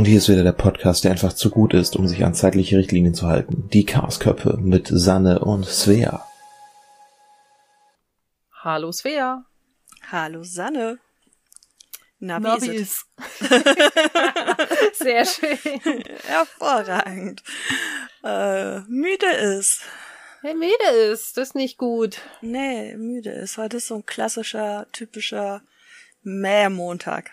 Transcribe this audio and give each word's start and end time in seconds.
Und 0.00 0.06
hier 0.06 0.16
ist 0.16 0.30
wieder 0.30 0.44
der 0.44 0.52
Podcast, 0.52 1.04
der 1.04 1.10
einfach 1.10 1.34
zu 1.34 1.50
gut 1.50 1.74
ist, 1.74 1.94
um 1.94 2.08
sich 2.08 2.24
an 2.24 2.32
zeitliche 2.32 2.78
Richtlinien 2.78 3.12
zu 3.12 3.26
halten. 3.26 3.68
Die 3.68 3.84
Chaosköpfe 3.84 4.56
mit 4.56 4.88
Sanne 4.90 5.40
und 5.40 5.66
Svea. 5.66 6.26
Hallo 8.62 8.92
Svea. 8.92 9.44
Hallo 10.10 10.42
Sanne. 10.42 11.00
Na, 12.18 12.42
wie, 12.42 12.62
wie 12.62 12.76
ist 12.76 13.04
Sehr 14.94 15.26
schön. 15.26 15.58
Hervorragend. 16.26 17.42
Äh, 18.24 18.78
müde 18.88 19.30
ist. 19.58 19.82
Hey, 20.40 20.54
müde 20.54 21.10
ist, 21.12 21.36
das 21.36 21.48
ist 21.48 21.54
nicht 21.54 21.76
gut. 21.76 22.22
Nee, 22.40 22.96
müde 22.96 23.32
ist. 23.32 23.58
Heute 23.58 23.76
ist 23.76 23.88
so 23.88 23.96
ein 23.96 24.06
klassischer, 24.06 24.86
typischer 24.92 25.60
Mähmontag. 26.22 27.32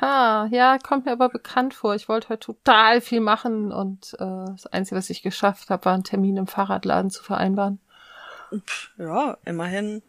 Ah, 0.00 0.46
ja, 0.50 0.78
kommt 0.78 1.06
mir 1.06 1.12
aber 1.12 1.28
bekannt 1.28 1.74
vor. 1.74 1.94
Ich 1.94 2.08
wollte 2.08 2.28
heute 2.28 2.46
total 2.46 3.00
viel 3.00 3.20
machen 3.20 3.72
und 3.72 4.14
äh, 4.14 4.44
das 4.46 4.66
Einzige, 4.66 4.96
was 4.96 5.10
ich 5.10 5.22
geschafft 5.22 5.70
habe, 5.70 5.84
war 5.84 5.94
einen 5.94 6.04
Termin 6.04 6.36
im 6.36 6.46
Fahrradladen 6.46 7.10
zu 7.10 7.22
vereinbaren. 7.22 7.80
Ja, 8.96 9.36
immerhin 9.44 10.02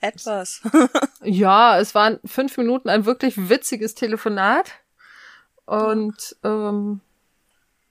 etwas. 0.00 0.62
ja, 1.22 1.78
es 1.78 1.94
waren 1.94 2.18
fünf 2.24 2.56
Minuten 2.56 2.88
ein 2.88 3.04
wirklich 3.04 3.48
witziges 3.48 3.94
Telefonat. 3.94 4.72
Und 5.66 6.36
ähm, 6.42 7.00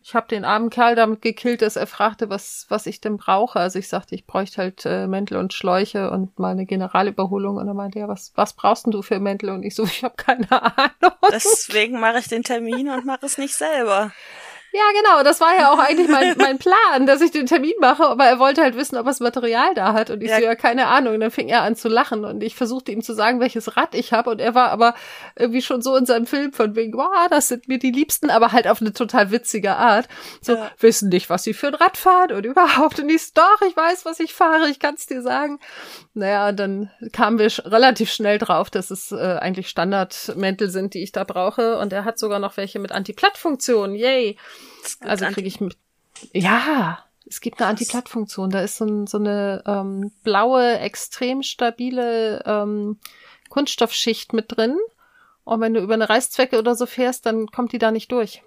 ich 0.09 0.15
habe 0.15 0.27
den 0.27 0.43
armen 0.43 0.71
Kerl 0.71 0.95
damit 0.95 1.21
gekillt, 1.21 1.61
dass 1.61 1.75
er 1.75 1.85
fragte, 1.85 2.31
was, 2.31 2.65
was 2.67 2.87
ich 2.87 2.99
denn 2.99 3.17
brauche. 3.17 3.59
Also 3.59 3.77
ich 3.77 3.87
sagte, 3.87 4.15
ich 4.15 4.25
bräuchte 4.25 4.57
halt 4.57 4.83
äh, 4.83 5.05
Mäntel 5.05 5.37
und 5.37 5.53
Schläuche 5.53 6.09
und 6.09 6.39
mal 6.39 6.49
eine 6.49 6.65
Generalüberholung. 6.65 7.57
Und 7.57 7.67
er 7.67 7.75
meinte, 7.75 7.99
ja, 7.99 8.07
was, 8.07 8.31
was 8.33 8.53
brauchst 8.53 8.87
denn 8.87 8.91
du 8.91 9.03
für 9.03 9.19
Mäntel? 9.19 9.51
Und 9.51 9.61
ich 9.61 9.75
so, 9.75 9.83
ich 9.83 10.03
habe 10.03 10.15
keine 10.15 10.51
Ahnung. 10.51 11.13
Deswegen 11.31 11.99
mache 11.99 12.17
ich 12.17 12.27
den 12.27 12.41
Termin 12.41 12.89
und 12.89 13.05
mache 13.05 13.27
es 13.27 13.37
nicht 13.37 13.53
selber. 13.53 14.11
Ja, 14.71 14.83
genau. 15.01 15.23
Das 15.23 15.41
war 15.41 15.55
ja 15.57 15.71
auch 15.71 15.79
eigentlich 15.79 16.07
mein, 16.07 16.35
mein 16.37 16.59
Plan, 16.59 17.07
dass 17.07 17.21
ich 17.21 17.31
den 17.31 17.47
Termin 17.47 17.73
mache, 17.79 18.05
aber 18.05 18.25
er 18.25 18.39
wollte 18.39 18.61
halt 18.61 18.75
wissen, 18.75 18.97
ob 18.97 19.05
er 19.05 19.09
das 19.11 19.19
Material 19.19 19.73
da 19.73 19.93
hat. 19.93 20.09
Und 20.11 20.21
ich 20.21 20.29
ja. 20.29 20.37
so, 20.37 20.43
ja, 20.43 20.55
keine 20.55 20.87
Ahnung. 20.87 21.15
Und 21.15 21.19
dann 21.21 21.31
fing 21.31 21.49
er 21.49 21.63
an 21.63 21.75
zu 21.75 21.89
lachen 21.89 22.23
und 22.23 22.43
ich 22.43 22.55
versuchte 22.55 22.91
ihm 22.91 23.01
zu 23.01 23.13
sagen, 23.13 23.39
welches 23.39 23.77
Rad 23.77 23.95
ich 23.95 24.13
habe. 24.13 24.29
Und 24.29 24.39
er 24.39 24.53
war 24.53 24.69
aber 24.69 24.93
irgendwie 25.35 25.61
schon 25.61 25.81
so 25.81 25.95
in 25.95 26.05
seinem 26.05 26.27
Film 26.27 26.53
von 26.53 26.75
wegen, 26.75 26.93
wow, 26.93 27.27
das 27.29 27.47
sind 27.47 27.67
mir 27.67 27.79
die 27.79 27.91
Liebsten, 27.91 28.29
aber 28.29 28.51
halt 28.51 28.67
auf 28.67 28.81
eine 28.81 28.93
total 28.93 29.31
witzige 29.31 29.75
Art. 29.75 30.07
So, 30.41 30.53
ja. 30.53 30.71
wissen 30.79 31.09
nicht, 31.09 31.29
was 31.29 31.43
sie 31.43 31.53
für 31.53 31.67
ein 31.67 31.75
Rad 31.75 31.97
fahren 31.97 32.31
und 32.33 32.45
überhaupt. 32.45 32.99
Und 32.99 33.09
ich 33.09 33.25
so, 33.25 33.31
doch, 33.35 33.67
ich 33.67 33.75
weiß, 33.75 34.05
was 34.05 34.19
ich 34.19 34.33
fahre, 34.33 34.69
ich 34.69 34.79
kann 34.79 34.95
es 34.95 35.07
dir 35.07 35.21
sagen. 35.21 35.59
Naja, 36.13 36.51
dann 36.51 36.91
kamen 37.11 37.39
wir 37.39 37.49
relativ 37.65 38.11
schnell 38.11 38.37
drauf, 38.37 38.69
dass 38.69 38.91
es 38.91 39.11
äh, 39.11 39.37
eigentlich 39.39 39.69
Standardmäntel 39.69 40.69
sind, 40.69 40.93
die 40.93 41.01
ich 41.01 41.11
da 41.11 41.23
brauche. 41.23 41.79
Und 41.79 41.91
er 41.91 42.05
hat 42.05 42.19
sogar 42.19 42.39
noch 42.39 42.57
welche 42.57 42.77
mit 42.77 42.91
Anti-Platt-Funktion. 42.91 43.95
Yay. 43.95 44.37
Also 44.99 45.25
kriege 45.27 45.47
ich 45.47 45.61
mit. 45.61 45.77
Ja, 46.33 47.03
es 47.27 47.41
gibt 47.41 47.61
eine 47.61 47.69
Anti-Platt-Funktion. 47.69 48.49
Da 48.49 48.61
ist 48.61 48.77
so, 48.77 48.85
ein, 48.85 49.07
so 49.07 49.17
eine 49.17 49.63
ähm, 49.65 50.11
blaue, 50.23 50.79
extrem 50.79 51.43
stabile 51.43 52.43
ähm, 52.45 52.97
Kunststoffschicht 53.49 54.33
mit 54.33 54.55
drin. 54.55 54.77
Und 55.43 55.61
wenn 55.61 55.73
du 55.73 55.79
über 55.79 55.93
eine 55.93 56.09
Reißzwecke 56.09 56.57
oder 56.57 56.75
so 56.75 56.85
fährst, 56.85 57.25
dann 57.25 57.47
kommt 57.47 57.71
die 57.71 57.77
da 57.77 57.91
nicht 57.91 58.11
durch. 58.11 58.41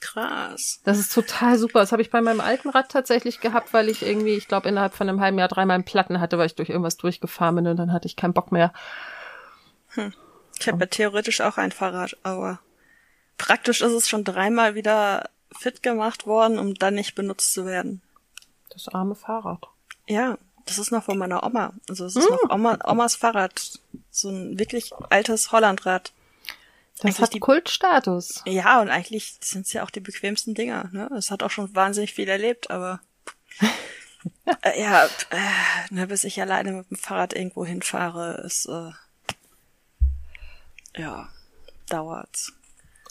Krass. 0.00 0.80
Das 0.84 0.98
ist 0.98 1.14
total 1.14 1.58
super. 1.58 1.80
Das 1.80 1.92
habe 1.92 2.02
ich 2.02 2.10
bei 2.10 2.22
meinem 2.22 2.40
alten 2.40 2.70
Rad 2.70 2.90
tatsächlich 2.90 3.40
gehabt, 3.40 3.74
weil 3.74 3.88
ich 3.88 4.02
irgendwie, 4.02 4.34
ich 4.34 4.48
glaube, 4.48 4.68
innerhalb 4.68 4.94
von 4.94 5.08
einem 5.08 5.20
halben 5.20 5.38
Jahr 5.38 5.48
dreimal 5.48 5.74
einen 5.74 5.84
Platten 5.84 6.20
hatte, 6.20 6.38
weil 6.38 6.46
ich 6.46 6.54
durch 6.54 6.70
irgendwas 6.70 6.96
durchgefahren 6.96 7.56
bin 7.56 7.66
und 7.66 7.76
dann 7.76 7.92
hatte 7.92 8.06
ich 8.06 8.16
keinen 8.16 8.32
Bock 8.32 8.50
mehr. 8.50 8.72
Hm. 9.88 10.14
Ich 10.58 10.68
habe 10.68 10.80
ja 10.80 10.86
theoretisch 10.86 11.40
auch 11.42 11.58
ein 11.58 11.72
Fahrrad, 11.72 12.16
aber 12.22 12.60
praktisch 13.36 13.82
ist 13.82 13.92
es 13.92 14.08
schon 14.08 14.24
dreimal 14.24 14.74
wieder 14.74 15.28
fit 15.58 15.82
gemacht 15.82 16.26
worden, 16.26 16.58
um 16.58 16.74
dann 16.74 16.94
nicht 16.94 17.14
benutzt 17.14 17.52
zu 17.52 17.66
werden. 17.66 18.02
Das 18.70 18.88
arme 18.88 19.14
Fahrrad. 19.14 19.66
Ja, 20.06 20.38
das 20.66 20.78
ist 20.78 20.92
noch 20.92 21.04
von 21.04 21.18
meiner 21.18 21.44
Oma. 21.44 21.72
Also 21.88 22.06
es 22.06 22.16
ist 22.16 22.28
mm. 22.28 22.32
noch 22.32 22.50
Oma, 22.50 22.78
Omas 22.84 23.16
Fahrrad. 23.16 23.80
So 24.10 24.28
ein 24.28 24.58
wirklich 24.58 24.92
altes 25.10 25.52
Hollandrad. 25.52 26.12
Das 26.96 27.04
eigentlich 27.04 27.20
hat 27.20 27.34
die, 27.34 27.40
Kultstatus. 27.40 28.42
Ja, 28.44 28.80
und 28.80 28.90
eigentlich 28.90 29.38
sind 29.40 29.66
es 29.66 29.72
ja 29.72 29.82
auch 29.82 29.90
die 29.90 30.00
bequemsten 30.00 30.54
Dinger. 30.54 30.90
Ne? 30.92 31.10
Es 31.16 31.30
hat 31.30 31.42
auch 31.42 31.50
schon 31.50 31.74
wahnsinnig 31.74 32.12
viel 32.12 32.28
erlebt, 32.28 32.70
aber 32.70 33.00
äh, 34.62 34.80
ja, 34.80 35.06
äh, 35.06 35.94
ne, 35.94 36.06
bis 36.06 36.24
ich 36.24 36.40
alleine 36.40 36.72
mit 36.72 36.90
dem 36.90 36.98
Fahrrad 36.98 37.32
irgendwo 37.32 37.64
hinfahre, 37.64 38.42
ist 38.44 38.66
äh, 38.66 38.90
ja 40.96 41.28
dauert's. 41.88 42.52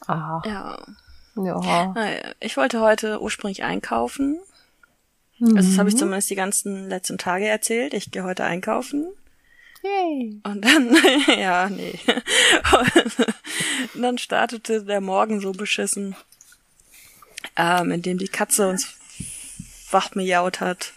Aha. 0.08 0.44
Ja. 0.46 0.86
Ja. 1.36 1.94
Ich 2.40 2.58
wollte 2.58 2.82
heute 2.82 3.22
ursprünglich 3.22 3.64
einkaufen. 3.64 4.40
Mhm. 5.40 5.58
Also 5.58 5.70
das 5.70 5.78
habe 5.78 5.90
ich 5.90 5.98
zumindest 5.98 6.30
die 6.30 6.36
ganzen 6.36 6.90
letzten 6.90 7.18
Tage 7.18 7.48
erzählt. 7.48 7.94
Ich 7.94 8.12
gehe 8.12 8.24
heute 8.24 8.44
einkaufen. 8.44 9.08
Yay. 9.82 10.42
Und 10.44 10.66
dann, 10.66 10.98
ja, 11.40 11.70
nee. 11.70 11.98
Und 13.94 14.02
dann 14.02 14.18
startete 14.18 14.84
der 14.84 15.02
Morgen 15.02 15.40
so 15.40 15.54
beschissen, 15.54 16.16
ähm, 17.56 17.92
indem 17.92 18.18
die 18.18 18.28
Katze 18.28 18.68
uns 18.68 18.96
wach 19.92 20.16
miaut 20.16 20.60
hat. 20.60 20.94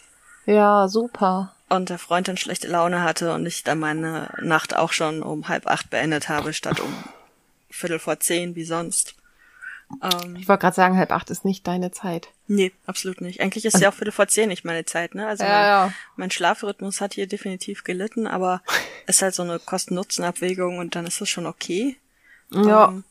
Ja, 0.47 0.89
super. 0.89 1.55
Und 1.69 1.89
der 1.89 1.99
Freund 1.99 2.29
dann 2.29 2.37
schlechte 2.37 2.69
Laune 2.69 3.03
hatte 3.03 3.33
und 3.33 3.47
ich 3.47 3.63
dann 3.65 3.79
meine 3.79 4.31
Nacht 4.43 4.77
auch 4.77 4.93
schon 4.93 5.23
um 5.23 5.49
halb 5.49 5.67
acht 5.67 5.89
beendet 5.89 6.29
habe, 6.29 6.53
statt 6.53 6.81
um 6.81 6.93
Viertel 7.71 7.99
vor 7.99 8.21
zehn 8.21 8.57
wie 8.57 8.65
sonst. 8.65 9.15
Ähm, 10.03 10.37
ich 10.37 10.49
wollte 10.49 10.63
gerade 10.63 10.77
sagen, 10.77 10.97
halb 10.97 11.13
acht 11.13 11.31
ist 11.31 11.45
nicht 11.45 11.67
deine 11.67 11.91
Zeit. 11.91 12.29
Nee, 12.47 12.73
absolut 12.87 13.21
nicht. 13.21 13.41
Eigentlich 13.41 13.65
ist 13.65 13.75
also, 13.75 13.85
ja 13.85 13.91
auch 13.91 13.95
Viertel 13.95 14.13
vor 14.13 14.29
zehn 14.29 14.49
nicht 14.49 14.65
meine 14.65 14.85
Zeit, 14.85 15.15
ne? 15.15 15.27
Also 15.27 15.45
ja, 15.45 15.51
mein, 15.51 15.65
ja. 15.65 15.93
mein 16.17 16.31
Schlafrhythmus 16.31 17.01
hat 17.01 17.15
hier 17.15 17.27
definitiv 17.27 17.85
gelitten, 17.85 18.27
aber 18.27 18.63
es 19.07 19.17
ist 19.17 19.23
halt 19.23 19.35
so 19.35 19.43
eine 19.43 19.59
Kosten-Nutzen-Abwägung 19.59 20.79
und 20.79 20.95
dann 20.97 21.07
ist 21.07 21.21
das 21.21 21.29
schon 21.29 21.47
okay. 21.47 21.97
Ja. 22.51 22.87
Um, 22.87 22.95
ähm, 22.95 23.05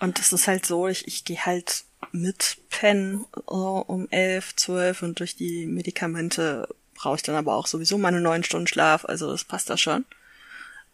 und 0.00 0.18
das 0.18 0.32
ist 0.32 0.48
halt 0.48 0.66
so, 0.66 0.88
ich, 0.88 1.06
ich 1.06 1.24
gehe 1.24 1.44
halt 1.44 1.84
mit 2.12 2.58
Pen 2.70 3.24
uh, 3.50 3.82
um 3.86 4.08
elf, 4.10 4.54
zwölf 4.56 5.02
und 5.02 5.20
durch 5.20 5.36
die 5.36 5.66
Medikamente 5.66 6.68
brauche 6.94 7.16
ich 7.16 7.22
dann 7.22 7.34
aber 7.34 7.54
auch 7.54 7.66
sowieso 7.66 7.98
meine 7.98 8.20
neun 8.20 8.44
Stunden 8.44 8.66
Schlaf, 8.66 9.04
also 9.04 9.30
das 9.30 9.44
passt 9.44 9.70
da 9.70 9.76
schon. 9.76 10.04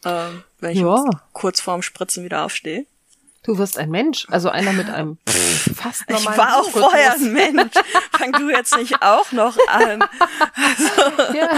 Ähm, 0.05 0.45
wenn 0.61 0.73
ich 0.73 0.81
ja. 0.81 1.05
kurz 1.33 1.61
vorm 1.61 1.83
Spritzen 1.83 2.25
wieder 2.25 2.45
aufstehe. 2.45 2.87
Du 3.43 3.57
wirst 3.57 3.79
ein 3.79 3.91
Mensch, 3.91 4.27
also 4.31 4.51
einer 4.51 4.75
mit 4.75 4.91
einem 4.91 5.17
fast 5.75 6.09
normalen 6.11 6.33
Ich 6.33 6.39
war 6.39 6.61
auch 6.61 6.71
vorher 6.71 7.15
ein 7.15 7.33
Mensch. 7.33 7.73
Fang 8.13 8.33
du 8.33 8.51
jetzt 8.51 8.77
nicht 8.77 9.01
auch 9.01 9.33
noch 9.33 9.57
an. 9.69 10.03
Also. 10.03 11.35
Ja. 11.35 11.49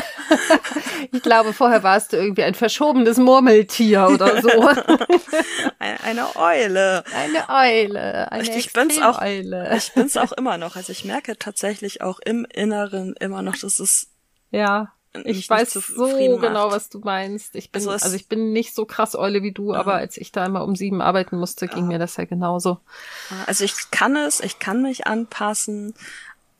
Ich 1.10 1.22
glaube, 1.22 1.52
vorher 1.52 1.82
warst 1.82 2.12
du 2.12 2.16
irgendwie 2.16 2.42
ein 2.42 2.54
verschobenes 2.54 3.16
Murmeltier 3.16 4.08
oder 4.08 4.40
so. 4.42 4.48
Eine 5.78 6.36
Eule. 6.36 7.04
Eine 7.14 7.48
Eule. 7.48 8.30
Eine 8.30 8.56
ich 8.56 8.72
bin's 8.72 9.00
auch. 9.00 9.20
Eule. 9.20 9.76
Ich 9.76 9.92
bin's 9.92 10.16
auch 10.16 10.32
immer 10.32 10.58
noch. 10.58 10.76
Also 10.76 10.92
ich 10.92 11.04
merke 11.04 11.38
tatsächlich 11.38 12.02
auch 12.02 12.18
im 12.20 12.44
Inneren 12.44 13.14
immer 13.18 13.42
noch, 13.42 13.56
dass 13.56 13.78
es 13.78 14.08
ja 14.50 14.92
ich 15.24 15.48
weiß 15.48 15.72
so 15.72 16.06
genau, 16.38 16.70
was 16.70 16.88
du 16.88 17.00
meinst. 17.00 17.54
Ich 17.54 17.70
bin, 17.70 17.80
also, 17.80 17.90
also, 17.90 18.16
ich 18.16 18.28
bin 18.28 18.52
nicht 18.52 18.74
so 18.74 18.86
krass 18.86 19.14
Eule 19.14 19.42
wie 19.42 19.52
du, 19.52 19.72
ja. 19.72 19.80
aber 19.80 19.94
als 19.94 20.16
ich 20.16 20.32
da 20.32 20.46
immer 20.46 20.64
um 20.64 20.74
sieben 20.74 21.02
arbeiten 21.02 21.36
musste, 21.38 21.68
ging 21.68 21.84
ja. 21.84 21.88
mir 21.88 21.98
das 21.98 22.16
ja 22.16 22.24
genauso. 22.24 22.80
Also 23.46 23.64
ich 23.64 23.90
kann 23.90 24.16
es, 24.16 24.40
ich 24.40 24.58
kann 24.58 24.82
mich 24.82 25.06
anpassen, 25.06 25.94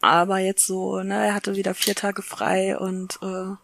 aber 0.03 0.39
jetzt 0.39 0.67
so, 0.67 1.03
ne, 1.03 1.27
er 1.27 1.35
hatte 1.35 1.57
wieder 1.57 1.75
vier 1.75 1.95
Tage 1.95 2.23
frei 2.23 2.77
und 2.79 3.19
äh, 3.23 3.57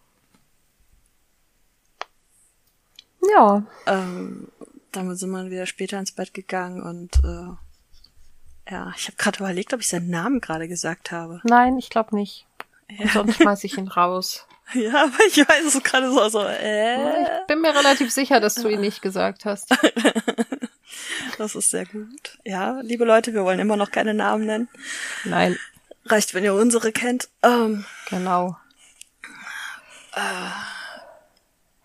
ja. 3.35 3.63
Ähm, 3.85 4.47
dann 4.91 5.15
sind 5.15 5.29
wir 5.29 5.51
wieder 5.51 5.65
später 5.65 5.99
ins 5.99 6.13
Bett 6.13 6.33
gegangen 6.33 6.81
und 6.81 7.23
äh, 7.23 8.71
ja, 8.71 8.93
ich 8.95 9.07
habe 9.07 9.17
gerade 9.17 9.39
überlegt, 9.39 9.73
ob 9.73 9.81
ich 9.81 9.87
seinen 9.87 10.09
Namen 10.09 10.41
gerade 10.41 10.67
gesagt 10.67 11.11
habe. 11.11 11.41
Nein, 11.43 11.77
ich 11.77 11.89
glaube 11.89 12.15
nicht. 12.15 12.45
Ja. 12.89 13.07
sonst 13.09 13.35
schmeiß 13.35 13.63
ich 13.65 13.77
ihn 13.77 13.87
raus. 13.87 14.47
Ja, 14.73 15.03
aber 15.03 15.25
ich 15.27 15.37
weiß 15.37 15.65
es 15.65 15.83
gerade 15.83 16.11
so, 16.11 16.29
so, 16.29 16.43
äh. 16.43 17.23
Ich 17.23 17.47
bin 17.47 17.61
mir 17.61 17.73
relativ 17.75 18.11
sicher, 18.11 18.39
dass 18.39 18.55
du 18.55 18.67
ihn 18.67 18.81
nicht 18.81 19.01
gesagt 19.01 19.45
hast. 19.45 19.71
das 21.37 21.55
ist 21.55 21.71
sehr 21.71 21.85
gut. 21.85 22.37
Ja, 22.45 22.79
liebe 22.81 23.05
Leute, 23.05 23.33
wir 23.33 23.43
wollen 23.43 23.59
immer 23.59 23.77
noch 23.77 23.91
keine 23.91 24.13
Namen 24.13 24.45
nennen. 24.45 24.69
Nein. 25.23 25.57
Reicht, 26.05 26.33
wenn 26.33 26.43
ihr 26.43 26.53
unsere 26.53 26.91
kennt. 26.91 27.29
Ähm, 27.43 27.85
genau. 28.09 28.57
Äh, 30.15 30.78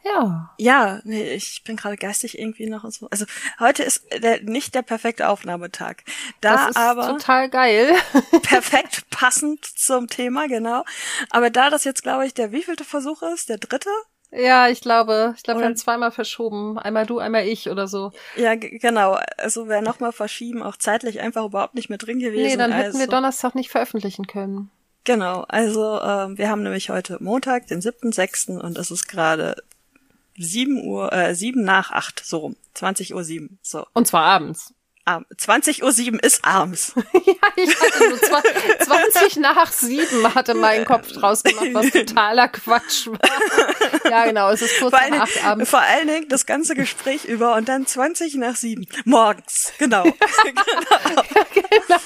ja. 0.04 0.50
Ja, 0.58 1.00
nee, 1.04 1.32
ich 1.32 1.64
bin 1.64 1.76
gerade 1.76 1.96
geistig 1.96 2.38
irgendwie 2.38 2.66
noch 2.66 2.88
so. 2.90 3.08
Also 3.10 3.24
heute 3.58 3.82
ist 3.82 4.04
der, 4.22 4.42
nicht 4.42 4.74
der 4.74 4.82
perfekte 4.82 5.28
Aufnahmetag. 5.28 6.02
Da 6.40 6.56
das 6.56 6.70
ist 6.70 6.76
aber 6.76 7.08
total 7.08 7.48
geil. 7.48 7.94
perfekt 8.42 9.08
passend 9.10 9.64
zum 9.64 10.08
Thema, 10.08 10.46
genau. 10.46 10.84
Aber 11.30 11.50
da 11.50 11.70
das 11.70 11.84
jetzt, 11.84 12.02
glaube 12.02 12.26
ich, 12.26 12.34
der 12.34 12.52
wievielte 12.52 12.84
Versuch 12.84 13.22
ist, 13.22 13.48
der 13.48 13.58
dritte 13.58 13.88
Ja, 14.30 14.68
ich 14.68 14.82
glaube, 14.82 15.34
ich 15.36 15.42
glaube, 15.42 15.60
wir 15.60 15.66
haben 15.66 15.76
zweimal 15.76 16.10
verschoben. 16.10 16.78
Einmal 16.78 17.06
du, 17.06 17.18
einmal 17.18 17.46
ich 17.46 17.70
oder 17.70 17.88
so. 17.88 18.12
Ja, 18.36 18.54
genau. 18.56 19.18
Also 19.38 19.68
wäre 19.68 19.82
nochmal 19.82 20.12
verschieben, 20.12 20.62
auch 20.62 20.76
zeitlich 20.76 21.20
einfach 21.20 21.46
überhaupt 21.46 21.74
nicht 21.74 21.88
mehr 21.88 21.98
drin 21.98 22.18
gewesen. 22.18 22.46
Nee, 22.46 22.56
dann 22.56 22.72
hätten 22.72 22.86
also, 22.88 22.98
wir 22.98 23.06
Donnerstag 23.06 23.54
nicht 23.54 23.70
veröffentlichen 23.70 24.26
können. 24.26 24.70
Genau, 25.04 25.44
also 25.48 26.00
ähm, 26.00 26.38
wir 26.38 26.48
haben 26.48 26.62
nämlich 26.62 26.88
heute 26.88 27.22
Montag, 27.22 27.66
den 27.66 27.82
7.6. 27.82 28.58
und 28.58 28.78
es 28.78 28.90
ist 28.90 29.06
gerade 29.06 29.54
7 30.36 30.84
Uhr, 30.84 31.12
äh, 31.12 31.34
7 31.34 31.62
nach 31.64 31.90
8, 31.90 32.24
so 32.24 32.38
rum. 32.38 32.56
20 32.74 33.14
Uhr 33.14 33.24
7, 33.24 33.58
so. 33.62 33.86
Und 33.92 34.06
zwar 34.06 34.24
abends. 34.24 34.74
20 35.36 35.82
Uhr 35.82 35.92
7 35.92 36.18
ist 36.18 36.44
abends. 36.44 36.94
ja, 37.12 37.34
ich 37.56 37.78
hatte 37.78 38.10
so 38.10 38.84
20 38.84 39.36
nach 39.36 39.70
7 39.70 40.34
hatte 40.34 40.54
mein 40.54 40.86
Kopf 40.86 41.12
draus 41.12 41.42
gemacht, 41.42 41.68
was 41.72 41.90
totaler 41.90 42.48
Quatsch 42.48 43.08
war. 43.08 43.18
Ja, 44.10 44.24
genau, 44.24 44.50
es 44.50 44.62
ist 44.62 44.78
kurz 44.78 44.96
vor 44.96 45.10
nach 45.10 45.24
8 45.24 45.44
abends. 45.44 45.70
Vor 45.70 45.80
allen 45.80 46.08
Dingen 46.08 46.28
das 46.28 46.46
ganze 46.46 46.74
Gespräch 46.74 47.26
über 47.26 47.54
und 47.54 47.68
dann 47.68 47.86
20 47.86 48.36
nach 48.36 48.56
7 48.56 48.86
morgens, 49.04 49.72
genau. 49.78 50.04
genau. 50.44 51.22
genau, 51.52 52.00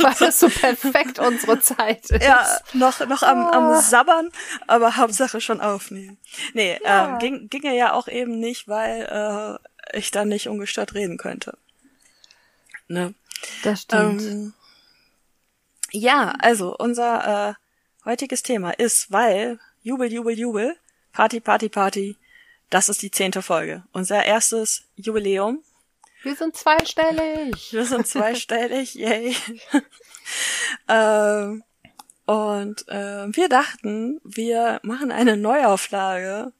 weil 0.00 0.14
das 0.18 0.40
so 0.40 0.48
perfekt 0.48 1.20
unsere 1.20 1.60
Zeit 1.60 2.10
ist. 2.10 2.22
Ja, 2.22 2.46
noch, 2.72 3.06
noch 3.06 3.22
am, 3.22 3.46
am 3.46 3.64
ah. 3.64 3.80
Sabbern, 3.80 4.30
aber 4.66 4.96
Hauptsache 4.96 5.40
schon 5.40 5.60
aufnehmen. 5.60 6.18
Nee, 6.54 6.80
ja. 6.82 7.12
ähm, 7.12 7.18
ging, 7.18 7.48
ging 7.48 7.72
ja 7.72 7.92
auch 7.92 8.08
eben 8.08 8.40
nicht, 8.40 8.66
weil 8.66 9.58
äh, 9.92 9.96
ich 9.96 10.10
dann 10.10 10.28
nicht 10.28 10.48
ungestört 10.48 10.94
reden 10.94 11.16
könnte. 11.16 11.56
Ne? 12.90 13.14
Das 13.62 13.82
stimmt. 13.82 14.22
Ähm, 14.22 14.52
ja, 15.92 16.34
also 16.40 16.76
unser 16.76 17.50
äh, 17.50 17.54
heutiges 18.04 18.42
Thema 18.42 18.72
ist, 18.72 19.12
weil 19.12 19.60
Jubel, 19.82 20.12
Jubel, 20.12 20.36
Jubel, 20.36 20.76
Party, 21.12 21.38
Party, 21.38 21.68
Party, 21.68 22.16
das 22.68 22.88
ist 22.88 23.02
die 23.02 23.12
zehnte 23.12 23.42
Folge. 23.42 23.84
Unser 23.92 24.24
erstes 24.24 24.82
Jubiläum. 24.96 25.62
Wir 26.22 26.34
sind 26.34 26.56
zweistellig. 26.56 27.72
Wir 27.72 27.84
sind 27.86 28.08
zweistellig, 28.08 28.94
yay. 28.96 29.36
ähm, 30.88 31.62
und 32.26 32.88
äh, 32.88 33.34
wir 33.34 33.48
dachten, 33.48 34.20
wir 34.24 34.80
machen 34.82 35.12
eine 35.12 35.36
Neuauflage 35.36 36.52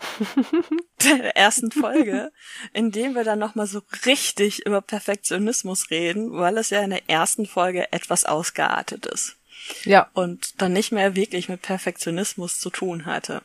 der 1.04 1.36
ersten 1.36 1.70
Folge, 1.70 2.32
in 2.72 2.90
dem 2.90 3.14
wir 3.14 3.24
dann 3.24 3.38
nochmal 3.38 3.66
so 3.66 3.82
richtig 4.06 4.66
über 4.66 4.80
Perfektionismus 4.80 5.90
reden, 5.90 6.32
weil 6.32 6.58
es 6.58 6.70
ja 6.70 6.80
in 6.80 6.90
der 6.90 7.08
ersten 7.08 7.46
Folge 7.46 7.92
etwas 7.92 8.24
ausgeartet 8.24 9.06
ist. 9.06 9.36
Ja. 9.84 10.10
Und 10.12 10.60
dann 10.60 10.72
nicht 10.72 10.92
mehr 10.92 11.16
wirklich 11.16 11.48
mit 11.48 11.62
Perfektionismus 11.62 12.60
zu 12.60 12.70
tun 12.70 13.06
hatte. 13.06 13.42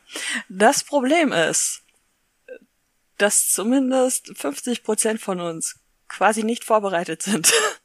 Das 0.48 0.84
Problem 0.84 1.32
ist, 1.32 1.82
dass 3.16 3.48
zumindest 3.48 4.32
50 4.36 4.82
Prozent 4.82 5.20
von 5.20 5.40
uns 5.40 5.78
quasi 6.08 6.42
nicht 6.42 6.64
vorbereitet 6.64 7.22
sind. 7.22 7.52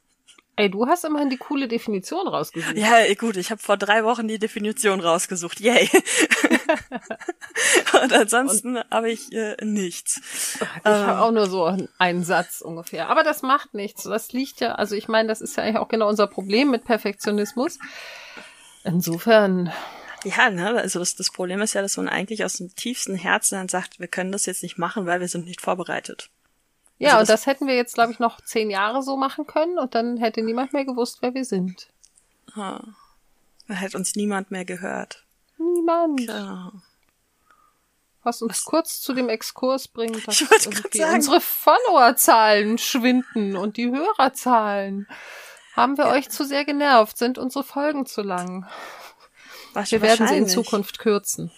Ey, 0.58 0.70
du 0.70 0.86
hast 0.86 1.04
immerhin 1.04 1.28
die 1.28 1.36
coole 1.36 1.68
Definition 1.68 2.26
rausgesucht. 2.26 2.78
Ja, 2.78 3.12
gut, 3.14 3.36
ich 3.36 3.50
habe 3.50 3.60
vor 3.60 3.76
drei 3.76 4.04
Wochen 4.04 4.26
die 4.26 4.38
Definition 4.38 5.00
rausgesucht. 5.00 5.60
Yay. 5.60 5.90
Und 8.02 8.12
ansonsten 8.14 8.78
habe 8.90 9.10
ich 9.10 9.30
äh, 9.32 9.62
nichts. 9.62 10.18
Ich 10.54 10.62
ähm, 10.86 11.06
habe 11.06 11.20
auch 11.20 11.30
nur 11.30 11.46
so 11.46 11.76
einen 11.98 12.24
Satz 12.24 12.62
ungefähr. 12.62 13.10
Aber 13.10 13.22
das 13.22 13.42
macht 13.42 13.74
nichts. 13.74 14.04
Das 14.04 14.32
liegt 14.32 14.60
ja, 14.60 14.76
also 14.76 14.94
ich 14.94 15.08
meine, 15.08 15.28
das 15.28 15.42
ist 15.42 15.58
ja 15.58 15.62
eigentlich 15.62 15.76
auch 15.76 15.88
genau 15.88 16.08
unser 16.08 16.26
Problem 16.26 16.70
mit 16.70 16.84
Perfektionismus. 16.84 17.78
Insofern. 18.82 19.70
Ja, 20.24 20.48
ne, 20.48 20.80
also 20.80 21.00
das, 21.00 21.16
das 21.16 21.30
Problem 21.30 21.60
ist 21.60 21.74
ja, 21.74 21.82
dass 21.82 21.98
man 21.98 22.08
eigentlich 22.08 22.44
aus 22.44 22.54
dem 22.54 22.74
tiefsten 22.74 23.14
Herzen 23.14 23.56
dann 23.56 23.68
sagt, 23.68 24.00
wir 24.00 24.08
können 24.08 24.32
das 24.32 24.46
jetzt 24.46 24.62
nicht 24.62 24.78
machen, 24.78 25.04
weil 25.04 25.20
wir 25.20 25.28
sind 25.28 25.44
nicht 25.44 25.60
vorbereitet. 25.60 26.30
Ja, 26.98 27.10
also 27.10 27.20
das, 27.20 27.20
und 27.20 27.32
das 27.34 27.46
hätten 27.46 27.66
wir 27.66 27.76
jetzt, 27.76 27.94
glaube 27.94 28.12
ich, 28.12 28.18
noch 28.18 28.40
zehn 28.40 28.70
Jahre 28.70 29.02
so 29.02 29.16
machen 29.16 29.46
können 29.46 29.78
und 29.78 29.94
dann 29.94 30.16
hätte 30.16 30.42
niemand 30.42 30.72
mehr 30.72 30.84
gewusst, 30.84 31.18
wer 31.20 31.34
wir 31.34 31.44
sind. 31.44 31.88
Ha. 32.54 32.82
Dann 33.68 33.76
hätte 33.76 33.98
uns 33.98 34.16
niemand 34.16 34.50
mehr 34.50 34.64
gehört. 34.64 35.24
Niemand. 35.58 36.20
Ja. 36.20 36.72
Was 38.22 38.42
uns 38.42 38.58
Was? 38.58 38.64
kurz 38.64 39.00
zu 39.00 39.12
dem 39.12 39.28
Exkurs 39.28 39.88
bringt, 39.88 40.26
dass 40.26 40.42
unsere 40.42 41.40
Followerzahlen 41.40 42.78
schwinden 42.78 43.56
und 43.56 43.76
die 43.76 43.90
Hörerzahlen. 43.90 45.06
Haben 45.74 45.98
wir 45.98 46.06
ja. 46.06 46.12
euch 46.12 46.30
zu 46.30 46.44
sehr 46.44 46.64
genervt? 46.64 47.18
Sind 47.18 47.38
unsere 47.38 47.62
Folgen 47.62 48.06
zu 48.06 48.22
lang? 48.22 48.66
Wir 49.74 50.00
werden 50.00 50.26
sie 50.26 50.36
in 50.38 50.48
Zukunft 50.48 50.98
kürzen. 50.98 51.52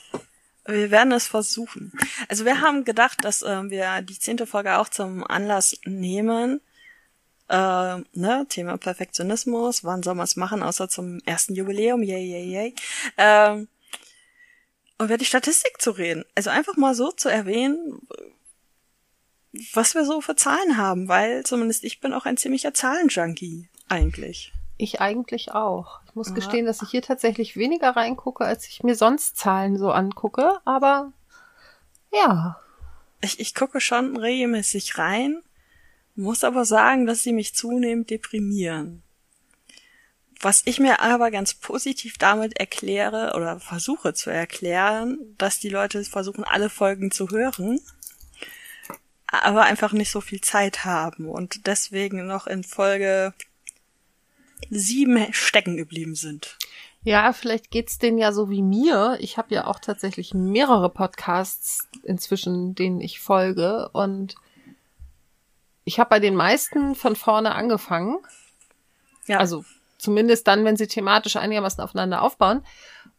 Wir 0.69 0.91
werden 0.91 1.13
es 1.13 1.27
versuchen. 1.27 1.93
Also 2.29 2.45
wir 2.45 2.61
haben 2.61 2.85
gedacht, 2.85 3.25
dass 3.25 3.41
äh, 3.43 3.71
wir 3.71 4.03
die 4.03 4.19
zehnte 4.19 4.47
Folge 4.47 4.77
auch 4.77 4.91
zum 4.91 5.25
Anlass 5.25 5.79
nehmen. 5.87 6.61
Äh, 7.49 7.97
ne, 8.13 8.47
Thema 8.51 8.77
Perfektionismus. 8.77 9.83
Wann 9.85 10.03
soll 10.03 10.15
man 10.15 10.25
es 10.25 10.37
machen, 10.37 10.63
außer 10.63 10.91
zum 10.91 11.21
ersten 11.25 11.55
Jubiläum? 11.55 12.03
Yay, 12.03 12.23
yay, 12.23 12.45
yay. 12.53 12.75
Äh, 13.17 13.67
und 14.99 15.07
über 15.07 15.17
die 15.17 15.25
Statistik 15.25 15.81
zu 15.81 15.93
reden. 15.93 16.25
Also 16.35 16.51
einfach 16.51 16.77
mal 16.77 16.95
so 16.95 17.13
zu 17.13 17.31
erwähnen, 17.31 18.07
was 19.73 19.95
wir 19.95 20.05
so 20.05 20.21
für 20.21 20.37
Zahlen 20.37 20.77
haben, 20.77 21.09
weil 21.09 21.45
zumindest 21.45 21.83
ich 21.85 22.01
bin 22.01 22.13
auch 22.13 22.27
ein 22.27 22.37
ziemlicher 22.37 22.75
Zahlenjunkie 22.75 23.69
eigentlich. 23.89 24.53
Ich 24.79 25.01
eigentlich 25.01 25.53
auch. 25.53 26.01
Ich 26.07 26.15
muss 26.15 26.29
ja. 26.29 26.35
gestehen, 26.35 26.65
dass 26.65 26.83
ich 26.83 26.91
hier 26.91 27.03
tatsächlich 27.03 27.57
weniger 27.57 27.91
reingucke, 27.91 28.45
als 28.45 28.67
ich 28.69 28.85
mir 28.85 28.95
sonst 28.95 29.37
Zahlen 29.37 29.77
so 29.77 29.91
angucke, 29.91 30.61
aber 30.65 31.13
ja. 32.13 32.61
Ich, 33.21 33.41
ich 33.41 33.55
gucke 33.57 33.81
schon 33.81 34.17
regelmäßig 34.17 34.97
rein, 34.97 35.43
muss 36.15 36.45
aber 36.45 36.65
sagen, 36.65 37.07
dass 37.07 37.25
sie 37.25 37.33
mich 37.33 37.55
zunehmend 37.55 38.11
deprimieren. 38.11 39.03
Was 40.41 40.63
ich 40.65 40.79
mir 40.79 41.01
aber 41.01 41.33
ganz 41.33 41.55
positiv 41.55 42.17
damit 42.17 42.61
erkläre 42.61 43.33
oder 43.35 43.59
versuche 43.59 44.15
zu 44.15 44.31
erklären, 44.31 45.19
dass 45.37 45.59
die 45.59 45.69
Leute 45.69 46.05
versuchen, 46.05 46.45
alle 46.45 46.71
Folgen 46.71 47.11
zu 47.11 47.31
hören, 47.31 47.81
aber 49.27 49.65
einfach 49.65 49.93
nicht 49.93 50.13
so 50.13 50.21
viel 50.21 50.41
Zeit 50.41 50.85
haben 50.85 51.29
und 51.29 51.67
deswegen 51.67 52.27
noch 52.27 52.47
in 52.47 52.63
Folge 52.63 53.35
sieben 54.71 55.33
stecken 55.33 55.77
geblieben 55.77 56.15
sind. 56.15 56.57
Ja, 57.03 57.33
vielleicht 57.33 57.71
geht's 57.71 57.99
denen 57.99 58.19
ja 58.19 58.33
so 58.33 58.51
wie 58.51 58.63
mir. 58.63 59.17
Ich 59.21 59.39
habe 59.39 59.55
ja 59.55 59.67
auch 59.67 59.79
tatsächlich 59.79 60.35
mehrere 60.35 60.91
Podcasts 60.91 61.89
inzwischen, 62.03 62.75
denen 62.75 63.01
ich 63.01 63.21
folge 63.21 63.89
und 63.93 64.35
ich 65.85 65.99
habe 65.99 66.11
bei 66.11 66.21
den 66.21 66.35
meisten 66.35 66.95
von 66.95 67.17
vorne 67.17 67.55
angefangen. 67.55 68.19
Ja. 69.27 69.39
Also 69.39 69.65
zumindest 69.97 70.47
dann, 70.47 70.65
wenn 70.65 70.77
sie 70.77 70.87
thematisch 70.87 71.37
einigermaßen 71.37 71.83
aufeinander 71.83 72.23
aufbauen 72.23 72.63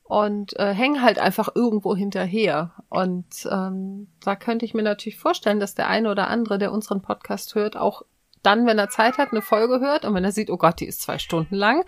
und 0.03 0.58
äh, 0.60 0.74
hängen 0.74 1.01
halt 1.01 1.19
einfach 1.19 1.50
irgendwo 1.55 1.96
hinterher. 1.96 2.74
Und 2.89 3.48
ähm, 3.50 4.08
da 4.24 4.36
könnte 4.36 4.65
ich 4.65 4.74
mir 4.74 4.84
natürlich 4.84 5.17
vorstellen, 5.17 5.60
dass 5.60 5.75
der 5.75 5.88
eine 5.88 6.12
oder 6.12 6.27
andere, 6.27 6.58
der 6.58 6.72
unseren 6.72 7.01
Podcast 7.01 7.55
hört, 7.55 7.75
auch 7.77 8.03
dann, 8.43 8.65
wenn 8.65 8.79
er 8.79 8.89
Zeit 8.89 9.17
hat, 9.17 9.31
eine 9.31 9.41
Folge 9.41 9.79
hört 9.79 10.05
und 10.05 10.13
wenn 10.13 10.24
er 10.24 10.31
sieht, 10.31 10.50
oh 10.50 10.58
Gott, 10.58 10.79
die 10.79 10.88
ist 10.88 11.01
zwei 11.01 11.19
Stunden 11.19 11.55
lang, 11.55 11.84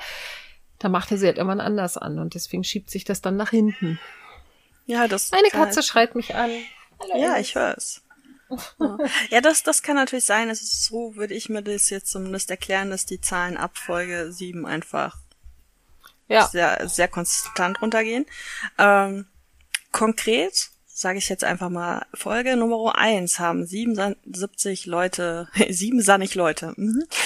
dann 0.79 0.91
macht 0.91 1.11
er 1.11 1.17
sie 1.17 1.27
halt 1.27 1.37
immer 1.37 1.59
anders 1.59 1.97
an 1.97 2.19
und 2.19 2.33
deswegen 2.33 2.63
schiebt 2.63 2.89
sich 2.89 3.03
das 3.03 3.21
dann 3.21 3.37
nach 3.37 3.51
hinten. 3.51 3.99
Ja, 4.85 5.07
das. 5.07 5.31
Meine 5.31 5.49
Katze 5.49 5.77
halt. 5.77 5.85
schreit 5.85 6.15
mich 6.15 6.35
an. 6.35 6.49
Hallo, 6.99 7.21
ja, 7.21 7.37
ich 7.37 7.55
höre 7.55 7.75
es. 7.77 8.01
ja, 9.29 9.41
das, 9.41 9.63
das 9.63 9.81
kann 9.81 9.95
natürlich 9.95 10.25
sein. 10.25 10.49
Es 10.49 10.61
ist 10.61 10.83
so, 10.85 11.15
würde 11.15 11.33
ich 11.33 11.49
mir 11.49 11.61
das 11.61 11.89
jetzt 11.89 12.11
zumindest 12.11 12.49
erklären, 12.51 12.89
dass 12.89 13.05
die 13.05 13.21
Zahlen 13.21 13.57
ab 13.57 13.77
Folge 13.77 14.31
7 14.31 14.65
einfach 14.65 15.17
ja. 16.27 16.47
sehr, 16.47 16.87
sehr 16.89 17.07
konstant 17.07 17.81
runtergehen. 17.81 18.25
Ähm, 18.77 19.27
konkret 19.91 20.71
sage 21.01 21.17
ich 21.17 21.29
jetzt 21.29 21.43
einfach 21.43 21.69
mal, 21.69 22.05
Folge 22.13 22.55
Nummer 22.55 22.95
eins 22.95 23.39
haben 23.39 23.65
77 23.65 24.85
Leute, 24.85 25.49
siebensannig 25.69 26.35
Leute, 26.35 26.75
mhm. 26.77 27.05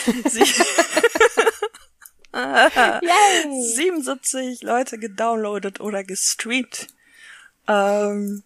77 2.32 4.62
Leute 4.63 4.98
gedownloadet 4.98 5.82
oder 5.82 6.05
gestreamt. 6.05 6.88
Ähm, 7.67 8.44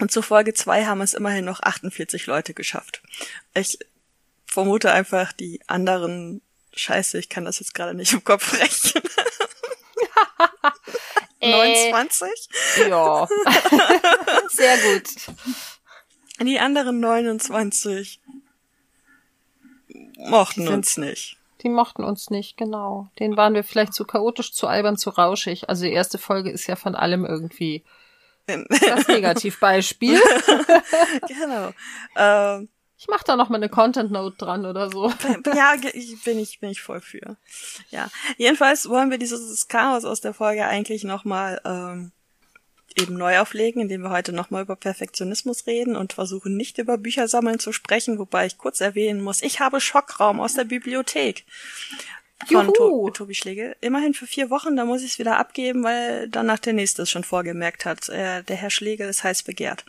und 0.00 0.10
zu 0.10 0.22
Folge 0.22 0.52
zwei 0.52 0.84
haben 0.84 1.00
es 1.00 1.14
immerhin 1.14 1.44
noch 1.44 1.60
48 1.60 2.26
Leute 2.26 2.54
geschafft. 2.54 3.02
Ich 3.54 3.78
vermute 4.46 4.90
einfach, 4.90 5.32
die 5.32 5.60
anderen 5.68 6.42
Scheiße, 6.72 7.18
ich 7.18 7.28
kann 7.28 7.44
das 7.44 7.60
jetzt 7.60 7.74
gerade 7.74 7.94
nicht 7.94 8.12
im 8.12 8.24
Kopf 8.24 8.58
rechnen. 8.58 9.04
29? 11.40 12.28
Äh, 12.78 12.88
ja. 12.88 13.28
Sehr 14.48 14.76
gut. 14.78 15.08
Die 16.40 16.58
anderen 16.58 17.00
29 17.00 18.20
mochten 20.18 20.64
sind, 20.64 20.72
uns 20.72 20.96
nicht. 20.96 21.36
Die 21.62 21.68
mochten 21.68 22.04
uns 22.04 22.30
nicht, 22.30 22.56
genau. 22.56 23.08
Den 23.18 23.36
waren 23.36 23.54
wir 23.54 23.64
vielleicht 23.64 23.94
zu 23.94 24.04
chaotisch, 24.04 24.52
zu 24.52 24.66
albern, 24.66 24.96
zu 24.96 25.10
rauschig. 25.10 25.68
Also 25.68 25.84
die 25.84 25.92
erste 25.92 26.18
Folge 26.18 26.50
ist 26.50 26.66
ja 26.66 26.76
von 26.76 26.94
allem 26.94 27.24
irgendwie 27.24 27.84
Das 28.46 29.08
Negativbeispiel. 29.08 30.20
genau. 31.28 31.72
Ähm, 32.16 32.68
ich 32.98 33.06
mache 33.06 33.24
da 33.24 33.36
noch 33.36 33.48
mal 33.48 33.56
eine 33.56 33.68
Content 33.68 34.10
Note 34.10 34.36
dran 34.36 34.66
oder 34.66 34.90
so. 34.90 35.08
ja, 35.54 35.74
bin 36.24 36.38
ich 36.38 36.58
bin 36.58 36.70
ich 36.70 36.82
voll 36.82 37.00
für. 37.00 37.36
Ja, 37.90 38.10
jedenfalls 38.36 38.88
wollen 38.88 39.10
wir 39.10 39.18
dieses 39.18 39.68
Chaos 39.68 40.04
aus 40.04 40.20
der 40.20 40.34
Folge 40.34 40.66
eigentlich 40.66 41.04
noch 41.04 41.24
mal 41.24 41.60
ähm, 41.64 42.10
eben 42.96 43.16
neu 43.16 43.38
auflegen, 43.38 43.82
indem 43.82 44.02
wir 44.02 44.10
heute 44.10 44.32
nochmal 44.32 44.62
über 44.62 44.74
Perfektionismus 44.74 45.66
reden 45.66 45.94
und 45.94 46.12
versuchen 46.12 46.56
nicht 46.56 46.78
über 46.78 46.98
Büchersammeln 46.98 47.60
zu 47.60 47.72
sprechen, 47.72 48.18
wobei 48.18 48.46
ich 48.46 48.58
kurz 48.58 48.80
erwähnen 48.80 49.20
muss, 49.20 49.42
ich 49.42 49.60
habe 49.60 49.80
Schockraum 49.80 50.40
aus 50.40 50.54
der 50.54 50.64
Bibliothek 50.64 51.44
von 52.46 52.72
to 52.72 53.10
Tobi 53.10 53.34
Schlegel. 53.34 53.76
Immerhin 53.80 54.14
für 54.14 54.26
vier 54.26 54.50
Wochen, 54.50 54.76
da 54.76 54.84
muss 54.84 55.02
ich 55.02 55.12
es 55.12 55.18
wieder 55.18 55.38
abgeben, 55.38 55.82
weil 55.82 56.28
danach 56.28 56.58
der 56.58 56.72
nächste 56.72 57.02
es 57.02 57.10
schon 57.10 57.24
vorgemerkt 57.24 57.84
hat. 57.84 58.08
Äh, 58.08 58.42
der 58.42 58.56
Herr 58.56 58.70
Schlegel 58.70 59.08
ist 59.08 59.24
heiß 59.24 59.42
begehrt. 59.42 59.84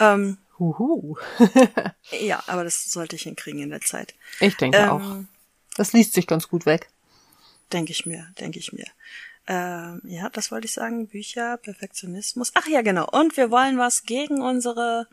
Ähm, 0.00 0.38
Huhu. 0.58 1.16
ja, 2.20 2.42
aber 2.46 2.64
das 2.64 2.90
sollte 2.90 3.16
ich 3.16 3.22
hinkriegen 3.22 3.62
in 3.62 3.70
der 3.70 3.80
Zeit. 3.80 4.14
Ich 4.40 4.56
denke 4.56 4.78
ähm, 4.78 4.88
auch. 4.88 5.16
Das 5.76 5.92
liest 5.92 6.12
sich 6.12 6.26
ganz 6.26 6.48
gut 6.48 6.66
weg. 6.66 6.88
Denke 7.72 7.92
ich 7.92 8.06
mir, 8.06 8.28
denke 8.38 8.58
ich 8.58 8.72
mir. 8.72 8.86
Ähm, 9.46 10.00
ja, 10.04 10.30
das 10.30 10.50
wollte 10.50 10.66
ich 10.66 10.72
sagen. 10.72 11.08
Bücher, 11.08 11.56
Perfektionismus. 11.56 12.52
Ach 12.54 12.66
ja, 12.66 12.82
genau. 12.82 13.08
Und 13.10 13.36
wir 13.36 13.50
wollen 13.50 13.78
was 13.78 14.04
gegen 14.04 14.40
unsere 14.40 15.08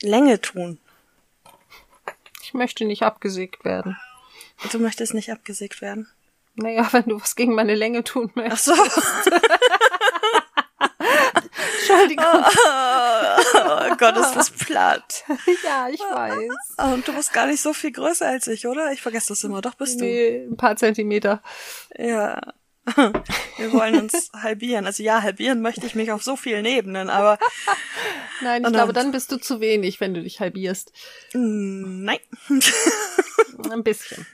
Länge 0.00 0.40
tun. 0.40 0.78
Ich 2.42 2.54
möchte 2.54 2.84
nicht 2.84 3.02
abgesägt 3.02 3.64
werden. 3.64 3.96
Du 4.70 4.78
möchtest 4.78 5.14
nicht 5.14 5.32
abgesägt 5.32 5.80
werden? 5.80 6.08
Naja, 6.54 6.86
wenn 6.92 7.04
du 7.04 7.20
was 7.20 7.34
gegen 7.34 7.54
meine 7.54 7.74
Länge 7.74 8.04
tun 8.04 8.30
möchtest. 8.34 8.70
Ach 8.70 8.90
so. 8.90 9.30
Entschuldigung. 11.78 12.26
Oh, 12.26 12.40
oh, 13.38 13.41
Gott, 14.02 14.16
ist 14.16 14.34
das 14.34 14.50
platt. 14.66 15.24
ja, 15.64 15.88
ich 15.88 16.00
weiß. 16.00 16.92
Und 16.92 17.06
du 17.06 17.14
bist 17.14 17.32
gar 17.32 17.46
nicht 17.46 17.62
so 17.62 17.72
viel 17.72 17.92
größer 17.92 18.26
als 18.26 18.46
ich, 18.46 18.66
oder? 18.66 18.92
Ich 18.92 19.02
vergesse 19.02 19.28
das 19.28 19.44
immer. 19.44 19.60
Doch 19.60 19.74
bist 19.74 20.00
nee, 20.00 20.44
du. 20.46 20.52
ein 20.52 20.56
paar 20.56 20.76
Zentimeter. 20.76 21.42
Ja. 21.96 22.40
Wir 23.58 23.72
wollen 23.72 24.00
uns 24.00 24.30
halbieren. 24.32 24.86
Also 24.86 25.04
ja, 25.04 25.22
halbieren 25.22 25.62
möchte 25.62 25.86
ich 25.86 25.94
mich 25.94 26.10
auf 26.10 26.24
so 26.24 26.36
vielen 26.36 26.64
Ebenen, 26.64 27.10
aber. 27.10 27.38
Nein, 28.40 28.64
ich 28.64 28.72
glaube, 28.72 28.92
dann 28.92 29.12
bist 29.12 29.30
du 29.30 29.36
zu 29.36 29.60
wenig, 29.60 30.00
wenn 30.00 30.14
du 30.14 30.22
dich 30.22 30.40
halbierst. 30.40 30.92
Nein. 31.32 32.18
Ein 33.70 33.84
bisschen. 33.84 34.26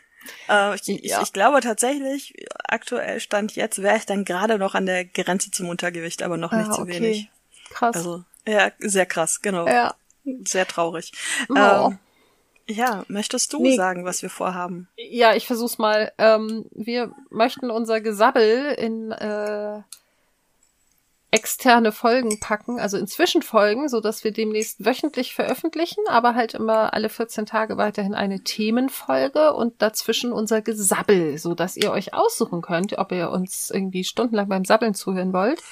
Äh, 0.49 0.75
ich, 0.77 0.89
ich, 0.89 1.11
ja. 1.11 1.23
ich, 1.23 1.33
glaube 1.33 1.61
tatsächlich, 1.61 2.35
aktuell 2.65 3.21
stand 3.21 3.55
jetzt, 3.55 3.83
wäre 3.83 3.97
ich 3.97 4.07
dann 4.07 4.25
gerade 4.25 4.59
noch 4.59 4.75
an 4.75 4.87
der 4.87 5.05
Grenze 5.05 5.51
zum 5.51 5.69
Untergewicht, 5.69 6.23
aber 6.23 6.37
noch 6.37 6.53
nicht 6.53 6.71
ah, 6.71 6.73
zu 6.73 6.83
okay. 6.83 7.01
wenig. 7.01 7.31
Krass. 7.71 7.97
Also, 7.97 8.25
ja, 8.49 8.73
sehr 8.79 9.07
krass, 9.07 9.41
genau. 9.43 9.67
Ja. 9.67 9.95
Sehr 10.47 10.67
traurig. 10.67 11.13
Oh. 11.49 11.55
Ähm, 11.57 11.99
ja, 12.67 13.05
möchtest 13.09 13.53
du 13.53 13.63
nee. 13.63 13.77
sagen, 13.77 14.05
was 14.05 14.21
wir 14.21 14.29
vorhaben? 14.29 14.89
Ja, 14.97 15.35
ich 15.35 15.47
versuch's 15.47 15.79
mal. 15.79 16.13
Ähm, 16.19 16.67
wir 16.73 17.13
möchten 17.31 17.71
unser 17.71 18.03
Gesabbel 18.03 18.75
in 18.77 19.11
äh, 19.11 19.81
externe 21.31 21.93
Folgen 21.93 22.41
packen, 22.41 22.79
also 22.79 22.99
in 22.99 23.07
Zwischenfolgen, 23.07 23.89
so 23.89 24.01
dass 24.01 24.23
wir 24.23 24.33
demnächst 24.33 24.85
wöchentlich 24.85 25.35
veröffentlichen, 25.35 26.05
aber 26.09 26.35
halt 26.35 26.55
immer 26.55 26.93
alle 26.93 27.09
14 27.09 27.47
Tage 27.47 27.79
weiterhin 27.79 28.15
eine 28.15 28.41
Themenfolge 28.45 29.55
und 29.55 29.81
dazwischen 29.81 30.33
unser 30.33 30.61
Gesabbel, 30.61 31.39
so 31.39 31.55
dass 31.55 31.77
ihr 31.77 31.91
euch 31.91 32.13
aussuchen 32.13 32.61
könnt, 32.61 32.99
ob 32.99 33.13
ihr 33.13 33.31
uns 33.31 33.71
irgendwie 33.71 34.05
stundenlang 34.05 34.49
beim 34.49 34.65
Sabbeln 34.65 34.95
zuhören 34.95 35.33
wollt 35.33 35.63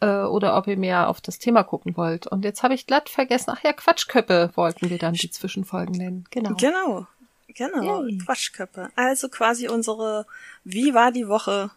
äh, 0.00 0.22
oder 0.22 0.56
ob 0.56 0.66
ihr 0.66 0.76
mehr 0.76 1.08
auf 1.08 1.20
das 1.20 1.38
Thema 1.38 1.62
gucken 1.62 1.96
wollt. 1.96 2.26
Und 2.26 2.44
jetzt 2.44 2.62
habe 2.62 2.74
ich 2.74 2.86
glatt 2.86 3.08
vergessen, 3.08 3.52
ach 3.54 3.62
ja, 3.62 3.72
Quatschköppe 3.72 4.50
wollten 4.54 4.90
wir 4.90 4.98
dann 4.98 5.14
die 5.14 5.30
Zwischenfolgen 5.30 5.96
nennen. 5.96 6.24
Genau. 6.30 6.54
Genau. 6.54 7.06
Genau, 7.54 8.04
Yay. 8.04 8.18
Quatschköppe. 8.18 8.90
Also 8.94 9.28
quasi 9.28 9.68
unsere 9.68 10.26
Wie 10.64 10.94
war 10.94 11.10
die 11.10 11.28
Woche 11.28 11.70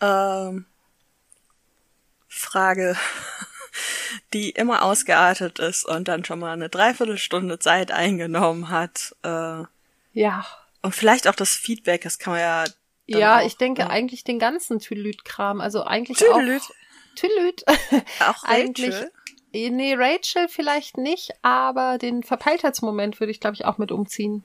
ähm, 0.00 0.64
Frage, 2.26 2.96
die 4.32 4.50
immer 4.50 4.82
ausgeartet 4.82 5.58
ist 5.58 5.84
und 5.84 6.08
dann 6.08 6.24
schon 6.24 6.40
mal 6.40 6.52
eine 6.52 6.68
Dreiviertelstunde 6.68 7.58
Zeit 7.58 7.92
eingenommen 7.92 8.70
hat. 8.70 9.14
Äh, 9.22 9.64
ja. 10.14 10.46
Und 10.80 10.94
vielleicht 10.94 11.28
auch 11.28 11.34
das 11.34 11.50
Feedback, 11.50 12.02
das 12.02 12.18
kann 12.18 12.32
man 12.32 12.40
ja. 12.40 12.64
Ja, 13.06 13.38
auch, 13.38 13.46
ich 13.46 13.56
denke 13.56 13.82
ja. 13.82 13.88
eigentlich 13.88 14.24
den 14.24 14.38
ganzen 14.38 14.78
Tülüt-Kram, 14.78 15.60
also 15.60 15.84
eigentlich 15.84 16.18
Tülüt. 16.18 16.62
auch 16.62 16.70
Tülüt. 17.14 17.64
Auch 18.20 18.42
Eigentlich, 18.44 18.94
Rachel? 18.94 19.10
nee, 19.52 19.94
Rachel 19.94 20.48
vielleicht 20.48 20.96
nicht, 20.96 21.32
aber 21.42 21.98
den 21.98 22.22
Verpeiltheitsmoment 22.22 23.20
würde 23.20 23.30
ich, 23.30 23.40
glaube 23.40 23.54
ich, 23.54 23.64
auch 23.64 23.78
mit 23.78 23.92
umziehen. 23.92 24.44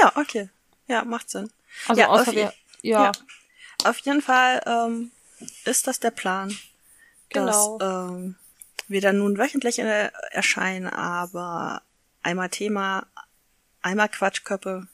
Ja, 0.00 0.12
okay. 0.16 0.48
Ja, 0.86 1.04
macht 1.04 1.30
Sinn. 1.30 1.50
Also 1.88 2.00
ja, 2.00 2.08
außer 2.08 2.32
wir, 2.32 2.52
ja. 2.82 3.04
ja. 3.04 3.12
Auf 3.84 3.98
jeden 4.00 4.22
Fall 4.22 4.62
ähm, 4.66 5.10
ist 5.64 5.86
das 5.86 6.00
der 6.00 6.10
Plan. 6.10 6.56
Genau. 7.30 7.78
Dass, 7.78 8.10
ähm, 8.10 8.36
wir 8.88 9.00
dann 9.00 9.18
nun 9.18 9.38
wöchentlich 9.38 9.78
äh, 9.78 10.10
erscheinen, 10.30 10.86
aber 10.86 11.82
einmal 12.22 12.48
Thema, 12.50 13.06
einmal 13.82 14.08
Quatschköppe. 14.08 14.86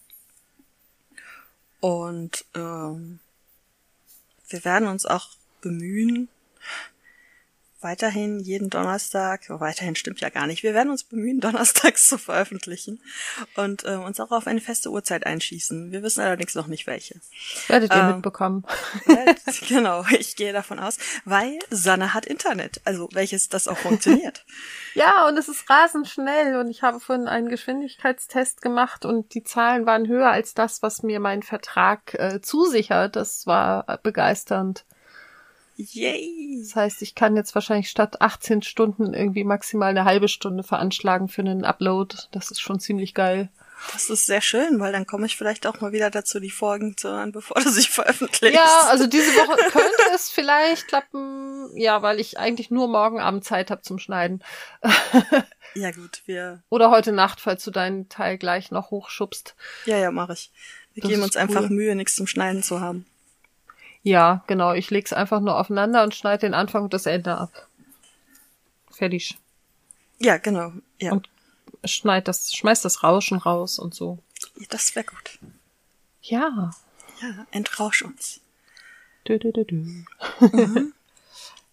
Und 1.80 2.44
ähm, 2.54 3.20
wir 4.48 4.64
werden 4.64 4.88
uns 4.88 5.06
auch 5.06 5.30
bemühen, 5.60 6.28
weiterhin 7.82 8.40
jeden 8.40 8.70
Donnerstag, 8.70 9.46
weiterhin 9.48 9.96
stimmt 9.96 10.20
ja 10.20 10.28
gar 10.28 10.46
nicht, 10.46 10.62
wir 10.62 10.74
werden 10.74 10.90
uns 10.90 11.04
bemühen, 11.04 11.40
donnerstags 11.40 12.08
zu 12.08 12.18
veröffentlichen 12.18 13.00
und 13.56 13.84
äh, 13.84 13.94
uns 13.94 14.20
auch 14.20 14.30
auf 14.30 14.46
eine 14.46 14.60
feste 14.60 14.90
Uhrzeit 14.90 15.26
einschießen. 15.26 15.92
Wir 15.92 16.02
wissen 16.02 16.20
allerdings 16.20 16.54
noch 16.54 16.66
nicht 16.66 16.86
welche. 16.86 17.20
Werdet 17.68 17.94
ihr 17.94 18.00
ähm, 18.00 18.14
mitbekommen. 18.16 18.64
genau, 19.68 20.04
ich 20.10 20.36
gehe 20.36 20.52
davon 20.52 20.78
aus, 20.78 20.98
weil 21.24 21.58
Sanne 21.70 22.14
hat 22.14 22.26
Internet, 22.26 22.80
also 22.84 23.08
welches 23.12 23.48
das 23.48 23.68
auch 23.68 23.78
funktioniert. 23.78 24.44
ja, 24.94 25.26
und 25.28 25.36
es 25.36 25.48
ist 25.48 25.68
rasend 25.70 26.08
schnell 26.08 26.56
und 26.56 26.68
ich 26.68 26.82
habe 26.82 27.00
vorhin 27.00 27.28
einen 27.28 27.48
Geschwindigkeitstest 27.48 28.62
gemacht 28.62 29.04
und 29.04 29.34
die 29.34 29.42
Zahlen 29.42 29.86
waren 29.86 30.06
höher 30.06 30.30
als 30.30 30.54
das, 30.54 30.82
was 30.82 31.02
mir 31.02 31.20
mein 31.20 31.42
Vertrag 31.42 32.14
äh, 32.14 32.40
zusichert. 32.40 33.16
Das 33.16 33.46
war 33.46 33.98
begeisternd. 34.02 34.84
Yay! 35.92 36.58
Das 36.60 36.76
heißt, 36.76 37.02
ich 37.02 37.14
kann 37.14 37.36
jetzt 37.36 37.54
wahrscheinlich 37.54 37.88
statt 37.88 38.20
18 38.20 38.62
Stunden 38.62 39.14
irgendwie 39.14 39.44
maximal 39.44 39.90
eine 39.90 40.04
halbe 40.04 40.28
Stunde 40.28 40.62
veranschlagen 40.62 41.28
für 41.28 41.42
einen 41.42 41.64
Upload. 41.64 42.16
Das 42.32 42.50
ist 42.50 42.60
schon 42.60 42.80
ziemlich 42.80 43.14
geil. 43.14 43.48
Das 43.92 44.10
ist 44.10 44.26
sehr 44.26 44.42
schön, 44.42 44.78
weil 44.78 44.92
dann 44.92 45.06
komme 45.06 45.24
ich 45.24 45.36
vielleicht 45.36 45.66
auch 45.66 45.80
mal 45.80 45.92
wieder 45.92 46.10
dazu, 46.10 46.38
die 46.38 46.50
Folgen 46.50 46.96
zu 46.96 47.08
hören, 47.08 47.32
bevor 47.32 47.62
du 47.62 47.70
sie 47.70 47.86
veröffentlichst. 47.86 48.54
Ja, 48.54 48.88
also 48.88 49.06
diese 49.06 49.32
Woche 49.32 49.70
könnte 49.70 50.02
es 50.14 50.30
vielleicht 50.30 50.88
klappen, 50.88 51.70
ja, 51.76 52.02
weil 52.02 52.20
ich 52.20 52.38
eigentlich 52.38 52.70
nur 52.70 52.88
morgen 52.88 53.20
Abend 53.20 53.44
Zeit 53.44 53.70
habe 53.70 53.82
zum 53.82 53.98
Schneiden. 53.98 54.42
ja 55.74 55.90
gut, 55.92 56.22
wir. 56.26 56.62
Oder 56.68 56.90
heute 56.90 57.12
Nacht, 57.12 57.40
falls 57.40 57.64
du 57.64 57.70
deinen 57.70 58.08
Teil 58.08 58.36
gleich 58.36 58.70
noch 58.70 58.90
hochschubst. 58.90 59.54
Ja, 59.86 59.96
ja, 59.96 60.10
mache 60.10 60.34
ich. 60.34 60.50
Wir 60.92 61.02
das 61.02 61.10
geben 61.10 61.22
uns 61.22 61.36
cool. 61.36 61.42
einfach 61.42 61.68
Mühe, 61.70 61.94
nichts 61.94 62.16
zum 62.16 62.26
Schneiden 62.26 62.62
zu 62.62 62.80
haben. 62.80 63.06
Ja, 64.02 64.42
genau. 64.46 64.72
Ich 64.72 64.90
leg's 64.90 65.12
einfach 65.12 65.40
nur 65.40 65.58
aufeinander 65.58 66.02
und 66.02 66.14
schneide 66.14 66.46
den 66.46 66.54
Anfang 66.54 66.84
und 66.84 66.94
das 66.94 67.06
Ende 67.06 67.36
ab. 67.36 67.68
Fertig. 68.90 69.38
Ja, 70.18 70.38
genau. 70.38 70.72
Ja. 70.98 71.12
Und 71.12 71.28
schneid 71.84 72.28
das, 72.28 72.54
schmeiß 72.54 72.82
das 72.82 73.02
Rauschen 73.02 73.38
raus 73.38 73.78
und 73.78 73.94
so. 73.94 74.18
Ja, 74.58 74.66
das 74.70 74.94
wäre 74.94 75.06
gut. 75.06 75.38
Ja. 76.22 76.70
Ja, 77.20 77.46
entrausch 77.50 78.02
uns. 78.02 78.40
Dö, 79.28 79.38
dö, 79.38 79.52
dö, 79.52 79.64
dö. 79.64 79.76
Mhm. 79.76 80.92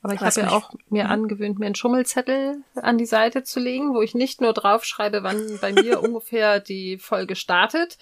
Aber 0.03 0.13
ich 0.13 0.21
habe 0.21 0.39
ja 0.39 0.51
auch 0.51 0.73
mir 0.89 1.05
mhm. 1.05 1.11
angewöhnt, 1.11 1.59
mir 1.59 1.65
einen 1.65 1.75
Schummelzettel 1.75 2.63
an 2.75 2.97
die 2.97 3.05
Seite 3.05 3.43
zu 3.43 3.59
legen, 3.59 3.93
wo 3.93 4.01
ich 4.01 4.13
nicht 4.13 4.41
nur 4.41 4.53
draufschreibe, 4.53 5.23
wann 5.23 5.57
bei 5.59 5.73
mir 5.73 6.01
ungefähr 6.03 6.59
die 6.59 6.97
Folge 6.97 7.35
startet, 7.35 7.97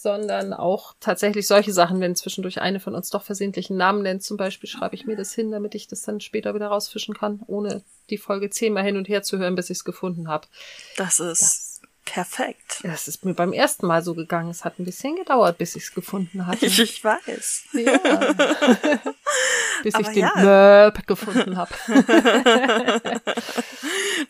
sondern 0.00 0.52
auch 0.52 0.94
tatsächlich 1.00 1.48
solche 1.48 1.72
Sachen, 1.72 2.00
wenn 2.00 2.14
zwischendurch 2.14 2.60
eine 2.60 2.78
von 2.78 2.94
uns 2.94 3.10
doch 3.10 3.24
versehentlich 3.24 3.68
einen 3.68 3.78
Namen 3.78 4.02
nennt, 4.02 4.22
zum 4.22 4.36
Beispiel 4.36 4.68
schreibe 4.68 4.94
ich 4.94 5.06
mir 5.06 5.16
das 5.16 5.34
hin, 5.34 5.50
damit 5.50 5.74
ich 5.74 5.88
das 5.88 6.02
dann 6.02 6.20
später 6.20 6.54
wieder 6.54 6.68
rausfischen 6.68 7.14
kann, 7.14 7.42
ohne 7.48 7.82
die 8.08 8.18
Folge 8.18 8.48
zehnmal 8.48 8.84
hin 8.84 8.96
und 8.96 9.08
her 9.08 9.24
zu 9.24 9.38
hören, 9.38 9.56
bis 9.56 9.70
ich 9.70 9.78
es 9.78 9.84
gefunden 9.84 10.28
habe. 10.28 10.46
Das 10.96 11.18
ist 11.18 11.42
das, 11.42 11.67
perfekt. 12.08 12.80
Das 12.82 13.06
ist 13.06 13.24
mir 13.24 13.34
beim 13.34 13.52
ersten 13.52 13.86
Mal 13.86 14.02
so 14.02 14.14
gegangen. 14.14 14.50
Es 14.50 14.64
hat 14.64 14.78
ein 14.78 14.84
bisschen 14.84 15.16
gedauert, 15.16 15.58
bis 15.58 15.76
ich 15.76 15.84
es 15.84 15.94
gefunden 15.94 16.46
hatte. 16.46 16.66
Ich, 16.66 16.78
ich 16.78 17.04
weiß. 17.04 17.64
Ja. 17.72 17.98
bis 19.82 19.94
Aber 19.94 20.08
ich 20.08 20.14
den 20.14 20.24
ja. 20.24 20.32
Möb 20.36 21.06
gefunden 21.06 21.56
habe. 21.56 21.70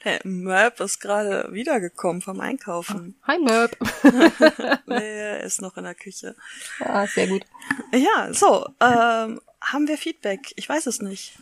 Der 0.05 0.21
Möb 0.25 0.81
ist 0.81 1.01
gerade 1.01 1.49
wiedergekommen 1.53 2.21
vom 2.21 2.41
Einkaufen. 2.41 3.17
Hi 3.27 3.39
Möb. 3.39 3.77
nee, 4.87 5.19
er 5.21 5.41
ist 5.41 5.63
noch 5.63 5.77
in 5.77 5.85
der 5.85 5.95
Küche. 5.95 6.35
Ja, 6.81 7.07
sehr 7.07 7.29
gut. 7.29 7.45
Ja, 7.93 8.33
so, 8.33 8.67
ähm, 8.81 9.41
haben 9.61 9.89
wir 9.89 9.99
Feedback? 9.99 10.53
Ich 10.57 10.69
weiß 10.69 10.87
es 10.87 11.01
nicht. 11.01 11.39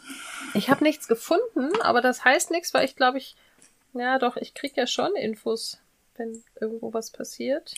Ich 0.55 0.71
habe 0.71 0.85
nichts 0.85 1.09
gefunden, 1.09 1.81
aber 1.81 2.01
das 2.01 2.25
heißt 2.25 2.51
nichts, 2.51 2.73
weil 2.75 2.85
ich 2.85 2.97
glaube 2.97 3.19
ich, 3.19 3.37
ja 3.95 4.19
doch, 4.19 4.37
ich 4.37 4.55
krieg 4.55 4.77
ja 4.77 4.87
schon 4.87 5.17
Infos, 5.17 5.79
wenn 6.19 6.43
irgendwo 6.61 6.93
was 6.93 7.11
passiert. 7.11 7.75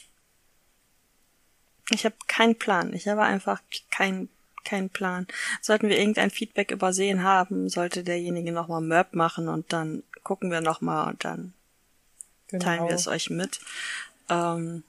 Ich 1.90 2.04
habe 2.04 2.16
keinen 2.26 2.56
Plan. 2.56 2.92
Ich 2.92 3.08
habe 3.08 3.22
einfach 3.22 3.62
keinen 3.90 4.28
keinen 4.64 4.90
Plan. 4.90 5.26
Sollten 5.62 5.88
wir 5.88 5.98
irgendein 5.98 6.30
Feedback 6.30 6.70
übersehen 6.70 7.22
haben, 7.22 7.70
sollte 7.70 8.04
derjenige 8.04 8.52
nochmal 8.52 8.82
Merp 8.82 9.14
machen 9.14 9.48
und 9.48 9.72
dann 9.72 10.02
gucken 10.22 10.50
wir 10.50 10.60
nochmal 10.60 11.08
und 11.08 11.24
dann 11.24 11.54
genau. 12.48 12.64
teilen 12.64 12.88
wir 12.88 12.94
es 12.94 13.08
euch 13.08 13.30
mit. 13.30 13.60
Ähm, 14.28 14.84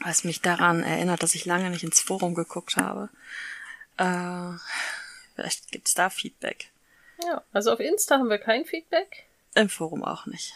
was 0.00 0.24
mich 0.24 0.40
daran 0.40 0.82
erinnert, 0.82 1.22
dass 1.22 1.34
ich 1.34 1.44
lange 1.44 1.70
nicht 1.70 1.84
ins 1.84 2.00
Forum 2.00 2.34
geguckt 2.34 2.76
habe. 2.76 3.08
Äh, 3.96 4.58
vielleicht 5.34 5.70
gibt's 5.70 5.94
da 5.94 6.10
Feedback. 6.10 6.70
Ja, 7.22 7.42
also 7.52 7.72
auf 7.72 7.80
Insta 7.80 8.18
haben 8.18 8.28
wir 8.28 8.38
kein 8.38 8.64
Feedback. 8.64 9.26
Im 9.54 9.68
Forum 9.68 10.02
auch 10.02 10.26
nicht. 10.26 10.52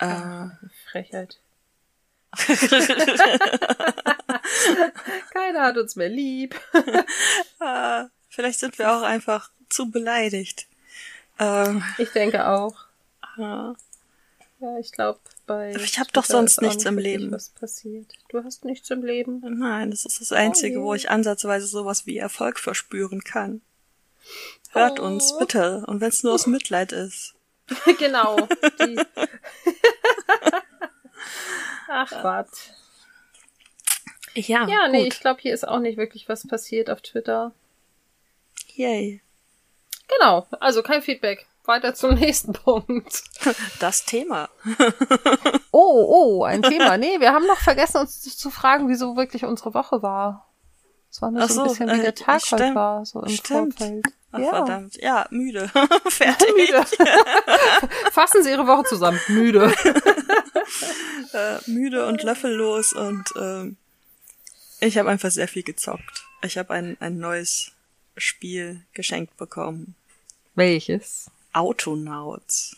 Äh, 0.00 0.04
ah, 0.06 0.58
Frechheit. 0.90 1.38
Keiner 5.32 5.62
hat 5.62 5.76
uns 5.76 5.96
mehr 5.96 6.08
lieb. 6.08 6.58
ah, 7.60 8.06
vielleicht 8.28 8.60
sind 8.60 8.78
wir 8.78 8.92
auch 8.92 9.02
einfach 9.02 9.50
zu 9.68 9.90
beleidigt. 9.90 10.68
Ähm, 11.38 11.82
ich 11.98 12.10
denke 12.10 12.46
auch. 12.46 12.76
Ah. 13.20 13.74
Ja, 14.60 14.78
ich 14.78 14.92
glaube, 14.92 15.20
bei. 15.46 15.74
Aber 15.74 15.84
ich 15.84 15.98
habe 15.98 16.10
doch 16.12 16.24
sonst 16.24 16.60
nichts 16.60 16.84
im 16.84 16.98
Leben. 16.98 17.32
Was 17.32 17.48
passiert? 17.48 18.12
Du 18.28 18.44
hast 18.44 18.64
nichts 18.64 18.90
im 18.90 19.02
Leben? 19.02 19.40
Nein, 19.58 19.90
das 19.90 20.04
ist 20.04 20.20
das 20.20 20.32
Einzige, 20.32 20.80
oh, 20.80 20.84
wo 20.84 20.94
ich 20.94 21.10
ansatzweise 21.10 21.66
sowas 21.66 22.06
wie 22.06 22.18
Erfolg 22.18 22.58
verspüren 22.58 23.24
kann. 23.24 23.62
Hört 24.70 25.00
oh. 25.00 25.04
uns 25.04 25.36
bitte. 25.38 25.84
Und 25.86 26.00
wenn 26.00 26.10
es 26.10 26.22
nur 26.22 26.34
aus 26.34 26.46
Mitleid 26.46 26.92
ist. 26.92 27.34
genau. 27.98 28.36
Ach 31.88 32.22
Gott. 32.22 32.48
Ja, 34.34 34.66
ja 34.68 34.88
nee, 34.88 35.06
ich 35.06 35.20
glaube, 35.20 35.40
hier 35.40 35.52
ist 35.52 35.66
auch 35.66 35.80
nicht 35.80 35.98
wirklich 35.98 36.28
was 36.28 36.46
passiert 36.46 36.88
auf 36.90 37.00
Twitter. 37.00 37.52
Yay. 38.74 39.20
Genau, 40.08 40.46
also 40.60 40.82
kein 40.82 41.02
Feedback. 41.02 41.46
Weiter 41.64 41.94
zum 41.94 42.14
nächsten 42.18 42.52
Punkt. 42.52 43.22
Das 43.78 44.04
Thema. 44.04 44.48
oh, 45.70 46.38
oh, 46.40 46.44
ein 46.44 46.62
Thema. 46.62 46.96
Nee, 46.96 47.20
wir 47.20 47.32
haben 47.32 47.46
noch 47.46 47.58
vergessen, 47.58 47.98
uns 47.98 48.20
zu 48.36 48.50
fragen, 48.50 48.88
wieso 48.88 49.16
wirklich 49.16 49.44
unsere 49.44 49.74
Woche 49.74 50.02
war. 50.02 50.48
Es 51.10 51.20
war 51.22 51.30
nur 51.30 51.46
so, 51.48 51.54
so, 51.54 51.60
ein 51.62 51.68
bisschen, 51.68 51.88
wie 51.90 52.00
der 52.00 52.08
äh, 52.08 52.12
Tag 52.12 52.40
stimmt, 52.40 52.62
heute 52.62 52.74
war, 52.74 53.04
so 53.04 53.20
im 53.22 53.28
stimmt. 53.28 53.78
Vorfeld. 53.78 54.06
Ach, 54.32 54.38
ja. 54.38 54.50
verdammt. 54.50 54.96
Ja, 54.96 55.26
müde. 55.30 55.68
Fertig. 56.08 56.54
müde. 56.54 56.84
Fassen 58.12 58.42
Sie 58.42 58.50
Ihre 58.50 58.66
Woche 58.66 58.84
zusammen. 58.84 59.20
Müde. 59.28 59.72
äh, 61.32 61.58
müde 61.70 62.06
und 62.06 62.22
löffellos 62.22 62.92
und 62.92 63.24
ähm, 63.36 63.76
ich 64.80 64.96
habe 64.98 65.10
einfach 65.10 65.30
sehr 65.30 65.48
viel 65.48 65.62
gezockt. 65.62 66.24
Ich 66.42 66.56
habe 66.56 66.72
ein, 66.72 66.96
ein 67.00 67.18
neues 67.18 67.72
Spiel 68.16 68.82
geschenkt 68.94 69.36
bekommen. 69.36 69.94
Welches? 70.54 71.30
Autonauts. 71.52 72.76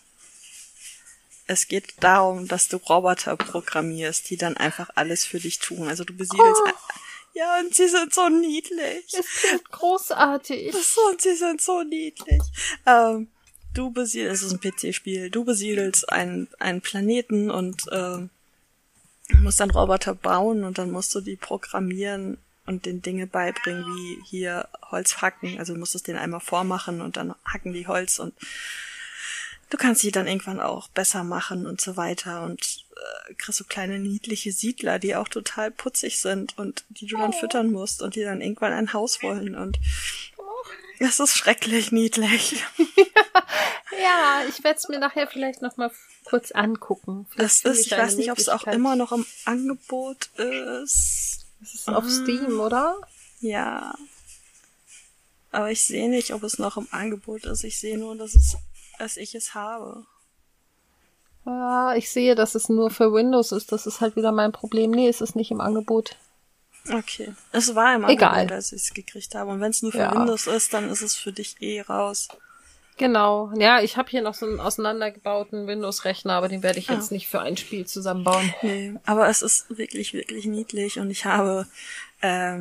Es 1.46 1.68
geht 1.68 1.94
darum, 2.00 2.48
dass 2.48 2.68
du 2.68 2.78
Roboter 2.78 3.36
programmierst, 3.36 4.30
die 4.30 4.36
dann 4.36 4.56
einfach 4.56 4.90
alles 4.94 5.26
für 5.26 5.38
dich 5.38 5.58
tun. 5.58 5.88
Also 5.88 6.04
du 6.04 6.14
besiedelst. 6.16 6.62
Oh. 6.64 6.70
Ja, 7.34 7.60
und 7.60 7.74
sie 7.74 7.88
sind 7.88 8.12
so 8.12 8.28
niedlich. 8.28 9.06
Es 9.18 9.26
klingt 9.40 9.70
großartig. 9.70 10.74
Und 11.08 11.20
sie 11.20 11.34
sind 11.34 11.60
so 11.60 11.82
niedlich. 11.82 12.42
Ähm, 12.86 13.28
du 13.74 13.90
besiedelst, 13.90 14.42
es 14.42 14.52
ist 14.52 14.54
ein 14.54 14.60
PC-Spiel, 14.60 15.30
du 15.30 15.44
besiedelst 15.44 16.10
einen, 16.10 16.48
einen 16.58 16.80
Planeten 16.80 17.50
und 17.50 17.84
ähm, 17.90 18.30
musst 19.40 19.60
dann 19.60 19.70
Roboter 19.70 20.14
bauen 20.14 20.64
und 20.64 20.78
dann 20.78 20.90
musst 20.90 21.14
du 21.14 21.20
die 21.20 21.36
programmieren 21.36 22.38
und 22.66 22.86
den 22.86 23.02
Dinge 23.02 23.26
beibringen, 23.26 23.84
wie 23.84 24.22
hier 24.24 24.68
Holz 24.90 25.22
hacken. 25.22 25.58
Also 25.58 25.72
du 25.72 25.78
musst 25.80 25.94
es 25.94 26.02
denen 26.02 26.18
einmal 26.18 26.40
vormachen 26.40 27.00
und 27.00 27.16
dann 27.16 27.34
hacken 27.44 27.72
die 27.72 27.86
Holz 27.86 28.18
und 28.18 28.34
du 29.72 29.78
kannst 29.78 30.02
sie 30.02 30.12
dann 30.12 30.26
irgendwann 30.26 30.60
auch 30.60 30.88
besser 30.88 31.24
machen 31.24 31.66
und 31.66 31.80
so 31.80 31.96
weiter 31.96 32.42
und 32.42 32.84
äh, 32.94 33.34
kriegst 33.34 33.58
so 33.58 33.64
kleine 33.64 33.98
niedliche 33.98 34.52
Siedler, 34.52 34.98
die 34.98 35.16
auch 35.16 35.28
total 35.28 35.70
putzig 35.70 36.20
sind 36.20 36.58
und 36.58 36.84
die 36.90 37.06
du 37.06 37.16
dann 37.16 37.30
oh. 37.30 37.38
füttern 37.40 37.72
musst 37.72 38.02
und 38.02 38.14
die 38.14 38.22
dann 38.22 38.42
irgendwann 38.42 38.74
ein 38.74 38.92
Haus 38.92 39.22
wollen 39.22 39.54
und 39.54 39.78
es 40.98 41.18
ist 41.18 41.36
schrecklich 41.36 41.90
niedlich. 41.90 42.62
ja, 44.02 44.42
ich 44.48 44.62
werde 44.62 44.78
es 44.78 44.88
mir 44.88 45.00
nachher 45.00 45.26
vielleicht 45.26 45.60
noch 45.62 45.76
mal 45.76 45.90
kurz 46.24 46.52
angucken. 46.52 47.26
Vielleicht 47.30 47.64
das 47.64 47.78
ist, 47.78 47.86
ich 47.86 47.92
weiß 47.92 48.16
nicht, 48.16 48.30
ob 48.30 48.38
es 48.38 48.48
auch 48.48 48.68
immer 48.68 48.94
noch 48.94 49.10
im 49.10 49.26
Angebot 49.44 50.26
ist. 50.36 51.46
Es 51.60 51.74
ist 51.74 51.88
auf 51.88 52.08
Steam, 52.08 52.60
oder? 52.60 52.96
Ja. 53.40 53.94
Aber 55.50 55.72
ich 55.72 55.82
sehe 55.82 56.08
nicht, 56.08 56.32
ob 56.32 56.44
es 56.44 56.58
noch 56.58 56.76
im 56.76 56.86
Angebot 56.92 57.46
ist. 57.46 57.64
Ich 57.64 57.80
sehe 57.80 57.98
nur, 57.98 58.14
dass 58.14 58.36
es, 58.36 58.56
dass 59.02 59.16
ich 59.16 59.34
es 59.34 59.54
habe. 59.54 60.06
Ja, 61.44 61.94
ich 61.96 62.08
sehe, 62.08 62.36
dass 62.36 62.54
es 62.54 62.68
nur 62.68 62.88
für 62.90 63.12
Windows 63.12 63.50
ist. 63.50 63.72
Das 63.72 63.84
ist 63.84 64.00
halt 64.00 64.14
wieder 64.14 64.30
mein 64.30 64.52
Problem. 64.52 64.92
Nee, 64.92 65.08
es 65.08 65.20
ist 65.20 65.34
nicht 65.34 65.50
im 65.50 65.60
Angebot. 65.60 66.14
Okay. 66.88 67.34
Es 67.50 67.74
war 67.74 67.96
im 67.96 68.04
Egal. 68.04 68.30
Angebot, 68.30 68.52
als 68.52 68.70
ich 68.70 68.82
es 68.82 68.94
gekriegt 68.94 69.34
habe. 69.34 69.50
Und 69.50 69.60
wenn 69.60 69.72
es 69.72 69.82
nur 69.82 69.90
für 69.90 69.98
ja. 69.98 70.12
Windows 70.12 70.46
ist, 70.46 70.72
dann 70.72 70.88
ist 70.88 71.02
es 71.02 71.16
für 71.16 71.32
dich 71.32 71.60
eh 71.60 71.80
raus. 71.80 72.28
Genau. 72.96 73.50
Ja, 73.56 73.82
ich 73.82 73.96
habe 73.96 74.08
hier 74.08 74.22
noch 74.22 74.34
so 74.34 74.46
einen 74.46 74.60
auseinandergebauten 74.60 75.66
Windows-Rechner, 75.66 76.34
aber 76.34 76.46
den 76.46 76.62
werde 76.62 76.78
ich 76.78 76.86
jetzt 76.86 77.10
ah. 77.10 77.14
nicht 77.14 77.26
für 77.26 77.40
ein 77.40 77.56
Spiel 77.56 77.84
zusammenbauen. 77.86 78.54
Nee, 78.62 78.94
aber 79.04 79.28
es 79.28 79.42
ist 79.42 79.76
wirklich, 79.76 80.12
wirklich 80.12 80.46
niedlich 80.46 81.00
und 81.00 81.10
ich 81.10 81.24
habe, 81.24 81.66
äh, 82.20 82.58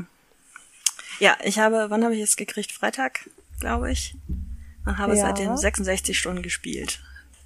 ja, 1.20 1.38
ich 1.44 1.60
habe, 1.60 1.92
wann 1.92 2.04
habe 2.04 2.16
ich 2.16 2.22
es 2.22 2.36
gekriegt? 2.36 2.72
Freitag, 2.72 3.30
glaube 3.60 3.92
ich. 3.92 4.16
Und 4.86 4.98
habe 4.98 5.15
ja. 5.15 5.28
seitdem 5.28 5.56
66 5.56 6.17
Stunden 6.17 6.41
gespielt. 6.41 7.02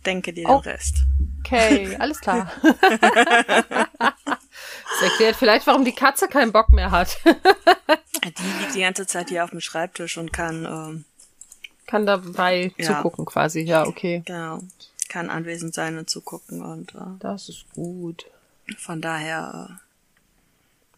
Denke 0.06 0.34
dir 0.34 0.50
oh. 0.50 0.62
den 0.62 0.71
Rest. 0.71 0.98
Okay, 1.39 1.95
alles 2.00 2.21
klar. 2.21 2.52
das 4.00 5.02
erklärt 5.02 5.36
vielleicht, 5.36 5.67
warum 5.67 5.84
die 5.84 5.93
Katze 5.93 6.28
keinen 6.28 6.52
Bock 6.52 6.71
mehr 6.71 6.91
hat. 6.91 7.17
die 8.24 8.60
liegt 8.60 8.76
die 8.76 8.82
ganze 8.82 9.08
Zeit 9.08 9.30
hier 9.30 9.43
auf 9.43 9.50
dem 9.50 9.62
Schreibtisch 9.62 10.17
und 10.17 10.32
kann 10.32 10.65
ähm, 10.65 11.06
kann 11.88 12.06
dabei 12.06 12.74
ja. 12.78 12.98
zugucken 12.98 13.26
quasi, 13.26 13.62
ja, 13.62 13.86
okay. 13.86 14.24
Genau. 14.26 14.60
Kann 15.08 15.30
anwesend 15.30 15.74
sein 15.74 15.98
und 15.98 16.10
zugucken 16.10 16.62
und 16.62 16.95
äh, 16.95 17.19
Das 17.19 17.48
ist 17.50 17.65
gut. 17.74 18.26
Von 18.78 19.02
daher, 19.02 19.69
äh, 19.69 19.74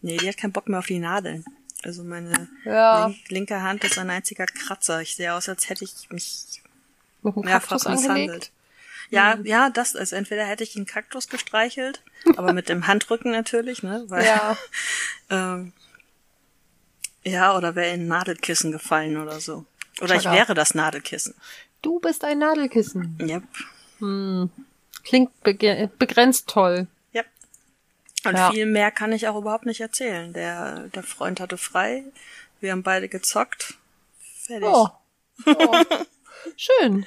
nee, 0.00 0.16
die 0.16 0.28
hat 0.28 0.38
keinen 0.38 0.52
Bock 0.52 0.68
mehr 0.68 0.78
auf 0.78 0.86
die 0.86 0.98
Nadeln. 0.98 1.44
Also 1.84 2.02
meine 2.02 2.48
ja. 2.64 3.06
link 3.06 3.28
linke 3.28 3.62
Hand 3.62 3.84
ist 3.84 3.98
ein 3.98 4.10
einziger 4.10 4.46
Kratzer. 4.46 5.00
Ich 5.00 5.16
sehe 5.16 5.32
aus, 5.32 5.48
als 5.48 5.68
hätte 5.68 5.84
ich 5.84 6.10
mich 6.10 6.62
mehrfach 7.22 7.84
misshandelt. 7.88 8.50
Ja, 9.10 9.36
mhm. 9.36 9.46
ja, 9.46 9.70
das 9.70 9.94
ist. 9.94 10.12
Entweder 10.12 10.44
hätte 10.44 10.64
ich 10.64 10.76
einen 10.76 10.86
Kaktus 10.86 11.28
gestreichelt, 11.28 12.02
aber 12.36 12.52
mit 12.52 12.68
dem 12.68 12.86
Handrücken 12.86 13.30
natürlich, 13.30 13.82
ne? 13.82 14.04
Weil, 14.08 14.26
ja. 14.26 14.56
ähm, 15.30 15.72
ja, 17.24 17.56
oder 17.56 17.74
wäre 17.74 17.94
in 17.94 18.02
ein 18.02 18.08
Nadelkissen 18.08 18.72
gefallen 18.72 19.16
oder 19.16 19.40
so. 19.40 19.64
Oder 20.00 20.16
ich 20.16 20.24
wäre 20.24 20.54
das 20.54 20.74
Nadelkissen. 20.74 21.34
Du 21.82 22.00
bist 22.00 22.24
ein 22.24 22.38
Nadelkissen. 22.38 23.18
Yep. 23.20 23.42
Hm. 23.98 24.50
Klingt 25.04 25.42
be 25.42 25.90
begrenzt 25.98 26.48
toll. 26.48 26.86
Und 28.24 28.36
ja. 28.36 28.50
viel 28.50 28.66
mehr 28.66 28.90
kann 28.90 29.12
ich 29.12 29.28
auch 29.28 29.36
überhaupt 29.36 29.66
nicht 29.66 29.80
erzählen. 29.80 30.32
Der, 30.32 30.88
der 30.88 31.02
Freund 31.02 31.40
hatte 31.40 31.56
frei. 31.56 32.04
Wir 32.60 32.72
haben 32.72 32.82
beide 32.82 33.08
gezockt. 33.08 33.74
Fertig. 34.46 34.68
Oh. 34.68 34.88
oh. 35.46 35.76
Schön. 36.56 37.06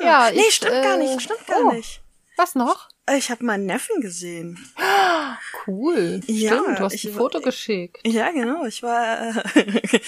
Ja. 0.00 0.06
ja 0.06 0.30
nee, 0.30 0.40
ich, 0.40 0.54
stimmt 0.54 0.74
äh, 0.74 0.82
gar 0.82 0.96
nicht. 0.96 1.22
Stimmt 1.22 1.46
gar 1.46 1.64
oh. 1.64 1.72
nicht. 1.72 2.00
Was 2.36 2.54
noch? 2.54 2.88
Ich 3.16 3.30
habe 3.30 3.44
meinen 3.44 3.66
Neffen 3.66 4.00
gesehen. 4.00 4.58
Cool. 5.66 6.20
Ja, 6.26 6.58
Stimmt, 6.58 6.78
du 6.78 6.84
hast 6.84 6.94
ich, 6.94 7.06
ein 7.06 7.14
Foto 7.14 7.40
geschickt. 7.40 7.98
Ja, 8.06 8.30
genau. 8.30 8.64
Ich 8.66 8.82
war 8.82 9.36
äh, 9.36 10.00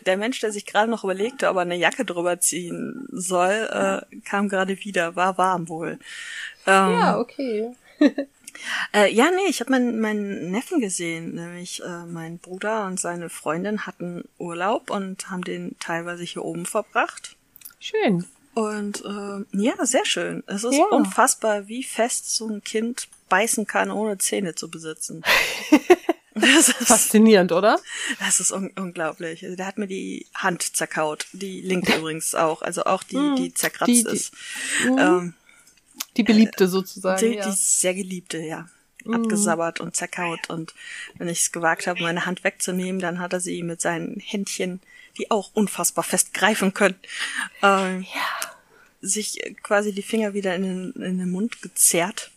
der 0.06 0.16
Mensch, 0.18 0.40
der 0.40 0.52
sich 0.52 0.66
gerade 0.66 0.90
noch 0.90 1.04
überlegte, 1.04 1.48
ob 1.48 1.56
er 1.56 1.62
eine 1.62 1.76
Jacke 1.76 2.04
drüber 2.04 2.40
ziehen 2.40 3.08
soll, 3.10 3.68
äh, 4.10 4.16
kam 4.20 4.48
gerade 4.48 4.78
wieder. 4.84 5.16
War 5.16 5.38
warm 5.38 5.68
wohl. 5.68 5.98
Ähm, 6.66 6.92
ja, 6.92 7.18
okay. 7.18 7.74
äh, 8.92 9.12
ja, 9.12 9.30
nee, 9.30 9.48
ich 9.48 9.60
habe 9.60 9.70
meinen, 9.70 10.00
meinen 10.00 10.50
Neffen 10.50 10.80
gesehen, 10.80 11.34
nämlich 11.34 11.82
äh, 11.82 12.04
mein 12.06 12.38
Bruder 12.38 12.86
und 12.86 13.00
seine 13.00 13.28
Freundin 13.28 13.86
hatten 13.86 14.24
Urlaub 14.38 14.90
und 14.90 15.30
haben 15.30 15.42
den 15.42 15.76
teilweise 15.80 16.24
hier 16.24 16.44
oben 16.44 16.66
verbracht. 16.66 17.36
Schön. 17.80 18.26
Und 18.54 19.04
äh, 19.04 19.44
ja, 19.60 19.74
sehr 19.84 20.04
schön. 20.04 20.44
Es 20.46 20.64
ist 20.64 20.76
ja. 20.76 20.84
unfassbar, 20.90 21.66
wie 21.66 21.82
fest 21.82 22.34
so 22.34 22.48
ein 22.48 22.62
Kind 22.62 23.08
beißen 23.28 23.66
kann, 23.66 23.90
ohne 23.90 24.18
Zähne 24.18 24.54
zu 24.54 24.70
besitzen. 24.70 25.22
Das 26.34 26.68
ist 26.68 26.88
faszinierend, 26.88 27.52
oder? 27.52 27.78
Das 28.18 28.40
ist 28.40 28.50
un 28.50 28.72
unglaublich. 28.76 29.44
Also 29.44 29.54
der 29.54 29.66
hat 29.66 29.78
mir 29.78 29.86
die 29.86 30.26
Hand 30.34 30.76
zerkaut. 30.76 31.26
Die 31.32 31.60
linke 31.60 31.96
übrigens 31.96 32.34
auch. 32.34 32.60
Also 32.60 32.84
auch 32.84 33.04
die, 33.04 33.16
hm. 33.16 33.36
die 33.36 33.54
zerkratzt 33.54 33.88
die, 33.88 34.02
die, 34.02 34.10
ist. 34.10 34.32
Hm. 34.82 34.98
Ähm, 34.98 35.34
die 36.16 36.22
beliebte 36.22 36.68
sozusagen. 36.68 37.20
Die, 37.20 37.36
ja. 37.36 37.48
die 37.48 37.56
sehr 37.56 37.94
geliebte, 37.94 38.38
ja. 38.38 38.68
Mhm. 39.04 39.14
Abgesabbert 39.14 39.80
und 39.80 39.96
zerkaut. 39.96 40.48
Und 40.48 40.74
wenn 41.18 41.28
ich 41.28 41.40
es 41.40 41.52
gewagt 41.52 41.86
habe, 41.86 42.02
meine 42.02 42.26
Hand 42.26 42.44
wegzunehmen, 42.44 43.00
dann 43.00 43.18
hat 43.18 43.32
er 43.32 43.40
sie 43.40 43.62
mit 43.62 43.80
seinen 43.80 44.20
Händchen, 44.20 44.80
die 45.18 45.30
auch 45.30 45.50
unfassbar 45.54 46.04
fest 46.04 46.34
greifen 46.34 46.74
können, 46.74 46.96
ähm, 47.62 48.02
ja. 48.02 48.50
sich 49.00 49.54
quasi 49.62 49.92
die 49.92 50.02
Finger 50.02 50.34
wieder 50.34 50.54
in 50.54 50.62
den, 50.62 51.02
in 51.02 51.18
den 51.18 51.30
Mund 51.30 51.62
gezerrt 51.62 52.30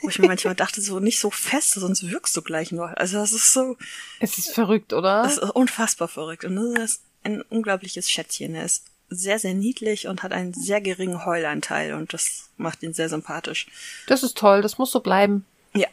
wo 0.00 0.08
ich 0.08 0.18
mir 0.18 0.28
manchmal 0.28 0.54
dachte, 0.54 0.80
so 0.80 1.00
nicht 1.00 1.18
so 1.18 1.30
fest, 1.30 1.74
sonst 1.74 2.10
wirkst 2.10 2.36
du 2.36 2.42
gleich 2.42 2.72
nur. 2.72 2.96
Also 2.98 3.18
das 3.18 3.32
ist 3.32 3.52
so. 3.52 3.76
Es 4.20 4.38
ist 4.38 4.54
verrückt, 4.54 4.92
oder? 4.92 5.22
Das 5.22 5.38
ist 5.38 5.50
unfassbar 5.50 6.08
verrückt. 6.08 6.44
Und 6.44 6.56
das 6.56 6.92
ist 6.92 7.02
ein 7.24 7.42
unglaubliches 7.42 8.10
Schätzchen. 8.10 8.54
Er 8.54 8.64
ist 8.64 8.84
sehr, 9.14 9.38
sehr 9.38 9.54
niedlich 9.54 10.08
und 10.08 10.22
hat 10.22 10.32
einen 10.32 10.54
sehr 10.54 10.80
geringen 10.80 11.24
Heulanteil 11.24 11.94
und 11.94 12.12
das 12.12 12.50
macht 12.56 12.82
ihn 12.82 12.94
sehr 12.94 13.08
sympathisch. 13.08 13.66
Das 14.06 14.22
ist 14.22 14.36
toll, 14.36 14.62
das 14.62 14.78
muss 14.78 14.90
so 14.90 15.00
bleiben. 15.00 15.44
Ja, 15.74 15.88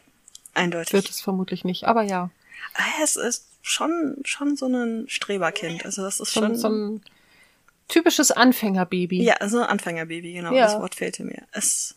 eindeutig. 0.53 0.93
Wird 0.93 1.09
es 1.09 1.21
vermutlich 1.21 1.63
nicht, 1.63 1.85
aber 1.85 2.03
ja. 2.03 2.29
Ah, 2.73 3.03
es 3.03 3.15
ist 3.15 3.47
schon, 3.61 4.17
schon 4.23 4.55
so 4.55 4.67
ein 4.67 5.05
Streberkind. 5.07 5.85
Also 5.85 6.03
das 6.03 6.19
ist 6.19 6.31
schon. 6.31 6.55
So 6.55 6.69
ein 6.69 7.01
typisches 7.87 8.31
Anfängerbaby. 8.31 9.23
Ja, 9.23 9.35
so 9.47 9.59
ein 9.59 9.65
Anfängerbaby, 9.65 10.33
genau. 10.33 10.53
Ja. 10.53 10.65
Das 10.65 10.79
Wort 10.79 10.95
fehlte 10.95 11.23
mir. 11.23 11.43
Es 11.51 11.95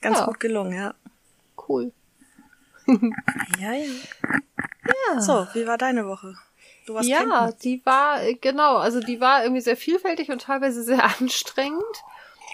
Ganz 0.00 0.18
ja. 0.18 0.26
gut 0.26 0.40
gelungen, 0.40 0.72
ja. 0.72 0.94
Cool. 1.68 1.92
ja, 2.86 3.72
ja. 3.72 3.84
Ja. 5.12 5.20
So, 5.20 5.46
wie 5.54 5.66
war 5.66 5.78
deine 5.78 6.06
Woche? 6.06 6.34
Du 6.90 6.96
warst 6.96 7.08
ja, 7.08 7.22
campen. 7.22 7.56
die 7.62 7.80
war, 7.86 8.18
genau, 8.40 8.78
also 8.78 8.98
die 8.98 9.20
war 9.20 9.44
irgendwie 9.44 9.60
sehr 9.60 9.76
vielfältig 9.76 10.28
und 10.30 10.42
teilweise 10.42 10.82
sehr 10.82 11.04
anstrengend. 11.20 11.80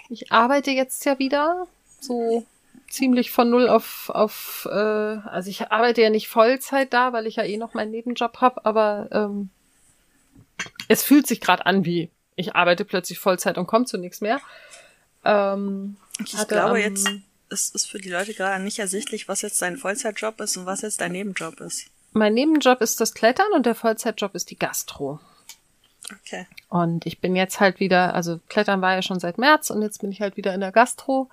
Ich 0.09 0.31
arbeite 0.31 0.69
jetzt 0.69 1.05
ja 1.05 1.17
wieder 1.17 1.65
so 1.99 2.45
ziemlich 2.87 3.31
von 3.31 3.49
null 3.49 3.67
auf, 3.67 4.11
auf 4.13 4.67
äh, 4.71 4.75
also 4.75 5.49
ich 5.49 5.71
arbeite 5.71 6.03
ja 6.03 6.11
nicht 6.11 6.27
Vollzeit 6.27 6.93
da, 6.93 7.13
weil 7.13 7.25
ich 7.25 7.37
ja 7.37 7.45
eh 7.45 7.57
noch 7.57 7.73
meinen 7.73 7.89
Nebenjob 7.89 8.37
habe, 8.39 8.63
aber 8.63 9.07
ähm, 9.11 9.49
es 10.87 11.01
fühlt 11.01 11.25
sich 11.25 11.41
gerade 11.41 11.65
an 11.65 11.83
wie 11.83 12.11
ich 12.35 12.55
arbeite 12.55 12.85
plötzlich 12.85 13.17
Vollzeit 13.17 13.57
und 13.57 13.65
komme 13.65 13.85
zu 13.85 13.97
nichts 13.97 14.21
mehr. 14.21 14.39
Ähm, 15.25 15.97
ich 16.23 16.37
hatte, 16.37 16.53
glaube, 16.53 16.79
jetzt 16.79 17.09
ist 17.49 17.73
es 17.73 17.87
für 17.87 17.97
die 17.97 18.11
Leute 18.11 18.35
gerade 18.35 18.63
nicht 18.63 18.77
ersichtlich, 18.77 19.27
was 19.27 19.41
jetzt 19.41 19.63
dein 19.63 19.77
Vollzeitjob 19.77 20.39
ist 20.41 20.57
und 20.57 20.67
was 20.67 20.83
jetzt 20.83 21.01
dein 21.01 21.13
Nebenjob 21.13 21.59
ist. 21.59 21.89
Mein 22.13 22.33
Nebenjob 22.33 22.81
ist 22.81 22.99
das 22.99 23.13
Klettern 23.13 23.47
und 23.53 23.65
der 23.65 23.75
Vollzeitjob 23.75 24.33
ist 24.35 24.49
die 24.49 24.57
Gastro. 24.57 25.19
Okay. 26.11 26.47
Und 26.69 27.05
ich 27.05 27.19
bin 27.19 27.35
jetzt 27.35 27.59
halt 27.59 27.79
wieder, 27.79 28.13
also 28.13 28.39
Klettern 28.49 28.81
war 28.81 28.93
ja 28.93 29.01
schon 29.01 29.19
seit 29.19 29.37
März 29.37 29.69
und 29.69 29.81
jetzt 29.81 29.99
bin 29.99 30.11
ich 30.11 30.21
halt 30.21 30.37
wieder 30.37 30.53
in 30.53 30.61
der 30.61 30.71
Gastro. 30.71 31.29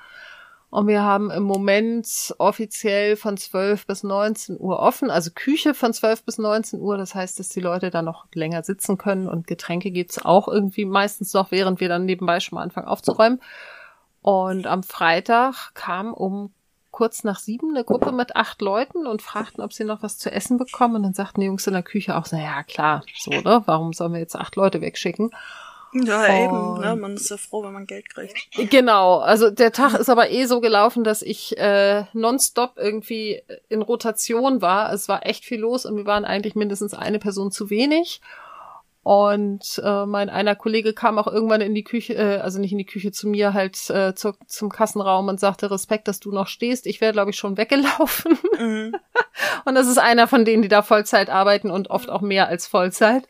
Und 0.71 0.89
wir 0.89 1.03
haben 1.03 1.31
im 1.31 1.45
Moment 1.45 2.35
offiziell 2.39 3.15
von 3.15 3.37
12 3.37 3.87
bis 3.87 4.03
19 4.03 4.59
Uhr 4.59 4.81
offen, 4.81 5.09
also 5.09 5.31
Küche 5.33 5.73
von 5.73 5.93
12 5.93 6.25
bis 6.25 6.39
19 6.39 6.81
Uhr. 6.81 6.97
Das 6.99 7.15
heißt, 7.15 7.39
dass 7.39 7.49
die 7.49 7.61
Leute 7.61 7.91
da 7.91 8.03
noch 8.03 8.27
länger 8.35 8.65
sitzen 8.65 8.99
können 8.99 9.29
und 9.29 9.47
Getränke 9.47 9.93
gibt's 9.93 10.25
auch 10.25 10.49
irgendwie 10.49 10.85
meistens 10.85 11.33
noch, 11.33 11.53
während 11.53 11.79
wir 11.79 11.89
dann 11.89 12.07
nebenbei 12.07 12.41
schon 12.41 12.57
mal 12.57 12.65
anfangen 12.65 12.89
aufzuräumen. 12.89 13.41
Und 14.21 14.67
am 14.67 14.83
Freitag 14.83 15.75
kam 15.75 16.13
um 16.13 16.53
kurz 16.95 17.25
nach 17.25 17.41
sieben 17.41 17.71
eine 17.71 17.83
Gruppe 17.83 18.13
mit 18.13 18.37
acht 18.37 18.63
Leuten 18.63 19.09
und 19.09 19.21
fragten, 19.21 19.65
ob 19.65 19.73
sie 19.73 19.83
noch 19.83 20.05
was 20.05 20.17
zu 20.17 20.31
essen 20.31 20.59
bekommen. 20.59 20.95
Und 20.95 21.03
dann 21.03 21.13
sagten 21.13 21.41
die 21.41 21.49
Jungs 21.49 21.67
in 21.67 21.73
der 21.73 21.83
Küche 21.83 22.17
auch, 22.17 22.25
na 22.31 22.41
ja, 22.41 22.63
klar, 22.63 23.03
so, 23.19 23.33
ne? 23.33 23.65
Warum 23.67 23.93
sollen 23.93 24.13
wir 24.13 24.21
jetzt 24.21 24.37
acht 24.37 24.55
Leute 24.55 24.81
wegschicken? 24.81 25.33
Ja, 25.93 26.21
und 26.21 26.31
eben, 26.31 26.81
ne? 26.81 26.95
Man 26.95 27.15
ist 27.15 27.31
ja 27.31 27.37
froh, 27.37 27.65
wenn 27.65 27.73
man 27.73 27.87
Geld 27.87 28.09
kriegt. 28.15 28.71
Genau, 28.71 29.19
also 29.19 29.51
der 29.51 29.73
Tag 29.73 29.95
ist 29.95 30.09
aber 30.09 30.31
eh 30.31 30.45
so 30.45 30.61
gelaufen, 30.61 31.03
dass 31.03 31.23
ich 31.23 31.59
äh, 31.59 32.05
nonstop 32.13 32.75
irgendwie 32.77 33.43
in 33.69 33.83
Rotation 33.83 34.63
war. 34.63 34.93
Es 34.93 35.09
war 35.09 35.27
echt 35.27 35.45
viel 35.45 35.59
los 35.59 35.87
und 35.87 35.97
wir 35.97 36.07
waren 36.07 36.25
eigentlich 36.25 36.55
mindestens 36.55 36.95
eine 36.95 37.19
Person 37.19 37.51
zu 37.51 37.71
wenig. 37.71 38.21
Und 39.05 39.83
äh, 39.85 40.07
mein 40.07 40.31
einer 40.31 40.57
Kollege 40.57 40.95
kam 40.95 41.19
auch 41.19 41.27
irgendwann 41.27 41.61
in 41.61 41.75
die 41.75 41.85
Küche, 41.85 42.15
äh, 42.15 42.39
also 42.39 42.59
nicht 42.59 42.73
in 42.73 42.79
die 42.79 42.87
Küche 42.87 43.13
zu 43.13 43.29
mir, 43.29 43.53
halt 43.53 43.91
äh, 43.91 44.15
zu, 44.15 44.33
zum 44.47 44.71
Kassenraum 44.71 45.29
und 45.29 45.39
sagte, 45.39 45.71
Respekt, 45.71 46.09
dass 46.09 46.21
du 46.21 46.33
noch 46.33 46.47
stehst. 46.47 46.87
Ich 46.87 47.03
wäre, 47.03 47.13
glaube 47.13 47.31
ich, 47.31 47.37
schon 47.37 47.59
weggelaufen. 47.59 48.39
Mhm. 48.59 48.97
und 49.67 49.75
das 49.75 49.89
ist 49.89 49.99
einer 49.99 50.27
von 50.27 50.47
denen, 50.47 50.63
die 50.63 50.69
da 50.69 50.81
Vollzeit 50.81 51.29
arbeiten 51.29 51.71
und 51.71 51.91
oft 51.91 52.09
auch 52.09 52.23
mehr 52.23 52.49
als 52.49 52.67
Vollzeit. 52.67 53.29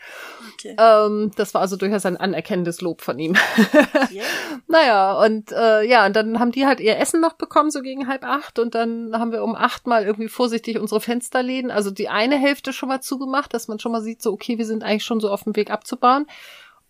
Okay. 0.65 0.77
Ähm, 0.79 1.33
das 1.37 1.55
war 1.55 1.61
also 1.61 1.77
durchaus 1.77 2.07
ein 2.07 2.17
anerkennendes 2.17 2.81
Lob 2.81 3.03
von 3.03 3.19
ihm. 3.19 3.35
yeah. 4.13 4.25
Naja, 4.67 5.13
und 5.25 5.53
äh, 5.53 5.83
ja, 5.83 6.07
und 6.07 6.17
dann 6.17 6.41
haben 6.41 6.51
die 6.51 6.67
halt 6.67 6.81
ihr 6.81 6.99
Essen 6.99 7.21
noch 7.21 7.35
bekommen, 7.35 7.71
so 7.71 7.81
gegen 7.81 8.09
halb 8.09 8.25
acht. 8.25 8.59
Und 8.59 8.75
dann 8.75 9.11
haben 9.13 9.31
wir 9.31 9.45
um 9.45 9.55
acht 9.55 9.87
mal 9.87 10.05
irgendwie 10.05 10.29
vorsichtig 10.29 10.79
unsere 10.79 11.01
Fensterläden, 11.01 11.71
also 11.71 11.91
die 11.91 12.09
eine 12.09 12.37
Hälfte 12.37 12.73
schon 12.73 12.89
mal 12.89 13.01
zugemacht, 13.01 13.53
dass 13.55 13.69
man 13.69 13.79
schon 13.79 13.93
mal 13.93 14.03
sieht, 14.03 14.23
so, 14.23 14.33
okay, 14.33 14.59
wir 14.59 14.67
sind 14.67 14.83
eigentlich 14.83 15.05
schon 15.05 15.21
so 15.21 15.31
auf 15.31 15.45
dem 15.45 15.55
Weg 15.55 15.65
Weg 15.65 15.71
abzubauen. 15.71 16.27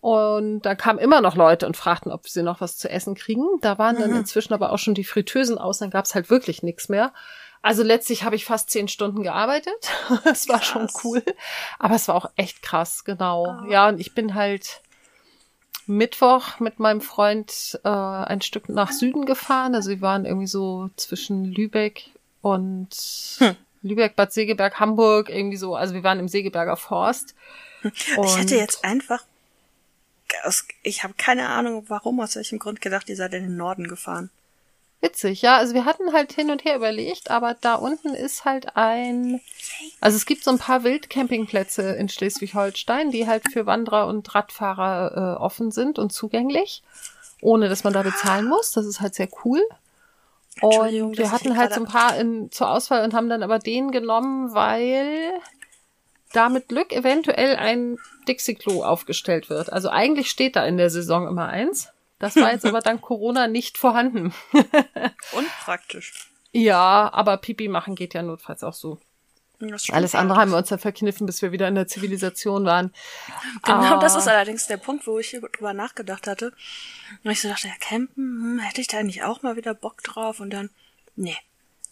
Und 0.01 0.61
da 0.61 0.75
kamen 0.75 0.99
immer 0.99 1.21
noch 1.21 1.35
Leute 1.35 1.65
und 1.65 1.75
fragten, 1.75 2.11
ob 2.11 2.27
sie 2.27 2.43
noch 2.43 2.61
was 2.61 2.77
zu 2.77 2.89
essen 2.89 3.15
kriegen. 3.15 3.43
Da 3.61 3.79
waren 3.79 3.97
dann 3.99 4.11
mhm. 4.11 4.17
inzwischen 4.17 4.53
aber 4.53 4.71
auch 4.71 4.77
schon 4.77 4.93
die 4.93 5.03
Fritteusen 5.03 5.57
aus, 5.57 5.79
dann 5.79 5.89
gab's 5.89 6.13
halt 6.13 6.29
wirklich 6.29 6.61
nichts 6.61 6.89
mehr. 6.89 7.11
Also 7.65 7.81
letztlich 7.81 8.21
habe 8.21 8.35
ich 8.35 8.45
fast 8.45 8.69
zehn 8.69 8.87
Stunden 8.87 9.23
gearbeitet. 9.23 9.73
Das 10.23 10.47
war 10.47 10.59
krass. 10.59 10.67
schon 10.67 10.87
cool. 11.03 11.23
Aber 11.79 11.95
es 11.95 12.07
war 12.07 12.13
auch 12.13 12.29
echt 12.35 12.61
krass, 12.61 13.05
genau. 13.05 13.57
Oh. 13.59 13.71
Ja, 13.71 13.89
und 13.89 13.99
ich 13.99 14.13
bin 14.13 14.35
halt 14.35 14.81
Mittwoch 15.87 16.59
mit 16.59 16.77
meinem 16.77 17.01
Freund 17.01 17.79
äh, 17.83 17.89
ein 17.89 18.41
Stück 18.41 18.69
nach 18.69 18.91
Süden 18.91 19.25
gefahren. 19.25 19.73
Also 19.73 19.89
wir 19.89 20.01
waren 20.01 20.25
irgendwie 20.25 20.45
so 20.45 20.91
zwischen 20.95 21.43
Lübeck 21.43 22.11
und 22.43 22.95
hm. 23.39 23.55
Lübeck, 23.81 24.15
Bad 24.15 24.31
Segeberg, 24.31 24.79
Hamburg, 24.79 25.29
irgendwie 25.29 25.57
so. 25.57 25.75
Also 25.75 25.95
wir 25.95 26.03
waren 26.03 26.19
im 26.19 26.27
Segeberger 26.27 26.77
Forst. 26.77 27.33
Und 27.81 28.25
ich 28.25 28.37
hätte 28.37 28.57
jetzt 28.57 28.83
einfach, 28.83 29.23
ich 30.83 31.03
habe 31.03 31.15
keine 31.17 31.49
Ahnung, 31.49 31.85
warum, 31.87 32.19
aus 32.19 32.35
welchem 32.35 32.59
Grund 32.59 32.79
gedacht, 32.79 33.09
ihr 33.09 33.15
seid 33.15 33.33
in 33.33 33.41
den 33.41 33.57
Norden 33.57 33.87
gefahren. 33.87 34.29
Witzig, 35.01 35.41
ja. 35.41 35.57
Also 35.57 35.73
wir 35.73 35.85
hatten 35.85 36.13
halt 36.13 36.31
hin 36.31 36.49
und 36.49 36.65
her 36.65 36.75
überlegt, 36.75 37.29
aber 37.29 37.55
da 37.59 37.75
unten 37.75 38.13
ist 38.13 38.45
halt 38.45 38.75
ein, 38.75 39.41
also 40.01 40.15
es 40.15 40.25
gibt 40.25 40.43
so 40.43 40.51
ein 40.51 40.57
paar 40.57 40.83
Wildcampingplätze 40.83 41.91
in 41.91 42.09
Schleswig-Holstein, 42.09 43.11
die 43.11 43.27
halt 43.27 43.43
für 43.51 43.65
Wanderer 43.65 44.07
und 44.07 44.33
Radfahrer 44.33 45.37
äh, 45.37 45.41
offen 45.41 45.71
sind 45.71 45.99
und 45.99 46.11
zugänglich, 46.11 46.81
ohne 47.41 47.69
dass 47.69 47.83
man 47.83 47.93
da 47.93 48.01
bezahlen 48.01 48.47
muss. 48.47 48.71
Das 48.71 48.85
ist 48.85 49.01
halt 49.01 49.15
sehr 49.15 49.29
cool. 49.43 49.61
Und 50.61 51.17
wir 51.17 51.31
hatten 51.31 51.57
halt 51.57 51.73
so 51.73 51.81
ein 51.81 51.87
paar 51.87 52.17
in, 52.17 52.49
zur 52.51 52.69
Auswahl 52.71 53.03
und 53.03 53.13
haben 53.13 53.29
dann 53.29 53.43
aber 53.43 53.59
den 53.59 53.91
genommen, 53.91 54.53
weil 54.53 55.33
da 56.31 56.49
mit 56.49 56.69
Glück 56.69 56.93
eventuell 56.93 57.55
ein 57.57 57.97
Dixie-Klo 58.27 58.83
aufgestellt 58.83 59.49
wird. 59.49 59.71
Also 59.71 59.89
eigentlich 59.89 60.29
steht 60.29 60.55
da 60.55 60.65
in 60.65 60.77
der 60.77 60.89
Saison 60.89 61.27
immer 61.27 61.47
eins. 61.47 61.89
Das 62.19 62.35
war 62.35 62.51
jetzt 62.51 62.65
aber 62.65 62.81
dank 62.81 63.01
Corona 63.01 63.47
nicht 63.47 63.77
vorhanden. 63.77 64.33
Unpraktisch. 65.33 66.29
Ja, 66.51 67.11
aber 67.13 67.37
Pipi 67.37 67.67
machen 67.67 67.95
geht 67.95 68.13
ja 68.13 68.21
notfalls 68.21 68.63
auch 68.63 68.73
so. 68.73 68.99
Alles 69.91 70.15
andere 70.15 70.39
haben 70.39 70.51
wir 70.51 70.57
uns 70.57 70.69
dann 70.69 70.79
verkniffen, 70.79 71.25
bis 71.25 71.41
wir 71.41 71.51
wieder 71.51 71.67
in 71.67 71.75
der 71.75 71.87
Zivilisation 71.87 72.65
waren. 72.65 72.93
Genau, 73.63 73.95
ah. 73.95 73.99
das 73.99 74.15
ist 74.15 74.27
allerdings 74.27 74.67
der 74.67 74.77
Punkt, 74.77 75.07
wo 75.07 75.17
ich 75.17 75.31
drüber 75.31 75.73
nachgedacht 75.73 76.27
hatte. 76.27 76.53
Und 77.23 77.31
ich 77.31 77.41
so 77.41 77.47
dachte, 77.47 77.67
ja, 77.67 77.73
campen, 77.79 78.15
hm, 78.15 78.59
hätte 78.59 78.81
ich 78.81 78.87
da 78.87 78.97
eigentlich 78.97 79.23
auch 79.23 79.43
mal 79.43 79.55
wieder 79.55 79.73
Bock 79.73 80.03
drauf? 80.03 80.39
Und 80.39 80.51
dann, 80.51 80.69
nee. 81.15 81.37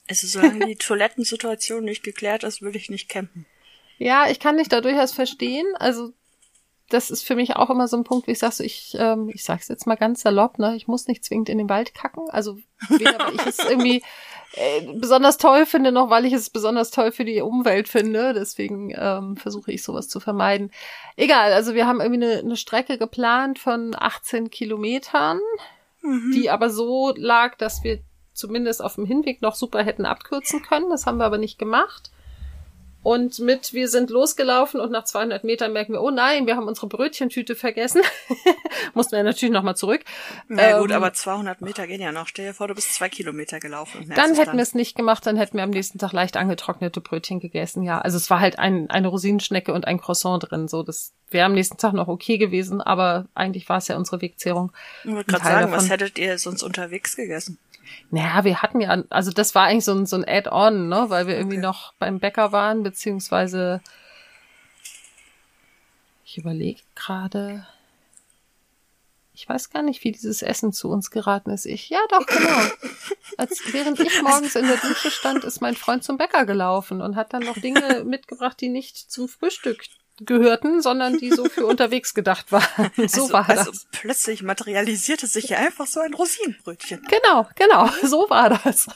Also 0.09 0.27
solange 0.27 0.65
die 0.65 0.75
Toilettensituation 0.77 1.83
nicht 1.83 2.03
geklärt 2.03 2.43
ist, 2.43 2.62
würde 2.62 2.77
ich 2.77 2.89
nicht 2.89 3.07
campen. 3.07 3.45
Ja, 3.97 4.29
ich 4.29 4.39
kann 4.39 4.57
dich 4.57 4.67
da 4.67 4.81
durchaus 4.81 5.13
verstehen. 5.13 5.65
Also 5.75 6.13
das 6.93 7.10
ist 7.10 7.23
für 7.23 7.36
mich 7.36 7.56
auch 7.56 7.71
immer 7.71 7.88
so 7.88 7.97
ein 7.97 8.03
Punkt, 8.03 8.27
wie 8.27 8.32
ich 8.32 8.39
sag, 8.39 8.53
so 8.53 8.63
ich, 8.63 8.95
ähm, 8.99 9.29
ich 9.34 9.43
sag's 9.43 9.67
jetzt 9.67 9.88
mal 9.88 9.95
ganz 9.95 10.21
salopp, 10.21 10.60
ne, 10.60 10.75
ich 10.75 10.88
muss 10.88 11.08
nicht 11.08 11.25
zwingend 11.25 11.49
in 11.49 11.58
den 11.58 11.69
Wald 11.69 11.95
kacken. 11.95 12.29
Also 12.29 12.58
weder 12.88 13.17
weil 13.17 13.34
ich 13.36 13.45
es 13.47 13.60
irgendwie 13.69 14.03
äh, 14.53 14.82
besonders 14.93 15.38
toll 15.38 15.65
finde, 15.65 15.91
noch 15.91 16.12
weil 16.12 16.25
ich 16.25 16.34
es 16.34 16.51
besonders 16.51 16.91
toll 16.91 17.12
für 17.12 17.25
die 17.25 17.41
Umwelt 17.41 17.88
finde. 17.88 18.34
Deswegen 18.34 18.93
ähm, 18.95 19.38
versuche 19.38 19.71
ich 19.71 19.82
sowas 19.82 20.08
zu 20.08 20.19
vermeiden. 20.19 20.71
Egal, 21.15 21.51
also 21.51 21.73
wir 21.73 21.88
haben 21.88 21.99
irgendwie 21.99 22.25
eine, 22.25 22.39
eine 22.39 22.58
Strecke 22.58 22.99
geplant 22.99 23.58
von 23.58 23.95
18 23.97 24.51
Kilometern, 24.51 25.39
mhm. 26.01 26.32
die 26.36 26.51
aber 26.51 26.69
so 26.69 27.12
lag, 27.15 27.56
dass 27.56 27.84
wir 27.84 28.01
zumindest 28.34 28.84
auf 28.84 28.95
dem 28.95 29.06
Hinweg 29.06 29.41
noch 29.41 29.56
super 29.56 29.84
hätten 29.84 30.06
abkürzen 30.06 30.62
können. 30.62 30.91
Das 30.91 31.08
haben 31.08 31.17
wir 31.17 31.25
aber 31.25 31.39
nicht 31.39 31.58
gemacht. 31.58 32.12
Und 33.04 33.39
mit, 33.39 33.74
wir 33.74 33.89
sind 33.89 34.10
losgelaufen 34.10 34.80
und 34.80 34.92
nach 34.92 35.04
200 35.04 35.44
Metern 35.44 35.74
merken 35.74 35.92
wir, 35.92 36.02
oh 36.02 36.10
nein, 36.10 36.48
wir 36.48 36.56
haben 36.56 36.68
unsere 36.68 36.88
Brötchentüte 36.88 37.54
vergessen. 37.54 38.02
Mussten 38.94 39.18
wir 39.18 39.24
natürlich 39.24 39.54
nochmal 39.54 39.76
zurück. 39.76 40.02
Na 40.48 40.80
gut, 40.80 40.89
ähm, 40.89 40.96
aber 40.96 41.13
200 41.13 41.60
Meter 41.62 41.86
gehen 41.86 42.02
ja 42.02 42.13
noch. 42.13 42.28
Stell 42.28 42.48
dir 42.48 42.54
vor, 42.54 42.70
du 42.70 42.76
bist 42.76 42.96
zwei 42.96 43.10
Kilometer 43.10 43.60
gelaufen. 43.60 44.10
dann 44.16 44.36
hätten 44.36 44.56
wir 44.56 44.63
es 44.63 44.74
nicht 44.74 44.96
gemacht, 44.96 45.26
dann 45.26 45.36
hätten 45.36 45.58
wir 45.58 45.63
am 45.63 45.72
nächsten 45.72 46.00
Tag 46.00 46.13
leicht 46.13 46.38
angetrocknete 46.38 47.02
Brötchen 47.02 47.42
gegessen, 47.42 47.84
ja. 47.84 48.00
Also 48.00 48.16
es 48.16 48.30
war 48.30 48.39
halt 48.39 48.58
ein, 48.58 48.89
eine 48.89 49.10
Rosinenschnecke 49.10 49.74
und 49.74 49.86
ein 49.86 50.00
Croissant 50.00 50.50
drin, 50.50 50.70
so. 50.70 50.82
Das 50.82 51.12
wäre 51.30 51.46
am 51.46 51.54
nächsten 51.54 51.78
Tag 51.78 51.94
noch 51.94 52.08
okay 52.08 52.38
gewesen, 52.38 52.80
aber 52.80 53.26
eigentlich 53.36 53.68
war 53.68 53.80
es 53.80 53.89
ja 53.89 53.98
unsere 53.98 54.22
Wegzehrung. 54.22 54.72
Ich 55.04 55.12
wollte 55.12 55.32
gerade 55.32 55.44
sagen, 55.44 55.72
davon. 55.72 55.78
was 55.78 55.89
hättet 55.89 56.18
ihr 56.20 56.38
sonst 56.38 56.63
unterwegs 56.63 57.18
gegessen? 57.18 57.58
Naja, 58.10 58.43
wir 58.43 58.62
hatten 58.62 58.80
ja, 58.82 59.04
also 59.10 59.32
das 59.32 59.56
war 59.56 59.65
eigentlich 59.65 59.86
so 59.86 59.93
ein, 59.93 60.06
so 60.06 60.15
ein 60.15 60.26
Add-on, 60.28 60.88
ne, 60.88 61.06
weil 61.10 61.28
wir 61.28 61.36
irgendwie 61.36 61.58
okay. 61.58 61.65
noch 61.65 61.93
beim 61.93 62.19
Bäcker 62.19 62.52
waren, 62.52 62.84
beziehungsweise 62.84 63.82
ich 66.26 66.38
überlege 66.38 66.82
gerade, 66.96 67.67
ich 69.34 69.50
weiß 69.50 69.69
gar 69.72 69.82
nicht, 69.82 70.04
wie 70.04 70.12
dieses 70.12 70.41
Essen 70.41 70.74
zu 70.74 70.89
uns 70.89 71.12
geraten 71.12 71.50
ist. 71.50 71.65
Ich, 71.65 71.89
ja 71.89 72.00
doch, 72.10 72.26
genau. 72.26 72.62
Als, 73.38 73.62
während 73.72 74.00
ich 74.00 74.22
morgens 74.22 74.56
in 74.56 74.67
der 74.67 74.78
Dusche 74.78 75.12
stand, 75.12 75.43
ist 75.43 75.62
mein 75.62 75.76
Freund 75.76 76.04
zum 76.04 76.17
Bäcker 76.17 76.46
gelaufen 76.46 77.02
und 77.02 77.15
hat 77.15 77.34
dann 77.34 77.43
noch 77.43 77.58
Dinge 77.58 78.04
mitgebracht, 78.06 78.62
die 78.62 78.69
nicht 78.69 79.12
zum 79.12 79.28
Frühstück 79.28 79.84
gehörten, 80.19 80.82
sondern 80.82 81.17
die 81.17 81.32
so 81.32 81.45
für 81.45 81.65
unterwegs 81.67 82.13
gedacht 82.13 82.52
waren. 82.52 82.63
So 83.08 83.23
also, 83.23 83.34
war 83.34 83.49
also 83.49 83.71
das. 83.71 83.88
plötzlich 83.91 84.43
materialisierte 84.43 85.28
sich 85.28 85.49
ja 85.49 85.58
einfach 85.58 85.88
so 85.88 85.99
ein 85.99 86.13
Rosinenbrötchen. 86.13 87.02
Genau, 87.10 87.47
genau, 87.56 87.89
so 88.04 88.30
war 88.30 88.49
das. 88.49 88.88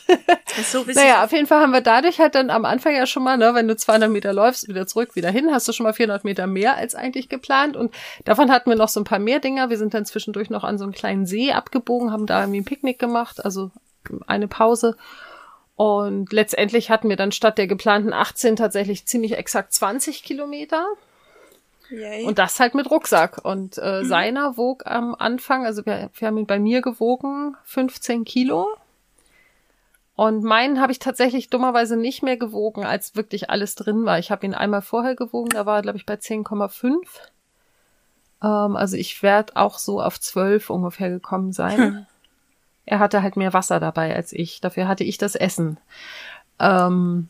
das 0.56 0.72
so 0.72 0.84
naja, 0.84 1.24
auf 1.24 1.32
jeden 1.32 1.48
Fall 1.48 1.62
haben 1.62 1.74
wir 1.74 1.82
dadurch 1.82 2.20
halt 2.20 2.36
dann 2.36 2.50
am 2.50 2.66
Anfang 2.66 2.96
ja 2.96 3.06
schon 3.06 3.24
mal, 3.24 3.38
ne, 3.38 3.54
wenn 3.54 3.68
du 3.68 3.76
200 3.76 4.10
Meter 4.10 4.34
läufst, 4.34 4.68
wieder 4.68 4.88
zurück, 4.88 5.16
wieder 5.16 5.30
hin, 5.30 5.52
hast 5.52 5.68
du 5.68 5.74
schon 5.74 5.84
mal 5.84 5.94
400 5.94 6.24
Meter 6.24 6.48
mehr 6.48 6.78
als 6.78 6.96
eigentlich 6.96 7.30
geplant 7.30 7.76
und 7.76 7.94
davon 8.26 8.52
hatten 8.52 8.70
wir 8.70 8.78
noch 8.78 8.90
so 8.90 9.00
ein 9.00 9.06
paar 9.06 9.20
mehr 9.20 9.40
Dinger. 9.40 9.70
Wir 9.70 9.78
sind 9.78 9.94
dann 9.94 10.06
zwischendurch 10.06 10.50
noch 10.50 10.64
an 10.64 10.78
so 10.78 10.84
einen 10.84 10.94
kleinen 10.94 11.26
See 11.26 11.52
abgebogen, 11.52 12.12
haben 12.12 12.26
da 12.26 12.42
irgendwie 12.42 12.62
ein 12.62 12.66
Picknick 12.66 13.00
gemacht, 13.00 13.44
also 13.44 13.72
eine 14.28 14.48
Pause 14.48 14.96
und 15.78 16.34
letztendlich 16.34 16.90
hatten 16.90 17.08
wir 17.08 17.18
dann 17.18 17.32
statt 17.32 17.60
der 17.60 17.68
geplanten 17.68 18.12
18 18.12 18.56
tatsächlich 18.56 19.06
ziemlich 19.06 19.38
exakt 19.38 19.72
20 19.74 20.24
Kilometer. 20.24 20.84
Yay. 21.90 22.26
Und 22.26 22.38
das 22.40 22.60
halt 22.60 22.76
mit 22.76 22.90
Rucksack. 22.90 23.44
Und 23.44 23.78
äh, 23.78 24.02
mhm. 24.02 24.06
seiner 24.06 24.58
wog 24.58 24.86
am 24.86 25.16
Anfang, 25.16 25.66
also 25.66 25.86
wir, 25.86 26.10
wir 26.14 26.28
haben 26.28 26.38
ihn 26.38 26.48
bei 26.48 26.60
mir 26.60 26.82
gewogen, 26.82 27.56
15 27.64 28.26
Kilo. 28.26 28.68
Und 30.16 30.44
meinen 30.44 30.82
habe 30.82 30.92
ich 30.92 31.00
tatsächlich 31.00 31.50
dummerweise 31.50 31.96
nicht 31.96 32.24
mehr 32.24 32.38
gewogen, 32.38 32.84
als 32.84 33.16
wirklich 33.16 33.50
alles 33.50 33.76
drin 33.76 34.06
war. 34.06 34.18
Ich 34.18 34.32
habe 34.32 34.46
ihn 34.46 34.56
einmal 34.56 34.82
vorher 34.82 35.16
gewogen, 35.16 35.50
da 35.50 35.66
war 35.66 35.78
er, 35.78 35.82
glaube 35.84 35.98
ich, 35.98 36.06
bei 36.06 36.16
10,5. 36.16 36.96
Ähm, 38.42 38.76
also 38.76 38.98
ich 38.98 39.22
werde 39.22 39.56
auch 39.56 39.78
so 39.78 40.02
auf 40.02 40.20
12 40.20 40.70
ungefähr 40.70 41.10
gekommen 41.10 41.54
sein. 41.54 41.78
Hm. 41.78 42.06
Er 42.86 43.00
hatte 43.00 43.22
halt 43.22 43.36
mehr 43.36 43.54
Wasser 43.54 43.80
dabei 43.80 44.16
als 44.16 44.32
ich. 44.34 44.62
Dafür 44.62 44.88
hatte 44.88 45.04
ich 45.04 45.18
das 45.18 45.36
Essen. 45.36 45.78
Ähm, 46.58 47.28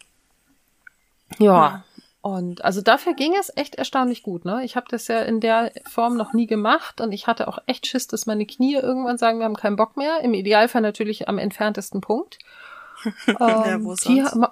ja. 1.40 1.84
Und 2.22 2.66
also 2.66 2.82
dafür 2.82 3.14
ging 3.14 3.34
es 3.40 3.52
echt 3.56 3.76
erstaunlich 3.76 4.24
gut. 4.24 4.44
Ne? 4.44 4.62
Ich 4.64 4.76
habe 4.76 4.88
das 4.90 5.08
ja 5.08 5.22
in 5.22 5.40
der 5.40 5.72
Form 5.90 6.18
noch 6.18 6.34
nie 6.34 6.48
gemacht 6.48 7.00
und 7.00 7.12
ich 7.12 7.28
hatte 7.28 7.48
auch 7.48 7.60
echt 7.68 7.88
Schiss, 7.88 8.08
dass 8.08 8.26
meine 8.26 8.46
Knie 8.46 8.76
irgendwann 8.76 9.18
sagen, 9.18 9.40
wir 9.40 9.46
haben 9.46 9.56
keinen 9.56 9.76
Bock 9.76 9.96
mehr. 9.98 10.22
Im 10.22 10.34
Idealfall 10.34 10.82
natürlich 10.82 11.30
am 11.30 11.38
entferntesten 11.38 12.02
Punkt. 12.02 12.40
ähm, 13.28 13.38
ja, 13.38 13.96
die, 14.06 14.24
haben, 14.24 14.46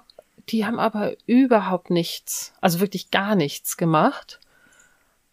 die 0.48 0.64
haben 0.64 0.78
aber 0.78 1.12
überhaupt 1.26 1.90
nichts, 1.90 2.54
also 2.60 2.80
wirklich 2.80 3.10
gar 3.10 3.34
nichts 3.34 3.76
gemacht. 3.76 4.40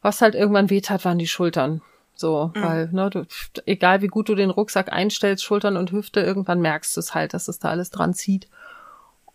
Was 0.02 0.22
halt 0.22 0.36
irgendwann 0.36 0.70
wehtat, 0.70 1.06
waren 1.06 1.20
die 1.20 1.28
Schultern. 1.28 1.82
So, 2.16 2.52
mhm. 2.54 2.64
weil, 2.64 2.90
ne, 2.92 3.10
du, 3.10 3.26
egal 3.66 4.02
wie 4.02 4.08
gut 4.08 4.28
du 4.28 4.36
den 4.36 4.50
Rucksack 4.50 4.92
einstellst, 4.92 5.44
Schultern 5.44 5.78
und 5.78 5.92
Hüfte, 5.92 6.20
irgendwann 6.20 6.62
merkst 6.62 6.96
du 6.96 7.00
es 7.00 7.16
halt, 7.16 7.34
dass 7.34 7.48
es 7.48 7.60
da 7.60 7.70
alles 7.70 7.90
dran 7.90 8.14
zieht. 8.14 8.48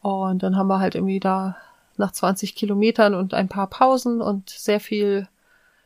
Und 0.00 0.42
dann 0.42 0.56
haben 0.56 0.68
wir 0.68 0.78
halt 0.78 0.94
irgendwie 0.94 1.20
da 1.20 1.56
nach 1.98 2.12
20 2.12 2.54
Kilometern 2.54 3.14
und 3.14 3.34
ein 3.34 3.48
paar 3.48 3.68
Pausen 3.68 4.20
und 4.20 4.50
sehr 4.50 4.80
viel 4.80 5.28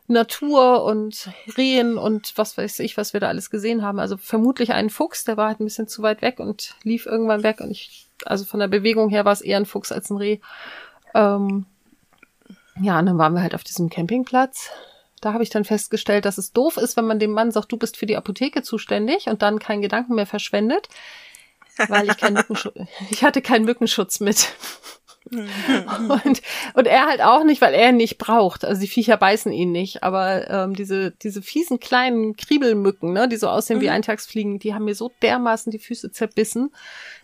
Natur 0.09 0.85
und 0.85 1.31
Rehen 1.57 1.96
und 1.96 2.33
was 2.37 2.57
weiß 2.57 2.81
ich, 2.81 2.96
was 2.96 3.12
wir 3.12 3.20
da 3.20 3.29
alles 3.29 3.51
gesehen 3.51 3.83
haben. 3.83 3.98
Also 3.98 4.16
vermutlich 4.16 4.72
ein 4.72 4.90
Fuchs, 4.90 5.25
der 5.25 5.37
war 5.37 5.48
halt 5.48 5.61
ein 5.61 5.64
bisschen 5.64 5.88
zu 5.88 6.03
weit 6.03 6.22
weg 6.22 6.38
und 6.40 6.75
lief 6.83 7.07
irgendwann 7.07 7.42
weg 7.42 7.61
und 7.61 7.70
ich, 7.70 8.07
also 8.25 8.44
von 8.44 8.61
der 8.61 8.68
Bewegung 8.68 9.09
her 9.09 9.25
war 9.25 9.33
es 9.33 9.40
eher 9.40 9.57
ein 9.57 9.66
Fuchs 9.66 9.92
als 9.92 10.11
ein 10.11 10.16
Reh. 10.16 10.38
Ähm, 11.14 11.66
ja, 12.81 12.98
und 12.98 13.07
dann 13.07 13.18
waren 13.18 13.35
wir 13.35 13.42
halt 13.42 13.55
auf 13.55 13.64
diesem 13.64 13.90
Campingplatz. 13.90 14.70
Da 15.20 15.33
habe 15.33 15.42
ich 15.42 15.51
dann 15.51 15.64
festgestellt, 15.64 16.25
dass 16.25 16.38
es 16.38 16.53
doof 16.53 16.77
ist, 16.77 16.96
wenn 16.96 17.07
man 17.07 17.18
dem 17.18 17.31
Mann 17.31 17.53
sagt, 17.53 17.70
du 17.70 17.77
bist 17.77 17.96
für 17.96 18.07
die 18.07 18.16
Apotheke 18.16 18.62
zuständig 18.62 19.27
und 19.27 19.42
dann 19.42 19.61
keinen 19.61 19.83
Gedanken 19.83 20.16
mehr 20.16 20.27
verschwendet, 20.27 20.88
weil 21.88 22.11
ich 22.11 22.16
keinen 22.16 22.35
Mückenschutz, 22.38 22.75
ich 23.11 23.22
hatte 23.22 23.40
keinen 23.40 23.64
Mückenschutz 23.64 24.20
mit. 24.20 24.48
Und, 25.31 26.43
und 26.75 26.87
er 26.87 27.07
halt 27.07 27.21
auch 27.23 27.45
nicht, 27.45 27.61
weil 27.61 27.75
er 27.75 27.91
ihn 27.91 27.97
nicht 27.97 28.19
braucht. 28.19 28.65
Also 28.65 28.81
die 28.81 28.89
Viecher 28.89 29.17
beißen 29.17 29.53
ihn 29.53 29.73
nicht, 29.73 30.03
aber 30.03 30.51
ähm, 30.51 30.75
diese, 30.75 31.13
diese 31.13 31.43
fiesen 31.43 31.81
kleinen 31.81 32.37
Kriebelmücken, 32.37 33.13
ne, 33.13 33.29
die 33.29 33.37
so 33.37 33.49
aussehen 33.49 33.79
mhm. 33.79 33.83
wie 33.83 33.91
Eintagsfliegen, 33.91 34.59
die 34.59 34.75
haben 34.75 34.85
mir 34.85 34.95
so 34.95 35.13
dermaßen 35.23 35.71
die 35.71 35.79
Füße 35.79 36.11
zerbissen, 36.11 36.73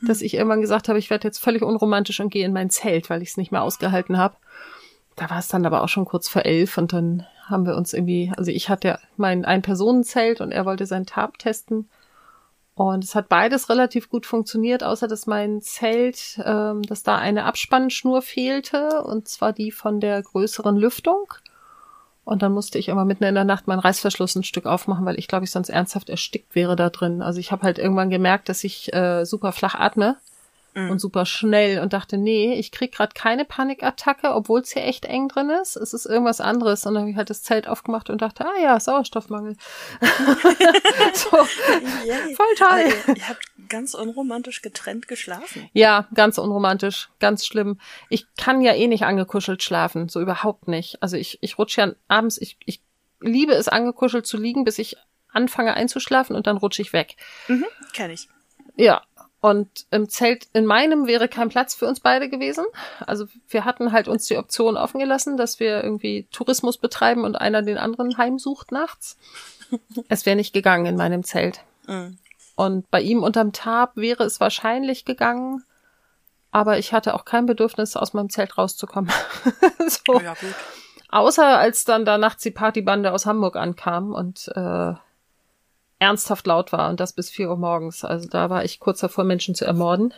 mhm. 0.01 0.07
dass 0.07 0.23
ich 0.23 0.35
irgendwann 0.35 0.61
gesagt 0.61 0.89
habe, 0.89 0.99
ich 0.99 1.11
werde 1.11 1.27
jetzt 1.27 1.39
völlig 1.39 1.63
unromantisch 1.63 2.21
und 2.21 2.31
gehe 2.31 2.47
in 2.47 2.53
mein 2.53 2.71
Zelt, 2.71 3.11
weil 3.11 3.23
ich 3.23 3.31
es 3.31 3.37
nicht 3.37 3.53
mehr 3.53 3.63
ausgehalten 3.63 4.19
habe. 4.19 4.37
Da 5.17 5.29
war 5.31 5.41
es 5.41 5.49
dann 5.49 5.67
aber 5.67 5.83
auch 5.83 5.89
schon 5.89 6.05
kurz 6.05 6.29
vor 6.29 6.45
elf 6.45 6.79
und 6.79 6.93
dann 6.93 7.27
haben 7.47 7.67
wir 7.67 7.77
uns 7.77 7.93
irgendwie, 7.93 8.33
also 8.37 8.51
ich 8.51 8.69
hatte 8.69 8.99
mein 9.17 9.45
Ein-Personen-Zelt 9.45 10.41
und 10.41 10.53
er 10.53 10.65
wollte 10.67 10.87
sein 10.87 11.07
Tab 11.07 11.39
testen. 11.39 11.89
Und 12.79 13.03
es 13.03 13.17
hat 13.17 13.29
beides 13.29 13.69
relativ 13.71 14.09
gut 14.09 14.25
funktioniert, 14.25 14.85
außer 14.85 15.09
dass 15.09 15.27
mein 15.27 15.61
Zelt, 15.61 16.39
ähm, 16.45 16.83
dass 16.83 17.03
da 17.03 17.19
eine 17.19 17.45
Abspannschnur 17.45 18.23
fehlte, 18.23 19.03
und 19.03 19.27
zwar 19.27 19.53
die 19.53 19.73
von 19.73 19.99
der 19.99 20.23
größeren 20.23 20.77
Lüftung. 20.77 21.35
Und 22.23 22.43
dann 22.43 22.53
musste 22.53 22.79
ich 22.79 22.89
immer 22.89 23.05
mitten 23.05 23.25
in 23.25 23.35
der 23.35 23.43
Nacht 23.43 23.67
meinen 23.67 23.81
Reißverschluss 23.81 24.37
ein 24.37 24.45
Stück 24.45 24.67
aufmachen, 24.67 25.05
weil 25.05 25.19
ich 25.19 25.27
glaube, 25.27 25.45
ich 25.45 25.51
sonst 25.51 25.71
ernsthaft 25.71 26.09
erstickt 26.09 26.55
wäre 26.55 26.77
da 26.77 26.89
drin. 26.89 27.21
Also 27.21 27.41
ich 27.41 27.51
habe 27.51 27.65
halt 27.65 27.81
irgendwann 27.81 28.11
gemerkt, 28.11 28.49
dass 28.49 28.63
ich 28.63 28.95
äh, 28.95 29.25
super 29.25 29.51
flach 29.51 29.75
atme 29.75 30.17
mhm. 30.75 30.91
und 30.91 30.99
super 30.99 31.27
schnell 31.27 31.81
und 31.81 31.93
dachte, 31.93 32.19
nee, 32.19 32.55
ich 32.55 32.73
krieg 32.73 32.93
gerade 32.93 33.13
keine 33.15 33.45
Panikattacke, 33.45 34.35
obwohl 34.35 34.61
es 34.61 34.73
hier 34.73 34.85
echt 34.85 35.05
eng 35.05 35.29
drin 35.29 35.51
ist. 35.51 35.77
Es 35.77 35.93
ist 35.93 36.07
irgendwas 36.07 36.41
anderes. 36.41 36.87
Und 36.87 36.95
dann 36.95 37.03
habe 37.03 37.11
ich 37.11 37.17
halt 37.17 37.31
das 37.31 37.43
Zelt 37.43 37.69
aufgemacht 37.69 38.11
und 38.11 38.23
dachte, 38.23 38.45
ah 38.45 38.61
ja, 38.63 38.79
Sauerstoffmangel. 38.79 39.57
so, 41.15 41.37
yeah. 42.05 42.17
voll 42.37 42.55
toll. 42.57 42.69
Also, 42.69 43.13
ihr 43.15 43.29
habt 43.29 43.43
ganz 43.69 43.95
unromantisch 43.95 44.63
getrennt 44.63 45.09
geschlafen. 45.09 45.69
Ja, 45.73 46.09
ganz 46.15 46.39
unromantisch, 46.39 47.11
ganz 47.21 47.47
schlimm. 47.47 47.79
Ich 48.09 48.27
kann 48.37 48.61
ja 48.61 48.75
eh 48.75 48.87
nicht 48.87 49.05
angekuschelt 49.05 49.63
schlafen, 49.63 50.09
so 50.09 50.21
überhaupt 50.21 50.69
nicht. 50.69 51.03
Also 51.03 51.17
ich, 51.17 51.39
ich 51.43 51.59
rutsche 51.59 51.81
ja 51.81 51.93
abends, 52.09 52.39
ich, 52.39 52.57
ich 52.65 52.81
liebe 53.21 53.53
es 53.53 53.69
angekuschelt 53.69 54.27
zu 54.27 54.37
liegen, 54.37 54.65
bis 54.65 54.79
ich 54.79 54.97
anfange 55.31 55.75
einzuschlafen 55.75 56.35
und 56.35 56.47
dann 56.47 56.57
rutsche 56.57 56.83
ich 56.83 56.93
weg. 56.93 57.17
Mhm, 57.49 57.67
kenn 57.93 58.11
ich. 58.11 58.29
Ja, 58.77 59.03
und 59.41 59.87
im 59.91 60.09
Zelt, 60.09 60.49
in 60.53 60.67
meinem 60.67 61.07
wäre 61.07 61.29
kein 61.29 61.49
Platz 61.49 61.75
für 61.75 61.87
uns 61.87 62.01
beide 62.01 62.29
gewesen. 62.29 62.65
Also 63.07 63.27
wir 63.49 63.65
hatten 63.65 63.93
halt 63.93 64.09
uns 64.09 64.27
die 64.27 64.37
Option 64.37 64.77
offen 64.77 64.99
gelassen, 64.99 65.37
dass 65.37 65.61
wir 65.61 65.83
irgendwie 65.85 66.27
Tourismus 66.33 66.77
betreiben 66.77 67.25
und 67.25 67.37
einer 67.37 67.63
den 67.63 67.79
anderen 67.79 68.19
heimsucht 68.19 68.73
nachts. 68.73 69.17
es 70.09 70.27
wäre 70.27 70.37
nicht 70.37 70.53
gegangen 70.53 70.87
in 70.87 70.97
meinem 70.97 71.23
Zelt. 71.23 71.61
Mhm. 71.87 72.19
Und 72.57 72.91
bei 72.91 73.01
ihm 73.01 73.23
unterm 73.23 73.53
Tab 73.53 73.97
wäre 73.97 74.25
es 74.25 74.41
wahrscheinlich 74.41 75.05
gegangen, 75.05 75.63
aber 76.51 76.79
ich 76.79 76.93
hatte 76.93 77.15
auch 77.15 77.25
kein 77.25 77.47
Bedürfnis, 77.47 77.95
aus 77.95 78.15
meinem 78.15 78.31
Zelt 78.31 78.59
rauszukommen. 78.59 79.13
so. 79.87 80.21
Ja. 80.21 80.35
Außer 81.11 81.47
als 81.47 81.85
dann 81.85 82.05
da 82.05 82.19
nachts 82.19 82.43
die 82.43 82.51
Partybande 82.51 83.13
aus 83.13 83.27
Hamburg 83.27 83.55
ankam 83.55 84.13
und 84.13 84.49
äh, 84.57 84.95
ernsthaft 85.99 86.47
laut 86.47 86.73
war 86.73 86.91
und 86.91 87.01
das 87.01 87.13
bis 87.13 87.31
vier 87.31 87.49
Uhr 87.49 87.57
morgens. 87.57 88.05
Also 88.05 88.29
da 88.29 88.51
war 88.51 88.65
ich 88.65 88.81
kurz 88.81 89.01
davor, 89.01 89.25
Menschen 89.25 89.55
zu 89.55 89.65
ermorden. 89.65 90.15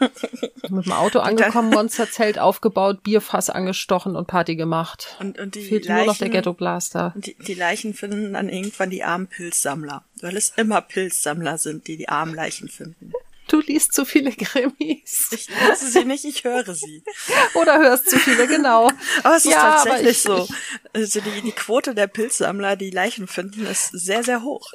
Mit 0.68 0.86
dem 0.86 0.92
Auto 0.92 1.20
angekommen, 1.20 1.70
Monsterzelt 1.70 2.38
aufgebaut, 2.38 3.02
Bierfass 3.02 3.50
angestochen 3.50 4.16
und 4.16 4.26
Party 4.26 4.56
gemacht. 4.56 5.16
Und, 5.20 5.38
und 5.38 5.54
die 5.54 5.62
Fehlt 5.62 5.86
Leichen, 5.86 5.96
nur 5.96 6.06
noch 6.06 6.18
der 6.18 6.30
Ghetto 6.30 6.52
Blaster. 6.52 7.12
Die, 7.16 7.36
die 7.36 7.54
Leichen 7.54 7.94
finden 7.94 8.32
dann 8.32 8.48
irgendwann 8.48 8.90
die 8.90 9.04
armen 9.04 9.26
Pilzsammler, 9.26 10.04
weil 10.20 10.36
es 10.36 10.50
immer 10.56 10.80
Pilzsammler 10.80 11.58
sind, 11.58 11.86
die 11.86 11.96
die 11.96 12.08
armen 12.08 12.34
Leichen 12.34 12.68
finden. 12.68 13.12
Du 13.48 13.60
liest 13.60 13.92
zu 13.92 14.04
viele 14.04 14.32
Krimis. 14.32 15.28
Ich 15.32 15.48
lese 15.48 15.88
sie 15.90 16.04
nicht, 16.04 16.24
ich 16.24 16.44
höre 16.44 16.74
sie. 16.74 17.04
Oder 17.54 17.78
hörst 17.78 18.08
zu 18.10 18.18
viele, 18.18 18.46
genau. 18.46 18.88
Aber 19.22 19.36
es 19.36 19.44
ist 19.44 19.52
ja, 19.52 19.76
tatsächlich 19.76 20.10
ich, 20.12 20.22
so. 20.22 20.48
Also 20.92 21.20
die, 21.20 21.42
die 21.42 21.52
Quote 21.52 21.94
der 21.94 22.06
Pilzsammler, 22.06 22.76
die 22.76 22.90
Leichen 22.90 23.26
finden, 23.26 23.66
ist 23.66 23.90
sehr, 23.92 24.22
sehr 24.22 24.42
hoch. 24.42 24.66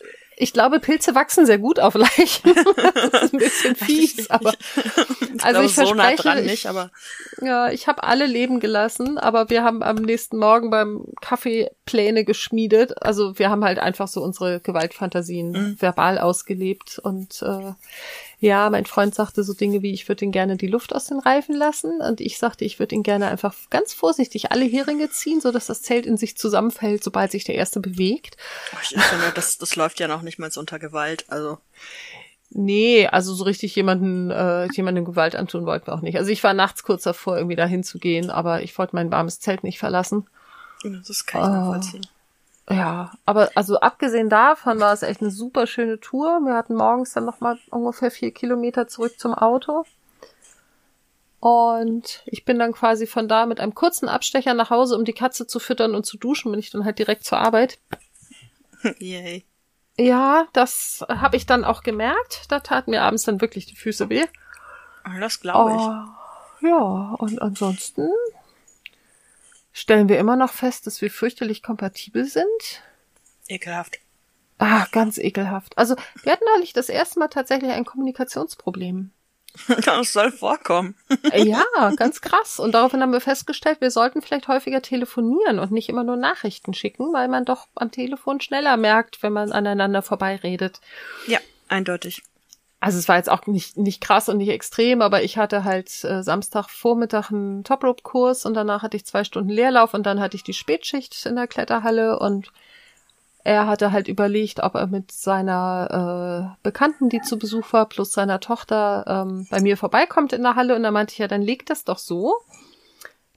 Ich 0.41 0.53
glaube, 0.53 0.79
Pilze 0.79 1.15
wachsen 1.15 1.45
sehr 1.45 1.57
gut 1.57 1.81
auf 1.81 1.95
Leichen. 1.95 2.53
das 3.11 3.23
ist 3.23 3.33
ein 3.33 3.39
bisschen 3.39 3.75
fies, 3.75 4.29
aber 4.29 4.53
ich 4.53 5.43
also 5.43 5.61
ich 5.63 5.75
so 5.75 5.93
nah 5.93 6.03
verspreche, 6.05 6.21
dran 6.23 6.37
ich- 6.45 6.51
nicht, 6.51 6.65
aber 6.67 6.91
ja, 7.41 7.69
ich 7.71 7.87
habe 7.87 8.03
alle 8.03 8.25
leben 8.25 8.61
gelassen, 8.61 9.17
aber 9.17 9.49
wir 9.49 9.63
haben 9.63 9.83
am 9.83 9.97
nächsten 9.97 10.37
Morgen 10.37 10.69
beim 10.69 11.03
Kaffee 11.19 11.69
Pläne 11.85 12.23
geschmiedet. 12.23 13.03
Also 13.03 13.37
wir 13.37 13.49
haben 13.49 13.65
halt 13.65 13.79
einfach 13.79 14.07
so 14.07 14.21
unsere 14.23 14.61
Gewaltfantasien 14.61 15.51
Mhm. 15.51 15.81
verbal 15.81 16.17
ausgelebt 16.17 16.99
und 16.99 17.41
äh, 17.41 17.73
ja, 18.39 18.69
mein 18.69 18.85
Freund 18.85 19.13
sagte 19.13 19.43
so 19.43 19.53
Dinge 19.53 19.81
wie, 19.81 19.93
ich 19.93 20.07
würde 20.07 20.23
ihn 20.23 20.31
gerne 20.31 20.55
die 20.55 20.67
Luft 20.67 20.95
aus 20.95 21.05
den 21.05 21.19
Reifen 21.19 21.55
lassen 21.55 21.99
und 22.01 22.21
ich 22.21 22.37
sagte, 22.37 22.63
ich 22.63 22.79
würde 22.79 22.95
ihn 22.95 23.03
gerne 23.03 23.27
einfach 23.27 23.53
ganz 23.69 23.93
vorsichtig 23.93 24.51
alle 24.51 24.65
Heringe 24.65 25.09
ziehen, 25.09 25.41
so 25.41 25.51
dass 25.51 25.67
das 25.67 25.81
Zelt 25.81 26.05
in 26.05 26.17
sich 26.17 26.37
zusammenfällt, 26.37 27.03
sobald 27.03 27.31
sich 27.31 27.43
der 27.43 27.55
erste 27.55 27.81
bewegt. 27.81 28.37
ich 28.81 28.89
finde, 29.01 29.31
das, 29.35 29.57
das 29.57 29.75
läuft 29.75 29.99
ja 29.99 30.07
noch 30.07 30.21
nicht 30.21 30.39
mal 30.39 30.51
so 30.51 30.59
unter 30.61 30.79
Gewalt. 30.79 31.25
Also 31.27 31.57
Nee, 32.51 33.05
also 33.05 33.35
so 33.35 33.43
richtig 33.43 33.75
jemanden, 33.75 34.31
äh, 34.31 34.67
jemandem 34.73 35.05
Gewalt 35.05 35.35
antun 35.35 35.67
wollten 35.67 35.85
wir 35.87 35.93
auch 35.93 36.01
nicht. 36.01 36.17
Also 36.17 36.31
ich 36.31 36.43
war 36.43 36.55
nachts 36.55 36.81
kurz 36.81 37.03
davor, 37.03 37.37
irgendwie 37.37 37.55
dahin 37.55 37.83
zu 37.83 37.99
gehen, 37.99 38.31
aber 38.31 38.63
ich 38.63 38.75
wollte 38.77 38.95
mein 38.95 39.11
warmes 39.11 39.39
Zelt 39.39 39.63
nicht 39.63 39.77
verlassen. 39.77 40.27
das 40.83 41.25
kann 41.27 41.41
ich 41.41 41.99
Oh. 41.99 42.18
Ja, 42.69 43.11
aber 43.25 43.49
also 43.55 43.79
abgesehen 43.79 44.29
davon 44.29 44.79
war 44.79 44.93
es 44.93 45.01
echt 45.01 45.21
eine 45.21 45.31
super 45.31 45.65
schöne 45.65 45.99
Tour. 45.99 46.39
Wir 46.41 46.53
hatten 46.53 46.75
morgens 46.75 47.13
dann 47.13 47.25
noch 47.25 47.39
mal 47.39 47.57
ungefähr 47.71 48.11
vier 48.11 48.31
Kilometer 48.31 48.87
zurück 48.87 49.19
zum 49.19 49.33
Auto. 49.33 49.85
Und 51.39 52.21
ich 52.25 52.45
bin 52.45 52.59
dann 52.59 52.73
quasi 52.73 53.07
von 53.07 53.27
da 53.27 53.45
mit 53.45 53.59
einem 53.59 53.73
kurzen 53.73 54.09
Abstecher 54.09 54.53
nach 54.53 54.69
Hause, 54.69 54.97
um 54.97 55.05
die 55.05 55.13
Katze 55.13 55.47
zu 55.47 55.59
füttern 55.59 55.95
und 55.95 56.05
zu 56.05 56.17
duschen, 56.17 56.51
bin 56.51 56.59
ich 56.59 56.69
dann 56.69 56.85
halt 56.85 56.99
direkt 56.99 57.23
zur 57.23 57.39
Arbeit. 57.39 57.79
Yay. 58.99 59.45
Ja, 59.97 60.47
das 60.53 61.05
habe 61.09 61.37
ich 61.37 61.45
dann 61.45 61.65
auch 61.65 61.81
gemerkt. 61.81 62.43
Da 62.49 62.59
taten 62.59 62.91
mir 62.91 63.01
abends 63.01 63.23
dann 63.23 63.41
wirklich 63.41 63.65
die 63.65 63.75
Füße 63.75 64.09
weh. 64.09 64.25
Aber 65.03 65.19
Das 65.19 65.39
glaube 65.39 65.71
ich. 65.71 65.81
Oh, 65.81 66.67
ja, 66.67 67.15
und 67.17 67.41
ansonsten 67.41 68.09
stellen 69.79 70.09
wir 70.09 70.19
immer 70.19 70.35
noch 70.35 70.51
fest, 70.51 70.87
dass 70.87 71.01
wir 71.01 71.09
fürchterlich 71.09 71.63
kompatibel 71.63 72.25
sind. 72.25 72.83
Ekelhaft. 73.47 73.99
Ah, 74.57 74.85
ganz 74.91 75.17
ekelhaft. 75.17 75.77
Also, 75.77 75.95
wir 76.23 76.33
hatten 76.33 76.43
neulich 76.53 76.73
das 76.73 76.89
erste 76.89 77.19
Mal 77.19 77.29
tatsächlich 77.29 77.71
ein 77.71 77.85
Kommunikationsproblem. 77.85 79.11
Das 79.83 80.13
soll 80.13 80.31
vorkommen. 80.31 80.95
Äh, 81.31 81.43
Ja, 81.43 81.63
ganz 81.95 82.21
krass. 82.21 82.59
Und 82.59 82.73
daraufhin 82.73 83.01
haben 83.01 83.11
wir 83.13 83.21
festgestellt, 83.21 83.81
wir 83.81 83.89
sollten 83.89 84.21
vielleicht 84.21 84.47
häufiger 84.47 84.81
telefonieren 84.83 85.57
und 85.57 85.71
nicht 85.71 85.89
immer 85.89 86.03
nur 86.03 86.17
Nachrichten 86.17 86.75
schicken, 86.75 87.13
weil 87.13 87.27
man 87.29 87.45
doch 87.45 87.67
am 87.73 87.89
Telefon 87.91 88.41
schneller 88.41 88.77
merkt, 88.77 89.23
wenn 89.23 89.33
man 89.33 89.51
aneinander 89.51 90.03
vorbeiredet. 90.03 90.81
Ja, 91.25 91.39
eindeutig. 91.67 92.21
Also 92.81 92.97
es 92.97 93.09
war 93.09 93.17
jetzt 93.17 93.29
auch 93.29 93.45
nicht, 93.45 93.77
nicht 93.77 93.99
krass 93.99 94.29
und 94.29 94.37
nicht 94.37 94.49
extrem, 94.49 95.01
aber 95.01 95.21
ich 95.21 95.37
hatte 95.37 95.65
halt 95.65 96.03
äh, 96.05 96.23
Samstagvormittag 96.23 97.29
einen 97.29 97.63
Top-Rope-Kurs 97.65 98.45
und 98.45 98.53
danach 98.53 98.83
hatte 98.83 98.95
ich 98.95 99.05
zwei 99.05 99.25
Stunden 99.25 99.49
Leerlauf 99.49 99.93
und 99.93 100.05
dann 100.05 100.21
hatte 100.21 100.37
ich 100.37 100.43
die 100.43 100.53
Spätschicht 100.53 101.25
in 101.25 101.35
der 101.35 101.47
Kletterhalle 101.47 102.19
und 102.19 102.51
er 103.43 103.67
hatte 103.67 103.91
halt 103.91 104.07
überlegt, 104.07 104.61
ob 104.61 104.75
er 104.75 104.87
mit 104.87 105.11
seiner 105.11 106.55
äh, 106.55 106.63
Bekannten, 106.63 107.09
die 107.09 107.21
zu 107.21 107.37
Besuch 107.37 107.73
war, 107.73 107.87
plus 107.87 108.13
seiner 108.13 108.39
Tochter 108.39 109.05
ähm, 109.07 109.47
bei 109.49 109.61
mir 109.61 109.75
vorbeikommt 109.75 110.33
in 110.33 110.43
der 110.43 110.55
Halle 110.55 110.75
und 110.75 110.83
da 110.83 110.91
meinte 110.91 111.13
ich, 111.13 111.19
ja, 111.19 111.27
dann 111.27 111.41
leg 111.41 111.65
das 111.65 111.83
doch 111.83 111.97
so, 111.97 112.35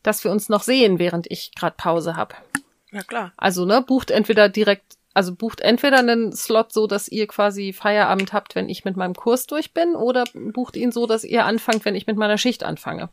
dass 0.02 0.22
wir 0.22 0.30
uns 0.30 0.48
noch 0.48 0.62
sehen, 0.62 0.98
während 0.98 1.30
ich 1.30 1.52
gerade 1.54 1.74
Pause 1.76 2.16
hab. 2.16 2.34
Ja, 2.90 3.02
klar. 3.02 3.32
Also, 3.36 3.64
ne, 3.64 3.82
bucht 3.82 4.10
entweder 4.10 4.48
direkt, 4.48 4.96
also 5.14 5.34
bucht 5.34 5.60
entweder 5.60 5.98
einen 5.98 6.32
Slot 6.32 6.72
so, 6.72 6.86
dass 6.86 7.08
ihr 7.08 7.26
quasi 7.26 7.72
Feierabend 7.72 8.32
habt, 8.32 8.54
wenn 8.54 8.68
ich 8.68 8.84
mit 8.84 8.96
meinem 8.96 9.14
Kurs 9.14 9.46
durch 9.46 9.74
bin, 9.74 9.94
oder 9.94 10.24
bucht 10.34 10.76
ihn 10.76 10.92
so, 10.92 11.06
dass 11.06 11.24
ihr 11.24 11.44
anfangt, 11.44 11.84
wenn 11.84 11.94
ich 11.94 12.06
mit 12.06 12.16
meiner 12.16 12.38
Schicht 12.38 12.64
anfange. 12.64 13.10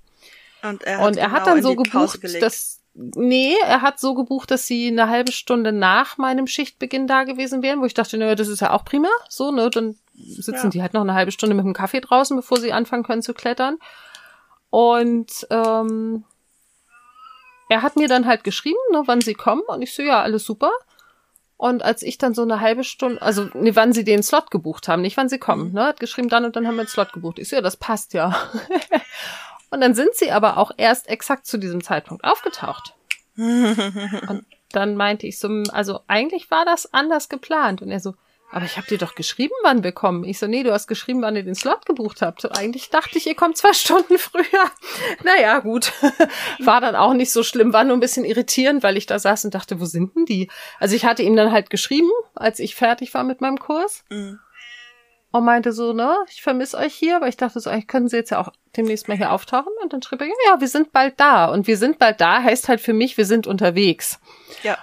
Und 0.63 0.83
er 0.83 0.99
hat, 0.99 1.07
Und 1.07 1.17
er 1.17 1.31
hat 1.31 1.43
genau 1.43 1.45
dann 1.45 1.57
in 1.57 1.63
so 1.63 1.75
gebucht, 1.75 2.19
dass, 2.41 2.81
nee, 2.93 3.55
er 3.65 3.81
hat 3.81 3.99
so 3.99 4.13
gebucht, 4.13 4.51
dass 4.51 4.67
sie 4.67 4.87
eine 4.87 5.09
halbe 5.09 5.31
Stunde 5.31 5.71
nach 5.71 6.17
meinem 6.17 6.47
Schichtbeginn 6.47 7.07
da 7.07 7.23
gewesen 7.23 7.61
wären, 7.61 7.81
wo 7.81 7.85
ich 7.85 7.93
dachte, 7.93 8.17
naja, 8.17 8.35
das 8.35 8.47
ist 8.47 8.59
ja 8.59 8.71
auch 8.71 8.83
prima, 8.85 9.09
so, 9.29 9.51
ne, 9.51 9.69
dann 9.69 9.95
sitzen 10.15 10.65
Ja. 10.65 10.69
die 10.69 10.81
halt 10.81 10.93
noch 10.93 11.01
eine 11.01 11.13
halbe 11.13 11.31
Stunde 11.31 11.55
mit 11.55 11.65
dem 11.65 11.73
Kaffee 11.73 12.01
draußen, 12.01 12.35
bevor 12.35 12.59
sie 12.59 12.73
anfangen 12.73 13.03
können 13.03 13.21
zu 13.21 13.33
klettern. 13.33 13.77
Und, 14.69 15.47
ähm, 15.49 16.23
er 17.69 17.83
hat 17.83 17.95
mir 17.95 18.07
dann 18.07 18.25
halt 18.25 18.43
geschrieben, 18.43 18.79
ne, 18.91 19.03
wann 19.05 19.21
sie 19.21 19.35
kommen, 19.35 19.61
und 19.67 19.81
ich 19.81 19.93
so, 19.93 20.01
ja, 20.01 20.21
alles 20.21 20.43
super. 20.43 20.71
Und 21.59 21.83
als 21.83 22.03
ich 22.03 22.17
dann 22.17 22.33
so 22.33 22.43
eine 22.43 22.61
halbe 22.61 22.85
Stunde, 22.85 23.21
also 23.21 23.49
nee, 23.53 23.75
wann 23.75 23.91
sie 23.91 24.05
den 24.05 24.23
Slot 24.23 24.49
gebucht 24.49 24.87
haben, 24.87 25.01
nicht 25.01 25.17
wann 25.17 25.27
sie 25.27 25.39
kommen, 25.39 25.73
ne, 25.73 25.87
hat 25.87 25.99
geschrieben, 25.99 26.29
dann 26.29 26.45
und 26.45 26.55
dann 26.55 26.65
haben 26.65 26.77
wir 26.77 26.85
den 26.85 26.89
Slot 26.89 27.11
gebucht. 27.11 27.37
Ich 27.37 27.49
so, 27.49 27.57
ja, 27.57 27.61
das 27.61 27.75
passt 27.75 28.13
ja. 28.13 28.33
und 29.69 29.81
dann 29.81 29.93
sind 29.93 30.15
sie 30.15 30.31
aber 30.31 30.55
auch 30.55 30.71
erst 30.77 31.09
exakt 31.09 31.45
zu 31.45 31.57
diesem 31.57 31.83
Zeitpunkt 31.83 32.23
aufgetaucht. 32.23 32.95
und 33.35 34.45
dann 34.71 34.95
meinte 34.95 35.27
ich 35.27 35.37
so, 35.37 35.49
also 35.73 35.99
eigentlich 36.07 36.49
war 36.49 36.63
das 36.63 36.93
anders 36.93 37.27
geplant. 37.27 37.81
Und 37.81 37.91
er 37.91 37.99
so, 37.99 38.15
aber 38.51 38.65
ich 38.65 38.77
habe 38.77 38.87
dir 38.87 38.97
doch 38.97 39.15
geschrieben, 39.15 39.53
wann 39.63 39.83
wir 39.83 39.91
kommen. 39.91 40.23
Ich 40.23 40.39
so, 40.39 40.47
nee, 40.47 40.63
du 40.63 40.73
hast 40.73 40.87
geschrieben, 40.87 41.21
wann 41.21 41.35
ihr 41.35 41.43
den 41.43 41.55
Slot 41.55 41.85
gebucht 41.85 42.21
habt. 42.21 42.57
Eigentlich 42.57 42.89
dachte 42.89 43.17
ich, 43.17 43.27
ihr 43.27 43.35
kommt 43.35 43.57
zwei 43.57 43.73
Stunden 43.73 44.17
früher. 44.17 44.71
Naja, 45.23 45.59
gut. 45.59 45.93
War 46.59 46.81
dann 46.81 46.95
auch 46.95 47.13
nicht 47.13 47.31
so 47.31 47.43
schlimm, 47.43 47.73
war 47.73 47.83
nur 47.83 47.95
ein 47.95 47.99
bisschen 47.99 48.25
irritierend, 48.25 48.83
weil 48.83 48.97
ich 48.97 49.05
da 49.05 49.19
saß 49.19 49.45
und 49.45 49.53
dachte, 49.53 49.79
wo 49.79 49.85
sind 49.85 50.15
denn 50.15 50.25
die? 50.25 50.49
Also 50.79 50.95
ich 50.95 51.05
hatte 51.05 51.23
ihm 51.23 51.35
dann 51.35 51.51
halt 51.51 51.69
geschrieben, 51.69 52.09
als 52.35 52.59
ich 52.59 52.75
fertig 52.75 53.13
war 53.13 53.23
mit 53.23 53.41
meinem 53.41 53.59
Kurs. 53.59 54.03
Mhm. 54.09 54.39
Und 55.31 55.45
meinte 55.45 55.73
so, 55.73 55.93
ne, 55.93 56.17
ich 56.31 56.41
vermisse 56.41 56.75
euch 56.77 56.95
hier, 56.95 57.21
weil 57.21 57.29
ich 57.29 57.37
dachte 57.37 57.59
so, 57.59 57.69
eigentlich 57.69 57.85
können 57.85 58.07
sie 58.07 58.17
jetzt 58.17 58.31
ja 58.31 58.41
auch 58.41 58.49
demnächst 58.75 59.07
mal 59.07 59.15
hier 59.15 59.31
auftauchen. 59.31 59.71
Und 59.83 59.93
dann 59.93 60.01
schrieb 60.01 60.21
er, 60.21 60.27
ja, 60.27 60.33
ja, 60.47 60.59
wir 60.59 60.67
sind 60.67 60.91
bald 60.91 61.19
da. 61.19 61.45
Und 61.45 61.67
wir 61.67 61.77
sind 61.77 61.99
bald 61.99 62.19
da 62.19 62.41
heißt 62.41 62.67
halt 62.67 62.81
für 62.81 62.93
mich, 62.93 63.15
wir 63.15 63.25
sind 63.25 63.45
unterwegs. 63.45 64.19
Ja. 64.63 64.79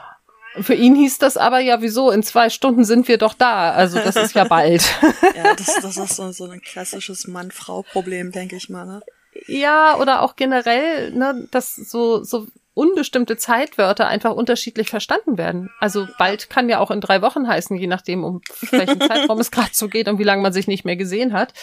Für 0.61 0.75
ihn 0.75 0.95
hieß 0.95 1.19
das 1.19 1.37
aber 1.37 1.61
ja, 1.61 1.83
wieso, 1.83 2.11
in 2.11 2.23
zwei 2.23 2.51
Stunden 2.51 2.85
sind 2.85 3.09
wir 3.09 3.19
doch 3.19 3.35
da. 3.35 3.73
Also 3.73 3.99
das 3.99 4.17
ist 4.17 4.35
ja 4.35 4.45
bald. 4.45 4.83
Ja, 5.37 5.55
das, 5.55 5.75
das 5.83 5.97
ist 5.97 6.17
so, 6.17 6.33
so 6.33 6.45
ein 6.45 6.61
klassisches 6.61 7.27
Mann-Frau-Problem, 7.27 8.33
denke 8.33 8.57
ich 8.57 8.69
mal, 8.69 8.87
ne? 8.87 9.03
ja, 9.47 9.97
oder 9.99 10.23
auch 10.23 10.37
generell, 10.37 11.13
ne, 11.13 11.47
dass 11.51 11.77
so, 11.77 12.23
so 12.23 12.47
unbestimmte 12.75 13.37
Zeitwörter 13.37 14.07
einfach 14.07 14.33
unterschiedlich 14.33 14.91
verstanden 14.91 15.39
werden. 15.39 15.71
Also 15.81 16.07
bald 16.19 16.51
kann 16.51 16.69
ja 16.69 16.79
auch 16.79 16.91
in 16.91 17.01
drei 17.01 17.23
Wochen 17.23 17.49
heißen, 17.49 17.77
je 17.77 17.87
nachdem, 17.87 18.25
um 18.25 18.43
welchen 18.71 19.01
Zeitraum 19.01 19.41
es 19.41 19.51
gerade 19.51 19.71
so 19.73 19.89
geht 19.89 20.09
und 20.09 20.19
wie 20.19 20.25
lange 20.25 20.43
man 20.43 20.53
sich 20.53 20.67
nicht 20.67 20.85
mehr 20.85 20.97
gesehen 20.97 21.33
hat. 21.33 21.55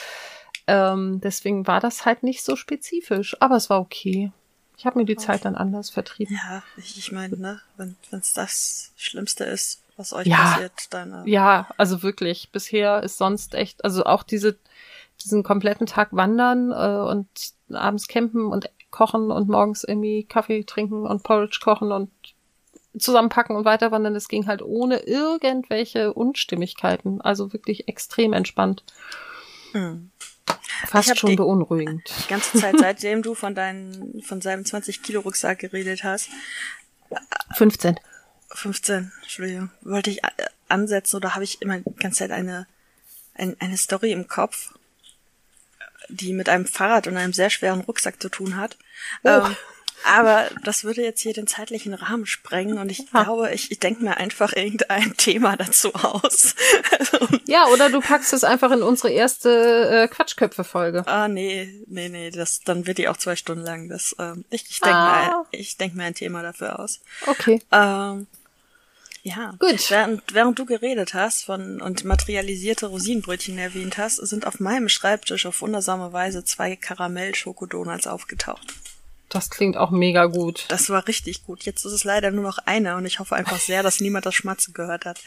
Ähm, 0.65 1.19
deswegen 1.23 1.67
war 1.67 1.79
das 1.79 2.06
halt 2.06 2.23
nicht 2.23 2.43
so 2.43 2.56
spezifisch, 2.56 3.36
aber 3.39 3.58
es 3.58 3.69
war 3.69 3.79
okay. 3.79 4.32
Ich 4.78 4.86
habe 4.86 5.00
mir 5.00 5.06
die 5.06 5.16
Zeit 5.16 5.46
dann 5.46 5.56
anders 5.56 5.90
vertrieben. 5.90 6.36
Ja, 6.36 6.64
ich, 6.78 6.98
ich 6.98 7.12
meine, 7.12 7.38
ne, 7.38 7.62
wenn 7.78 7.96
es 8.12 8.34
das 8.34 8.92
Schlimmste 8.96 9.44
ist, 9.46 9.82
was 9.98 10.14
euch 10.14 10.28
Ja. 10.28 10.38
passiert, 10.38 10.72
dann 10.90 11.26
äh, 11.26 11.30
Ja, 11.30 11.70
also 11.78 12.04
wirklich. 12.04 12.50
Bisher 12.52 13.04
ist 13.04 13.18
sonst 13.18 13.54
echt, 13.54 13.86
also 13.86 14.04
auch 14.06 14.24
diese, 14.24 14.58
diesen 15.24 15.44
kompletten 15.44 15.86
Tag 15.86 16.10
wandern 16.12 16.72
äh, 16.72 17.10
und 17.10 17.28
abends 17.72 18.08
campen 18.08 18.48
und 18.48 18.70
kochen 18.92 19.32
und 19.32 19.50
morgens 19.50 19.84
irgendwie 19.84 20.24
Kaffee 20.24 20.64
trinken 20.64 21.06
und 21.06 21.24
Porridge 21.24 21.60
kochen 21.64 21.92
und 21.92 22.12
zusammenpacken 22.98 23.56
und 23.56 23.66
weiterwandern, 23.66 24.14
das 24.14 24.28
ging 24.28 24.46
halt 24.46 24.62
ohne 24.62 25.00
irgendwelche 25.00 26.14
Unstimmigkeiten. 26.14 27.22
Also 27.22 27.54
wirklich 27.54 27.88
extrem 27.88 28.34
entspannt. 28.34 28.84
hm. 29.72 30.12
Fast 30.88 31.17
schon 31.17 31.36
beunruhigend. 31.36 32.10
die 32.23 32.28
ganze 32.30 32.58
Zeit, 32.60 32.76
seitdem 32.78 33.21
du 33.21 33.36
von 33.36 33.56
deinen, 33.56 34.21
von 34.23 34.41
seinem 34.41 34.63
20-Kilo-Rucksack 34.63 35.60
geredet 35.60 36.04
hast, 36.04 36.30
15. 37.56 37.99
15, 38.52 39.12
Entschuldigung, 39.21 39.71
wollte 39.82 40.10
ich 40.10 40.23
äh, 40.23 40.30
ansetzen 40.67 41.17
oder 41.17 41.36
habe 41.36 41.43
ich 41.43 41.62
immer 41.62 41.80
die 41.80 41.95
ganze 41.95 42.19
Zeit 42.19 42.32
eine, 42.32 42.67
ein, 43.34 43.56
eine 43.60 43.78
Story 43.78 44.12
im 44.12 44.28
Kopf, 44.28 44.73
die 46.10 46.34
mit 46.34 46.49
einem 46.49 46.65
Fahrrad 46.65 47.08
und 47.08 47.17
einem 47.17 47.34
sehr 47.34 47.49
schweren 47.49 47.82
Rucksack 47.82 48.21
zu 48.21 48.30
tun 48.30 48.58
hat. 48.58 48.78
Ähm, 49.23 49.56
aber 50.06 50.50
das 50.63 50.84
würde 50.84 51.02
jetzt 51.02 51.22
hier 51.22 51.34
den 51.34 51.48
zeitlichen 51.48 51.94
Rahmen 51.94 52.26
sprengen 52.26 52.78
und 52.78 52.89
ich 52.92 53.06
Ah. 53.13 53.24
glaube, 53.24 53.52
ich, 53.54 53.72
ich 53.72 53.80
denke 53.80 54.04
mir 54.04 54.18
einfach 54.18 54.54
irgendein 54.54 55.13
Thema 55.18 55.56
dazu 55.58 55.94
aus. 55.94 56.56
also, 56.98 57.28
Ja, 57.46 57.68
oder 57.68 57.89
du 57.89 58.00
packst 58.02 58.34
es 58.34 58.44
einfach 58.44 58.72
in 58.72 58.82
unsere 58.84 59.10
erste 59.12 59.89
äh, 59.89 60.08
Quatschköpfe-Folge. 60.08 61.04
ah, 61.08 61.28
nee, 61.28 61.84
nee, 61.88 62.10
nee, 62.10 62.30
das, 62.32 62.62
dann 62.62 62.86
wird 62.88 62.98
die 62.98 63.08
auch 63.08 63.18
zwei 63.18 63.36
Stunden 63.36 63.63
lang. 63.63 63.89
Das, 63.89 64.16
ähm, 64.20 64.46
ich 64.50 64.66
ich 64.70 64.80
denke 64.80 64.98
Ah. 64.98 65.26
mir, 65.28 65.36
ein- 65.39 65.46
ich 65.52 65.78
denk 65.78 65.96
mir 65.96 66.04
ein 66.04 66.16
Thema 66.16 66.42
dafür 66.42 66.80
aus. 66.80 67.00
Okay. 67.28 67.62
Ähm, 67.72 68.28
ja. 69.26 69.56
Gut. 69.60 69.89
Während, 69.89 70.22
während 70.34 70.60
du 70.60 70.66
geredet 70.66 71.13
hast 71.13 71.46
von 71.46 71.82
und 71.82 72.04
materialisierte 72.04 72.88
Rosinenbrötchen 72.88 73.58
erwähnt 73.58 73.98
hast, 73.98 74.18
sind 74.18 74.46
auf 74.46 74.60
meinem 74.60 74.89
Schreibtisch 74.89 75.46
auf 75.46 75.62
wundersame 75.62 76.12
Weise 76.12 76.44
zwei 76.44 76.75
Karamell-Schokodonuts 76.75 78.08
aufgetaucht. 78.08 78.73
Das 79.34 79.50
klingt 79.50 79.77
auch 79.77 79.90
mega 79.90 80.27
gut. 80.27 80.65
Das 80.67 80.92
war 80.92 81.08
richtig 81.08 81.44
gut. 81.44 81.63
Jetzt 81.63 81.86
ist 81.86 81.92
es 81.92 82.04
leider 82.04 82.29
nur 82.29 82.44
noch 82.44 82.60
eine 82.60 82.96
und 82.98 83.08
ich 83.08 83.17
hoffe 83.17 83.36
einfach 83.36 83.60
sehr, 83.60 83.81
dass 83.81 84.00
niemand 84.00 84.27
das 84.27 84.36
Schmatzen 84.36 84.75
gehört 84.75 85.06
hat. 85.06 85.19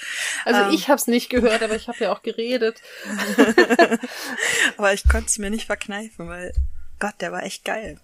Also 0.45 0.61
ähm, 0.61 0.71
ich 0.71 0.87
habe 0.87 0.95
es 0.95 1.09
nicht 1.09 1.29
gehört, 1.29 1.61
aber 1.61 1.75
ich 1.75 1.89
habe 1.89 1.99
ja 1.99 2.13
auch 2.13 2.23
geredet. 2.23 2.81
aber 4.77 4.93
ich 4.93 5.09
konnte 5.09 5.27
es 5.27 5.39
mir 5.39 5.51
nicht 5.51 5.67
verkneifen, 5.67 6.29
weil 6.29 6.53
Gott, 7.01 7.15
der 7.19 7.33
war 7.33 7.43
echt 7.43 7.65
geil. 7.65 7.99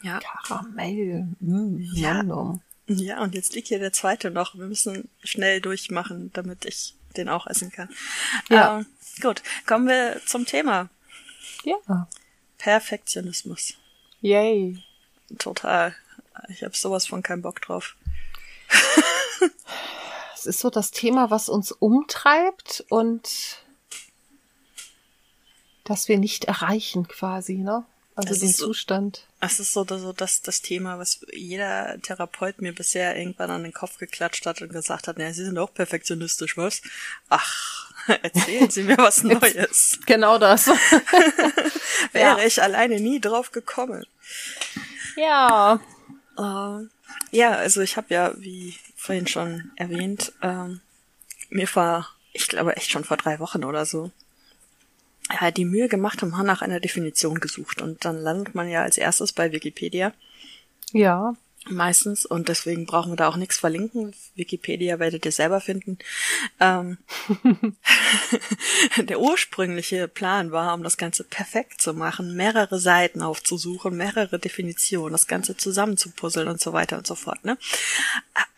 Ja. 0.00 0.20
Karamell. 0.20 1.28
Mm, 1.40 1.78
ja. 1.78 2.24
ja, 2.86 3.22
und 3.22 3.34
jetzt 3.34 3.54
liegt 3.54 3.68
hier 3.68 3.78
der 3.78 3.92
zweite 3.92 4.30
noch. 4.30 4.54
Wir 4.54 4.68
müssen 4.68 5.10
schnell 5.22 5.60
durchmachen, 5.60 6.30
damit 6.32 6.64
ich 6.64 6.94
den 7.18 7.28
auch 7.28 7.46
essen 7.46 7.70
kann. 7.70 7.90
Ja. 8.48 8.78
Ähm, 8.78 8.86
gut, 9.20 9.42
kommen 9.66 9.86
wir 9.86 10.18
zum 10.24 10.46
Thema. 10.46 10.88
Ja. 11.62 12.08
Perfektionismus. 12.56 13.74
Yay. 14.22 14.82
Total. 15.38 15.94
Ich 16.48 16.62
habe 16.62 16.76
sowas 16.76 17.06
von 17.06 17.22
keinen 17.22 17.42
Bock 17.42 17.60
drauf. 17.60 17.96
es 20.34 20.46
ist 20.46 20.60
so 20.60 20.70
das 20.70 20.90
Thema, 20.90 21.30
was 21.30 21.48
uns 21.48 21.72
umtreibt 21.72 22.84
und 22.88 23.58
das 25.84 26.08
wir 26.08 26.18
nicht 26.18 26.44
erreichen 26.44 27.08
quasi, 27.08 27.56
ne? 27.56 27.84
Also 28.14 28.38
den 28.38 28.52
Zustand. 28.52 29.26
Es 29.40 29.58
ist 29.58 29.72
so, 29.72 29.84
so 29.84 30.12
das, 30.12 30.42
das 30.42 30.60
Thema, 30.60 30.98
was 30.98 31.24
jeder 31.32 31.98
Therapeut 32.02 32.60
mir 32.60 32.74
bisher 32.74 33.16
irgendwann 33.16 33.50
an 33.50 33.62
den 33.62 33.72
Kopf 33.72 33.96
geklatscht 33.96 34.44
hat 34.44 34.60
und 34.60 34.70
gesagt 34.70 35.08
hat, 35.08 35.18
ja, 35.18 35.32
Sie 35.32 35.44
sind 35.44 35.56
auch 35.56 35.72
perfektionistisch, 35.72 36.58
was? 36.58 36.82
Ach, 37.30 37.90
erzählen 38.22 38.68
Sie 38.68 38.82
mir 38.82 38.98
was 38.98 39.22
Neues. 39.22 39.98
genau 40.04 40.38
das. 40.38 40.66
Wäre 42.12 42.38
ja. 42.38 42.46
ich 42.46 42.62
alleine 42.62 43.00
nie 43.00 43.18
drauf 43.18 43.50
gekommen. 43.50 44.04
Ja. 45.16 45.80
Uh, 46.38 46.86
ja, 47.30 47.52
also 47.52 47.80
ich 47.80 47.96
habe 47.96 48.14
ja, 48.14 48.32
wie 48.38 48.74
vorhin 48.96 49.26
schon 49.26 49.70
erwähnt, 49.76 50.32
ähm, 50.42 50.80
mir 51.50 51.68
vor, 51.68 52.08
ich 52.32 52.48
glaube 52.48 52.76
echt 52.76 52.90
schon 52.90 53.04
vor 53.04 53.16
drei 53.16 53.38
Wochen 53.38 53.64
oder 53.64 53.84
so, 53.84 54.10
ja, 55.30 55.50
die 55.50 55.64
Mühe 55.64 55.88
gemacht 55.88 56.22
und 56.22 56.30
mal 56.30 56.42
nach 56.42 56.62
einer 56.62 56.80
Definition 56.80 57.40
gesucht. 57.40 57.82
Und 57.82 58.04
dann 58.04 58.16
landet 58.16 58.54
man 58.54 58.68
ja 58.68 58.82
als 58.82 58.98
erstes 58.98 59.32
bei 59.32 59.52
Wikipedia. 59.52 60.12
Ja. 60.92 61.34
Meistens. 61.68 62.26
Und 62.26 62.48
deswegen 62.48 62.86
brauchen 62.86 63.12
wir 63.12 63.16
da 63.16 63.28
auch 63.28 63.36
nichts 63.36 63.58
verlinken. 63.58 64.14
Wikipedia 64.34 64.98
werdet 64.98 65.24
ihr 65.24 65.32
selber 65.32 65.60
finden. 65.60 65.98
Ähm, 66.58 66.98
der 68.96 69.20
ursprüngliche 69.20 70.08
Plan 70.08 70.50
war, 70.50 70.74
um 70.74 70.82
das 70.82 70.96
Ganze 70.96 71.22
perfekt 71.22 71.80
zu 71.80 71.94
machen, 71.94 72.34
mehrere 72.34 72.80
Seiten 72.80 73.22
aufzusuchen, 73.22 73.96
mehrere 73.96 74.40
Definitionen, 74.40 75.12
das 75.12 75.28
Ganze 75.28 75.56
zusammenzupuzzeln 75.56 76.48
und 76.48 76.60
so 76.60 76.72
weiter 76.72 76.98
und 76.98 77.06
so 77.06 77.14
fort. 77.14 77.44
Ne? 77.44 77.56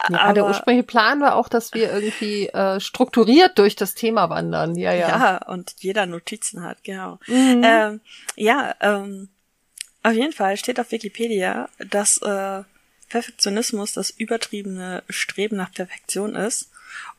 Ja, 0.08 0.20
Aber, 0.20 0.32
der 0.32 0.46
ursprüngliche 0.46 0.86
Plan 0.86 1.20
war 1.20 1.36
auch, 1.36 1.48
dass 1.48 1.74
wir 1.74 1.92
irgendwie 1.92 2.48
äh, 2.48 2.80
strukturiert 2.80 3.58
durch 3.58 3.76
das 3.76 3.94
Thema 3.94 4.30
wandern. 4.30 4.76
Ja, 4.76 4.92
ja. 4.94 5.08
Ja, 5.08 5.36
und 5.48 5.74
jeder 5.78 6.06
Notizen 6.06 6.62
hat, 6.62 6.82
genau. 6.84 7.18
Mhm. 7.26 7.62
Ähm, 7.64 8.00
ja, 8.36 8.74
ähm, 8.80 9.28
auf 10.02 10.12
jeden 10.12 10.32
Fall 10.32 10.56
steht 10.56 10.78
auf 10.80 10.90
Wikipedia, 10.90 11.68
dass 11.78 12.18
äh, 12.18 12.62
Perfektionismus 13.14 13.92
das 13.92 14.10
übertriebene 14.10 15.04
Streben 15.08 15.56
nach 15.56 15.72
Perfektion 15.72 16.34
ist 16.34 16.68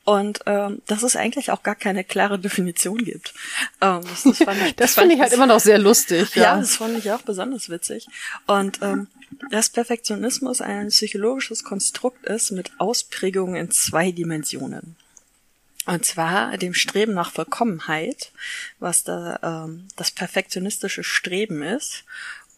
und 0.03 0.41
ähm, 0.45 0.81
dass 0.87 1.03
es 1.03 1.15
eigentlich 1.15 1.51
auch 1.51 1.63
gar 1.63 1.75
keine 1.75 2.03
klare 2.03 2.37
Definition 2.37 2.97
gibt. 2.97 3.33
Ähm, 3.79 4.01
das 4.01 4.23
das, 4.23 4.37
fand 4.39 4.61
ich, 4.65 4.75
das 4.75 4.95
finde 4.95 5.15
ich 5.15 5.21
halt 5.21 5.31
immer 5.31 5.47
noch 5.47 5.61
sehr 5.61 5.77
lustig. 5.79 6.35
Ja. 6.35 6.43
ja, 6.43 6.59
das 6.59 6.75
fand 6.75 6.97
ich 6.97 7.09
auch 7.11 7.21
besonders 7.21 7.69
witzig. 7.69 8.07
Und 8.45 8.79
ähm, 8.81 9.07
dass 9.51 9.69
Perfektionismus 9.69 10.59
ein 10.59 10.89
psychologisches 10.89 11.63
Konstrukt 11.63 12.25
ist 12.25 12.51
mit 12.51 12.73
Ausprägungen 12.77 13.55
in 13.55 13.71
zwei 13.71 14.11
Dimensionen. 14.11 14.97
Und 15.85 16.03
zwar 16.03 16.57
dem 16.57 16.73
Streben 16.73 17.13
nach 17.13 17.31
Vollkommenheit, 17.31 18.33
was 18.79 19.05
da 19.05 19.39
ähm, 19.65 19.87
das 19.95 20.11
perfektionistische 20.11 21.05
Streben 21.05 21.61
ist, 21.61 22.03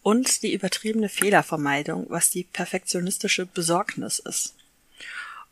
und 0.08 0.42
die 0.42 0.54
übertriebene 0.54 1.10
Fehlervermeidung, 1.10 2.06
was 2.08 2.30
die 2.30 2.46
perfektionistische 2.46 3.46
Besorgnis 3.46 4.20
ist. 4.20 4.56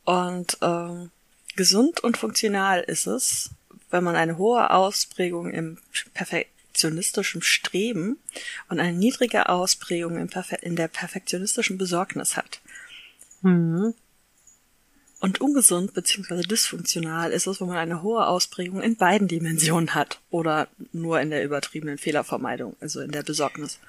Und 0.05 0.57
ähm, 0.61 1.11
gesund 1.57 1.99
und 2.01 2.15
funktional 2.15 2.79
ist 2.79 3.05
es, 3.05 3.49
wenn 3.89 4.05
man 4.05 4.15
eine 4.15 4.37
hohe 4.37 4.71
Ausprägung 4.71 5.51
im 5.51 5.77
perfektionistischen 6.13 7.41
Streben 7.41 8.17
und 8.69 8.79
eine 8.79 8.97
niedrige 8.97 9.49
Ausprägung 9.49 10.17
in, 10.61 10.75
der 10.77 10.87
perfektionistischen 10.87 11.77
Besorgnis 11.77 12.37
hat. 12.37 12.61
Mhm. 13.41 13.93
Und 15.19 15.41
ungesund 15.41 15.93
bzw. 15.93 16.43
dysfunktional 16.43 17.33
ist 17.33 17.47
es, 17.47 17.59
wenn 17.59 17.67
man 17.67 17.75
eine 17.75 18.01
hohe 18.03 18.25
Ausprägung 18.25 18.81
in 18.81 18.95
beiden 18.95 19.27
Dimensionen 19.27 19.95
hat 19.95 20.21
oder 20.29 20.69
nur 20.93 21.19
in 21.19 21.29
der 21.29 21.43
übertriebenen 21.43 21.97
Fehlervermeidung, 21.97 22.77
also 22.79 23.01
in 23.01 23.11
der 23.11 23.23
Besorgnis. 23.23 23.79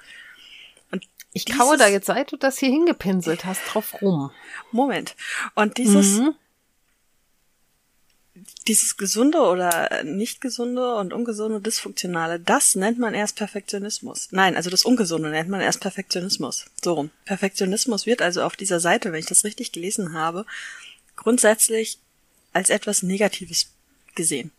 Ich 1.36 1.44
kaue 1.44 1.76
da 1.76 1.86
jetzt, 1.86 2.06
seit 2.06 2.32
du 2.32 2.38
das 2.38 2.56
hier 2.58 2.70
hingepinselt 2.70 3.44
hast, 3.44 3.60
drauf 3.66 4.00
rum. 4.00 4.30
Moment. 4.72 5.16
Und 5.54 5.76
dieses, 5.76 6.18
mhm. 6.18 6.34
dieses 8.66 8.96
gesunde 8.96 9.40
oder 9.40 10.02
nicht 10.02 10.40
gesunde 10.40 10.96
und 10.96 11.12
ungesunde, 11.12 11.60
dysfunktionale, 11.60 12.40
das 12.40 12.74
nennt 12.74 12.98
man 12.98 13.12
erst 13.12 13.36
Perfektionismus. 13.36 14.28
Nein, 14.30 14.56
also 14.56 14.70
das 14.70 14.86
Ungesunde 14.86 15.28
nennt 15.28 15.50
man 15.50 15.60
erst 15.60 15.80
Perfektionismus. 15.80 16.64
So 16.82 16.94
rum. 16.94 17.10
Perfektionismus 17.26 18.06
wird 18.06 18.22
also 18.22 18.42
auf 18.42 18.56
dieser 18.56 18.80
Seite, 18.80 19.12
wenn 19.12 19.20
ich 19.20 19.26
das 19.26 19.44
richtig 19.44 19.72
gelesen 19.72 20.14
habe, 20.14 20.46
grundsätzlich 21.16 21.98
als 22.54 22.70
etwas 22.70 23.02
Negatives 23.02 23.72
gesehen. 24.14 24.52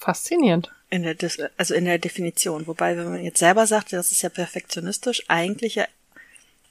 Faszinierend. 0.00 0.70
In 0.94 1.02
der, 1.02 1.16
also 1.56 1.74
in 1.74 1.86
der 1.86 1.98
Definition. 1.98 2.68
Wobei, 2.68 2.96
wenn 2.96 3.10
man 3.10 3.24
jetzt 3.24 3.40
selber 3.40 3.66
sagt, 3.66 3.92
das 3.92 4.12
ist 4.12 4.22
ja 4.22 4.28
perfektionistisch, 4.28 5.24
eigentlich 5.26 5.74
ja 5.74 5.88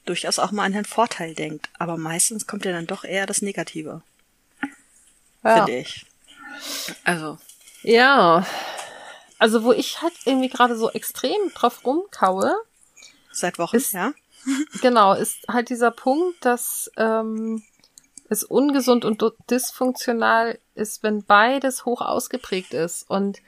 durchaus 0.06 0.38
auch 0.38 0.50
mal 0.50 0.64
an 0.64 0.72
den 0.72 0.86
Vorteil 0.86 1.34
denkt. 1.34 1.68
Aber 1.78 1.98
meistens 1.98 2.46
kommt 2.46 2.64
ja 2.64 2.72
dann 2.72 2.86
doch 2.86 3.04
eher 3.04 3.26
das 3.26 3.42
Negative. 3.42 4.00
Ja. 5.42 5.56
Finde 5.56 5.76
ich. 5.76 6.06
Also. 7.04 7.36
Ja. 7.82 8.46
Also, 9.38 9.62
wo 9.62 9.72
ich 9.72 10.00
halt 10.00 10.14
irgendwie 10.24 10.48
gerade 10.48 10.74
so 10.78 10.90
extrem 10.90 11.52
drauf 11.52 11.84
rumkaue. 11.84 12.56
Seit 13.30 13.58
Wochen, 13.58 13.76
ist, 13.76 13.92
ja. 13.92 14.14
genau, 14.80 15.12
ist 15.12 15.46
halt 15.48 15.68
dieser 15.68 15.90
Punkt, 15.90 16.42
dass 16.46 16.90
ähm, 16.96 17.62
es 18.30 18.42
ungesund 18.42 19.04
und 19.04 19.22
dysfunktional 19.50 20.58
ist, 20.74 21.02
wenn 21.02 21.24
beides 21.24 21.84
hoch 21.84 22.00
ausgeprägt 22.00 22.72
ist. 22.72 23.10
Und 23.10 23.42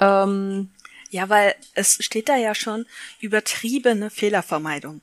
ähm, 0.00 0.70
ja, 1.10 1.28
weil 1.28 1.54
es 1.74 1.98
steht 2.00 2.28
da 2.28 2.36
ja 2.36 2.54
schon 2.54 2.86
übertriebene 3.20 4.10
Fehlervermeidung. 4.10 5.00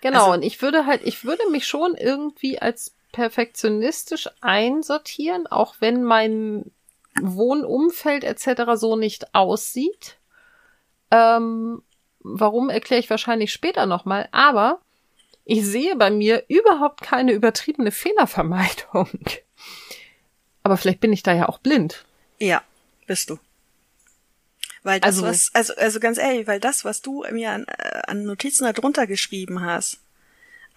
Genau, 0.00 0.26
also, 0.26 0.32
und 0.32 0.42
ich 0.42 0.62
würde 0.62 0.86
halt, 0.86 1.02
ich 1.04 1.24
würde 1.24 1.48
mich 1.50 1.66
schon 1.66 1.94
irgendwie 1.94 2.58
als 2.58 2.94
perfektionistisch 3.12 4.28
einsortieren, 4.40 5.46
auch 5.46 5.74
wenn 5.80 6.02
mein 6.02 6.70
Wohnumfeld 7.20 8.24
etc. 8.24 8.62
so 8.76 8.96
nicht 8.96 9.34
aussieht. 9.34 10.16
Ähm, 11.10 11.82
warum 12.20 12.70
erkläre 12.70 13.00
ich 13.00 13.10
wahrscheinlich 13.10 13.52
später 13.52 13.86
nochmal, 13.86 14.28
aber 14.30 14.80
ich 15.44 15.66
sehe 15.66 15.96
bei 15.96 16.10
mir 16.10 16.44
überhaupt 16.48 17.02
keine 17.02 17.32
übertriebene 17.32 17.90
Fehlervermeidung. 17.90 19.08
Aber 20.62 20.76
vielleicht 20.76 21.00
bin 21.00 21.12
ich 21.12 21.22
da 21.22 21.32
ja 21.32 21.48
auch 21.48 21.58
blind. 21.58 22.04
Ja, 22.38 22.62
bist 23.06 23.30
du. 23.30 23.38
Weil 24.82 25.00
das, 25.00 25.16
also, 25.16 25.26
was, 25.26 25.50
also, 25.54 25.74
also 25.76 26.00
ganz 26.00 26.18
ehrlich, 26.18 26.46
weil 26.46 26.60
das, 26.60 26.84
was 26.84 27.02
du 27.02 27.24
mir 27.30 27.50
an, 27.50 27.66
äh, 27.66 28.02
an 28.06 28.24
Notizen 28.24 28.64
da 28.64 28.72
drunter 28.72 29.06
geschrieben 29.06 29.62
hast, 29.62 29.98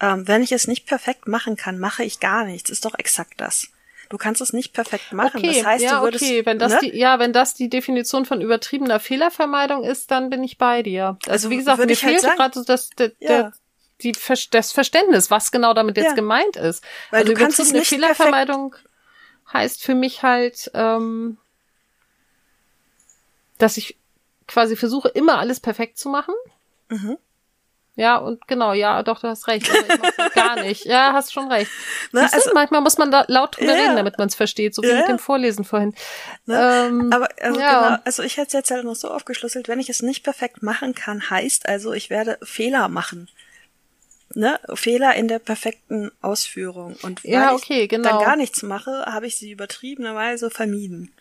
ähm, 0.01 0.27
wenn 0.27 0.43
ich 0.43 0.51
es 0.51 0.67
nicht 0.67 0.85
perfekt 0.85 1.27
machen 1.27 1.55
kann, 1.55 1.79
mache 1.79 2.03
ich 2.03 2.19
gar 2.19 2.43
nichts, 2.43 2.69
ist 2.69 2.85
doch 2.85 2.97
exakt 2.97 3.35
das. 3.37 3.67
Du 4.09 4.17
kannst 4.17 4.41
es 4.41 4.51
nicht 4.51 4.73
perfekt 4.73 5.13
machen. 5.13 5.37
Okay, 5.37 5.55
das 5.55 5.65
heißt, 5.65 5.83
ja, 5.83 5.97
du 5.97 6.03
würdest, 6.03 6.23
okay, 6.23 6.45
wenn 6.45 6.59
das 6.59 6.73
ne? 6.73 6.79
die, 6.83 6.97
ja, 6.97 7.17
wenn 7.19 7.33
das 7.33 7.53
die 7.53 7.69
Definition 7.69 8.25
von 8.25 8.41
übertriebener 8.41 8.99
Fehlervermeidung 8.99 9.83
ist, 9.83 10.11
dann 10.11 10.29
bin 10.29 10.43
ich 10.43 10.57
bei 10.57 10.83
dir. 10.83 11.17
Also, 11.23 11.31
also 11.31 11.49
wie 11.49 11.57
gesagt, 11.57 11.79
mir 11.79 11.87
halt 11.87 11.97
fehlt 11.97 12.23
halt 12.23 12.37
gerade 12.37 12.53
so 12.59 12.65
das, 12.65 12.89
der, 12.91 13.11
ja. 13.19 13.53
die, 14.01 14.13
das 14.51 14.71
Verständnis, 14.71 15.31
was 15.31 15.51
genau 15.51 15.73
damit 15.73 15.97
jetzt 15.97 16.07
ja. 16.07 16.13
gemeint 16.13 16.57
ist. 16.57 16.83
Weil 17.09 17.21
also 17.21 17.33
du 17.33 17.39
kannst 17.39 17.59
es 17.59 17.71
nicht 17.71 17.87
Fehlervermeidung 17.87 18.71
perfekt 18.71 18.89
heißt 19.51 19.83
für 19.83 19.95
mich 19.95 20.23
halt, 20.23 20.71
ähm, 20.73 21.37
dass 23.63 23.77
ich 23.77 23.95
quasi 24.47 24.75
versuche, 24.75 25.07
immer 25.07 25.39
alles 25.39 25.59
perfekt 25.59 25.97
zu 25.97 26.09
machen. 26.09 26.35
Mhm. 26.89 27.17
Ja, 27.95 28.17
und 28.17 28.47
genau, 28.47 28.73
ja, 28.73 29.03
doch, 29.03 29.21
du 29.21 29.27
hast 29.27 29.47
recht. 29.47 29.69
Aber 29.69 29.81
ich 29.81 30.01
mach's 30.01 30.17
halt 30.17 30.33
gar 30.33 30.61
nicht. 30.61 30.85
Ja, 30.93 31.13
hast 31.13 31.31
schon 31.31 31.51
recht. 31.51 31.71
Na, 32.11 32.23
also, 32.23 32.49
manchmal 32.53 32.81
muss 32.81 32.97
man 32.97 33.11
da 33.11 33.23
laut 33.27 33.55
drüber 33.55 33.73
ja, 33.73 33.83
reden, 33.83 33.95
damit 33.95 34.17
man 34.17 34.27
es 34.27 34.35
versteht, 34.35 34.73
so 34.73 34.81
wie 34.81 34.87
ja, 34.87 34.97
mit 34.97 35.07
dem 35.07 35.19
Vorlesen 35.19 35.63
vorhin. 35.63 35.93
Ne? 36.45 36.87
Ähm, 36.89 37.13
aber 37.13 37.29
also, 37.39 37.59
ja. 37.59 37.89
genau, 37.89 38.01
also 38.03 38.23
ich 38.23 38.37
hätte 38.37 38.47
es 38.47 38.53
jetzt 38.53 38.71
halt 38.71 38.83
noch 38.83 38.95
so 38.95 39.09
aufgeschlüsselt, 39.09 39.67
wenn 39.67 39.79
ich 39.79 39.89
es 39.89 40.01
nicht 40.01 40.23
perfekt 40.23 40.63
machen 40.63 40.95
kann, 40.95 41.29
heißt 41.29 41.69
also, 41.69 41.93
ich 41.93 42.09
werde 42.09 42.39
Fehler 42.41 42.89
machen. 42.89 43.29
ne, 44.33 44.59
Fehler 44.73 45.13
in 45.13 45.27
der 45.27 45.39
perfekten 45.39 46.11
Ausführung. 46.21 46.97
Und 47.03 47.23
weil 47.23 47.31
ja, 47.31 47.53
okay, 47.53 47.87
genau. 47.87 48.09
ich 48.09 48.15
dann 48.15 48.25
gar 48.25 48.35
nichts 48.35 48.63
mache, 48.63 49.05
habe 49.05 49.27
ich 49.27 49.37
sie 49.37 49.51
übertriebenerweise 49.51 50.49
vermieden. 50.49 51.13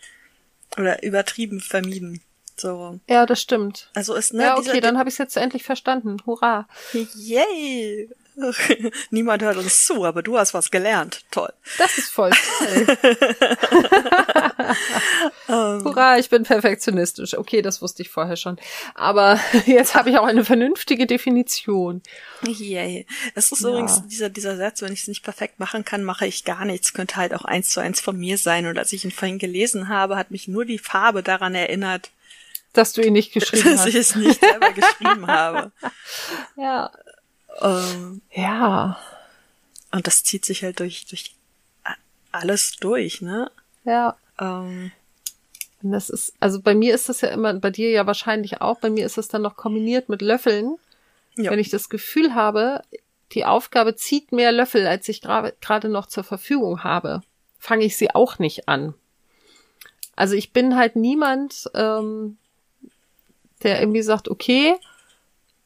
Oder 0.75 1.03
übertrieben 1.03 1.61
vermieden. 1.61 2.21
So. 2.55 2.99
Ja, 3.07 3.25
das 3.25 3.41
stimmt. 3.41 3.89
Also 3.93 4.13
ist, 4.15 4.33
ne, 4.33 4.43
ja, 4.43 4.57
okay, 4.57 4.79
dann 4.79 4.97
habe 4.97 5.09
ich 5.09 5.15
es 5.15 5.19
jetzt 5.19 5.37
endlich 5.37 5.63
verstanden. 5.63 6.17
Hurra. 6.25 6.67
Yay! 7.15 8.09
Niemand 9.11 9.43
hört 9.43 9.57
uns 9.57 9.85
zu, 9.85 10.05
aber 10.05 10.23
du 10.23 10.37
hast 10.37 10.53
was 10.53 10.71
gelernt. 10.71 11.23
Toll. 11.29 11.51
Das 11.77 11.97
ist 11.97 12.09
voll 12.09 12.31
toll. 12.31 12.97
um. 15.47 15.53
Hurra, 15.85 16.17
ich 16.17 16.29
bin 16.29 16.43
perfektionistisch. 16.43 17.37
Okay, 17.37 17.61
das 17.61 17.81
wusste 17.81 18.01
ich 18.01 18.09
vorher 18.09 18.35
schon. 18.35 18.57
Aber 18.95 19.39
jetzt 19.65 19.95
habe 19.95 20.09
ich 20.09 20.17
auch 20.17 20.25
eine 20.25 20.45
vernünftige 20.45 21.05
Definition. 21.05 22.01
Yay. 22.45 23.05
Das 23.35 23.51
ist 23.51 23.61
ja. 23.61 23.69
übrigens 23.69 24.07
dieser, 24.07 24.29
dieser 24.29 24.57
Satz, 24.57 24.81
wenn 24.81 24.93
ich 24.93 25.01
es 25.01 25.07
nicht 25.07 25.23
perfekt 25.23 25.59
machen 25.59 25.85
kann, 25.85 26.03
mache 26.03 26.25
ich 26.25 26.43
gar 26.43 26.65
nichts. 26.65 26.93
Könnte 26.93 27.17
halt 27.17 27.33
auch 27.33 27.45
eins 27.45 27.69
zu 27.69 27.79
eins 27.79 28.01
von 28.01 28.17
mir 28.17 28.37
sein. 28.37 28.65
Und 28.65 28.77
als 28.77 28.93
ich 28.93 29.05
ihn 29.05 29.11
vorhin 29.11 29.39
gelesen 29.39 29.89
habe, 29.89 30.15
hat 30.17 30.31
mich 30.31 30.47
nur 30.47 30.65
die 30.65 30.79
Farbe 30.79 31.21
daran 31.21 31.55
erinnert, 31.55 32.09
dass 32.73 32.93
du 32.93 33.01
ihn 33.01 33.13
nicht 33.13 33.33
geschrieben 33.33 33.63
dass 33.63 33.79
hast. 33.79 33.87
Dass 33.87 33.87
ich 33.87 33.95
es 33.95 34.15
nicht 34.15 34.39
selber 34.39 34.71
geschrieben 34.71 35.27
habe. 35.27 35.71
Ja, 36.55 36.91
ähm, 37.61 38.21
ja. 38.31 38.97
Und 39.91 40.05
das 40.05 40.23
zieht 40.23 40.45
sich 40.45 40.63
halt 40.63 40.79
durch, 40.79 41.05
durch 41.07 41.35
alles 42.31 42.75
durch, 42.79 43.21
ne? 43.21 43.51
Ja. 43.85 44.15
Ähm, 44.39 44.91
und 45.81 45.91
das 45.91 46.09
ist, 46.09 46.33
also 46.39 46.61
bei 46.61 46.75
mir 46.75 46.95
ist 46.95 47.09
das 47.09 47.21
ja 47.21 47.29
immer, 47.29 47.53
bei 47.55 47.69
dir 47.69 47.89
ja 47.91 48.07
wahrscheinlich 48.07 48.61
auch, 48.61 48.79
bei 48.79 48.89
mir 48.89 49.05
ist 49.05 49.17
das 49.17 49.27
dann 49.27 49.41
noch 49.41 49.55
kombiniert 49.55 50.09
mit 50.09 50.21
Löffeln. 50.21 50.77
Ja. 51.35 51.51
Wenn 51.51 51.59
ich 51.59 51.69
das 51.69 51.89
Gefühl 51.89 52.35
habe, 52.35 52.81
die 53.31 53.45
Aufgabe 53.45 53.95
zieht 53.95 54.31
mehr 54.31 54.51
Löffel, 54.51 54.87
als 54.87 55.09
ich 55.09 55.21
gerade 55.21 55.89
noch 55.89 56.05
zur 56.05 56.23
Verfügung 56.23 56.83
habe, 56.83 57.21
fange 57.59 57.85
ich 57.85 57.97
sie 57.97 58.13
auch 58.13 58.39
nicht 58.39 58.67
an. 58.67 58.93
Also 60.15 60.35
ich 60.35 60.53
bin 60.53 60.75
halt 60.75 60.95
niemand, 60.95 61.69
ähm, 61.73 62.37
der 63.63 63.79
irgendwie 63.79 64.01
sagt, 64.01 64.29
okay, 64.29 64.75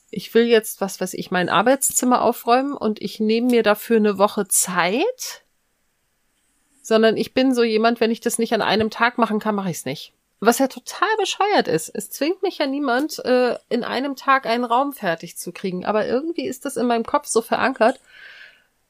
ich 0.10 0.34
will 0.34 0.46
jetzt, 0.46 0.82
was 0.82 1.02
weiß 1.02 1.14
ich, 1.14 1.32
mein 1.32 1.50
Arbeitszimmer 1.50 2.22
aufräumen 2.22 2.74
und 2.74 3.02
ich 3.02 3.20
nehme 3.20 3.48
mir 3.48 3.64
dafür 3.64 3.98
eine 3.98 4.18
Woche 4.18 4.48
Zeit, 4.48 5.44
sondern 6.82 7.18
ich 7.18 7.34
bin 7.34 7.54
so 7.54 7.64
jemand, 7.64 8.00
wenn 8.00 8.12
ich 8.12 8.22
das 8.22 8.40
nicht 8.40 8.54
an 8.54 8.62
einem 8.62 8.90
Tag 8.90 9.18
machen 9.18 9.40
kann, 9.40 9.56
mache 9.56 9.70
ich 9.70 9.78
es 9.78 9.86
nicht. 9.86 10.14
Was 10.40 10.60
ja 10.60 10.68
total 10.68 11.10
bescheuert 11.20 11.68
ist. 11.68 11.90
Es 11.90 12.12
zwingt 12.12 12.44
mich 12.44 12.60
ja 12.60 12.68
niemand, 12.68 13.24
äh, 13.26 13.58
in 13.70 13.84
einem 13.84 14.16
Tag 14.16 14.46
einen 14.46 14.64
Raum 14.64 14.94
fertig 14.94 15.36
zu 15.36 15.52
kriegen. 15.52 15.84
Aber 15.84 16.06
irgendwie 16.06 16.48
ist 16.48 16.64
das 16.64 16.78
in 16.78 16.86
meinem 16.86 17.06
Kopf 17.06 17.26
so 17.26 17.42
verankert. 17.42 18.00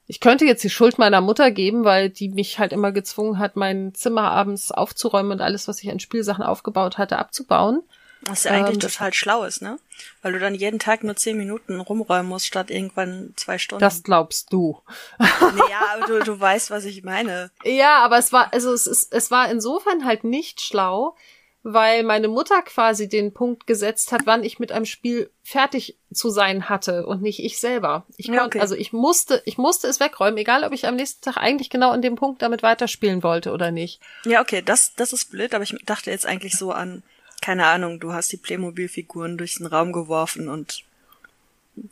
Ich 0.08 0.20
könnte 0.20 0.46
jetzt 0.46 0.64
die 0.64 0.70
Schuld 0.70 0.98
meiner 0.98 1.22
Mutter 1.22 1.50
geben, 1.52 1.86
weil 1.86 2.10
die 2.10 2.30
mich 2.30 2.60
halt 2.60 2.74
immer 2.74 2.92
gezwungen 2.92 3.40
hat, 3.40 3.56
mein 3.56 3.94
Zimmer 3.94 4.30
abends 4.32 4.72
aufzuräumen 4.72 5.32
und 5.32 5.42
alles, 5.42 5.68
was 5.68 5.82
ich 5.82 5.90
an 5.90 6.00
Spielsachen 6.00 6.44
aufgebaut 6.44 6.98
hatte, 6.98 7.18
abzubauen. 7.18 7.82
Was 8.22 8.44
ja 8.44 8.52
eigentlich 8.52 8.76
ähm, 8.76 8.80
total 8.80 9.14
schlau 9.14 9.44
ist, 9.44 9.62
ne? 9.62 9.80
Weil 10.22 10.34
du 10.34 10.40
dann 10.40 10.56
jeden 10.56 10.80
Tag 10.80 11.04
nur 11.04 11.16
zehn 11.16 11.38
Minuten 11.38 11.80
rumräumen 11.80 12.28
musst, 12.28 12.48
statt 12.48 12.70
irgendwann 12.70 13.34
zwei 13.36 13.58
Stunden. 13.58 13.82
Das 13.82 14.04
glaubst 14.04 14.52
du. 14.52 14.82
naja, 15.20 15.82
aber 15.94 16.08
du, 16.08 16.20
du 16.24 16.40
weißt, 16.40 16.72
was 16.72 16.86
ich 16.86 17.04
meine. 17.04 17.52
Ja, 17.64 18.00
aber 18.00 18.18
es 18.18 18.32
war, 18.32 18.54
also 18.54 18.72
es 18.74 18.88
ist, 18.88 19.14
es 19.14 19.30
war 19.30 19.52
insofern 19.52 20.06
halt 20.06 20.24
nicht 20.24 20.62
schlau, 20.62 21.16
weil 21.64 22.04
meine 22.04 22.30
Mutter 22.30 22.62
quasi 22.62 23.10
den 23.10 23.34
Punkt 23.34 23.68
gesetzt 23.68 24.12
hat, 24.12 24.22
wann 24.26 24.44
ich 24.44 24.58
mit 24.58 24.72
einem 24.72 24.86
Spiel 24.86 25.30
fertig 25.44 25.98
zu 26.14 26.30
sein 26.30 26.70
hatte 26.70 27.06
und 27.06 27.22
nicht 27.22 27.44
ich 27.44 27.60
selber. 27.60 28.06
Ich 28.16 28.28
konnte, 28.28 28.44
okay. 28.44 28.60
also 28.62 28.74
ich 28.74 28.94
musste, 28.94 29.42
ich 29.46 29.58
musste 29.58 29.88
es 29.88 30.00
wegräumen, 30.00 30.38
egal 30.38 30.64
ob 30.64 30.72
ich 30.72 30.88
am 30.88 30.96
nächsten 30.96 31.22
Tag 31.22 31.38
eigentlich 31.38 31.70
genau 31.70 31.92
an 31.92 32.02
dem 32.02 32.16
Punkt 32.16 32.42
damit 32.42 32.64
weiterspielen 32.64 33.22
wollte 33.22 33.52
oder 33.52 33.72
nicht. 33.72 34.00
Ja, 34.24 34.42
okay, 34.42 34.62
das, 34.62 34.94
das 34.96 35.12
ist 35.12 35.32
blöd, 35.32 35.54
aber 35.54 35.64
ich 35.64 35.76
dachte 35.86 36.10
jetzt 36.10 36.26
eigentlich 36.26 36.56
so 36.56 36.72
an, 36.72 37.04
keine 37.48 37.68
Ahnung, 37.68 38.02
du 38.02 38.12
hast 38.12 38.30
die 38.34 38.38
Playmobil-Figuren 38.38 39.38
durch 39.38 39.56
den 39.56 39.68
Raum 39.68 39.94
geworfen 39.94 40.50
und 40.50 40.84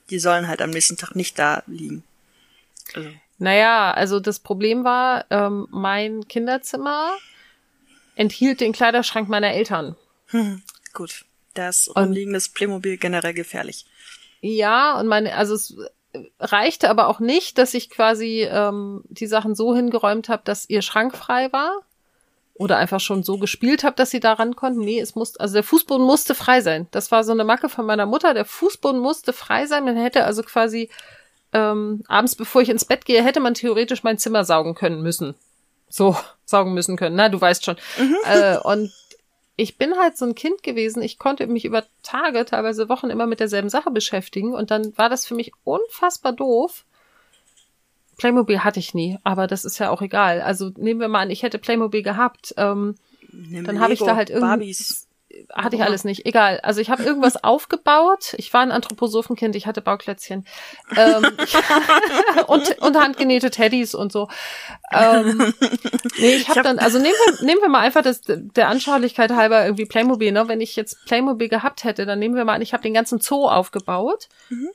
die 0.10 0.20
sollen 0.20 0.50
halt 0.50 0.62
am 0.62 0.72
nächsten 0.72 0.98
Tag 0.98 1.16
nicht 1.16 1.40
da 1.40 1.64
liegen. 1.66 2.04
Also. 2.94 3.10
Naja, 3.38 3.94
also 3.94 4.20
das 4.20 4.40
Problem 4.40 4.84
war, 4.84 5.24
ähm, 5.30 5.70
mein 5.72 6.28
Kinderzimmer 6.28 7.10
enthielt 8.18 8.60
den 8.60 8.74
Kleiderschrank 8.74 9.30
meiner 9.30 9.54
Eltern. 9.54 9.96
Hm, 10.28 10.62
gut. 10.94 11.24
Das 11.54 11.90
rumliegende 11.96 12.42
Playmobil 12.54 12.98
generell 12.98 13.34
gefährlich. 13.34 13.86
Ja, 14.42 15.00
und 15.00 15.08
meine, 15.08 15.36
also 15.36 15.54
es 15.54 15.78
reichte 16.38 16.90
aber 16.90 17.08
auch 17.08 17.22
nicht, 17.22 17.58
dass 17.60 17.74
ich 17.74 17.90
quasi 17.90 18.42
ähm, 18.42 19.06
die 19.08 19.28
Sachen 19.28 19.56
so 19.56 19.74
hingeräumt 19.74 20.28
habe, 20.28 20.42
dass 20.44 20.70
ihr 20.70 20.82
Schrank 20.82 21.16
frei 21.16 21.54
war 21.54 21.86
oder 22.58 22.78
einfach 22.78 23.02
schon 23.02 23.24
so 23.24 23.38
gespielt 23.38 23.84
habe, 23.84 23.96
dass 23.98 24.12
sie 24.12 24.22
da 24.22 24.34
ran 24.34 24.56
konnten. 24.56 24.80
Nee, 24.80 25.00
es 25.00 25.16
musste, 25.16 25.40
also 25.42 25.54
der 25.54 25.64
Fußboden 25.64 26.06
musste 26.06 26.34
frei 26.34 26.62
sein. 26.62 26.88
Das 26.92 27.12
war 27.12 27.24
so 27.24 27.34
eine 27.34 27.44
Macke 27.44 27.68
von 27.68 27.86
meiner 27.86 28.06
Mutter. 28.06 28.34
Der 28.34 28.46
Fußboden 28.46 29.00
musste 29.00 29.34
frei 29.34 29.66
sein. 29.66 29.84
Man 29.84 29.98
hätte 29.98 30.24
also 30.24 30.42
quasi 30.42 30.90
ähm, 31.52 32.04
abends, 32.08 32.36
bevor 32.36 32.62
ich 32.62 32.70
ins 32.70 32.86
Bett 32.86 33.06
gehe, 33.06 33.24
hätte 33.24 33.42
man 33.42 33.56
theoretisch 33.56 34.04
mein 34.04 34.18
Zimmer 34.18 34.46
saugen 34.46 34.74
können 34.74 35.02
müssen. 35.02 35.36
So, 35.90 36.16
saugen 36.46 36.74
müssen 36.74 36.96
können. 36.96 37.18
Na, 37.18 37.28
du 37.28 37.40
weißt 37.40 37.66
schon. 37.66 37.76
Mhm. 37.98 38.18
Äh, 38.24 38.58
und 38.60 38.92
ich 39.58 39.78
bin 39.78 39.98
halt 39.98 40.18
so 40.18 40.26
ein 40.26 40.36
Kind 40.36 40.64
gewesen. 40.64 41.02
Ich 41.02 41.20
konnte 41.20 41.48
mich 41.48 41.66
über 41.66 41.84
Tage, 42.04 42.46
teilweise 42.46 42.88
Wochen 42.88 43.10
immer 43.10 43.26
mit 43.26 43.42
derselben 43.42 43.70
Sache 43.70 43.92
beschäftigen. 43.92 44.54
Und 44.54 44.72
dann 44.72 44.98
war 44.98 45.10
das 45.10 45.26
für 45.26 45.36
mich 45.36 45.52
unfassbar 45.66 46.32
doof, 46.32 46.86
Playmobil 48.18 48.64
hatte 48.64 48.80
ich 48.80 48.94
nie, 48.94 49.18
aber 49.24 49.48
das 49.48 49.66
ist 49.66 49.80
ja 49.80 49.90
auch 49.90 50.02
egal. 50.02 50.42
Also 50.42 50.72
nehmen 50.78 51.00
wir 51.00 51.08
mal 51.08 51.22
an, 51.22 51.30
ich 51.30 51.44
hätte 51.44 51.58
Playmobil 51.58 52.04
gehabt, 52.04 52.54
ähm, 52.58 52.96
dann 53.32 53.80
habe 53.80 53.94
ich 53.94 54.00
da 54.00 54.16
halt 54.16 54.30
irgendwie 54.30 54.74
hatte 55.54 55.76
ich 55.76 55.84
alles 55.84 56.04
nicht. 56.04 56.26
Egal. 56.26 56.60
Also 56.62 56.82
ich 56.82 56.90
habe 56.90 57.04
irgendwas 57.04 57.36
aufgebaut. 57.44 58.36
Ich 58.38 58.54
war 58.54 58.62
ein 58.62 58.72
Anthroposophenkind. 58.72 59.56
Ich 59.56 59.68
hatte 59.68 59.82
Bauklötzchen 59.82 60.46
ähm, 60.96 61.26
und, 62.48 62.78
und 62.80 62.98
handgenähte 62.98 63.50
Teddys 63.50 63.96
und 63.96 64.12
so. 64.12 64.30
Ähm, 64.92 65.54
nee, 66.18 66.36
ich 66.36 66.50
habe 66.50 66.60
hab 66.60 66.66
dann. 66.66 66.80
Also 66.80 67.00
nehmen 67.00 67.16
wir 67.26 67.46
nehmen 67.46 67.62
wir 67.62 67.70
mal 67.70 67.82
einfach 67.82 68.02
das 68.02 68.22
der 68.26 68.70
Anschaulichkeit 68.70 69.32
halber 69.32 69.66
irgendwie 69.66 69.86
Playmobil. 69.86 70.32
Ne, 70.32 70.48
wenn 70.48 70.62
ich 70.62 70.76
jetzt 70.76 71.06
Playmobil 71.06 71.50
gehabt 71.50 71.84
hätte, 71.84 72.06
dann 72.06 72.20
nehmen 72.20 72.36
wir 72.36 72.46
mal 72.46 72.54
an, 72.54 72.62
ich 72.62 72.74
habe 72.74 72.84
den 72.84 72.94
ganzen 72.94 73.20
Zoo 73.20 73.48
aufgebaut. 73.48 74.30
Mhm 74.50 74.70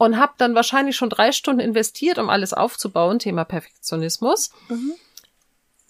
und 0.00 0.18
habe 0.18 0.32
dann 0.38 0.54
wahrscheinlich 0.54 0.96
schon 0.96 1.10
drei 1.10 1.30
Stunden 1.30 1.60
investiert, 1.60 2.16
um 2.16 2.30
alles 2.30 2.54
aufzubauen, 2.54 3.18
Thema 3.18 3.44
Perfektionismus. 3.44 4.50
Mhm. 4.70 4.94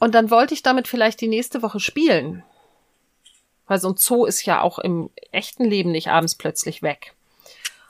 Und 0.01 0.17
dann 0.17 0.33
wollte 0.33 0.53
ich 0.53 0.65
damit 0.65 0.89
vielleicht 0.89 1.21
die 1.21 1.29
nächste 1.29 1.63
Woche 1.63 1.79
spielen. 1.79 2.43
Weil 3.69 3.79
so 3.79 3.89
ein 3.89 3.97
Zoo 3.97 4.25
ist 4.25 4.45
ja 4.45 4.63
auch 4.63 4.81
im 4.81 5.11
echten 5.31 5.63
Leben 5.63 5.93
nicht 5.93 6.09
abends 6.09 6.35
plötzlich 6.35 6.83
weg. 6.83 7.15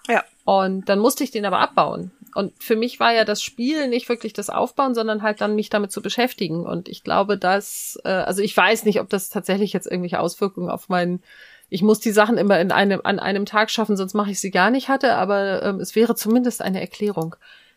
Ja. 0.08 0.22
Und 0.44 0.90
dann 0.90 0.98
musste 0.98 1.24
ich 1.24 1.30
den 1.30 1.46
aber 1.46 1.60
abbauen. 1.60 2.10
Und 2.34 2.52
für 2.62 2.76
mich 2.76 3.00
war 3.00 3.14
ja 3.14 3.24
das 3.24 3.42
Spiel 3.42 3.88
nicht 3.88 4.10
wirklich 4.10 4.34
das 4.34 4.50
Aufbauen, 4.50 4.94
sondern 4.94 5.22
halt 5.22 5.40
dann 5.40 5.54
mich 5.54 5.70
damit 5.70 5.90
zu 5.90 6.02
beschäftigen. 6.02 6.66
Und 6.66 6.90
ich 6.90 7.02
glaube, 7.02 7.38
dass, 7.38 7.98
äh, 8.04 8.10
also 8.10 8.42
ich 8.42 8.54
weiß 8.54 8.84
nicht, 8.84 9.00
ob 9.00 9.08
das 9.08 9.30
tatsächlich 9.30 9.72
jetzt 9.72 9.86
irgendwelche 9.86 10.20
Auswirkungen 10.20 10.68
auf 10.68 10.90
meinen 10.90 11.22
ich 11.70 11.82
muss 11.82 12.00
die 12.00 12.10
Sachen 12.10 12.36
immer 12.36 12.60
in 12.60 12.72
einem, 12.72 13.00
an 13.04 13.20
einem 13.20 13.46
Tag 13.46 13.70
schaffen, 13.70 13.96
sonst 13.96 14.14
mache 14.14 14.32
ich 14.32 14.40
sie 14.40 14.50
gar 14.50 14.70
nicht 14.70 14.88
hatte, 14.88 15.14
aber 15.14 15.62
ähm, 15.62 15.80
es 15.80 15.94
wäre 15.94 16.16
zumindest 16.16 16.60
eine 16.60 16.80
Erklärung, 16.80 17.36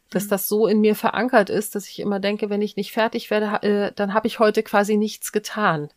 dass 0.10 0.26
mhm. 0.26 0.30
das 0.30 0.48
so 0.48 0.68
in 0.68 0.82
mir 0.82 0.96
verankert 0.96 1.52
ist, 1.52 1.76
dass 1.76 1.88
ich 1.88 2.00
immer 2.00 2.20
denke, 2.20 2.50
wenn 2.50 2.64
ich 2.64 2.76
nicht 2.76 2.92
fertig 2.92 3.30
werde, 3.30 3.62
äh, 3.62 3.92
dann 3.96 4.16
habe 4.16 4.28
ich 4.28 4.40
heute 4.40 4.64
quasi 4.64 4.98
nichts 4.98 5.32
getan. 5.32 5.90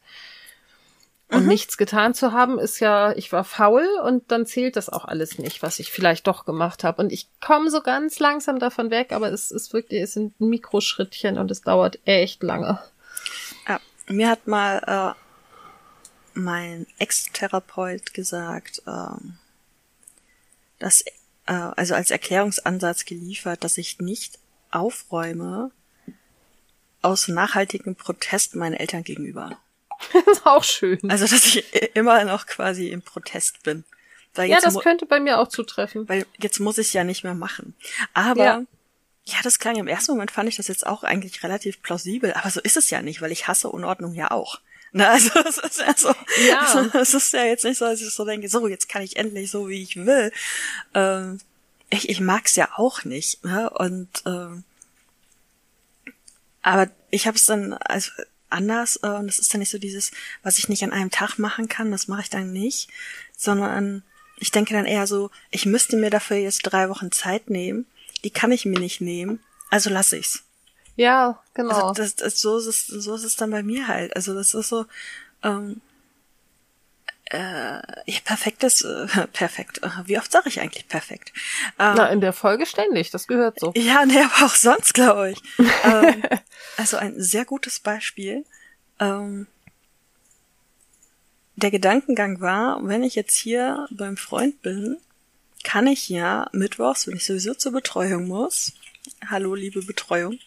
Und 1.28 1.42
mhm. 1.42 1.48
nichts 1.48 1.76
getan 1.76 2.14
zu 2.14 2.32
haben, 2.32 2.58
ist 2.58 2.78
ja, 2.78 3.12
ich 3.16 3.32
war 3.32 3.42
faul 3.42 3.84
und 4.04 4.30
dann 4.30 4.46
zählt 4.46 4.76
das 4.76 4.88
auch 4.88 5.06
alles 5.06 5.38
nicht, 5.38 5.60
was 5.62 5.80
ich 5.80 5.90
vielleicht 5.90 6.26
doch 6.28 6.44
gemacht 6.44 6.84
habe. 6.84 7.02
Und 7.02 7.10
ich 7.10 7.28
komme 7.44 7.68
so 7.70 7.80
ganz 7.80 8.20
langsam 8.20 8.60
davon 8.60 8.90
weg, 8.90 9.10
aber 9.10 9.32
es 9.32 9.50
ist 9.50 9.72
wirklich, 9.72 10.02
es 10.02 10.12
sind 10.12 10.38
Mikroschrittchen 10.40 11.38
und 11.38 11.50
es 11.50 11.62
dauert 11.62 11.98
echt 12.04 12.44
lange. 12.44 12.78
Ja, 13.66 13.80
mir 14.06 14.28
hat 14.28 14.46
mal 14.46 15.14
äh, 15.16 15.25
mein 16.36 16.86
Ex-Therapeut 16.98 18.14
gesagt, 18.14 18.82
ähm, 18.86 19.38
dass, 20.78 21.02
äh, 21.46 21.52
also 21.52 21.94
als 21.94 22.10
Erklärungsansatz 22.10 23.04
geliefert, 23.04 23.64
dass 23.64 23.78
ich 23.78 23.98
nicht 23.98 24.38
aufräume 24.70 25.70
aus 27.02 27.28
nachhaltigem 27.28 27.94
Protest 27.94 28.54
meinen 28.54 28.74
Eltern 28.74 29.04
gegenüber. 29.04 29.58
Das 30.12 30.38
ist 30.38 30.46
auch 30.46 30.62
schön. 30.62 31.00
Also, 31.08 31.26
dass 31.26 31.46
ich 31.46 31.64
immer 31.96 32.22
noch 32.24 32.46
quasi 32.46 32.88
im 32.88 33.00
Protest 33.00 33.62
bin. 33.62 33.82
ja, 34.36 34.60
das 34.60 34.78
könnte 34.80 35.06
bei 35.06 35.20
mir 35.20 35.38
auch 35.38 35.48
zutreffen. 35.48 36.06
Weil 36.06 36.26
jetzt 36.38 36.60
muss 36.60 36.76
ich 36.76 36.92
ja 36.92 37.02
nicht 37.02 37.24
mehr 37.24 37.34
machen. 37.34 37.74
Aber 38.12 38.44
ja. 38.44 38.62
ja, 39.24 39.38
das 39.42 39.58
klang 39.58 39.76
im 39.76 39.88
ersten 39.88 40.12
Moment 40.12 40.30
fand 40.30 40.50
ich 40.50 40.56
das 40.56 40.68
jetzt 40.68 40.86
auch 40.86 41.02
eigentlich 41.02 41.42
relativ 41.42 41.80
plausibel, 41.80 42.34
aber 42.34 42.50
so 42.50 42.60
ist 42.60 42.76
es 42.76 42.90
ja 42.90 43.00
nicht, 43.00 43.22
weil 43.22 43.32
ich 43.32 43.48
hasse 43.48 43.70
Unordnung 43.70 44.12
ja 44.12 44.30
auch. 44.30 44.60
Na, 44.96 45.10
also 45.10 45.30
es 45.46 45.58
ist 45.58 45.80
ja 45.80 45.94
so, 45.94 46.14
ja. 46.48 46.60
Also, 46.60 46.98
es 46.98 47.12
ist 47.12 47.32
ja 47.34 47.44
jetzt 47.44 47.64
nicht 47.64 47.76
so, 47.76 47.84
dass 47.84 48.00
ich 48.00 48.10
so 48.10 48.24
denke, 48.24 48.48
so, 48.48 48.66
jetzt 48.66 48.88
kann 48.88 49.02
ich 49.02 49.16
endlich 49.16 49.50
so, 49.50 49.68
wie 49.68 49.82
ich 49.82 49.96
will. 49.96 50.32
Ähm, 50.94 51.38
ich, 51.90 52.08
ich 52.08 52.20
mag's 52.20 52.56
ja 52.56 52.70
auch 52.76 53.04
nicht. 53.04 53.44
Ne? 53.44 53.68
Und 53.68 54.08
ähm, 54.24 54.64
aber 56.62 56.90
ich 57.10 57.26
habe 57.26 57.36
es 57.36 57.44
dann 57.44 57.74
also 57.74 58.10
anders 58.48 58.98
äh, 59.02 59.08
und 59.08 59.26
das 59.26 59.38
ist 59.38 59.52
dann 59.52 59.58
nicht 59.58 59.70
so 59.70 59.78
dieses, 59.78 60.12
was 60.42 60.56
ich 60.56 60.70
nicht 60.70 60.82
an 60.82 60.92
einem 60.92 61.10
Tag 61.10 61.38
machen 61.38 61.68
kann, 61.68 61.90
das 61.90 62.08
mache 62.08 62.22
ich 62.22 62.30
dann 62.30 62.50
nicht, 62.52 62.88
sondern 63.36 64.02
ich 64.38 64.50
denke 64.50 64.72
dann 64.72 64.86
eher 64.86 65.06
so, 65.06 65.30
ich 65.50 65.66
müsste 65.66 65.96
mir 65.96 66.10
dafür 66.10 66.38
jetzt 66.38 66.62
drei 66.62 66.88
Wochen 66.88 67.12
Zeit 67.12 67.50
nehmen, 67.50 67.86
die 68.24 68.30
kann 68.30 68.50
ich 68.50 68.64
mir 68.64 68.80
nicht 68.80 69.02
nehmen, 69.02 69.40
also 69.70 69.90
lasse 69.90 70.16
ich's. 70.16 70.45
Ja, 70.96 71.42
genau. 71.54 71.74
Also 71.74 72.02
das, 72.02 72.16
das, 72.16 72.40
so, 72.40 72.58
ist 72.58 72.66
es, 72.66 72.86
so 72.86 73.14
ist 73.14 73.24
es 73.24 73.36
dann 73.36 73.50
bei 73.50 73.62
mir 73.62 73.86
halt. 73.86 74.16
Also 74.16 74.34
das 74.34 74.54
ist 74.54 74.68
so, 74.68 74.86
ähm, 75.42 75.80
äh, 77.30 77.78
ja, 78.10 78.20
perfektes, 78.24 78.82
äh, 78.82 79.06
perfekt. 79.32 79.80
Wie 80.04 80.18
oft 80.18 80.30
sage 80.30 80.48
ich 80.48 80.60
eigentlich 80.60 80.88
perfekt? 80.88 81.32
Ähm, 81.78 81.94
Na, 81.96 82.08
in 82.08 82.20
der 82.20 82.32
Folge 82.32 82.66
ständig, 82.66 83.10
das 83.10 83.26
gehört 83.26 83.60
so. 83.60 83.72
Ja, 83.76 84.06
nee, 84.06 84.20
aber 84.20 84.46
auch 84.46 84.54
sonst, 84.54 84.94
glaube 84.94 85.32
ich. 85.32 85.42
ähm, 85.84 86.22
also 86.76 86.96
ein 86.96 87.20
sehr 87.20 87.44
gutes 87.44 87.80
Beispiel. 87.80 88.44
Ähm, 89.00 89.46
der 91.56 91.70
Gedankengang 91.70 92.40
war, 92.40 92.86
wenn 92.86 93.02
ich 93.02 93.14
jetzt 93.14 93.36
hier 93.36 93.88
beim 93.90 94.16
Freund 94.16 94.62
bin, 94.62 94.98
kann 95.64 95.86
ich 95.86 96.08
ja 96.08 96.48
mittwochs, 96.52 97.06
wenn 97.06 97.16
ich 97.16 97.24
sowieso 97.24 97.54
zur 97.54 97.72
Betreuung 97.72 98.28
muss, 98.28 98.72
hallo 99.28 99.54
liebe 99.54 99.82
Betreuung, 99.82 100.38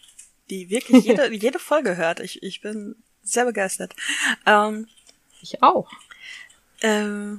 die 0.50 0.70
wirklich 0.70 1.04
jede, 1.04 1.32
jede 1.32 1.58
Folge 1.58 1.96
hört. 1.96 2.20
Ich, 2.20 2.42
ich 2.42 2.60
bin 2.60 2.96
sehr 3.22 3.44
begeistert. 3.44 3.94
Ähm, 4.46 4.88
ich 5.40 5.62
auch. 5.62 5.90
Äh, 6.80 7.36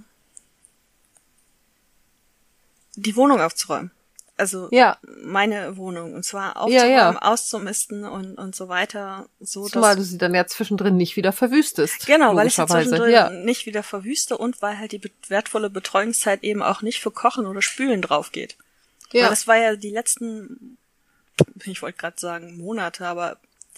die 2.95 3.15
Wohnung 3.15 3.41
aufzuräumen. 3.41 3.91
Also 4.37 4.69
ja. 4.71 4.97
meine 5.21 5.77
Wohnung. 5.77 6.15
Und 6.15 6.25
zwar 6.25 6.57
aufzuräumen, 6.57 6.91
ja, 6.91 7.11
ja. 7.11 7.21
auszumisten 7.21 8.05
und, 8.05 8.39
und 8.39 8.55
so 8.55 8.69
weiter. 8.69 9.27
So, 9.39 9.67
Zumal 9.67 9.95
du 9.95 10.03
sie 10.03 10.17
dann 10.17 10.33
ja 10.33 10.47
zwischendrin 10.47 10.97
nicht 10.97 11.15
wieder 11.15 11.31
verwüstest. 11.31 12.07
Genau, 12.07 12.35
weil 12.35 12.47
ich 12.47 12.55
sie 12.55 12.65
zwischendrin 12.65 13.11
ja. 13.11 13.29
nicht 13.29 13.67
wieder 13.67 13.83
verwüste 13.83 14.37
und 14.37 14.61
weil 14.63 14.79
halt 14.79 14.93
die 14.93 15.01
wertvolle 15.27 15.69
Betreuungszeit 15.69 16.43
eben 16.43 16.63
auch 16.63 16.81
nicht 16.81 17.01
für 17.01 17.11
Kochen 17.11 17.45
oder 17.45 17.61
Spülen 17.61 18.01
drauf 18.01 18.31
geht. 18.31 18.57
Ja. 19.11 19.23
Weil 19.23 19.29
das 19.29 19.47
war 19.47 19.57
ja 19.57 19.75
die 19.75 19.91
letzten 19.91 20.77
ich 21.65 21.81
wollte 21.81 21.97
gerade 21.97 22.19
sagen 22.19 22.57
Monate, 22.57 23.05
aber 23.05 23.37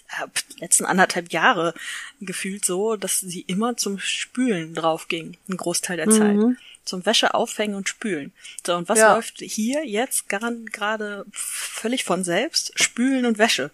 äh, 0.10 0.28
letzten 0.60 0.86
anderthalb 0.86 1.32
Jahre 1.32 1.74
gefühlt 2.22 2.66
so, 2.66 2.96
dass 2.96 3.20
sie 3.20 3.42
immer 3.42 3.78
zum 3.78 4.00
Spülen 4.00 4.74
drauf 4.74 5.08
ging, 5.08 5.38
ein 5.50 5.58
Großteil 5.58 5.98
der 5.98 6.08
mhm. 6.08 6.12
Zeit. 6.12 6.58
Zum 6.86 7.06
Wäsche 7.06 7.34
aufhängen 7.34 7.76
und 7.76 7.88
spülen. 7.88 8.34
So, 8.66 8.76
und 8.76 8.90
was 8.90 9.00
ja. 9.00 9.16
läuft 9.16 9.40
hier 9.40 9.86
jetzt 9.86 10.28
gerade 10.28 11.26
völlig 11.32 12.04
von 12.04 12.26
selbst? 12.26 12.74
Spülen 12.76 13.26
und 13.26 13.38
Wäsche. 13.38 13.72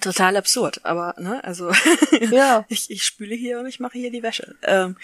Total 0.00 0.36
absurd, 0.36 0.84
aber, 0.84 1.16
ne, 1.18 1.42
also, 1.42 1.72
ja. 2.30 2.64
ich, 2.68 2.88
ich 2.88 3.04
spüle 3.04 3.34
hier 3.34 3.58
und 3.58 3.66
ich 3.66 3.80
mache 3.80 3.98
hier 3.98 4.12
die 4.12 4.22
Wäsche. 4.22 4.54
Ähm, 4.62 4.96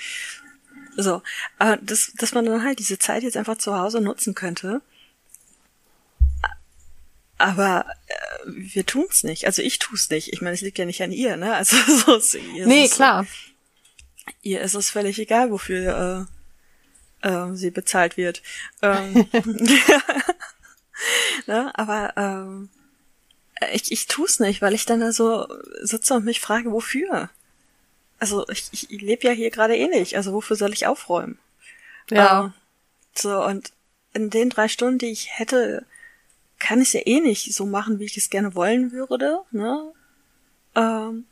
so, 0.97 1.23
aber 1.59 1.79
das, 1.79 2.13
dass 2.17 2.33
man 2.33 2.45
dann 2.45 2.63
halt 2.63 2.79
diese 2.79 2.99
Zeit 2.99 3.25
jetzt 3.25 3.37
einfach 3.37 3.59
zu 3.59 3.77
Hause 3.77 4.01
nutzen 4.01 4.35
könnte, 4.35 4.83
aber 7.43 7.87
äh, 8.07 8.15
wir 8.47 8.87
tun's 8.87 9.25
nicht. 9.25 9.47
Also 9.47 9.63
ich 9.63 9.81
tu's 9.81 10.09
nicht. 10.11 10.33
Ich 10.33 10.41
meine, 10.41 10.55
es 10.55 10.61
liegt 10.61 10.79
ja 10.79 10.85
nicht 10.85 11.03
an 11.03 11.11
ihr, 11.11 11.37
ne? 11.37 11.55
Also 11.55 11.77
so 12.07 12.17
ist 12.17 12.35
ihr 12.35 12.67
Nee, 12.67 12.85
ist 12.85 12.95
klar. 12.95 13.27
ihr 14.43 14.61
ist 14.61 14.75
es 14.75 14.91
völlig 14.91 15.19
egal, 15.19 15.51
wofür 15.51 16.29
äh, 17.23 17.29
äh, 17.29 17.55
sie 17.55 17.71
bezahlt 17.71 18.17
wird. 18.17 18.43
Ähm, 18.81 19.29
ne? 21.47 21.73
Aber 21.75 22.13
ähm, 22.17 22.69
ich, 23.73 23.91
ich 23.91 24.07
tu's 24.07 24.39
nicht, 24.39 24.63
weil 24.63 24.75
ich 24.75 24.87
dann 24.87 25.01
da 25.01 25.13
so 25.13 25.49
sitze 25.83 26.15
und 26.15 26.25
mich 26.25 26.41
frage, 26.41 26.71
wofür? 26.71 27.29
Also 28.21 28.49
ich, 28.51 28.69
ich 28.73 29.03
lebe 29.03 29.27
ja 29.27 29.33
hier 29.33 29.51
gerade 29.51 29.77
eh 29.77 29.89
nicht. 29.89 30.17
Also 30.17 30.33
wofür 30.33 30.55
soll 30.55 30.73
ich 30.73 30.87
aufräumen? 30.87 31.39
Ja. 32.09 32.45
Ähm, 32.45 32.53
so, 33.17 33.45
und 33.45 33.73
in 34.15 34.31
den 34.31 34.49
drei 34.49 34.69
Stunden, 34.69 34.99
die 34.99 35.11
ich 35.11 35.39
hätte, 35.39 35.85
kann 36.63 36.81
ich 36.81 36.93
ja 36.93 37.01
eh 37.05 37.19
nicht 37.19 37.53
so 37.53 37.67
machen, 37.67 37.99
wie 37.99 38.05
ich 38.05 38.17
es 38.17 38.31
gerne 38.31 38.55
wollen 38.55 38.93
würde, 38.93 39.41
ne? 39.51 39.93
Ähm, 40.77 41.25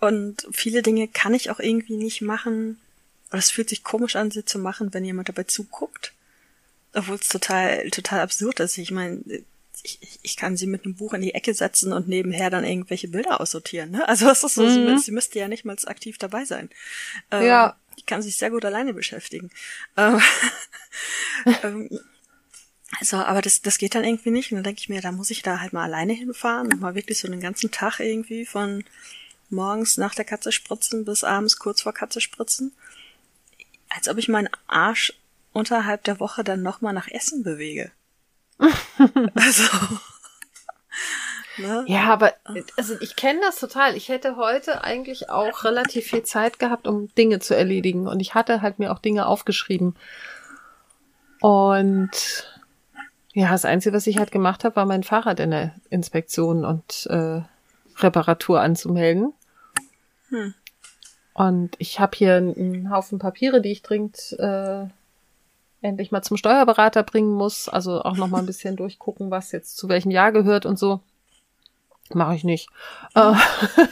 und 0.00 0.48
viele 0.50 0.82
Dinge 0.82 1.06
kann 1.06 1.32
ich 1.32 1.48
auch 1.50 1.60
irgendwie 1.60 1.96
nicht 1.96 2.20
machen. 2.20 2.80
Oder 3.28 3.38
es 3.38 3.52
fühlt 3.52 3.68
sich 3.68 3.84
komisch 3.84 4.16
an, 4.16 4.32
sie 4.32 4.44
zu 4.44 4.58
machen, 4.58 4.92
wenn 4.92 5.04
jemand 5.04 5.28
dabei 5.28 5.44
zuguckt. 5.44 6.12
Obwohl 6.92 7.16
es 7.16 7.28
total, 7.28 7.88
total 7.90 8.20
absurd 8.20 8.58
ist. 8.58 8.78
Ich 8.78 8.90
meine, 8.90 9.22
ich, 9.84 10.18
ich 10.22 10.36
kann 10.36 10.56
sie 10.56 10.66
mit 10.66 10.84
einem 10.84 10.96
Buch 10.96 11.14
in 11.14 11.22
die 11.22 11.34
Ecke 11.34 11.54
setzen 11.54 11.92
und 11.92 12.08
nebenher 12.08 12.50
dann 12.50 12.64
irgendwelche 12.64 13.08
Bilder 13.08 13.40
aussortieren. 13.40 13.92
Ne? 13.92 14.08
Also 14.08 14.28
es 14.28 14.42
ist 14.42 14.54
so, 14.54 14.64
mhm. 14.64 14.98
sie, 14.98 15.04
sie 15.04 15.12
müsste 15.12 15.38
ja 15.38 15.46
nicht 15.46 15.64
mal 15.64 15.76
aktiv 15.86 16.18
dabei 16.18 16.44
sein. 16.44 16.68
Ähm, 17.30 17.46
ja. 17.46 17.76
Die 17.96 18.04
kann 18.04 18.22
sich 18.22 18.36
sehr 18.36 18.50
gut 18.50 18.64
alleine 18.64 18.92
beschäftigen. 18.92 19.50
Ähm, 19.96 20.20
ähm, 21.62 22.00
also, 22.98 23.18
aber 23.18 23.40
das, 23.40 23.62
das 23.62 23.78
geht 23.78 23.94
dann 23.94 24.04
irgendwie 24.04 24.30
nicht. 24.30 24.50
Und 24.50 24.56
dann 24.56 24.64
denke 24.64 24.80
ich 24.80 24.88
mir, 24.88 25.00
da 25.00 25.12
muss 25.12 25.30
ich 25.30 25.42
da 25.42 25.60
halt 25.60 25.72
mal 25.72 25.84
alleine 25.84 26.12
hinfahren 26.12 26.72
und 26.72 26.80
mal 26.80 26.94
wirklich 26.94 27.20
so 27.20 27.28
den 27.28 27.40
ganzen 27.40 27.70
Tag 27.70 28.00
irgendwie 28.00 28.44
von 28.46 28.84
morgens 29.48 29.96
nach 29.96 30.14
der 30.14 30.24
Katze 30.24 30.52
spritzen 30.52 31.04
bis 31.04 31.24
abends 31.24 31.58
kurz 31.58 31.82
vor 31.82 31.92
Katze 31.92 32.20
spritzen. 32.20 32.72
Als 33.88 34.08
ob 34.08 34.18
ich 34.18 34.28
meinen 34.28 34.48
Arsch 34.66 35.12
unterhalb 35.52 36.04
der 36.04 36.20
Woche 36.20 36.44
dann 36.44 36.62
nochmal 36.62 36.92
nach 36.92 37.08
Essen 37.08 37.42
bewege. 37.42 37.90
also. 39.34 39.64
Ne? 41.58 41.84
Ja, 41.88 42.04
aber 42.04 42.34
also 42.76 42.96
ich 43.00 43.16
kenne 43.16 43.40
das 43.40 43.56
total. 43.56 43.96
Ich 43.96 44.08
hätte 44.08 44.36
heute 44.36 44.82
eigentlich 44.84 45.30
auch 45.30 45.64
relativ 45.64 46.06
viel 46.06 46.22
Zeit 46.22 46.58
gehabt, 46.58 46.86
um 46.86 47.12
Dinge 47.14 47.40
zu 47.40 47.54
erledigen. 47.54 48.06
Und 48.06 48.20
ich 48.20 48.34
hatte 48.34 48.62
halt 48.62 48.78
mir 48.78 48.92
auch 48.92 48.98
Dinge 48.98 49.26
aufgeschrieben. 49.26 49.96
Und 51.40 52.10
ja, 53.32 53.50
das 53.50 53.64
Einzige, 53.64 53.94
was 53.94 54.06
ich 54.06 54.18
halt 54.18 54.32
gemacht 54.32 54.64
habe, 54.64 54.76
war 54.76 54.86
mein 54.86 55.04
Fahrrad 55.04 55.40
in 55.40 55.50
der 55.50 55.74
Inspektion 55.88 56.64
und 56.64 57.06
äh, 57.06 57.42
Reparatur 57.98 58.60
anzumelden. 58.60 59.32
Hm. 60.30 60.54
Und 61.34 61.76
ich 61.78 62.00
habe 62.00 62.16
hier 62.16 62.36
einen 62.36 62.90
Haufen 62.90 63.18
Papiere, 63.18 63.60
die 63.60 63.70
ich 63.70 63.82
dringend 63.82 64.36
äh, 64.38 64.86
endlich 65.80 66.10
mal 66.10 66.22
zum 66.22 66.36
Steuerberater 66.36 67.02
bringen 67.02 67.32
muss. 67.32 67.68
Also 67.68 68.02
auch 68.02 68.16
noch 68.16 68.28
mal 68.28 68.38
ein 68.38 68.46
bisschen 68.46 68.76
durchgucken, 68.76 69.30
was 69.30 69.52
jetzt 69.52 69.76
zu 69.76 69.88
welchem 69.88 70.10
Jahr 70.10 70.32
gehört 70.32 70.66
und 70.66 70.78
so. 70.78 71.00
Mache 72.12 72.34
ich 72.34 72.42
nicht. 72.42 72.68
Äh, 73.14 73.34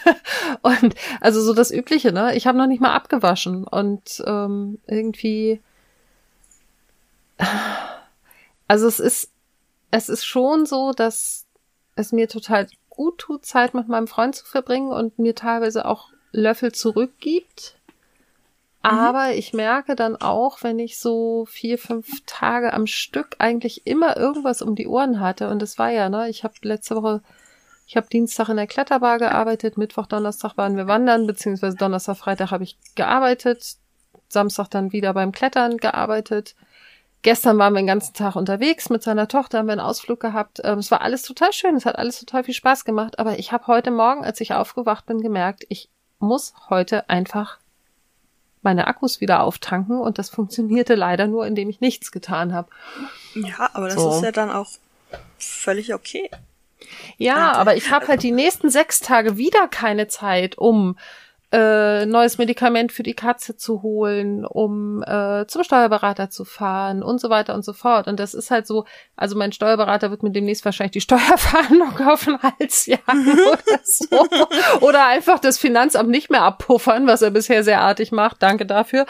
und 0.63 0.95
also 1.21 1.41
so 1.41 1.55
das 1.55 1.71
Übliche, 1.71 2.13
ne? 2.13 2.35
Ich 2.35 2.49
habe 2.49 2.59
noch 2.59 2.67
nicht 2.67 2.81
mal 2.81 2.95
abgewaschen 2.95 3.65
und 3.65 4.23
ähm, 4.27 4.79
irgendwie 4.89 5.61
also 8.69 8.87
es 8.87 9.01
ist, 9.01 9.33
es 9.91 10.09
ist 10.09 10.25
schon 10.25 10.67
so, 10.67 10.93
dass 10.93 11.47
es 11.97 12.13
mir 12.13 12.29
total 12.29 12.69
gut 12.91 13.19
tut, 13.19 13.45
Zeit 13.45 13.75
mit 13.75 13.89
meinem 13.89 14.07
Freund 14.07 14.35
zu 14.35 14.45
verbringen 14.45 14.93
und 14.93 15.19
mir 15.19 15.35
teilweise 15.35 15.87
auch 15.87 16.11
Löffel 16.33 16.73
zurückgibt. 16.73 17.77
Mhm. 18.83 18.91
Aber 18.91 19.33
ich 19.35 19.53
merke 19.53 19.97
dann 19.97 20.17
auch, 20.17 20.63
wenn 20.63 20.79
ich 20.79 20.99
so 20.99 21.47
vier, 21.47 21.79
fünf 21.79 22.23
Tage 22.27 22.73
am 22.73 22.87
Stück 22.87 23.37
eigentlich 23.39 23.87
immer 23.87 24.17
irgendwas 24.17 24.63
um 24.63 24.77
die 24.77 24.87
Ohren 24.87 25.21
hatte. 25.21 25.49
Und 25.49 25.63
es 25.63 25.79
war 25.79 25.91
ja, 25.91 26.09
ne, 26.09 26.29
ich 26.29 26.45
habe 26.45 26.55
letzte 26.63 26.97
Woche, 26.97 27.23
ich 27.87 27.97
habe 27.97 28.09
Dienstag 28.09 28.49
in 28.51 28.57
der 28.57 28.67
Kletterbar 28.67 29.19
gearbeitet, 29.19 29.79
Mittwoch, 29.79 30.07
Donnerstag 30.07 30.57
waren 30.57 30.77
wir 30.77 30.87
wandern, 30.87 31.27
beziehungsweise 31.27 31.77
Donnerstag, 31.77 32.19
Freitag 32.19 32.51
habe 32.51 32.65
ich 32.65 32.77
gearbeitet, 32.95 33.77
Samstag 34.29 34.69
dann 34.69 34.93
wieder 34.93 35.15
beim 35.15 35.33
Klettern 35.33 35.79
gearbeitet. 35.79 36.55
Gestern 37.23 37.59
waren 37.59 37.73
wir 37.73 37.81
den 37.81 37.89
ganzen 37.89 38.15
Tag 38.15 38.37
unterwegs 38.37 38.91
mit 38.91 39.03
seiner 39.03 39.27
Tochter, 39.27 39.59
haben 39.59 39.67
wir 39.67 39.73
einen 39.73 39.81
Ausflug 39.81 40.21
gehabt. 40.21 40.61
Ähm, 40.63 40.79
es 40.79 40.91
war 40.91 41.01
alles 41.01 41.23
total 41.23 41.53
schön, 41.53 41.75
es 41.75 41.85
hat 41.85 41.97
alles 41.97 42.21
total 42.21 42.45
viel 42.45 42.55
Spaß 42.55 42.85
gemacht. 42.85 43.19
Aber 43.19 43.39
ich 43.39 43.53
habe 43.53 43.67
heute 43.67 43.91
Morgen, 43.91 44.25
als 44.25 44.41
ich 44.41 44.55
aufgewacht 44.55 45.07
bin, 45.07 45.21
gemerkt, 45.21 45.65
ich 45.69 45.89
muss 46.21 46.55
heute 46.71 47.09
einfach 47.11 47.59
meine 48.63 48.87
Akkus 48.87 49.21
wieder 49.21 49.43
auftanken 49.43 50.01
und 50.01 50.19
das 50.19 50.31
funktionierte 50.31 50.95
leider 50.95 51.27
nur, 51.27 51.47
indem 51.47 51.69
ich 51.69 51.81
nichts 51.81 52.13
getan 52.13 52.53
habe. 52.53 52.69
Ja, 53.35 53.71
aber 53.73 53.87
das 53.87 53.95
so. 53.95 54.11
ist 54.11 54.23
ja 54.23 54.33
dann 54.33 54.51
auch 54.51 54.69
völlig 55.39 55.95
okay. 55.95 56.31
Ja, 57.17 57.53
aber 57.53 57.77
ich 57.77 57.91
habe 57.91 58.07
halt 58.07 58.23
die 58.23 58.31
nächsten 58.31 58.71
sechs 58.71 59.01
Tage 59.01 59.37
wieder 59.37 59.69
keine 59.69 60.09
Zeit, 60.09 60.57
um 60.59 60.97
äh, 61.51 62.05
neues 62.05 62.37
Medikament 62.37 62.93
für 62.93 63.03
die 63.03 63.15
Katze 63.15 63.57
zu 63.57 63.83
holen, 63.83 64.45
um 64.45 65.03
äh, 65.03 65.47
zum 65.47 65.65
Steuerberater 65.65 66.29
zu 66.29 66.45
fahren 66.45 67.03
und 67.03 67.21
so 67.21 67.31
weiter 67.31 67.55
und 67.55 67.65
so 67.65 67.73
fort. 67.73 68.07
Und 68.07 68.21
das 68.21 68.35
ist 68.35 68.51
halt 68.51 68.67
so, 68.67 68.85
also 69.17 69.37
mein 69.37 69.53
Steuerberater 69.53 70.11
wird 70.11 70.23
mir 70.23 70.31
demnächst 70.31 70.65
wahrscheinlich 70.67 70.93
die 70.93 71.01
Steuerfahndung 71.09 72.07
auf 72.07 72.25
den 72.25 72.39
Hals 72.43 72.85
jagen 72.85 73.33
oder 73.33 73.81
so. 73.83 74.29
oder 74.81 75.07
einfach 75.07 75.39
das 75.39 75.59
Finanzamt 75.59 76.11
nicht 76.11 76.29
mehr 76.29 76.43
abpuffern, 76.43 77.07
was 77.07 77.23
er 77.23 77.31
bisher 77.31 77.65
sehr 77.65 77.81
artig 77.81 78.13
macht. 78.13 78.43
Danke 78.43 78.67
dafür. 78.67 79.07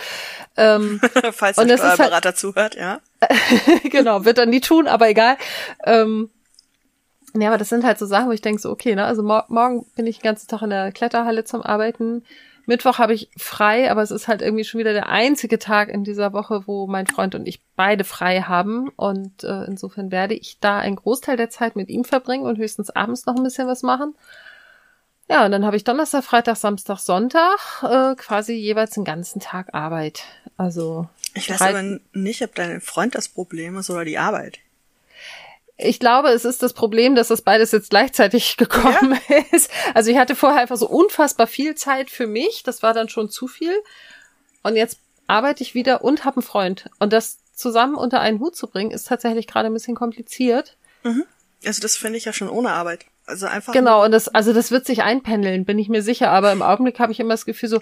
Ähm, 0.57 1.01
Falls 1.33 1.57
der 1.57 1.67
halt 1.67 1.79
Steuerberater 1.79 2.29
halt, 2.29 2.39
zuhört, 2.39 2.77
ja. 2.77 3.01
genau, 3.91 4.25
wird 4.25 4.39
er 4.39 4.47
nie 4.47 4.61
tun, 4.61 4.87
aber 4.87 5.09
egal. 5.09 5.37
Ähm, 5.85 6.31
ja, 7.35 7.49
aber 7.49 7.59
das 7.59 7.69
sind 7.69 7.85
halt 7.85 7.99
so 7.99 8.07
Sachen, 8.07 8.29
wo 8.29 8.33
ich 8.33 8.41
denke 8.41 8.61
so, 8.61 8.71
okay, 8.71 8.95
ne, 8.95 9.05
also 9.05 9.23
mor 9.23 9.45
morgen 9.49 9.85
bin 9.97 10.07
ich 10.07 10.19
den 10.19 10.25
ganzen 10.25 10.49
Tag 10.49 10.63
in 10.63 10.71
der 10.71 10.93
Kletterhalle 10.93 11.45
zum 11.45 11.63
Arbeiten. 11.63 12.23
Mittwoch 12.67 12.99
habe 12.99 13.15
ich 13.15 13.31
frei, 13.37 13.91
aber 13.91 14.03
es 14.03 14.11
ist 14.11 14.29
halt 14.29 14.43
irgendwie 14.43 14.65
schon 14.65 14.79
wieder 14.79 14.93
der 14.93 15.09
einzige 15.09 15.59
Tag 15.59 15.89
in 15.89 16.05
dieser 16.05 16.35
Woche, 16.35 16.67
wo 16.67 16.87
mein 16.87 17.07
Freund 17.07 17.35
und 17.35 17.49
ich 17.49 17.63
beide 17.77 18.05
frei 18.05 18.43
haben. 18.43 18.91
Und 18.91 19.43
äh, 19.43 19.65
insofern 19.65 20.11
werde 20.11 20.35
ich 20.35 20.59
da 20.61 20.79
einen 20.79 20.97
Großteil 20.97 21.39
der 21.39 21.49
Zeit 21.49 21.77
mit 21.77 21.89
ihm 21.89 22.05
verbringen 22.05 22.45
und 22.45 22.59
höchstens 22.59 22.91
abends 22.91 23.25
noch 23.25 23.37
ein 23.37 23.43
bisschen 23.43 23.69
was 23.69 23.83
machen. 23.83 24.15
Ja, 25.31 25.47
und 25.47 25.53
dann 25.53 25.65
habe 25.65 25.77
ich 25.77 25.85
Donnerstag, 25.85 26.25
Freitag, 26.25 26.57
Samstag, 26.57 26.99
Sonntag 26.99 27.59
äh, 27.83 28.15
quasi 28.17 28.53
jeweils 28.53 28.91
den 28.91 29.05
ganzen 29.05 29.41
Tag 29.41 29.73
Arbeit. 29.73 30.25
Also. 30.59 31.09
Ich 31.33 31.49
weiß 31.49 31.63
aber 31.63 32.01
nicht, 32.13 32.43
ob 32.43 32.55
dein 32.55 32.83
Freund 32.83 33.15
das 33.15 33.29
Problem 33.29 33.79
ist 33.79 33.89
oder 33.89 34.05
die 34.05 34.19
Arbeit. 34.19 34.59
Ich 35.81 36.01
glaube, 36.01 36.31
es 36.31 36.45
ist 36.45 36.63
das 36.63 36.73
Problem, 36.73 37.15
dass 37.15 37.29
das 37.29 37.43
beides 37.43 37.71
jetzt 37.71 37.91
gleichzeitig 37.91 38.57
gekommen 38.59 39.19
ja. 39.29 39.45
ist. 39.53 39.71
Also 39.95 40.11
ich 40.11 40.19
hatte 40.19 40.35
vorher 40.35 40.61
einfach 40.61 40.77
so 40.77 40.89
unfassbar 40.89 41.47
viel 41.47 41.77
Zeit 41.77 42.11
für 42.11 42.27
mich. 42.27 42.63
Das 42.65 42.83
war 42.83 42.93
dann 42.93 43.09
schon 43.09 43.31
zu 43.31 43.47
viel. 43.47 43.75
Und 44.63 44.77
jetzt 44.77 44.99
arbeite 45.29 45.63
ich 45.63 45.75
wieder 45.75 46.03
und 46.03 46.25
habe 46.25 46.39
einen 46.39 46.43
Freund. 46.43 46.91
Und 46.99 47.13
das 47.13 47.39
zusammen 47.55 47.95
unter 47.95 48.21
einen 48.21 48.41
Hut 48.41 48.57
zu 48.57 48.67
bringen, 48.67 48.91
ist 48.91 49.07
tatsächlich 49.07 49.47
gerade 49.47 49.67
ein 49.69 49.73
bisschen 49.73 49.95
kompliziert. 49.95 50.77
Mhm. 51.05 51.25
Also 51.65 51.81
das 51.81 51.97
finde 51.97 52.19
ich 52.19 52.25
ja 52.25 52.33
schon 52.33 52.49
ohne 52.49 52.71
Arbeit. 52.71 53.07
Also 53.27 53.47
einfach. 53.47 53.73
Genau, 53.73 54.05
und 54.05 54.11
das, 54.11 54.29
also 54.29 54.53
das 54.53 54.71
wird 54.71 54.87
sich 54.87 55.03
einpendeln, 55.03 55.65
bin 55.65 55.79
ich 55.79 55.89
mir 55.89 56.03
sicher. 56.03 56.31
Aber 56.31 56.51
im 56.51 56.63
Augenblick 56.63 56.99
habe 56.99 57.13
ich 57.13 57.21
immer 57.21 57.35
das 57.35 57.45
Gefühl 57.45 57.69
so, 57.69 57.81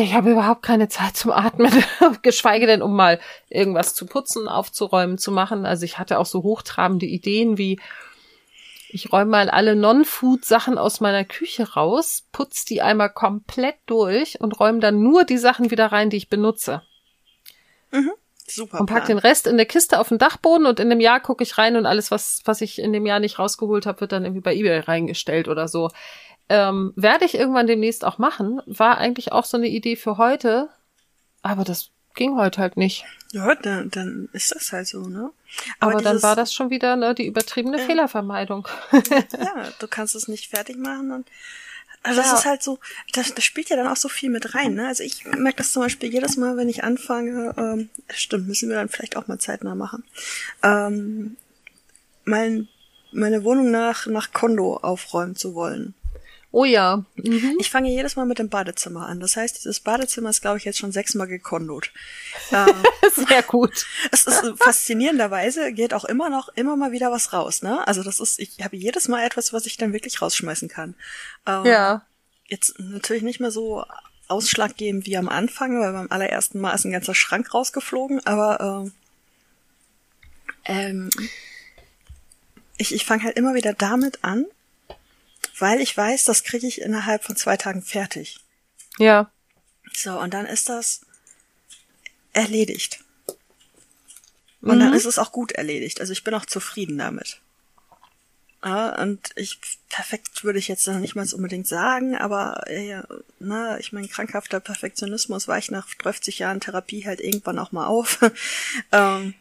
ich 0.00 0.14
habe 0.14 0.30
überhaupt 0.30 0.62
keine 0.62 0.88
Zeit 0.88 1.16
zum 1.16 1.32
Atmen, 1.32 1.70
geschweige 2.22 2.66
denn, 2.66 2.80
um 2.80 2.96
mal 2.96 3.20
irgendwas 3.50 3.94
zu 3.94 4.06
putzen, 4.06 4.48
aufzuräumen, 4.48 5.18
zu 5.18 5.30
machen. 5.30 5.66
Also 5.66 5.84
ich 5.84 5.98
hatte 5.98 6.18
auch 6.18 6.26
so 6.26 6.42
hochtrabende 6.42 7.04
Ideen 7.04 7.58
wie, 7.58 7.78
ich 8.88 9.12
räume 9.12 9.30
mal 9.30 9.50
alle 9.50 9.76
Non-Food-Sachen 9.76 10.78
aus 10.78 11.00
meiner 11.00 11.24
Küche 11.24 11.74
raus, 11.74 12.26
putze 12.32 12.64
die 12.66 12.80
einmal 12.80 13.10
komplett 13.10 13.76
durch 13.84 14.40
und 14.40 14.58
räume 14.58 14.80
dann 14.80 15.02
nur 15.02 15.24
die 15.24 15.38
Sachen 15.38 15.70
wieder 15.70 15.92
rein, 15.92 16.08
die 16.08 16.16
ich 16.16 16.30
benutze. 16.30 16.82
Mhm. 17.90 18.12
Super. 18.46 18.80
Und 18.80 18.86
pack 18.86 19.06
den 19.06 19.18
Rest 19.18 19.46
in 19.46 19.56
der 19.56 19.66
Kiste 19.66 20.00
auf 20.00 20.08
den 20.08 20.18
Dachboden 20.18 20.66
und 20.66 20.80
in 20.80 20.90
dem 20.90 21.00
Jahr 21.00 21.20
gucke 21.20 21.44
ich 21.44 21.58
rein 21.58 21.76
und 21.76 21.86
alles, 21.86 22.10
was, 22.10 22.40
was 22.44 22.60
ich 22.60 22.78
in 22.78 22.92
dem 22.92 23.06
Jahr 23.06 23.20
nicht 23.20 23.38
rausgeholt 23.38 23.86
habe, 23.86 24.00
wird 24.00 24.12
dann 24.12 24.24
irgendwie 24.24 24.40
bei 24.40 24.54
eBay 24.54 24.80
reingestellt 24.80 25.48
oder 25.48 25.68
so 25.68 25.90
ähm, 26.48 26.92
werde 26.96 27.24
ich 27.24 27.34
irgendwann 27.34 27.66
demnächst 27.66 28.04
auch 28.04 28.18
machen. 28.18 28.60
War 28.66 28.98
eigentlich 28.98 29.32
auch 29.32 29.44
so 29.44 29.56
eine 29.56 29.68
Idee 29.68 29.96
für 29.96 30.18
heute, 30.18 30.68
aber 31.42 31.64
das 31.64 31.90
ging 32.14 32.36
heute 32.36 32.60
halt 32.60 32.76
nicht. 32.76 33.04
Ja, 33.32 33.54
dann, 33.54 33.90
dann 33.90 34.28
ist 34.32 34.54
das 34.54 34.72
halt 34.72 34.86
so, 34.86 35.08
ne? 35.08 35.30
Aber, 35.80 35.92
aber 35.92 36.02
dann 36.02 36.22
war 36.22 36.36
das 36.36 36.52
schon 36.52 36.70
wieder 36.70 36.96
ne, 36.96 37.14
die 37.14 37.26
übertriebene 37.26 37.80
äh, 37.80 37.86
Fehlervermeidung. 37.86 38.68
ja, 38.92 39.68
du 39.78 39.88
kannst 39.88 40.14
es 40.14 40.28
nicht 40.28 40.48
fertig 40.48 40.76
machen 40.76 41.10
und 41.12 41.26
also 42.04 42.20
das 42.20 42.30
ja. 42.30 42.38
ist 42.38 42.44
halt 42.46 42.62
so, 42.62 42.80
das, 43.12 43.32
das 43.32 43.44
spielt 43.44 43.68
ja 43.68 43.76
dann 43.76 43.86
auch 43.86 43.96
so 43.96 44.08
viel 44.08 44.28
mit 44.28 44.56
rein, 44.56 44.74
ne? 44.74 44.88
Also 44.88 45.04
ich 45.04 45.24
merke 45.24 45.58
das 45.58 45.72
zum 45.72 45.82
Beispiel 45.82 46.12
jedes 46.12 46.36
Mal, 46.36 46.56
wenn 46.56 46.68
ich 46.68 46.82
anfange, 46.82 47.54
ähm, 47.56 47.90
stimmt, 48.12 48.48
müssen 48.48 48.68
wir 48.68 48.76
dann 48.76 48.88
vielleicht 48.88 49.16
auch 49.16 49.28
mal 49.28 49.38
zeitnah 49.38 49.76
machen, 49.76 50.02
ähm, 50.64 51.36
mein, 52.24 52.68
meine 53.12 53.44
Wohnung 53.44 53.70
nach, 53.70 54.06
nach 54.06 54.32
Kondo 54.32 54.78
aufräumen 54.78 55.36
zu 55.36 55.54
wollen. 55.54 55.94
Oh 56.54 56.66
ja. 56.66 57.02
Mhm. 57.16 57.56
Ich 57.58 57.70
fange 57.70 57.88
jedes 57.88 58.14
Mal 58.14 58.26
mit 58.26 58.38
dem 58.38 58.50
Badezimmer 58.50 59.06
an. 59.06 59.20
Das 59.20 59.36
heißt, 59.36 59.56
dieses 59.56 59.80
Badezimmer 59.80 60.28
ist, 60.28 60.42
glaube 60.42 60.58
ich, 60.58 60.64
jetzt 60.64 60.78
schon 60.78 60.92
sechsmal 60.92 61.26
gekondot. 61.26 61.90
Ähm, 62.52 62.82
Sehr 63.28 63.42
gut. 63.42 63.86
Es 64.10 64.26
ist 64.26 64.42
faszinierenderweise 64.58 65.72
geht 65.72 65.94
auch 65.94 66.04
immer 66.04 66.28
noch 66.28 66.50
immer 66.54 66.76
mal 66.76 66.92
wieder 66.92 67.10
was 67.10 67.32
raus. 67.32 67.62
Ne? 67.62 67.86
Also 67.86 68.02
das 68.02 68.20
ist, 68.20 68.38
ich 68.38 68.58
habe 68.62 68.76
jedes 68.76 69.08
Mal 69.08 69.24
etwas, 69.24 69.54
was 69.54 69.64
ich 69.64 69.78
dann 69.78 69.94
wirklich 69.94 70.20
rausschmeißen 70.20 70.68
kann. 70.68 70.94
Ähm, 71.46 71.64
ja. 71.64 72.02
Jetzt 72.48 72.78
natürlich 72.78 73.22
nicht 73.22 73.40
mehr 73.40 73.50
so 73.50 73.86
ausschlaggebend 74.28 75.06
wie 75.06 75.16
am 75.16 75.30
Anfang, 75.30 75.80
weil 75.80 75.92
beim 75.92 76.10
allerersten 76.10 76.60
Mal 76.60 76.74
ist 76.74 76.84
ein 76.84 76.92
ganzer 76.92 77.14
Schrank 77.14 77.54
rausgeflogen. 77.54 78.26
Aber 78.26 78.84
ähm, 78.84 78.92
ähm, 80.64 81.10
ich, 82.76 82.94
ich 82.94 83.06
fange 83.06 83.22
halt 83.22 83.36
immer 83.38 83.54
wieder 83.54 83.72
damit 83.72 84.18
an 84.22 84.44
weil 85.58 85.80
ich 85.80 85.96
weiß, 85.96 86.24
das 86.24 86.44
kriege 86.44 86.66
ich 86.66 86.80
innerhalb 86.80 87.24
von 87.24 87.36
zwei 87.36 87.56
Tagen 87.56 87.82
fertig. 87.82 88.38
Ja. 88.98 89.30
So, 89.94 90.18
und 90.18 90.34
dann 90.34 90.46
ist 90.46 90.68
das 90.68 91.02
erledigt. 92.32 93.00
Und 94.60 94.76
mhm. 94.76 94.80
dann 94.80 94.94
ist 94.94 95.06
es 95.06 95.18
auch 95.18 95.32
gut 95.32 95.52
erledigt. 95.52 96.00
Also 96.00 96.12
ich 96.12 96.24
bin 96.24 96.34
auch 96.34 96.46
zufrieden 96.46 96.98
damit. 96.98 97.40
Ja, 98.64 99.00
und 99.02 99.30
ich, 99.34 99.58
perfekt 99.88 100.44
würde 100.44 100.60
ich 100.60 100.68
jetzt 100.68 100.86
noch 100.86 101.00
nicht 101.00 101.16
mal 101.16 101.26
unbedingt 101.32 101.66
sagen, 101.66 102.16
aber 102.16 102.62
äh, 102.68 103.02
na, 103.40 103.78
ich 103.80 103.92
mein 103.92 104.08
krankhafter 104.08 104.60
Perfektionismus 104.60 105.48
weicht 105.48 105.72
nach 105.72 105.92
30 105.94 106.38
Jahren 106.38 106.60
Therapie 106.60 107.04
halt 107.04 107.20
irgendwann 107.20 107.58
auch 107.58 107.72
mal 107.72 107.86
auf. 107.86 108.20
ähm, 108.92 109.34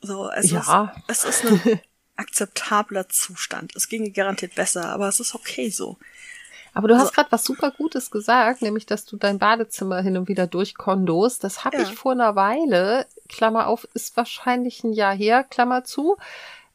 so, 0.00 0.28
es 0.30 0.50
ja. 0.50 0.92
ist, 1.06 1.24
es 1.24 1.42
ist 1.42 1.46
eine 1.46 1.80
akzeptabler 2.16 3.08
Zustand. 3.08 3.74
Es 3.76 3.88
ginge 3.88 4.10
garantiert 4.10 4.54
besser, 4.54 4.86
aber 4.90 5.08
es 5.08 5.20
ist 5.20 5.34
okay 5.34 5.68
so. 5.70 5.98
Aber 6.76 6.88
du 6.88 6.94
hast 6.94 7.04
also, 7.04 7.12
gerade 7.12 7.32
was 7.32 7.44
super 7.44 7.70
Gutes 7.70 8.10
gesagt, 8.10 8.60
nämlich, 8.60 8.84
dass 8.84 9.06
du 9.06 9.16
dein 9.16 9.38
Badezimmer 9.38 10.02
hin 10.02 10.18
und 10.18 10.28
wieder 10.28 10.46
durchkondost. 10.46 11.42
Das 11.42 11.64
habe 11.64 11.78
ja. 11.78 11.82
ich 11.84 11.94
vor 11.94 12.12
einer 12.12 12.36
Weile, 12.36 13.06
Klammer 13.30 13.68
auf, 13.68 13.88
ist 13.94 14.14
wahrscheinlich 14.18 14.84
ein 14.84 14.92
Jahr 14.92 15.14
her, 15.14 15.42
Klammer 15.42 15.84
zu, 15.84 16.18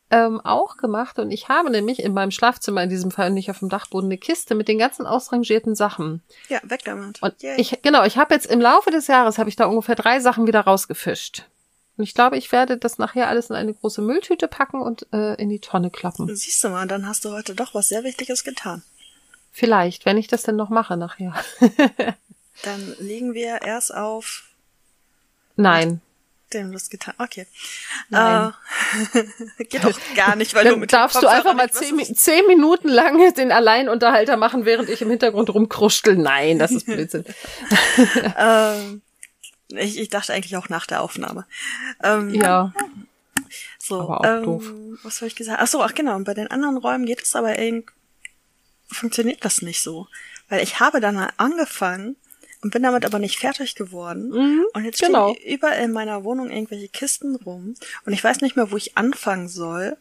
ähm, 0.10 0.42
auch 0.42 0.78
gemacht. 0.78 1.20
Und 1.20 1.30
ich 1.30 1.50
habe 1.50 1.70
nämlich 1.70 2.02
in 2.02 2.16
meinem 2.16 2.32
Schlafzimmer, 2.32 2.82
in 2.82 2.90
diesem 2.90 3.12
Fall 3.12 3.30
nicht 3.30 3.52
auf 3.52 3.60
dem 3.60 3.70
Dachboden, 3.70 4.08
eine 4.08 4.18
Kiste 4.18 4.56
mit 4.56 4.68
den 4.68 4.80
ganzen 4.80 5.06
ausrangierten 5.06 5.76
Sachen. 5.76 6.24
Ja, 6.50 6.60
weg 6.64 6.82
damit. 6.84 7.22
Und 7.22 7.40
Yay. 7.44 7.62
ich, 7.62 7.84
genau, 7.84 8.04
ich 8.04 8.18
habe 8.18 8.34
jetzt 8.34 8.48
im 8.48 8.60
Laufe 8.60 8.90
des 8.90 9.06
Jahres, 9.06 9.38
habe 9.38 9.50
ich 9.50 9.56
da 9.56 9.66
ungefähr 9.66 9.94
drei 9.94 10.20
Sachen 10.20 10.48
wieder 10.48 10.62
rausgefischt. 10.62 11.46
Und 12.02 12.08
ich 12.08 12.16
glaube, 12.16 12.36
ich 12.36 12.52
werde 12.52 12.78
das 12.78 12.98
nachher 12.98 13.28
alles 13.28 13.52
in 13.52 13.56
eine 13.56 13.76
große 13.76 14.02
Mülltüte 14.02 14.48
packen 14.48 14.82
und 14.82 15.06
äh, 15.14 15.36
in 15.36 15.50
die 15.50 15.60
Tonne 15.60 15.92
klappen. 15.92 16.36
Siehst 16.36 16.64
du 16.64 16.70
mal, 16.70 16.88
dann 16.88 17.06
hast 17.06 17.26
du 17.26 17.32
heute 17.32 17.54
doch 17.54 17.76
was 17.76 17.90
sehr 17.90 18.04
Wichtiges 18.04 18.44
getan. 18.44 18.82
Vielleicht, 19.52 20.04
wenn 20.08 20.18
ich 20.18 20.26
das 20.26 20.42
denn 20.42 20.56
noch 20.56 20.70
mache 20.72 20.98
nachher. 20.98 21.36
dann 22.64 22.96
legen 22.98 23.36
wir 23.36 23.62
erst 23.62 23.94
auf. 23.94 24.46
Nein. 25.56 26.02
Dem 26.54 26.72
das 26.72 26.90
getan. 26.90 27.14
Okay. 27.20 27.46
Nein. 28.10 28.52
Äh, 29.14 29.64
geht 29.66 29.84
doch 29.84 30.00
gar 30.16 30.36
nicht, 30.36 30.56
weil 30.56 30.64
dann 30.64 30.74
du 30.74 30.80
mit 30.80 30.92
darfst 30.92 31.22
du 31.22 31.28
einfach 31.28 31.54
mal 31.54 31.70
zehn, 31.70 32.00
zehn, 32.16 32.48
Minuten 32.48 32.88
lang 32.88 33.32
den 33.36 33.52
Alleinunterhalter 33.52 34.38
machen, 34.38 34.66
während 34.66 34.90
ich 34.90 35.04
im 35.04 35.12
Hintergrund 35.12 35.54
rumkruschtel. 35.54 36.16
Nein, 36.16 36.58
das 36.58 36.72
ist 36.72 36.86
Blödsinn. 36.88 37.26
ähm, 38.40 39.04
ich, 39.72 40.00
ich 40.00 40.10
dachte 40.10 40.34
eigentlich 40.34 40.58
auch 40.58 40.70
nach 40.70 40.86
der 40.86 41.02
Aufnahme. 41.02 41.46
Ähm, 42.04 42.34
ja. 42.34 42.74
So, 43.78 44.02
aber 44.02 44.22
auch 44.22 44.26
ähm, 44.26 44.44
doof. 44.44 44.74
was 45.04 45.18
soll 45.18 45.28
ich 45.28 45.36
gesagt? 45.36 45.60
Ach 45.62 45.68
so, 45.68 45.82
ach 45.82 45.94
genau. 45.94 46.16
Und 46.16 46.24
bei 46.24 46.34
den 46.34 46.48
anderen 46.48 46.78
Räumen 46.78 47.06
geht 47.06 47.22
es 47.24 47.36
aber 47.36 47.60
irgendwie, 47.60 47.88
funktioniert 48.88 49.44
das 49.44 49.62
nicht 49.62 49.82
so. 49.82 50.08
Weil 50.50 50.64
ich 50.64 50.80
habe 50.80 51.00
dann 51.00 51.18
angefangen 51.38 52.16
und 52.62 52.72
bin 52.72 52.84
damit 52.84 53.06
aber 53.06 53.20
nicht 53.20 53.40
fertig 53.40 53.76
geworden. 53.76 54.30
Mhm, 54.30 54.66
und 54.74 54.86
jetzt 54.86 55.02
genau. 55.02 55.34
stehen 55.34 55.54
überall 55.54 55.84
in 55.84 55.92
meiner 55.92 56.24
Wohnung 56.24 56.50
irgendwelche 56.50 56.90
Kisten 56.90 57.36
rum. 57.36 57.76
Und 58.06 58.14
ich 58.14 58.24
weiß 58.24 58.42
nicht 58.42 58.56
mehr, 58.56 58.72
wo 58.72 58.78
ich 58.78 58.98
anfangen 58.98 59.48
soll. 59.48 59.98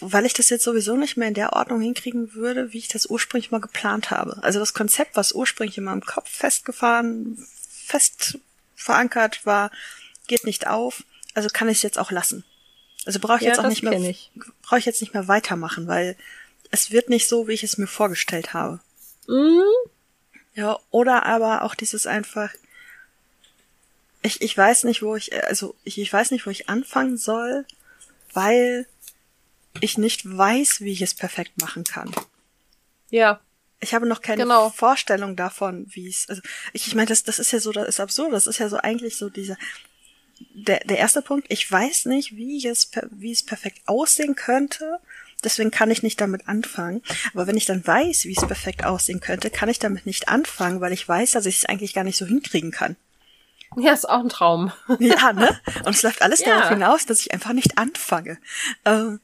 Weil 0.00 0.24
ich 0.24 0.32
das 0.32 0.48
jetzt 0.48 0.64
sowieso 0.64 0.96
nicht 0.96 1.18
mehr 1.18 1.28
in 1.28 1.34
der 1.34 1.52
Ordnung 1.52 1.82
hinkriegen 1.82 2.32
würde, 2.34 2.72
wie 2.72 2.78
ich 2.78 2.88
das 2.88 3.06
ursprünglich 3.06 3.50
mal 3.50 3.60
geplant 3.60 4.10
habe. 4.10 4.42
Also 4.42 4.58
das 4.58 4.72
Konzept, 4.72 5.16
was 5.16 5.32
ursprünglich 5.32 5.76
in 5.76 5.84
meinem 5.84 6.00
Kopf 6.00 6.30
festgefahren 6.30 7.46
fest 7.86 8.38
verankert 8.74 9.46
war, 9.46 9.70
geht 10.26 10.44
nicht 10.44 10.66
auf, 10.66 11.04
also 11.34 11.48
kann 11.52 11.68
ich 11.68 11.78
es 11.78 11.82
jetzt 11.82 11.98
auch 11.98 12.10
lassen. 12.10 12.44
Also 13.04 13.20
brauche 13.20 13.38
ich 13.38 13.42
ja, 13.42 13.50
jetzt 13.50 13.60
auch 13.60 13.68
nicht 13.68 13.82
mehr 13.82 14.14
brauche 14.62 14.78
ich 14.78 14.84
jetzt 14.84 15.00
nicht 15.00 15.14
mehr 15.14 15.28
weitermachen, 15.28 15.86
weil 15.86 16.16
es 16.70 16.90
wird 16.90 17.08
nicht 17.08 17.28
so, 17.28 17.46
wie 17.46 17.52
ich 17.52 17.62
es 17.62 17.78
mir 17.78 17.86
vorgestellt 17.86 18.52
habe. 18.52 18.80
Mhm. 19.28 19.62
Ja, 20.54 20.78
oder 20.90 21.24
aber 21.24 21.62
auch 21.62 21.74
dieses 21.74 22.06
einfach 22.06 22.50
ich, 24.22 24.40
ich 24.40 24.56
weiß 24.56 24.84
nicht, 24.84 25.02
wo 25.02 25.14
ich 25.14 25.32
also 25.44 25.76
ich, 25.84 25.98
ich 25.98 26.12
weiß 26.12 26.32
nicht, 26.32 26.46
wo 26.46 26.50
ich 26.50 26.68
anfangen 26.68 27.16
soll, 27.16 27.64
weil 28.32 28.86
ich 29.80 29.98
nicht 29.98 30.24
weiß, 30.36 30.80
wie 30.80 30.92
ich 30.92 31.02
es 31.02 31.14
perfekt 31.14 31.60
machen 31.60 31.84
kann. 31.84 32.12
Ja. 33.10 33.40
Ich 33.80 33.94
habe 33.94 34.06
noch 34.06 34.22
keine 34.22 34.42
Genau. 34.44 34.70
Vorstellung 34.70 35.36
davon, 35.36 35.86
wie 35.90 36.08
es. 36.08 36.26
Also 36.28 36.40
ich, 36.72 36.86
ich 36.86 36.94
meine, 36.94 37.08
das, 37.08 37.22
das 37.24 37.38
ist 37.38 37.52
ja 37.52 37.60
so, 37.60 37.72
das 37.72 37.88
ist 37.88 38.00
absurd. 38.00 38.32
Das 38.32 38.46
ist 38.46 38.58
ja 38.58 38.68
so 38.68 38.78
eigentlich 38.78 39.16
so 39.16 39.28
dieser. 39.28 39.56
Der, 40.54 40.80
der 40.80 40.98
erste 40.98 41.22
Punkt. 41.22 41.46
Ich 41.50 41.70
weiß 41.70 42.06
nicht, 42.06 42.36
wie 42.36 42.66
es, 42.66 42.90
wie 43.10 43.32
es 43.32 43.42
perfekt 43.42 43.80
aussehen 43.86 44.34
könnte. 44.34 44.98
Deswegen 45.44 45.70
kann 45.70 45.90
ich 45.90 46.02
nicht 46.02 46.20
damit 46.20 46.48
anfangen. 46.48 47.02
Aber 47.34 47.46
wenn 47.46 47.56
ich 47.56 47.66
dann 47.66 47.86
weiß, 47.86 48.24
wie 48.24 48.34
es 48.36 48.46
perfekt 48.46 48.84
aussehen 48.84 49.20
könnte, 49.20 49.50
kann 49.50 49.68
ich 49.68 49.78
damit 49.78 50.06
nicht 50.06 50.28
anfangen, 50.28 50.80
weil 50.80 50.92
ich 50.92 51.06
weiß, 51.06 51.32
dass 51.32 51.46
ich 51.46 51.58
es 51.58 51.64
eigentlich 51.66 51.92
gar 51.94 52.04
nicht 52.04 52.16
so 52.16 52.26
hinkriegen 52.26 52.70
kann. 52.70 52.96
Ja, 53.76 53.92
ist 53.92 54.08
auch 54.08 54.20
ein 54.20 54.28
Traum. 54.30 54.72
Ja, 55.00 55.32
ne? 55.32 55.58
Und 55.84 55.94
es 55.94 56.02
läuft 56.02 56.22
alles 56.22 56.40
Ja. 56.44 56.46
darauf 56.56 56.68
hinaus, 56.70 57.04
dass 57.04 57.20
ich 57.20 57.32
einfach 57.34 57.52
nicht 57.52 57.76
anfange. 57.76 58.38
Ähm, 58.84 59.20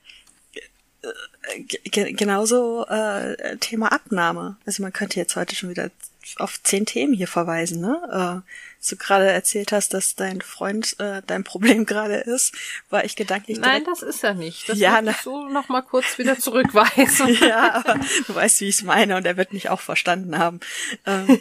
äh, 1.02 1.60
ge- 1.60 2.12
genauso 2.12 2.86
äh, 2.86 3.56
Thema 3.58 3.92
Abnahme. 3.92 4.56
Also 4.66 4.82
man 4.82 4.92
könnte 4.92 5.18
jetzt 5.18 5.36
heute 5.36 5.54
schon 5.56 5.70
wieder 5.70 5.90
auf 6.36 6.62
zehn 6.62 6.86
Themen 6.86 7.12
hier 7.12 7.26
verweisen, 7.26 7.80
ne? 7.80 8.00
Äh, 8.44 8.48
als 8.78 8.88
du 8.88 8.96
gerade 8.96 9.28
erzählt 9.30 9.70
hast, 9.72 9.92
dass 9.94 10.14
dein 10.16 10.40
Freund 10.40 10.98
äh, 10.98 11.20
dein 11.26 11.44
Problem 11.44 11.84
gerade 11.86 12.16
ist, 12.16 12.54
war 12.90 13.04
ich 13.04 13.16
gedanklich 13.16 13.58
Nein, 13.58 13.84
das 13.84 14.02
ist 14.02 14.24
er 14.24 14.34
nicht. 14.34 14.68
Das 14.68 14.78
Ja, 14.78 14.94
ja, 14.94 15.02
ne. 15.02 15.10
ich 15.12 15.16
so 15.18 15.48
noch 15.48 15.68
mal 15.68 15.82
kurz 15.82 16.18
wieder 16.18 16.38
zurückweisen. 16.38 17.28
ja, 17.40 17.74
aber 17.74 18.00
du 18.26 18.34
weißt, 18.34 18.60
wie 18.60 18.68
ich 18.68 18.76
es 18.76 18.82
meine 18.82 19.16
und 19.16 19.26
er 19.26 19.36
wird 19.36 19.52
mich 19.52 19.68
auch 19.68 19.80
verstanden 19.80 20.38
haben. 20.38 20.60
Ähm, 21.06 21.40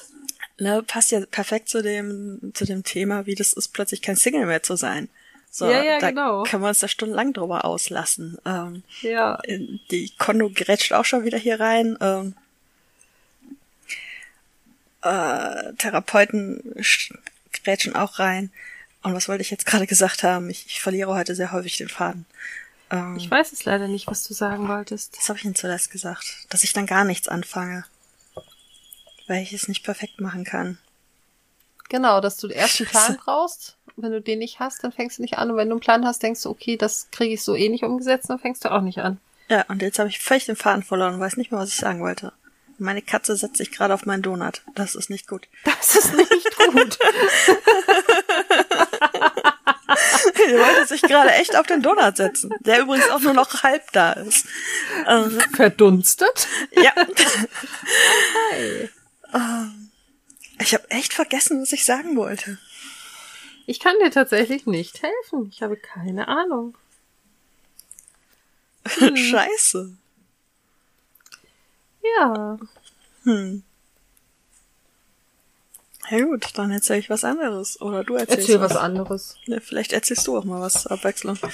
ne, 0.58 0.82
passt 0.86 1.10
ja 1.12 1.20
perfekt 1.26 1.68
zu 1.68 1.82
dem, 1.82 2.52
zu 2.54 2.64
dem 2.64 2.84
Thema, 2.84 3.26
wie 3.26 3.34
das 3.34 3.52
ist, 3.52 3.68
plötzlich 3.68 4.02
kein 4.02 4.16
Single 4.16 4.46
mehr 4.46 4.62
zu 4.62 4.76
sein. 4.76 5.08
So, 5.58 5.70
Ja, 5.70 5.82
ja, 5.82 5.98
da 5.98 6.10
genau. 6.10 6.42
können 6.42 6.62
wir 6.62 6.68
uns 6.68 6.80
da 6.80 6.88
stundenlang 6.88 7.32
drüber 7.32 7.64
auslassen. 7.64 8.36
Ähm, 8.44 8.82
ja. 9.00 9.38
die 9.46 10.12
Kondo 10.18 10.50
grätscht 10.54 10.92
auch 10.92 11.06
schon 11.06 11.24
wieder 11.24 11.38
hier 11.38 11.58
rein. 11.58 11.96
Ähm, 12.02 12.34
äh, 15.02 15.72
Therapeuten 15.78 16.60
sch- 16.80 17.16
grätschen 17.64 17.96
auch 17.96 18.18
rein. 18.18 18.50
Und 19.02 19.14
was 19.14 19.28
wollte 19.28 19.40
ich 19.42 19.50
jetzt 19.50 19.64
gerade 19.64 19.86
gesagt 19.86 20.22
haben? 20.24 20.50
Ich, 20.50 20.66
ich 20.66 20.80
verliere 20.82 21.14
heute 21.14 21.34
sehr 21.34 21.52
häufig 21.52 21.78
den 21.78 21.88
Faden. 21.88 22.26
Ähm, 22.90 23.16
Ich 23.16 23.30
weiß 23.30 23.52
es 23.52 23.64
leider 23.64 23.88
nicht, 23.88 24.08
was 24.08 24.24
du 24.24 24.34
sagen 24.34 24.68
wolltest. 24.68 25.16
was 25.16 25.28
habe 25.30 25.38
ich 25.38 25.44
denn 25.44 25.54
zuletzt 25.54 25.90
gesagt? 25.90 26.46
Dass 26.50 26.64
ich 26.64 26.74
dann 26.74 26.84
gar 26.86 27.04
nichts 27.04 27.28
anfange. 27.28 27.86
Weil 29.26 29.42
ich 29.42 29.54
es 29.54 29.68
nicht 29.68 29.84
perfekt 29.84 30.20
machen 30.20 30.44
kann. 30.44 30.76
Genau, 31.88 32.20
dass 32.20 32.36
du 32.36 32.48
erst 32.48 32.80
einen 32.80 32.88
Plan 32.90 33.16
brauchst. 33.24 33.75
Wenn 33.96 34.12
du 34.12 34.20
den 34.20 34.40
nicht 34.40 34.60
hast, 34.60 34.84
dann 34.84 34.92
fängst 34.92 35.18
du 35.18 35.22
nicht 35.22 35.38
an. 35.38 35.50
Und 35.50 35.56
wenn 35.56 35.68
du 35.68 35.74
einen 35.74 35.80
Plan 35.80 36.04
hast, 36.06 36.22
denkst 36.22 36.42
du, 36.42 36.50
okay, 36.50 36.76
das 36.76 37.08
kriege 37.10 37.34
ich 37.34 37.42
so 37.42 37.54
eh 37.54 37.70
nicht 37.70 37.82
umgesetzt, 37.82 38.28
dann 38.28 38.38
fängst 38.38 38.64
du 38.64 38.70
auch 38.70 38.82
nicht 38.82 38.98
an. 38.98 39.18
Ja, 39.48 39.64
und 39.68 39.80
jetzt 39.80 39.98
habe 39.98 40.08
ich 40.08 40.18
völlig 40.18 40.44
den 40.46 40.56
Faden 40.56 40.82
verloren 40.82 41.14
und 41.14 41.20
weiß 41.20 41.36
nicht 41.36 41.50
mehr, 41.50 41.60
was 41.60 41.70
ich 41.70 41.76
sagen 41.76 42.00
wollte. 42.00 42.32
Meine 42.78 43.00
Katze 43.00 43.36
setzt 43.36 43.56
sich 43.56 43.70
gerade 43.70 43.94
auf 43.94 44.04
meinen 44.04 44.22
Donut. 44.22 44.62
Das 44.74 44.94
ist 44.94 45.08
nicht 45.08 45.26
gut. 45.28 45.48
Das 45.64 45.96
ist 45.96 46.14
nicht 46.14 46.56
gut. 46.58 46.98
Die 50.36 50.52
wollte 50.52 50.86
sich 50.86 51.00
gerade 51.02 51.30
echt 51.32 51.56
auf 51.56 51.66
den 51.66 51.80
Donut 51.80 52.16
setzen. 52.16 52.52
Der 52.60 52.80
übrigens 52.80 53.08
auch 53.10 53.20
nur 53.20 53.32
noch 53.32 53.62
halb 53.62 53.90
da 53.92 54.12
ist. 54.12 54.46
Ähm, 55.06 55.40
Verdunstet? 55.54 56.48
ja. 56.72 56.92
Hey. 58.50 58.90
Ich 60.60 60.74
habe 60.74 60.90
echt 60.90 61.14
vergessen, 61.14 61.60
was 61.62 61.72
ich 61.72 61.84
sagen 61.84 62.16
wollte. 62.16 62.58
Ich 63.66 63.80
kann 63.80 63.94
dir 64.02 64.10
tatsächlich 64.10 64.66
nicht 64.66 65.02
helfen. 65.02 65.48
Ich 65.50 65.62
habe 65.62 65.76
keine 65.76 66.28
Ahnung. 66.28 66.76
Scheiße. 68.86 69.96
Ja. 72.18 72.58
Hm. 73.24 73.62
Ja 76.08 76.20
gut, 76.24 76.50
dann 76.54 76.70
erzähle 76.70 77.00
ich 77.00 77.10
was 77.10 77.24
anderes. 77.24 77.80
Oder 77.80 78.04
du 78.04 78.14
erzählst 78.14 78.48
Erzähl 78.48 78.60
was 78.60 78.76
anderes. 78.76 79.36
Ja, 79.46 79.58
vielleicht 79.60 79.92
erzählst 79.92 80.24
du 80.28 80.38
auch 80.38 80.44
mal 80.44 80.60
was 80.60 80.82
zur 80.82 80.92
Abwechslung. 80.92 81.38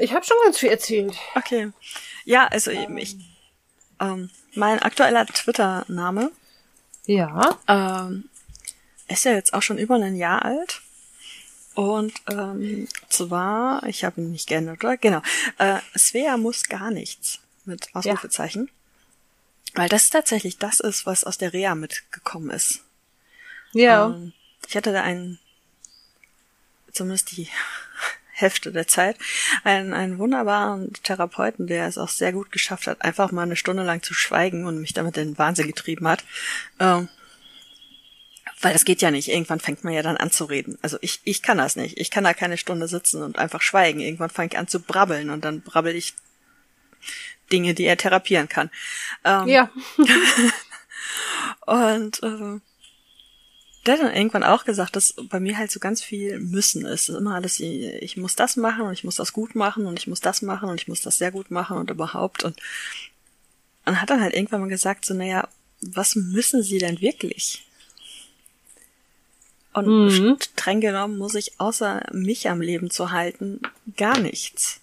Ich 0.00 0.12
habe 0.12 0.24
schon 0.24 0.36
ganz 0.44 0.58
viel 0.58 0.68
erzählt. 0.68 1.16
Okay. 1.34 1.72
Ja, 2.24 2.46
also 2.46 2.70
ich, 2.70 3.16
ähm, 3.98 4.30
mein 4.54 4.78
aktueller 4.78 5.26
Twitter-Name 5.26 6.30
Ja. 7.06 7.58
ähm, 7.66 8.28
ist 9.08 9.24
ja 9.24 9.32
jetzt 9.32 9.54
auch 9.54 9.62
schon 9.62 9.76
über 9.76 9.96
ein 9.96 10.14
Jahr 10.14 10.44
alt. 10.44 10.82
Und 11.78 12.12
ähm, 12.28 12.88
zwar, 13.08 13.84
ich 13.84 14.02
habe 14.02 14.20
ihn 14.20 14.32
nicht 14.32 14.48
geändert, 14.48 14.82
oder? 14.82 14.96
Genau. 14.96 15.22
Äh, 15.58 15.78
Svea 15.96 16.36
muss 16.36 16.64
gar 16.64 16.90
nichts 16.90 17.38
mit 17.66 17.94
Ausrufezeichen. 17.94 18.68
Weil 19.74 19.88
das 19.88 20.10
tatsächlich 20.10 20.58
das 20.58 20.80
ist, 20.80 21.06
was 21.06 21.22
aus 21.22 21.38
der 21.38 21.52
Reha 21.52 21.76
mitgekommen 21.76 22.50
ist. 22.50 22.82
Ja. 23.74 24.08
Ähm, 24.08 24.32
ich 24.66 24.76
hatte 24.76 24.92
da 24.92 25.04
einen, 25.04 25.38
zumindest 26.90 27.30
die 27.36 27.46
Hälfte 28.32 28.72
der 28.72 28.88
Zeit, 28.88 29.16
einen, 29.62 29.94
einen 29.94 30.18
wunderbaren 30.18 30.92
Therapeuten, 31.04 31.68
der 31.68 31.86
es 31.86 31.96
auch 31.96 32.08
sehr 32.08 32.32
gut 32.32 32.50
geschafft 32.50 32.88
hat, 32.88 33.02
einfach 33.02 33.30
mal 33.30 33.42
eine 33.42 33.54
Stunde 33.54 33.84
lang 33.84 34.02
zu 34.02 34.14
schweigen 34.14 34.66
und 34.66 34.80
mich 34.80 34.94
damit 34.94 35.16
in 35.16 35.28
den 35.28 35.38
Wahnsinn 35.38 35.68
getrieben 35.68 36.08
hat. 36.08 36.24
Ähm, 36.80 37.08
weil 38.60 38.72
das 38.72 38.84
geht 38.84 39.02
ja 39.02 39.10
nicht. 39.10 39.28
Irgendwann 39.28 39.60
fängt 39.60 39.84
man 39.84 39.92
ja 39.92 40.02
dann 40.02 40.16
an 40.16 40.30
zu 40.30 40.44
reden. 40.44 40.78
Also 40.82 40.98
ich, 41.00 41.20
ich 41.24 41.42
kann 41.42 41.58
das 41.58 41.76
nicht. 41.76 41.98
Ich 41.98 42.10
kann 42.10 42.24
da 42.24 42.34
keine 42.34 42.56
Stunde 42.56 42.88
sitzen 42.88 43.22
und 43.22 43.38
einfach 43.38 43.62
schweigen. 43.62 44.00
Irgendwann 44.00 44.30
fange 44.30 44.50
ich 44.52 44.58
an 44.58 44.68
zu 44.68 44.80
brabbeln 44.80 45.30
und 45.30 45.44
dann 45.44 45.60
brabbel 45.60 45.94
ich 45.94 46.14
Dinge, 47.52 47.74
die 47.74 47.84
er 47.84 47.96
therapieren 47.96 48.48
kann. 48.48 48.70
Ähm, 49.24 49.46
ja. 49.48 49.70
und 51.66 52.22
äh, 52.22 52.60
der 53.86 53.94
hat 53.94 54.02
dann 54.02 54.14
irgendwann 54.14 54.44
auch 54.44 54.64
gesagt, 54.64 54.96
dass 54.96 55.14
bei 55.30 55.40
mir 55.40 55.56
halt 55.56 55.70
so 55.70 55.78
ganz 55.80 56.02
viel 56.02 56.40
müssen 56.40 56.84
ist. 56.84 57.08
Immer 57.08 57.36
alles, 57.36 57.60
ich, 57.60 57.84
ich 58.02 58.16
muss 58.16 58.34
das 58.34 58.56
machen 58.56 58.82
und 58.82 58.92
ich 58.92 59.04
muss 59.04 59.16
das 59.16 59.32
gut 59.32 59.54
machen 59.54 59.86
und 59.86 59.98
ich 59.98 60.08
muss 60.08 60.20
das 60.20 60.42
machen 60.42 60.68
und 60.68 60.80
ich 60.80 60.88
muss 60.88 61.00
das 61.00 61.16
sehr 61.16 61.30
gut 61.30 61.50
machen 61.50 61.78
und 61.78 61.90
überhaupt. 61.90 62.44
Und, 62.44 62.60
und 63.86 64.00
hat 64.00 64.10
dann 64.10 64.20
halt 64.20 64.34
irgendwann 64.34 64.60
mal 64.60 64.68
gesagt, 64.68 65.04
so, 65.04 65.14
naja, 65.14 65.48
was 65.80 66.16
müssen 66.16 66.62
sie 66.62 66.78
denn 66.78 67.00
wirklich? 67.00 67.67
Und 69.72 69.86
Mhm. 69.86 70.36
streng 70.40 70.80
genommen 70.80 71.18
muss 71.18 71.34
ich 71.34 71.60
außer 71.60 72.02
mich 72.12 72.48
am 72.48 72.60
Leben 72.60 72.90
zu 72.90 73.10
halten 73.12 73.60
gar 73.96 74.18
nichts. 74.18 74.80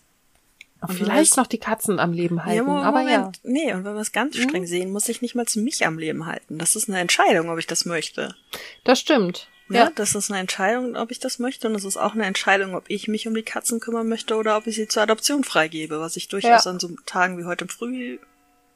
Und 0.81 0.93
Vielleicht 0.93 1.37
noch 1.37 1.47
die 1.47 1.57
Katzen 1.57 1.99
am 1.99 2.13
Leben 2.13 2.45
halten, 2.45 2.65
Mo- 2.67 2.77
aber 2.77 3.01
ja. 3.01 3.31
Nee, 3.43 3.73
und 3.73 3.83
wenn 3.85 3.95
wir 3.95 4.01
es 4.01 4.11
ganz 4.11 4.37
streng 4.37 4.67
sehen, 4.67 4.91
muss 4.91 5.09
ich 5.09 5.21
nicht 5.21 5.33
mal 5.33 5.47
zu 5.47 5.59
mich 5.59 5.85
am 5.85 5.97
Leben 5.97 6.27
halten. 6.27 6.59
Das 6.59 6.75
ist 6.75 6.87
eine 6.89 6.99
Entscheidung, 6.99 7.49
ob 7.49 7.57
ich 7.57 7.65
das 7.65 7.85
möchte. 7.85 8.35
Das 8.83 8.99
stimmt. 8.99 9.47
Ja, 9.69 9.85
Ja. 9.85 9.91
das 9.95 10.13
ist 10.13 10.29
eine 10.29 10.39
Entscheidung, 10.39 10.95
ob 10.95 11.09
ich 11.09 11.17
das 11.19 11.39
möchte. 11.39 11.67
Und 11.67 11.73
es 11.75 11.85
ist 11.85 11.97
auch 11.97 12.13
eine 12.13 12.25
Entscheidung, 12.25 12.75
ob 12.75 12.83
ich 12.87 13.07
mich 13.07 13.27
um 13.27 13.33
die 13.33 13.41
Katzen 13.41 13.79
kümmern 13.79 14.07
möchte 14.07 14.35
oder 14.35 14.57
ob 14.57 14.67
ich 14.67 14.75
sie 14.75 14.87
zur 14.87 15.01
Adoption 15.01 15.43
freigebe, 15.43 15.99
was 15.99 16.17
ich 16.17 16.27
durchaus 16.27 16.65
Ja. 16.65 16.71
an 16.71 16.79
so 16.79 16.89
Tagen 17.07 17.39
wie 17.39 17.45
heute 17.45 17.67
früh 17.67 18.19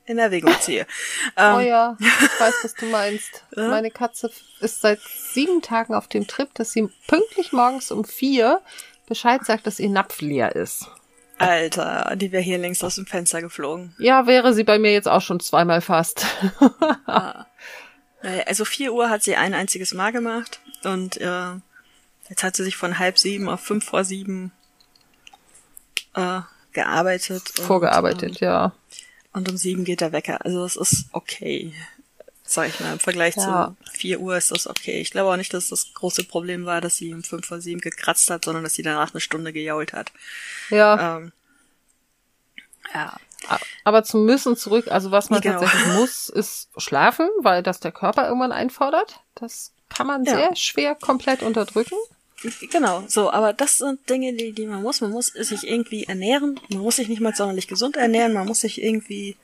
in 0.09 0.17
Erwägung 0.17 0.53
ziehe. 0.59 0.87
ähm, 1.37 1.55
Oh 1.55 1.59
ja, 1.59 1.95
ich 1.99 2.39
weiß, 2.39 2.55
was 2.63 2.73
du 2.73 2.85
meinst. 2.87 3.43
Ja? 3.55 3.67
Meine 3.69 3.91
Katze 3.91 4.31
ist 4.59 4.81
seit 4.81 4.99
sieben 5.01 5.61
Tagen 5.61 5.93
auf 5.93 6.07
dem 6.07 6.27
Trip, 6.27 6.53
dass 6.55 6.71
sie 6.71 6.89
pünktlich 7.07 7.53
morgens 7.53 7.91
um 7.91 8.03
vier 8.03 8.61
Bescheid 9.07 9.45
sagt, 9.45 9.67
dass 9.67 9.79
ihr 9.79 9.89
Napf 9.89 10.21
leer 10.21 10.55
ist. 10.55 10.87
Alter, 11.37 12.13
die 12.15 12.31
wäre 12.31 12.43
hier 12.43 12.57
längst 12.57 12.83
aus 12.83 12.95
dem 12.95 13.05
Fenster 13.05 13.41
geflogen. 13.41 13.95
Ja, 13.97 14.27
wäre 14.27 14.53
sie 14.53 14.63
bei 14.65 14.77
mir 14.77 14.91
jetzt 14.91 15.07
auch 15.07 15.21
schon 15.21 15.39
zweimal 15.39 15.81
fast. 15.81 16.25
Äh, 18.21 18.43
Also 18.45 18.65
vier 18.65 18.91
Uhr 18.93 19.09
hat 19.09 19.23
sie 19.23 19.37
ein 19.37 19.53
einziges 19.53 19.93
Mal 19.93 20.11
gemacht 20.11 20.59
und 20.83 21.15
äh, 21.21 21.51
jetzt 22.27 22.43
hat 22.43 22.53
sie 22.57 22.65
sich 22.65 22.75
von 22.75 22.99
halb 22.99 23.17
sieben 23.17 23.47
auf 23.47 23.61
fünf 23.61 23.85
vor 23.85 24.03
sieben 24.03 24.51
äh, 26.15 26.41
gearbeitet. 26.73 27.53
Und, 27.57 27.65
Vorgearbeitet, 27.65 28.41
ja. 28.41 28.73
Und 29.33 29.47
um 29.49 29.57
sieben 29.57 29.83
geht 29.83 30.01
der 30.01 30.11
Wecker. 30.11 30.43
Also 30.45 30.63
es 30.65 30.75
ist 30.75 31.05
okay. 31.11 31.73
Sag 32.43 32.67
ich 32.69 32.79
mal, 32.79 32.93
im 32.93 32.99
Vergleich 32.99 33.35
Ja. 33.35 33.75
zu 33.85 33.91
vier 33.91 34.19
Uhr 34.19 34.35
ist 34.35 34.49
das 34.51 34.65
okay. 34.65 34.99
Ich 35.01 35.11
glaube 35.11 35.31
auch 35.31 35.37
nicht, 35.37 35.53
dass 35.53 35.69
das 35.69 35.93
große 35.93 36.23
Problem 36.23 36.65
war, 36.65 36.81
dass 36.81 36.95
sie 36.97 37.13
um 37.13 37.21
fünf 37.23 37.45
vor 37.45 37.61
sieben 37.61 37.79
gekratzt 37.79 38.29
hat, 38.31 38.45
sondern 38.45 38.63
dass 38.63 38.73
sie 38.73 38.81
danach 38.81 39.11
eine 39.13 39.21
Stunde 39.21 39.53
gejault 39.53 39.93
hat. 39.93 40.11
Ja, 40.71 41.17
Ähm, 41.17 41.31
ja. 42.95 43.15
aber 43.83 44.03
zum 44.03 44.25
Müssen 44.25 44.55
zurück, 44.57 44.87
also 44.89 45.11
was 45.11 45.29
man 45.29 45.41
Genau. 45.41 45.59
tatsächlich 45.59 45.93
muss, 45.93 46.29
ist 46.29 46.69
schlafen, 46.77 47.29
weil 47.41 47.61
das 47.61 47.79
der 47.79 47.91
Körper 47.91 48.25
irgendwann 48.27 48.51
einfordert. 48.51 49.19
Das 49.35 49.71
kann 49.89 50.07
man 50.07 50.23
Ja. 50.25 50.35
sehr 50.35 50.55
schwer 50.55 50.95
komplett 50.95 51.43
unterdrücken. 51.43 51.95
Genau, 52.71 53.03
so, 53.07 53.31
aber 53.31 53.51
das 53.53 53.77
sind 53.79 54.09
Dinge, 54.09 54.33
die, 54.33 54.53
die 54.53 54.65
man 54.65 54.81
muss. 54.81 55.01
Man 55.01 55.11
muss 55.11 55.27
sich 55.27 55.67
irgendwie 55.67 56.05
ernähren. 56.05 56.59
Man 56.69 56.81
muss 56.81 56.95
sich 56.95 57.09
nicht 57.09 57.19
mal 57.21 57.35
sonderlich 57.35 57.67
gesund 57.67 57.97
ernähren. 57.97 58.33
Man 58.33 58.47
muss 58.47 58.61
sich 58.61 58.81
irgendwie 58.81 59.35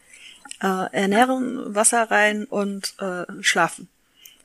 äh, 0.61 0.91
ernähren, 0.93 1.75
Wasser 1.75 2.09
rein 2.09 2.45
und 2.45 2.93
äh, 2.99 3.25
schlafen. 3.41 3.89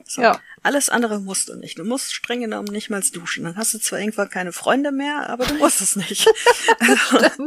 So. 0.05 0.23
Ja. 0.23 0.41
Alles 0.63 0.91
andere 0.91 1.21
musst 1.21 1.49
du 1.49 1.55
nicht. 1.55 1.79
Du 1.79 1.85
musst 1.85 2.13
streng 2.13 2.41
genommen 2.41 2.69
nicht 2.73 2.91
mal 2.91 3.01
duschen. 3.01 3.45
Dann 3.45 3.57
hast 3.57 3.73
du 3.73 3.79
zwar 3.79 4.01
irgendwann 4.01 4.29
keine 4.29 4.53
Freunde 4.53 4.91
mehr, 4.91 5.31
aber 5.31 5.47
du 5.47 5.55
musst 5.55 5.81
es 5.81 5.95
nicht. 5.97 6.29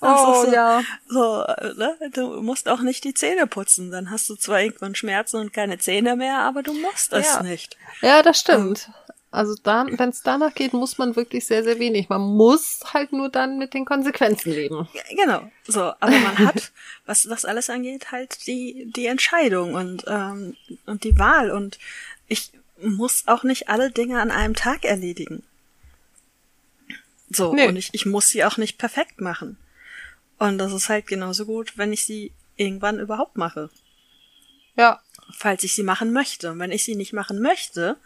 Oh, 0.00 0.44
so, 0.44 0.52
ja. 0.52 0.82
So, 1.08 1.44
ne? 1.76 1.96
Du 2.12 2.42
musst 2.42 2.68
auch 2.68 2.80
nicht 2.80 3.04
die 3.04 3.14
Zähne 3.14 3.46
putzen. 3.46 3.90
Dann 3.90 4.10
hast 4.10 4.28
du 4.28 4.36
zwar 4.36 4.60
irgendwann 4.60 4.94
Schmerzen 4.94 5.38
und 5.38 5.52
keine 5.52 5.78
Zähne 5.78 6.16
mehr, 6.16 6.38
aber 6.38 6.62
du 6.62 6.72
musst 6.74 7.12
es 7.12 7.26
Ja. 7.26 7.42
nicht. 7.42 7.76
Ja, 8.00 8.22
das 8.22 8.40
stimmt. 8.40 8.90
Also 9.32 9.54
da, 9.62 9.86
wenn 9.88 10.10
es 10.10 10.22
danach 10.22 10.54
geht, 10.54 10.74
muss 10.74 10.98
man 10.98 11.16
wirklich 11.16 11.46
sehr, 11.46 11.64
sehr 11.64 11.78
wenig. 11.78 12.08
Man 12.10 12.20
muss 12.20 12.80
halt 12.92 13.12
nur 13.12 13.30
dann 13.30 13.58
mit 13.58 13.72
den 13.74 13.84
Konsequenzen 13.86 14.52
leben. 14.52 14.86
Genau. 15.16 15.50
So, 15.66 15.80
aber 15.82 16.10
man 16.10 16.38
hat, 16.38 16.70
was 17.06 17.22
das 17.22 17.44
alles 17.46 17.70
angeht, 17.70 18.12
halt 18.12 18.46
die 18.46 18.90
die 18.94 19.06
Entscheidung 19.06 19.74
und 19.74 20.04
ähm, 20.06 20.54
und 20.86 21.02
die 21.04 21.18
Wahl 21.18 21.50
und 21.50 21.78
ich 22.28 22.52
muss 22.80 23.24
auch 23.26 23.42
nicht 23.42 23.68
alle 23.68 23.90
Dinge 23.90 24.20
an 24.20 24.30
einem 24.30 24.54
Tag 24.54 24.84
erledigen. 24.84 25.42
So 27.30 27.54
Nee. 27.54 27.68
und 27.68 27.76
ich 27.76 27.90
ich 27.92 28.04
muss 28.06 28.28
sie 28.28 28.44
auch 28.44 28.58
nicht 28.58 28.76
perfekt 28.78 29.20
machen. 29.20 29.56
Und 30.38 30.58
das 30.58 30.72
ist 30.72 30.88
halt 30.88 31.06
genauso 31.06 31.46
gut, 31.46 31.78
wenn 31.78 31.92
ich 31.92 32.04
sie 32.04 32.32
irgendwann 32.56 32.98
überhaupt 32.98 33.36
mache, 33.36 33.70
Ja. 34.76 35.00
falls 35.32 35.64
ich 35.64 35.74
sie 35.74 35.84
machen 35.84 36.12
möchte. 36.12 36.50
Und 36.52 36.58
wenn 36.58 36.72
ich 36.72 36.84
sie 36.84 36.96
nicht 36.96 37.12
machen 37.12 37.40
möchte, 37.40 37.96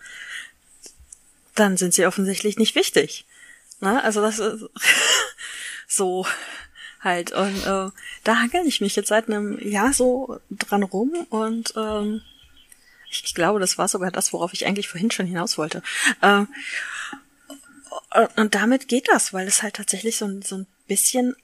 dann 1.57 1.77
sind 1.77 1.95
sie 1.95 2.07
offensichtlich 2.07 2.57
nicht 2.57 2.75
wichtig. 2.75 3.25
Ne? 3.81 4.03
Also 4.05 4.21
das 4.21 4.39
ist 4.39 4.65
so 5.89 6.27
halt. 7.01 7.33
Und 7.33 7.59
äh, 7.67 7.91
da 8.25 8.37
hangel 8.41 8.67
ich 8.67 8.81
mich 8.81 8.97
jetzt 8.97 9.09
seit 9.09 9.29
einem 9.29 9.59
Jahr 9.59 9.93
so 9.93 10.41
dran 10.51 10.83
rum 10.83 11.13
und 11.31 11.75
ähm, 11.77 12.23
ich, 13.11 13.23
ich 13.25 13.35
glaube, 13.35 13.61
das 13.61 13.79
war 13.79 13.87
sogar 13.89 14.11
das, 14.11 14.33
worauf 14.33 14.53
ich 14.53 14.67
eigentlich 14.67 14.89
vorhin 14.89 15.11
schon 15.11 15.27
hinaus 15.27 15.59
wollte. 15.59 15.83
Ähm, 16.23 16.49
und, 18.15 18.39
und 18.39 18.55
damit 18.55 18.89
geht 18.89 19.09
das, 19.09 19.33
weil 19.33 19.47
es 19.47 19.63
halt 19.63 19.75
tatsächlich 19.77 20.17
so, 20.17 20.25
ein- 20.27 20.43
so 20.43 20.57
ein 20.59 20.67
bisschen 20.89 21.37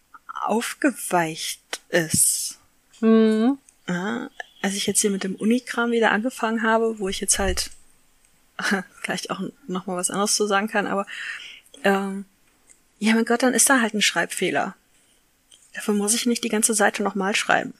aufgeweicht 0.46 1.80
ist. 1.90 2.58
Mhm. 3.00 3.58
Ja, 3.88 4.30
als 4.62 4.74
ich 4.74 4.86
jetzt 4.86 5.00
hier 5.00 5.10
mit 5.10 5.24
dem 5.24 5.34
Unikram 5.36 5.90
wieder 5.90 6.10
angefangen 6.12 6.62
habe, 6.62 6.98
wo 6.98 7.08
ich 7.08 7.20
jetzt 7.20 7.38
halt 7.38 7.70
vielleicht 9.00 9.30
auch 9.30 9.40
noch 9.66 9.86
mal 9.86 9.96
was 9.96 10.10
anderes 10.10 10.34
zu 10.36 10.46
sagen 10.46 10.68
kann, 10.68 10.86
aber 10.86 11.06
ähm, 11.84 12.24
ja, 12.98 13.14
mein 13.14 13.24
Gott, 13.24 13.42
dann 13.42 13.54
ist 13.54 13.68
da 13.68 13.80
halt 13.80 13.94
ein 13.94 14.02
Schreibfehler. 14.02 14.76
Dafür 15.74 15.94
muss 15.94 16.14
ich 16.14 16.26
nicht 16.26 16.44
die 16.44 16.48
ganze 16.50 16.74
Seite 16.74 17.02
nochmal 17.02 17.34
schreiben. 17.34 17.74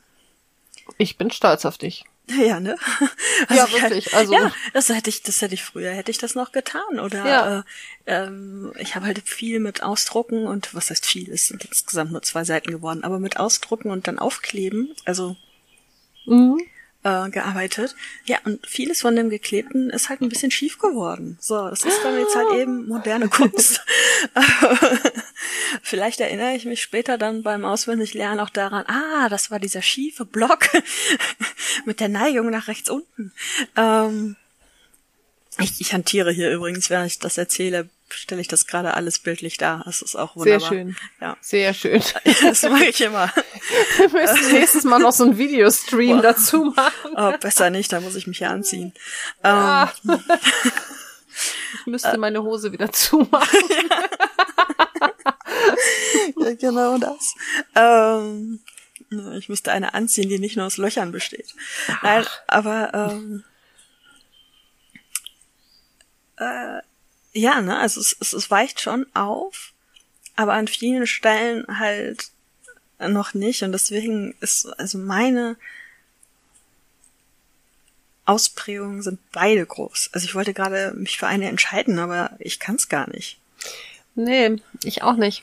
Ich 0.99 1.17
bin 1.19 1.31
stolz 1.31 1.65
auf 1.65 1.79
dich. 1.79 2.05
Ja, 2.29 2.61
ne? 2.61 2.77
Ja, 3.51 3.67
ich 3.67 3.83
halt- 3.83 3.91
wirklich, 3.91 4.15
also- 4.15 4.33
ja, 4.33 4.53
das 4.73 4.89
hätte 4.89 5.11
ich, 5.11 5.23
das 5.23 5.43
hätte 5.43 5.55
ich 5.55 5.65
früher, 5.65 5.91
hätte 5.91 6.11
ich 6.13 6.19
das 6.19 6.35
noch 6.37 6.53
getan. 6.53 7.01
Oder 7.01 7.27
Ja. 7.27 7.59
äh, 7.59 7.63
ähm, 8.07 8.73
ich 8.79 8.95
habe 8.95 9.07
halt 9.07 9.21
viel 9.29 9.59
mit 9.59 9.83
Ausdrucken 9.83 10.47
und 10.47 10.73
was 10.75 10.91
heißt 10.91 11.05
viel, 11.05 11.31
es 11.33 11.49
sind 11.49 11.65
insgesamt 11.65 12.13
nur 12.13 12.23
zwei 12.23 12.45
Seiten 12.45 12.71
geworden, 12.71 13.03
aber 13.05 13.19
mit 13.19 13.39
Ausdrucken 13.39 13.91
und 13.91 14.07
dann 14.07 14.19
aufkleben, 14.21 14.95
also 15.05 15.37
Mhm. 16.25 16.61
Äh, 17.05 17.31
gearbeitet. 17.31 17.95
Ja, 18.25 18.39
und 18.45 18.67
vieles 18.67 19.01
von 19.01 19.17
dem 19.17 19.31
Geklebten 19.31 19.91
ist 19.91 20.09
halt 20.09 20.21
ein 20.21 20.29
bisschen 20.29 20.51
schief 20.51 20.79
geworden. 20.79 21.37
So, 21.41 21.69
das 21.69 21.85
ist 21.85 22.01
dann 22.05 22.19
jetzt 22.19 22.35
halt 22.35 22.61
eben 22.61 22.89
moderne 22.89 23.29
Kunst. 23.31 23.81
Vielleicht 25.83 26.21
erinnere 26.21 26.55
ich 26.55 26.65
mich 26.65 26.83
später 26.83 27.19
dann 27.19 27.43
beim 27.43 27.65
Auswendiglernen 27.65 28.41
auch 28.41 28.51
daran, 28.51 28.85
ah, 28.87 29.29
das 29.29 29.51
war 29.51 29.59
dieser 29.59 29.83
schiefe 29.83 30.25
Block 30.25 30.69
mit 31.85 32.01
der 32.01 32.09
Neigung 32.09 32.51
nach 32.51 32.69
rechts 32.69 32.89
unten. 32.89 33.33
Ähm, 33.77 34.37
ich, 35.59 35.81
ich 35.81 35.93
hantiere 35.93 36.33
hier 36.33 36.51
übrigens, 36.51 36.89
während 36.89 37.09
ich 37.09 37.19
das 37.19 37.37
erzähle, 37.37 37.89
stelle 38.13 38.41
ich 38.41 38.49
das 38.49 38.67
gerade 38.67 38.95
alles 38.95 39.19
bildlich 39.19 39.57
dar. 39.57 39.83
Das 39.85 40.03
ist 40.03 40.17
auch 40.17 40.35
Sehr 40.37 40.55
wunderbar. 40.61 40.69
schön. 40.69 40.97
Ja, 41.21 41.37
Sehr 41.41 41.75
schön. 41.75 42.03
das 42.43 42.63
mache 42.63 42.85
ich 42.87 43.01
immer. 43.01 43.33
Wir 43.99 44.09
müssen 44.11 44.53
nächstes 44.53 44.85
Mal 44.85 44.99
noch 44.99 45.13
so 45.13 45.25
einen 45.25 45.39
Videostream 45.39 46.17
Boah. 46.19 46.23
dazu 46.23 46.65
machen. 46.77 47.15
Oh, 47.17 47.33
besser 47.39 47.71
nicht, 47.71 47.93
da 47.93 48.01
muss 48.01 48.15
ich 48.17 48.27
mich 48.27 48.41
ja 48.41 48.51
anziehen. 48.51 48.93
Ah. 49.43 49.89
Ähm, 50.09 50.21
Ich 51.81 51.87
müsste 51.87 52.19
meine 52.19 52.43
Hose 52.43 52.73
wieder 52.73 52.93
zumachen. 52.93 53.59
Ja, 56.39 56.55
genau 56.55 56.99
das. 56.99 57.35
Ähm, 57.75 58.61
ja, 59.11 59.33
ich 59.35 59.49
müsste 59.49 59.71
eine 59.73 59.95
anziehen, 59.95 60.29
die 60.29 60.39
nicht 60.39 60.57
nur 60.57 60.67
aus 60.67 60.77
Löchern 60.77 61.13
besteht. 61.13 61.55
Nein, 62.03 62.25
aber 62.49 62.93
ähm, 63.13 63.45
äh, 66.37 66.81
ja, 67.33 67.61
ne, 67.61 67.79
also 67.79 68.01
es, 68.01 68.17
es, 68.21 68.33
es 68.33 68.51
weicht 68.51 68.81
schon 68.81 69.07
auf, 69.15 69.73
aber 70.37 70.55
an 70.55 70.69
vielen 70.69 71.07
Stellen 71.07 71.79
halt 71.79 72.31
noch 72.99 73.35
nicht 73.35 73.63
und 73.63 73.73
deswegen 73.73 74.35
ist 74.41 74.67
also 74.79 74.99
meine 74.99 75.57
Ausprägungen 78.25 79.03
sind 79.03 79.19
beide 79.33 79.67
groß. 79.67 80.11
Also 80.13 80.25
ich 80.27 80.35
wollte 80.35 80.55
gerade 80.55 80.93
mich 80.95 81.19
für 81.19 81.27
eine 81.27 81.49
entscheiden, 81.49 81.99
aber 81.99 82.31
ich 82.39 82.61
kann 82.61 82.77
es 82.77 82.89
gar 82.89 83.11
nicht. 83.11 83.39
Nee, 84.15 84.63
ich 84.85 85.03
auch 85.03 85.17
nicht. 85.17 85.43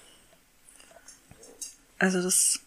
Also 1.97 2.21
das 2.21 2.61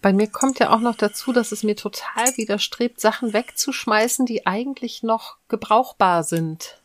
Bei 0.00 0.12
mir 0.14 0.28
kommt 0.28 0.58
ja 0.60 0.70
auch 0.70 0.80
noch 0.80 0.96
dazu, 0.96 1.32
dass 1.32 1.52
es 1.52 1.62
mir 1.62 1.76
total 1.76 2.36
widerstrebt, 2.36 3.00
Sachen 3.00 3.34
wegzuschmeißen, 3.34 4.24
die 4.24 4.46
eigentlich 4.46 5.02
noch 5.02 5.36
gebrauchbar 5.48 6.24
sind. 6.24 6.78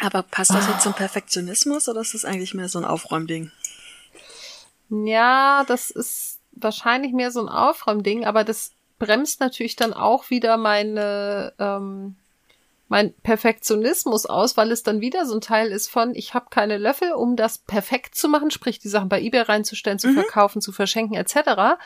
Aber 0.00 0.22
passt 0.22 0.52
das 0.52 0.68
jetzt 0.68 0.82
zum 0.82 0.94
Perfektionismus 0.94 1.88
oder 1.88 2.00
ist 2.00 2.14
das 2.14 2.24
eigentlich 2.24 2.54
mehr 2.54 2.68
so 2.68 2.78
ein 2.78 2.84
Aufräumding? 2.84 3.50
Ja, 4.90 5.64
das 5.66 5.90
ist 5.90 6.38
wahrscheinlich 6.52 7.12
mehr 7.12 7.30
so 7.30 7.40
ein 7.40 7.48
Aufräumding, 7.48 8.24
aber 8.24 8.44
das 8.44 8.72
bremst 8.98 9.40
natürlich 9.40 9.76
dann 9.76 9.92
auch 9.92 10.30
wieder 10.30 10.56
meine 10.56 11.52
ähm, 11.58 12.16
mein 12.88 13.12
Perfektionismus 13.22 14.26
aus, 14.26 14.56
weil 14.56 14.72
es 14.72 14.82
dann 14.82 15.00
wieder 15.00 15.26
so 15.26 15.34
ein 15.34 15.40
Teil 15.40 15.70
ist 15.70 15.88
von, 15.88 16.14
ich 16.14 16.32
habe 16.32 16.46
keine 16.50 16.78
Löffel, 16.78 17.12
um 17.12 17.36
das 17.36 17.58
perfekt 17.58 18.14
zu 18.14 18.28
machen, 18.28 18.50
sprich 18.50 18.78
die 18.78 18.88
Sachen 18.88 19.10
bei 19.10 19.20
eBay 19.20 19.42
reinzustellen, 19.42 19.98
zu 19.98 20.12
verkaufen, 20.14 20.62
zu 20.62 20.72
verschenken 20.72 21.14
etc. 21.14 21.78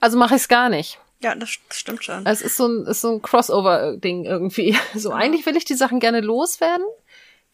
Also 0.00 0.18
mache 0.18 0.34
ich 0.34 0.42
es 0.42 0.48
gar 0.48 0.68
nicht. 0.68 0.98
Ja, 1.20 1.34
das, 1.34 1.50
stimmt 1.70 2.04
schon. 2.04 2.26
Es 2.26 2.42
ist 2.42 2.56
so 2.56 2.66
ein, 2.68 2.86
ist 2.86 3.00
so 3.00 3.12
ein 3.12 3.22
Crossover-Ding 3.22 4.24
irgendwie. 4.24 4.76
So 4.94 5.12
eigentlich 5.12 5.46
will 5.46 5.56
ich 5.56 5.64
die 5.64 5.74
Sachen 5.74 6.00
gerne 6.00 6.20
loswerden, 6.20 6.86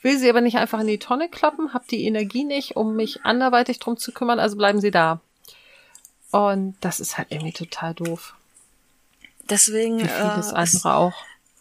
will 0.05 0.19
sie 0.19 0.29
aber 0.29 0.43
nicht 0.43 0.59
einfach 0.59 0.81
in 0.81 0.87
die 0.87 0.99
Tonne 0.99 1.29
kloppen, 1.29 1.73
habe 1.73 1.85
die 1.91 2.05
Energie 2.05 2.45
nicht, 2.45 2.77
um 2.77 2.95
mich 2.95 3.25
anderweitig 3.25 3.81
drum 3.81 3.97
zu 3.97 4.13
kümmern, 4.13 4.39
also 4.39 4.57
bleiben 4.57 4.81
sie 4.81 4.91
da. 4.91 5.21
Und 6.31 6.77
das 6.81 7.01
ist 7.01 7.17
halt 7.17 7.29
irgendwie 7.31 7.53
total 7.53 7.95
doof. 7.95 8.35
Deswegen, 9.49 10.01
Wie 10.01 10.09
vieles 10.09 10.53
äh, 10.53 10.55
andere 10.55 10.95
auch. 10.95 11.15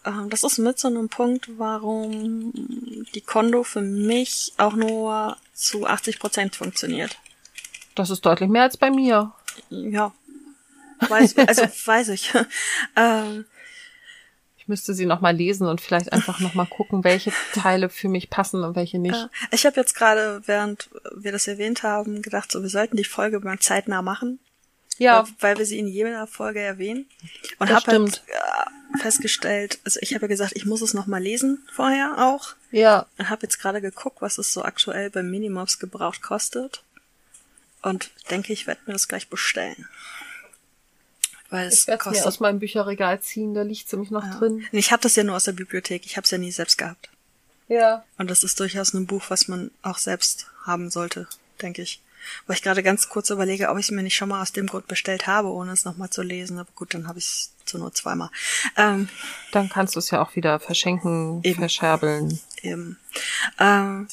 äh, 0.04 0.28
das 0.28 0.42
ist 0.42 0.58
mit 0.58 0.78
so 0.78 0.88
einem 0.88 1.08
Punkt, 1.08 1.58
warum 1.58 2.52
die 3.14 3.20
Kondo 3.20 3.62
für 3.62 3.80
mich 3.80 4.52
auch 4.58 4.74
nur 4.74 5.36
zu 5.54 5.86
80 5.86 6.18
Prozent 6.18 6.56
funktioniert. 6.56 7.18
Das 7.94 8.10
ist 8.10 8.26
deutlich 8.26 8.50
mehr 8.50 8.62
als 8.64 8.76
bei 8.76 8.90
mir. 8.90 9.32
Ja. 9.70 10.12
Weiß, 11.08 11.36
also 11.38 11.62
weiß 11.84 12.08
ich. 12.10 12.32
ähm, 12.96 13.46
Ich 14.64 14.68
müsste 14.68 14.94
sie 14.94 15.04
nochmal 15.04 15.36
lesen 15.36 15.68
und 15.68 15.82
vielleicht 15.82 16.10
einfach 16.10 16.40
nochmal 16.40 16.64
gucken, 16.64 17.04
welche 17.04 17.34
Teile 17.52 17.90
für 17.90 18.08
mich 18.08 18.30
passen 18.30 18.64
und 18.64 18.76
welche 18.76 18.98
nicht. 18.98 19.28
ich 19.50 19.66
habe 19.66 19.76
jetzt 19.78 19.94
gerade, 19.94 20.40
während 20.46 20.88
wir 21.14 21.32
das 21.32 21.46
erwähnt 21.46 21.82
haben, 21.82 22.22
gedacht, 22.22 22.50
so 22.50 22.62
wir 22.62 22.70
sollten 22.70 22.96
die 22.96 23.04
Folge 23.04 23.40
mal 23.40 23.58
zeitnah 23.58 24.00
machen. 24.00 24.38
Ja, 24.96 25.24
weil, 25.24 25.34
weil 25.40 25.58
wir 25.58 25.66
sie 25.66 25.78
in 25.78 25.86
jeder 25.86 26.26
Folge 26.26 26.60
erwähnen. 26.60 27.04
Und 27.58 27.68
habe 27.68 27.92
halt 27.92 28.22
äh, 28.26 28.98
festgestellt, 29.00 29.80
also 29.84 30.00
ich 30.00 30.14
habe 30.14 30.22
ja 30.22 30.28
gesagt, 30.28 30.52
ich 30.54 30.64
muss 30.64 30.80
es 30.80 30.94
noch 30.94 31.06
mal 31.06 31.22
lesen 31.22 31.62
vorher 31.70 32.14
auch. 32.16 32.54
ja. 32.70 33.04
Und 33.18 33.28
habe 33.28 33.42
jetzt 33.42 33.58
gerade 33.58 33.82
geguckt, 33.82 34.22
was 34.22 34.38
es 34.38 34.50
so 34.50 34.62
aktuell 34.62 35.10
beim 35.10 35.30
Minimops 35.30 35.78
gebraucht 35.78 36.22
kostet. 36.22 36.84
Und 37.82 38.12
denke, 38.30 38.54
ich 38.54 38.66
werde 38.66 38.80
mir 38.86 38.94
das 38.94 39.08
gleich 39.08 39.28
bestellen. 39.28 39.90
Weil 41.54 41.68
es 41.68 41.82
Ich 41.82 41.86
werde 41.86 42.10
mir 42.10 42.26
aus 42.26 42.40
meinem 42.40 42.58
Bücherregal 42.58 43.20
ziehen, 43.20 43.54
da 43.54 43.62
liegt 43.62 43.92
mich 43.92 44.10
noch 44.10 44.24
ja. 44.24 44.38
drin. 44.38 44.66
Ich 44.72 44.90
habe 44.90 45.02
das 45.02 45.14
ja 45.14 45.22
nur 45.22 45.36
aus 45.36 45.44
der 45.44 45.52
Bibliothek. 45.52 46.04
Ich 46.04 46.16
habe 46.16 46.24
es 46.24 46.30
ja 46.32 46.38
nie 46.38 46.50
selbst 46.50 46.78
gehabt. 46.78 47.10
Ja. 47.68 48.04
Und 48.18 48.28
das 48.28 48.42
ist 48.42 48.58
durchaus 48.58 48.92
ein 48.92 49.06
Buch, 49.06 49.22
was 49.28 49.46
man 49.46 49.70
auch 49.82 49.98
selbst 49.98 50.48
haben 50.64 50.90
sollte, 50.90 51.28
denke 51.62 51.82
ich. 51.82 52.02
Weil 52.48 52.56
ich 52.56 52.62
gerade 52.62 52.82
ganz 52.82 53.08
kurz 53.08 53.30
überlege, 53.30 53.68
ob 53.68 53.78
ich 53.78 53.86
es 53.86 53.90
mir 53.92 54.02
nicht 54.02 54.16
schon 54.16 54.30
mal 54.30 54.42
aus 54.42 54.50
dem 54.50 54.66
Grund 54.66 54.88
bestellt 54.88 55.28
habe, 55.28 55.48
ohne 55.48 55.70
es 55.70 55.84
nochmal 55.84 56.10
zu 56.10 56.22
lesen. 56.22 56.58
Aber 56.58 56.70
gut, 56.74 56.92
dann 56.92 57.06
habe 57.06 57.20
ich 57.20 57.26
es 57.26 57.52
zur 57.64 57.78
Not 57.78 57.96
zweimal. 57.96 58.30
Ähm, 58.76 59.08
Dann 59.52 59.68
kannst 59.68 59.94
du 59.94 60.00
es 60.00 60.10
ja 60.10 60.20
auch 60.20 60.34
wieder 60.34 60.58
verschenken, 60.58 61.38
Eben. 61.44 61.60
verscherbeln. 61.60 62.40
eben. 62.62 62.98
Ähm, 63.60 64.08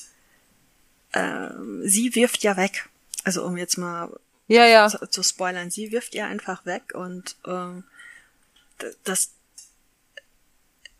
ähm, 1.13 1.81
sie 1.85 2.13
wirft 2.13 2.43
ja 2.43 2.55
weg. 2.55 2.87
Also 3.23 3.43
um 3.43 3.57
jetzt 3.57 3.79
mal 3.79 4.11
Ja, 4.51 4.65
ja. 4.65 4.89
zu, 4.89 5.07
zu 5.07 5.23
spoilern, 5.23 5.71
sie 5.71 5.91
wirft 5.91 6.13
ja 6.13 6.27
einfach 6.27 6.65
weg 6.65 6.93
und 6.93 7.35
ähm, 7.45 7.83
das 9.03 9.31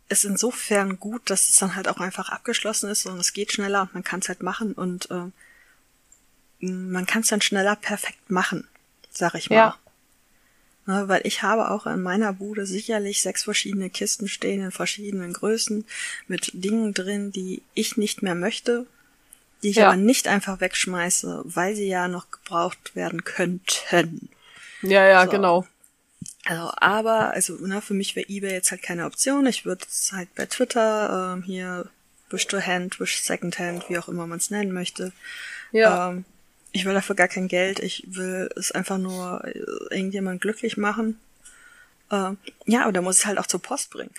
ist 0.08 0.26
insofern 0.26 1.00
gut, 1.00 1.30
dass 1.30 1.50
es 1.50 1.56
dann 1.56 1.76
halt 1.76 1.88
auch 1.88 2.00
einfach 2.00 2.30
abgeschlossen 2.30 2.90
ist 2.90 3.06
und 3.06 3.20
es 3.20 3.34
geht 3.34 3.52
schneller 3.52 3.82
und 3.82 3.94
man 3.94 4.04
kann 4.04 4.20
es 4.20 4.30
halt 4.30 4.42
machen 4.42 4.74
und 4.74 5.10
äh, 5.12 5.32
man 6.60 7.06
kann 7.06 7.22
es 7.22 7.28
dann 7.28 7.42
schneller 7.42 7.76
perfekt 7.76 8.30
machen, 8.30 8.68
sag 9.10 9.36
ich 9.36 9.50
mal. 9.50 9.56
Ja. 9.56 9.78
Ne, 10.86 11.08
weil 11.08 11.22
ich 11.26 11.44
habe 11.44 11.70
auch 11.70 11.86
in 11.86 12.02
meiner 12.02 12.34
Bude 12.34 12.66
sicherlich 12.66 13.22
sechs 13.22 13.44
verschiedene 13.44 13.90
Kisten 13.90 14.28
stehen 14.28 14.64
in 14.64 14.72
verschiedenen 14.72 15.34
Größen 15.34 15.86
mit 16.28 16.52
Dingen 16.54 16.94
drin, 16.94 17.32
die 17.32 17.62
ich 17.74 17.98
nicht 17.98 18.24
mehr 18.24 18.36
möchte, 18.36 18.88
die 19.64 19.70
ich 19.70 19.78
ja. 19.78 19.88
aber 19.88 19.98
nicht 19.98 20.28
einfach 20.28 20.60
wegschmeiße, 20.60 21.44
weil 21.46 21.76
sie 21.76 21.88
ja 21.88 22.08
noch 22.08 22.32
gebraucht 22.32 22.96
werden 22.96 23.24
könnten. 23.24 24.30
Ja, 24.82 25.08
ja, 25.08 25.26
so. 25.26 25.32
genau. 25.32 25.68
Also, 26.46 26.72
aber, 26.78 27.32
also, 27.32 27.54
ne, 27.56 27.82
für 27.82 27.94
mich 27.94 28.16
wäre 28.16 28.28
eBay 28.28 28.52
jetzt 28.52 28.72
halt 28.72 28.82
keine 28.82 29.06
Option. 29.06 29.46
Ich 29.46 29.66
würde 29.66 29.86
es 29.88 30.12
halt 30.12 30.34
bei 30.36 30.46
Twitter, 30.48 31.34
ähm, 31.36 31.44
hier, 31.44 31.88
Wish 32.32 32.48
to 32.48 32.60
Hand, 32.62 33.00
Wish 33.00 33.22
Second 33.22 33.60
Hand, 33.60 33.90
wie 33.90 33.98
auch 33.98 34.08
immer 34.08 34.26
man 34.26 34.40
es 34.40 34.50
nennen 34.50 34.72
möchte. 34.72 35.12
Ja. 35.72 36.10
Ähm, 36.10 36.26
ich 36.72 36.86
will 36.86 36.94
dafür 36.94 37.16
gar 37.16 37.28
kein 37.28 37.48
Geld. 37.48 37.80
Ich 37.80 38.06
will 38.08 38.50
es 38.56 38.72
einfach 38.72 38.98
nur 38.98 39.44
äh, 39.44 39.60
irgendjemand 39.96 40.42
glücklich 40.42 40.78
machen. 40.78 41.20
Ähm, 42.12 42.38
ja, 42.66 42.84
aber 42.84 42.92
da 42.92 43.02
muss 43.02 43.20
ich 43.20 43.26
halt 43.26 43.38
auch 43.38 43.48
zur 43.48 43.62
Post 43.62 43.90
bringen. 43.90 44.12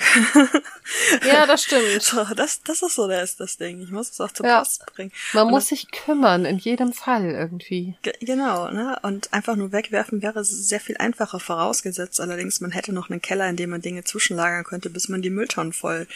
ja, 1.26 1.46
das 1.46 1.64
stimmt. 1.64 2.02
So, 2.02 2.24
das, 2.34 2.62
das 2.62 2.82
ist 2.82 2.94
so 2.94 3.06
das, 3.06 3.36
das 3.36 3.58
Ding. 3.58 3.82
Ich 3.82 3.90
muss 3.90 4.10
es 4.10 4.20
auch 4.20 4.30
zur 4.32 4.46
ja. 4.46 4.60
Post 4.60 4.86
bringen. 4.86 5.12
Man 5.34 5.46
Und 5.46 5.52
muss 5.52 5.68
sich 5.68 5.90
kümmern, 5.90 6.46
in 6.46 6.58
jedem 6.58 6.92
Fall 6.92 7.30
irgendwie. 7.30 7.96
Genau, 8.20 8.70
ne? 8.70 8.98
Und 9.02 9.32
einfach 9.32 9.56
nur 9.56 9.72
wegwerfen 9.72 10.22
wäre 10.22 10.42
sehr 10.44 10.80
viel 10.80 10.96
einfacher, 10.96 11.38
vorausgesetzt 11.38 12.20
allerdings, 12.20 12.60
man 12.60 12.72
hätte 12.72 12.92
noch 12.92 13.10
einen 13.10 13.20
Keller, 13.20 13.48
in 13.48 13.56
dem 13.56 13.70
man 13.70 13.82
Dinge 13.82 14.04
zwischenlagern 14.04 14.64
könnte, 14.64 14.88
bis 14.88 15.08
man 15.08 15.22
die 15.22 15.30
Mülltonnen 15.30 15.72
voll 15.72 16.06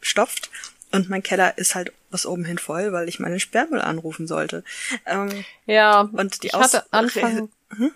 stopft. 0.00 0.50
Und 0.90 1.10
mein 1.10 1.22
Keller 1.22 1.58
ist 1.58 1.74
halt 1.74 1.92
bis 2.10 2.24
oben 2.26 2.44
hin 2.44 2.58
voll, 2.58 2.92
weil 2.92 3.08
ich 3.08 3.18
meinen 3.18 3.40
Sperrmüll 3.40 3.80
anrufen 3.80 4.26
sollte. 4.26 4.64
Ähm, 5.04 5.44
ja, 5.66 6.00
und 6.00 6.42
die 6.42 6.46
ich 6.46 6.52
hatte 6.54 6.84
Anfang, 6.92 7.50
hm? 7.76 7.92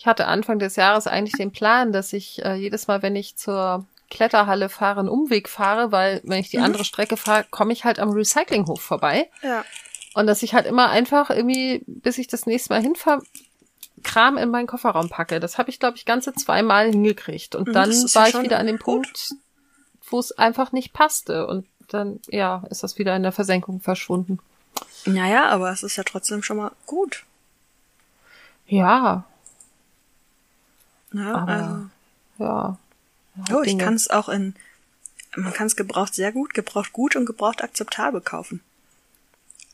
Ich 0.00 0.06
hatte 0.06 0.26
Anfang 0.28 0.58
des 0.58 0.76
Jahres 0.76 1.06
eigentlich 1.06 1.34
den 1.34 1.52
Plan, 1.52 1.92
dass 1.92 2.14
ich 2.14 2.42
äh, 2.42 2.54
jedes 2.54 2.86
Mal, 2.86 3.02
wenn 3.02 3.14
ich 3.14 3.36
zur 3.36 3.84
Kletterhalle 4.08 4.70
fahre, 4.70 5.00
einen 5.00 5.10
Umweg 5.10 5.46
fahre, 5.46 5.92
weil 5.92 6.22
wenn 6.24 6.40
ich 6.40 6.48
die 6.48 6.56
mhm. 6.56 6.64
andere 6.64 6.86
Strecke 6.86 7.18
fahre, 7.18 7.44
komme 7.50 7.74
ich 7.74 7.84
halt 7.84 7.98
am 7.98 8.08
Recyclinghof 8.08 8.80
vorbei. 8.80 9.28
Ja. 9.42 9.62
Und 10.14 10.26
dass 10.26 10.42
ich 10.42 10.54
halt 10.54 10.64
immer 10.64 10.88
einfach 10.88 11.28
irgendwie, 11.28 11.84
bis 11.86 12.16
ich 12.16 12.28
das 12.28 12.46
nächste 12.46 12.72
Mal 12.72 12.80
hinfahre, 12.80 13.20
Kram 14.02 14.38
in 14.38 14.48
meinen 14.48 14.66
Kofferraum 14.66 15.10
packe. 15.10 15.38
Das 15.38 15.58
habe 15.58 15.68
ich, 15.68 15.78
glaube 15.78 15.98
ich, 15.98 16.06
ganze 16.06 16.32
zweimal 16.32 16.88
hingekriegt. 16.88 17.54
Und 17.54 17.68
mhm, 17.68 17.72
dann 17.74 17.90
war 17.90 18.26
ich 18.26 18.40
wieder 18.40 18.58
an 18.58 18.68
dem 18.68 18.78
Punkt, 18.78 19.34
wo 20.08 20.18
es 20.18 20.32
einfach 20.32 20.72
nicht 20.72 20.94
passte. 20.94 21.46
Und 21.46 21.66
dann, 21.88 22.20
ja, 22.28 22.64
ist 22.70 22.82
das 22.82 22.96
wieder 22.96 23.14
in 23.16 23.22
der 23.22 23.32
Versenkung 23.32 23.82
verschwunden. 23.82 24.38
Naja, 25.04 25.50
aber 25.50 25.70
es 25.70 25.82
ist 25.82 25.96
ja 25.96 26.04
trotzdem 26.04 26.42
schon 26.42 26.56
mal 26.56 26.72
gut. 26.86 27.24
Ja. 28.66 29.26
Ja, 31.12 31.34
aber, 31.34 31.52
also. 31.52 31.88
Ja. 32.38 32.78
Oh, 33.52 33.62
ich 33.62 33.78
kann 33.78 33.94
es 33.94 34.10
auch 34.10 34.28
in, 34.28 34.54
man 35.36 35.52
kann 35.52 35.66
es 35.66 35.76
gebraucht 35.76 36.14
sehr 36.14 36.32
gut, 36.32 36.54
gebraucht 36.54 36.92
gut 36.92 37.16
und 37.16 37.26
gebraucht 37.26 37.62
akzeptabel 37.62 38.20
kaufen. 38.20 38.60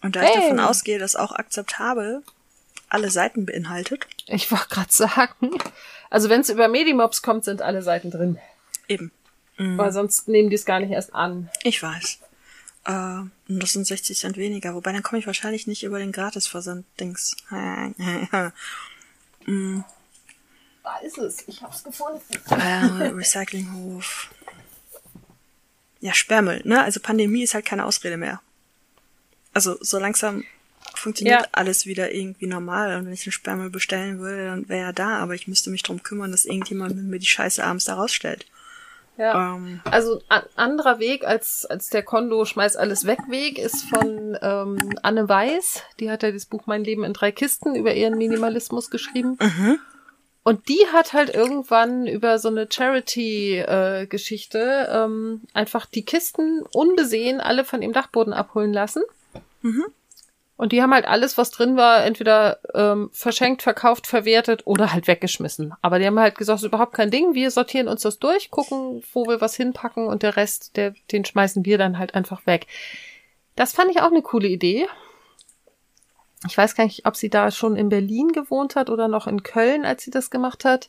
Und 0.03 0.17
da 0.17 0.21
hey. 0.21 0.31
ich 0.31 0.35
davon 0.37 0.61
ausgehe, 0.61 0.99
dass 0.99 1.17
auch 1.17 1.33
akzeptabel 1.33 2.23
alle 2.89 3.11
Seiten 3.11 3.47
beinhaltet. 3.47 4.07
Ich 4.27 4.51
wollte 4.51 4.69
gerade 4.69 4.93
sagen, 4.93 5.59
also 6.11 6.29
wenn 6.29 6.43
es 6.43 6.51
über 6.51 6.69
Medimobs 6.69 7.23
kommt, 7.23 7.45
sind 7.45 7.63
alle 7.63 7.83
Seiten 7.83 8.11
drin. 8.11 8.39
Eben. 8.89 9.11
Mhm. 9.57 9.79
Weil 9.79 9.93
sonst 9.93 10.29
nehmen 10.29 10.51
die 10.51 10.57
es 10.57 10.67
gar 10.67 10.81
nicht 10.81 10.91
erst 10.91 11.15
an. 11.15 11.49
Ich 11.63 11.83
weiß. 11.83 12.19
Äh, 12.85 12.91
und 12.93 13.33
das 13.49 13.73
sind 13.73 13.87
60 13.87 14.19
Cent 14.19 14.37
weniger. 14.37 14.75
Wobei, 14.75 14.93
dann 14.93 15.03
komme 15.03 15.19
ich 15.19 15.27
wahrscheinlich 15.27 15.67
nicht 15.67 15.83
über 15.83 15.99
den 15.99 16.13
Gratisversand-Dings. 16.13 17.37
mhm. 19.47 19.85
Da 20.87 20.99
ist 20.99 21.19
es. 21.19 21.49
Ich 21.49 21.63
hab's 21.63 21.83
gefunden. 21.83 22.21
Äh, 22.49 23.09
Recyclinghof. 23.09 24.31
Ja, 25.99 26.15
Sperrmüll, 26.15 26.63
ne? 26.65 26.81
Also 26.81 27.01
Pandemie 27.01 27.43
ist 27.43 27.55
halt 27.55 27.65
keine 27.65 27.85
Ausrede 27.85 28.17
mehr. 28.17 28.41
Also 29.53 29.77
so 29.81 29.99
langsam 29.99 30.45
funktioniert 30.95 31.41
ja. 31.41 31.49
alles 31.51 31.87
wieder 31.87 32.15
irgendwie 32.15 32.47
normal. 32.47 32.97
Und 32.97 33.07
wenn 33.07 33.13
ich 33.13 33.25
den 33.25 33.33
Sperrmüll 33.33 33.71
bestellen 33.71 34.21
würde, 34.21 34.47
dann 34.47 34.69
wäre 34.69 34.87
er 34.87 34.93
da. 34.93 35.19
Aber 35.19 35.35
ich 35.35 35.49
müsste 35.49 35.71
mich 35.71 35.83
drum 35.83 36.05
kümmern, 36.05 36.31
dass 36.31 36.45
irgendjemand 36.45 36.95
mir 36.95 37.19
die 37.19 37.27
Scheiße 37.27 37.65
abends 37.65 37.87
da 37.87 37.95
rausstellt. 37.95 38.47
Ja. 39.17 39.57
Ähm, 39.57 39.81
also 39.83 40.23
ein 40.29 40.43
anderer 40.55 41.01
Weg 41.01 41.27
als, 41.27 41.67
als 41.67 41.89
der 41.89 42.05
Kondo 42.05 42.45
Schmeiß 42.45 42.77
alles 42.77 43.07
weg 43.07 43.19
Weg 43.29 43.59
ist 43.59 43.89
von 43.89 44.39
ähm, 44.41 44.97
Anne 45.03 45.29
Weiß. 45.29 45.83
Die 45.99 46.13
hat 46.13 46.23
ja 46.23 46.31
das 46.31 46.47
Buch 46.47 46.67
Mein 46.67 46.85
Leben 46.85 47.03
in 47.03 47.13
drei 47.13 47.33
Kisten 47.33 47.75
über 47.75 47.93
ihren 47.93 48.17
Minimalismus 48.17 48.89
geschrieben. 48.89 49.37
Mhm. 49.41 49.81
Und 50.47 50.69
die 50.69 50.87
hat 50.93 51.13
halt 51.13 51.35
irgendwann 51.35 52.07
über 52.07 52.39
so 52.39 52.47
eine 52.47 52.69
Charity-Geschichte 52.71 54.59
äh, 54.89 54.97
ähm, 54.97 55.41
einfach 55.53 55.87
die 55.87 56.05
Kisten 56.05 56.63
unbesehen 56.73 57.41
alle 57.41 57.65
von 57.65 57.83
ihrem 57.83 57.93
Dachboden 57.93 58.33
abholen 58.33 58.73
lassen. 58.73 59.03
Mhm. 59.63 59.87
Und 60.57 60.71
die 60.71 60.83
haben 60.83 60.95
halt 60.95 61.05
alles, 61.05 61.37
was 61.37 61.51
drin 61.51 61.77
war, 61.77 62.05
entweder 62.05 62.61
ähm, 62.75 63.11
verschenkt, 63.13 63.63
verkauft, 63.63 64.07
verwertet 64.07 64.69
oder 64.69 64.93
halt 64.93 65.09
weggeschmissen. 65.09 65.75
Aber 65.83 65.99
die 65.99 66.07
haben 66.07 66.21
halt 66.21 66.39
gesagt, 66.39 66.61
ist 66.61 66.67
überhaupt 66.67 66.93
kein 66.95 67.11
Ding. 67.11 67.35
Wir 67.35 67.51
sortieren 67.51 67.89
uns 67.89 68.03
das 68.03 68.21
durch, 68.21 68.53
gucken, 68.53 69.03
wo 69.13 69.27
wir 69.27 69.41
was 69.41 69.57
hinpacken 69.57 70.07
und 70.07 70.23
der 70.23 70.37
Rest, 70.37 70.77
der, 70.77 70.95
den 71.11 71.25
schmeißen 71.25 71.65
wir 71.65 71.77
dann 71.77 71.99
halt 71.99 72.15
einfach 72.15 72.47
weg. 72.47 72.69
Das 73.57 73.73
fand 73.73 73.91
ich 73.91 74.01
auch 74.01 74.13
eine 74.13 74.23
coole 74.23 74.47
Idee. 74.47 74.87
Ich 76.47 76.57
weiß 76.57 76.75
gar 76.75 76.85
nicht, 76.85 77.07
ob 77.07 77.17
sie 77.17 77.31
da 77.31 77.51
schon 77.51 77.77
in 77.77 77.89
Berlin 77.89 78.33
gewohnt 78.33 78.77
hat 78.77 78.91
oder 78.91 79.09
noch 79.09 79.27
in 79.27 79.43
Köln, 79.43 79.85
als 79.85 80.03
sie 80.05 80.11
das 80.11 80.31
gemacht 80.31 80.65
hat. 80.65 80.89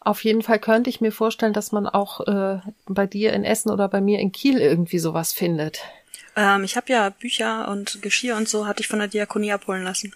Auf 0.00 0.22
jeden 0.22 0.42
Fall 0.42 0.60
könnte 0.60 0.90
ich 0.90 1.00
mir 1.00 1.10
vorstellen, 1.10 1.52
dass 1.52 1.72
man 1.72 1.86
auch 1.86 2.20
äh, 2.26 2.60
bei 2.86 3.06
dir 3.06 3.32
in 3.32 3.44
Essen 3.44 3.70
oder 3.70 3.88
bei 3.88 4.00
mir 4.00 4.20
in 4.20 4.30
Kiel 4.30 4.58
irgendwie 4.58 5.00
sowas 5.00 5.32
findet. 5.32 5.80
Ähm, 6.36 6.62
ich 6.62 6.76
habe 6.76 6.92
ja 6.92 7.10
Bücher 7.10 7.68
und 7.68 8.00
Geschirr 8.00 8.36
und 8.36 8.48
so 8.48 8.66
hatte 8.66 8.80
ich 8.80 8.88
von 8.88 9.00
der 9.00 9.08
Diakonie 9.08 9.52
abholen 9.52 9.82
lassen. 9.82 10.14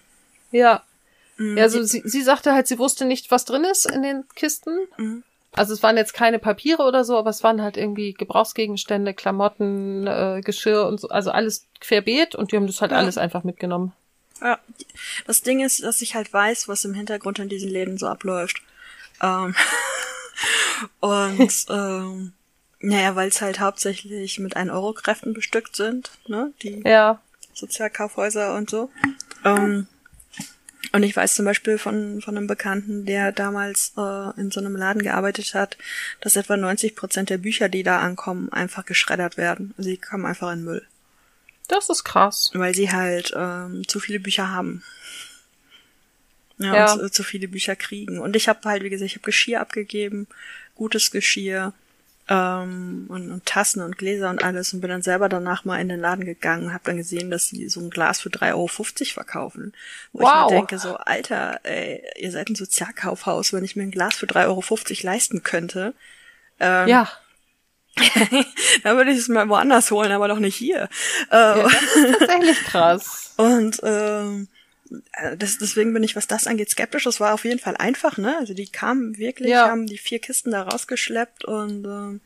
Ja. 0.53 0.83
Mhm. 1.37 1.57
Ja, 1.57 1.65
also 1.65 1.83
sie, 1.83 2.03
sie 2.05 2.23
sagte 2.23 2.53
halt, 2.53 2.69
sie 2.69 2.79
wusste 2.79 3.05
nicht, 3.05 3.31
was 3.31 3.45
drin 3.45 3.65
ist 3.65 3.91
in 3.91 4.03
den 4.03 4.25
Kisten. 4.37 4.79
Mhm. 4.97 5.25
Also 5.55 5.75
es 5.75 5.83
waren 5.83 5.97
jetzt 5.97 6.15
keine 6.15 6.39
Papiere 6.39 6.85
oder 6.85 7.05
so, 7.05 7.19
aber 7.19 7.29
es 7.29 7.43
waren 7.43 7.61
halt 7.61 7.77
irgendwie 7.77 8.15
Gebrauchsgegenstände, 8.15 9.13
Klamotten, 9.13 10.07
äh, 10.07 10.41
Geschirr 10.43 10.87
und 10.87 10.99
so, 10.99 11.09
also 11.09 11.31
alles 11.31 11.67
querbeet 11.81 12.35
und 12.35 12.53
die 12.53 12.57
haben 12.57 12.67
das 12.67 12.81
halt 12.81 12.93
ja. 12.93 12.99
alles 12.99 13.19
einfach 13.19 13.45
mitgenommen. 13.45 13.93
Ja, 14.43 14.59
das 15.27 15.43
Ding 15.43 15.61
ist, 15.61 15.83
dass 15.83 16.03
ich 16.03 16.15
halt 16.15 16.33
weiß, 16.33 16.67
was 16.67 16.85
im 16.85 16.95
Hintergrund 16.95 17.39
in 17.39 17.49
diesen 17.49 17.71
Läden 17.71 17.97
so 17.97 18.09
abläuft. 18.09 18.61
Ähm 19.23 19.55
und 21.01 21.67
ähm, 21.71 22.33
naja, 22.81 23.15
weil 23.15 23.29
es 23.29 23.41
halt 23.41 23.61
hauptsächlich 23.61 24.41
mit 24.41 24.57
1-Euro-Kräften 24.57 25.35
bestückt 25.35 25.77
sind, 25.77 26.11
ne? 26.27 26.53
Die 26.63 26.83
ja. 26.85 27.21
Sozialkaufhäuser 27.55 28.57
und 28.57 28.69
so. 28.69 28.91
Ähm, 29.45 29.87
und 30.93 31.03
ich 31.05 31.17
weiß 31.17 31.37
zum 31.37 31.45
Beispiel 31.45 31.79
von, 31.79 32.21
von 32.21 32.37
einem 32.37 32.49
Bekannten, 32.49 33.07
der 33.07 33.31
damals 33.31 33.93
äh, 33.97 34.41
in 34.41 34.51
so 34.51 34.59
einem 34.59 34.75
Laden 34.75 35.03
gearbeitet 35.03 35.55
hat, 35.55 35.79
dass 36.21 36.37
etwa 36.37 36.57
90 36.57 36.97
Prozent 36.97 37.31
der 37.31 37.39
Bücher, 37.39 37.69
die 37.69 37.85
da 37.85 38.01
ankommen, 38.01 38.53
einfach 38.53 38.85
geschreddert 38.85 39.37
werden. 39.37 39.75
Also 39.79 39.89
die 39.89 39.97
kommen 39.97 40.27
einfach 40.27 40.53
in 40.53 40.65
Müll. 40.65 40.85
Das 41.73 41.89
ist 41.89 42.05
krass. 42.05 42.51
Weil 42.53 42.75
sie 42.75 42.93
halt 42.93 43.33
ähm, 43.35 43.89
zu 43.89 43.99
viele 43.99 44.21
Bücher 44.21 44.51
haben. 44.51 44.83
Ja, 46.59 46.75
ja. 46.75 46.93
Und 46.93 47.01
zu, 47.01 47.11
zu 47.11 47.23
viele 47.23 47.49
Bücher 47.49 47.77
kriegen. 47.77 48.19
Und 48.19 48.37
ich 48.37 48.49
habe 48.49 48.61
halt, 48.69 48.83
wie 48.83 48.91
gesagt, 48.91 49.11
ich 49.11 49.17
habe 49.17 49.25
Geschirr 49.25 49.61
abgegeben, 49.61 50.27
gutes 50.75 51.11
Geschirr, 51.11 51.73
ähm, 52.29 53.07
und, 53.09 53.33
und 53.33 53.47
Tassen 53.47 53.83
und 53.83 53.99
Gläser 53.99 54.31
und 54.31 54.45
alles 54.45 54.73
und 54.73 54.81
bin 54.81 54.91
dann 54.91 55.03
selber 55.03 55.29
danach 55.29 55.65
mal 55.65 55.81
in 55.81 55.89
den 55.89 56.01
Laden 56.01 56.25
gegangen 56.25 56.67
und 56.67 56.73
habe 56.73 56.85
dann 56.85 56.97
gesehen, 56.97 57.31
dass 57.31 57.49
sie 57.49 57.69
so 57.69 57.81
ein 57.81 57.91
Glas 57.91 58.21
für 58.21 58.29
3,50 58.29 58.53
Euro 58.53 58.69
verkaufen. 59.13 59.73
Wo 60.13 60.23
wow. 60.23 60.29
ich 60.29 60.51
mir 60.51 60.57
denke, 60.59 60.79
so, 60.79 60.97
Alter, 60.97 61.61
ey, 61.65 62.03
ihr 62.17 62.31
seid 62.31 62.49
ein 62.49 62.55
Sozialkaufhaus, 62.55 63.53
wenn 63.53 63.65
ich 63.65 63.77
mir 63.77 63.83
ein 63.83 63.91
Glas 63.91 64.15
für 64.15 64.27
3,50 64.27 64.47
Euro 64.47 64.65
leisten 65.03 65.43
könnte. 65.43 65.95
Ähm, 66.61 66.89
ja. 66.89 67.11
dann 68.83 68.97
würde 68.97 69.11
ich 69.11 69.19
es 69.19 69.29
mal 69.29 69.49
woanders 69.49 69.91
holen, 69.91 70.13
aber 70.13 70.29
doch 70.29 70.39
nicht 70.39 70.57
hier. 70.57 70.89
Äh, 71.31 71.37
ja, 71.37 71.63
das 71.63 71.97
ist 71.97 72.19
tatsächlich 72.19 72.59
krass. 72.65 73.35
Und 73.37 73.81
ähm, 73.83 74.49
äh, 75.13 75.37
das, 75.37 75.59
deswegen 75.59 75.93
bin 75.93 76.03
ich, 76.03 76.17
was 76.17 76.27
das 76.27 76.47
angeht, 76.47 76.71
skeptisch. 76.71 77.05
Das 77.05 77.21
war 77.21 77.35
auf 77.35 77.45
jeden 77.45 77.59
Fall 77.59 77.77
einfach, 77.77 78.19
ne? 78.19 78.37
Also 78.39 78.55
die 78.55 78.67
kamen 78.67 79.19
wirklich, 79.19 79.51
ja. 79.51 79.69
haben 79.69 79.87
die 79.87 79.99
vier 79.99 80.19
Kisten 80.19 80.53
da 80.53 80.63
rausgeschleppt 80.63 81.45
und, 81.45 81.85
ähm, 81.85 82.21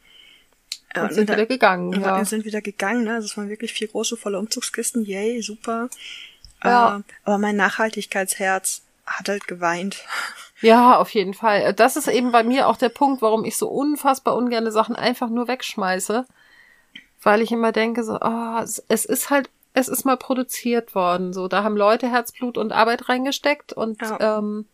äh, 0.95 1.01
und 1.01 1.13
sind 1.13 1.31
wieder 1.31 1.47
gegangen. 1.47 2.01
Ja. 2.01 2.25
sind 2.25 2.45
wieder 2.45 2.61
gegangen, 2.61 3.05
ne? 3.05 3.15
Also 3.15 3.27
es 3.27 3.37
waren 3.37 3.49
wirklich 3.49 3.73
vier 3.73 3.89
große 3.89 4.17
volle 4.17 4.39
Umzugskisten. 4.39 5.05
Yay, 5.05 5.43
super. 5.43 5.89
Ja. 6.63 6.99
Äh, 6.99 7.03
aber 7.25 7.39
mein 7.39 7.57
Nachhaltigkeitsherz 7.57 8.83
hat 9.05 9.29
halt 9.29 9.47
geweint. 9.47 10.05
Ja, 10.61 10.97
auf 10.97 11.11
jeden 11.11 11.35
Fall. 11.35 11.73
Das 11.75 11.97
ist 11.97 12.09
eben 12.09 12.33
bei 12.33 12.43
mir 12.43 12.69
auch 12.69 12.77
der 12.77 12.89
Punkt, 12.89 13.23
warum 13.23 13.45
ich 13.45 13.57
so 13.57 13.69
unfassbar 13.69 14.37
ungerne 14.37 14.73
Sachen 14.73 14.97
einfach 14.97 15.29
nur 15.29 15.49
wegschmeiße. 15.49 16.27
Weil 17.23 17.43
ich 17.43 17.53
immer 17.53 17.73
denke, 17.73 18.05
so, 18.05 18.19
oh, 18.21 18.59
es, 18.63 18.83
es 18.89 19.05
ist 19.05 19.31
halt, 19.31 19.51
es 19.75 19.89
ist 19.89 20.05
mal 20.05 20.17
produziert 20.17 20.95
worden. 20.95 21.33
So, 21.33 21.49
da 21.49 21.63
haben 21.63 21.77
Leute 21.77 22.11
Herzblut 22.11 22.57
und 22.57 22.73
Arbeit 22.73 23.09
reingesteckt 23.09 23.73
und 23.73 24.01
ja. 24.01 24.39
ähm, 24.39 24.67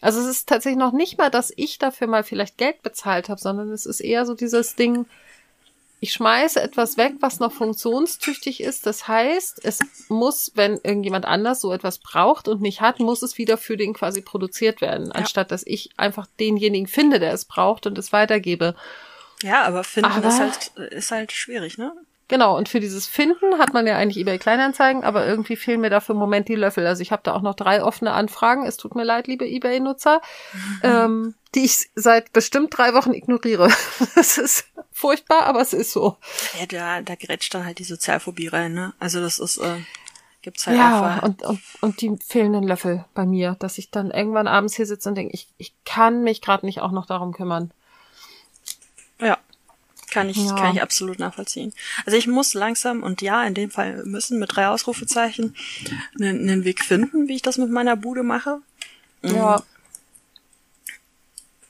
also 0.00 0.20
es 0.20 0.26
ist 0.26 0.48
tatsächlich 0.48 0.78
noch 0.78 0.92
nicht 0.92 1.18
mal, 1.18 1.30
dass 1.30 1.52
ich 1.56 1.78
dafür 1.78 2.06
mal 2.06 2.22
vielleicht 2.22 2.56
Geld 2.56 2.82
bezahlt 2.82 3.28
habe, 3.28 3.40
sondern 3.40 3.70
es 3.70 3.84
ist 3.84 4.00
eher 4.00 4.26
so 4.26 4.34
dieses 4.34 4.76
Ding, 4.76 5.06
ich 6.00 6.12
schmeiße 6.12 6.62
etwas 6.62 6.96
weg, 6.96 7.14
was 7.20 7.40
noch 7.40 7.52
funktionstüchtig 7.52 8.62
ist. 8.62 8.86
Das 8.86 9.08
heißt, 9.08 9.64
es 9.64 9.80
muss, 10.08 10.52
wenn 10.54 10.74
irgendjemand 10.74 11.24
anders 11.24 11.60
so 11.60 11.72
etwas 11.72 11.98
braucht 11.98 12.46
und 12.46 12.60
nicht 12.60 12.80
hat, 12.80 13.00
muss 13.00 13.22
es 13.22 13.36
wieder 13.36 13.58
für 13.58 13.76
den 13.76 13.94
quasi 13.94 14.20
produziert 14.20 14.80
werden, 14.80 15.06
ja. 15.06 15.12
anstatt 15.12 15.50
dass 15.50 15.66
ich 15.66 15.90
einfach 15.96 16.26
denjenigen 16.38 16.86
finde, 16.86 17.18
der 17.18 17.32
es 17.32 17.44
braucht 17.44 17.86
und 17.86 17.98
es 17.98 18.12
weitergebe. 18.12 18.76
Ja, 19.42 19.62
aber 19.62 19.82
finden 19.84 20.10
aber, 20.10 20.28
ist 20.28 20.40
halt, 20.40 20.92
ist 20.92 21.10
halt 21.10 21.32
schwierig, 21.32 21.78
ne? 21.78 21.92
Genau, 22.28 22.58
und 22.58 22.68
für 22.68 22.78
dieses 22.78 23.06
Finden 23.06 23.58
hat 23.58 23.72
man 23.72 23.86
ja 23.86 23.96
eigentlich 23.96 24.18
eBay 24.18 24.38
Kleinanzeigen, 24.38 25.02
aber 25.02 25.26
irgendwie 25.26 25.56
fehlen 25.56 25.80
mir 25.80 25.88
dafür 25.88 26.14
im 26.14 26.18
Moment 26.18 26.48
die 26.48 26.56
Löffel. 26.56 26.86
Also 26.86 27.00
ich 27.00 27.10
habe 27.10 27.22
da 27.24 27.32
auch 27.32 27.40
noch 27.40 27.54
drei 27.54 27.82
offene 27.82 28.12
Anfragen. 28.12 28.66
Es 28.66 28.76
tut 28.76 28.94
mir 28.94 29.04
leid, 29.04 29.26
liebe 29.26 29.46
eBay-Nutzer, 29.46 30.20
ähm, 30.82 31.34
die 31.54 31.64
ich 31.64 31.90
seit 31.94 32.34
bestimmt 32.34 32.76
drei 32.76 32.92
Wochen 32.92 33.14
ignoriere. 33.14 33.70
das 34.14 34.36
ist 34.36 34.66
furchtbar, 34.92 35.44
aber 35.44 35.62
es 35.62 35.72
ist 35.72 35.92
so. 35.92 36.18
Ja, 36.60 36.66
da, 36.66 37.00
da 37.00 37.14
grätscht 37.14 37.54
dann 37.54 37.64
halt 37.64 37.78
die 37.78 37.84
Sozialphobie 37.84 38.48
rein, 38.48 38.74
ne? 38.74 38.92
Also 38.98 39.20
das 39.20 39.38
ist, 39.38 39.56
äh, 39.56 39.76
gibt's 40.42 40.66
halt 40.66 40.76
ja, 40.76 41.14
einfach. 41.14 41.22
Und, 41.22 41.42
und, 41.42 41.60
und 41.80 42.00
die 42.02 42.14
fehlenden 42.26 42.64
Löffel 42.64 43.06
bei 43.14 43.24
mir, 43.24 43.56
dass 43.58 43.78
ich 43.78 43.90
dann 43.90 44.10
irgendwann 44.10 44.48
abends 44.48 44.76
hier 44.76 44.84
sitze 44.86 45.08
und 45.08 45.14
denke, 45.14 45.32
ich, 45.32 45.48
ich 45.56 45.72
kann 45.86 46.24
mich 46.24 46.42
gerade 46.42 46.66
nicht 46.66 46.82
auch 46.82 46.92
noch 46.92 47.06
darum 47.06 47.32
kümmern. 47.32 47.72
Ja. 49.18 49.38
Kann 50.10 50.28
ich, 50.30 50.36
ja. 50.36 50.54
kann 50.54 50.74
ich 50.74 50.82
absolut 50.82 51.18
nachvollziehen. 51.18 51.72
Also 52.06 52.16
ich 52.16 52.26
muss 52.26 52.54
langsam 52.54 53.02
und 53.02 53.20
ja, 53.20 53.44
in 53.44 53.54
dem 53.54 53.70
Fall 53.70 54.04
müssen 54.04 54.38
mit 54.38 54.54
drei 54.54 54.68
Ausrufezeichen 54.68 55.54
einen, 56.18 56.48
einen 56.48 56.64
Weg 56.64 56.82
finden, 56.82 57.28
wie 57.28 57.36
ich 57.36 57.42
das 57.42 57.58
mit 57.58 57.70
meiner 57.70 57.96
Bude 57.96 58.22
mache. 58.22 58.60
Mhm. 59.22 59.34
Ja. 59.34 59.62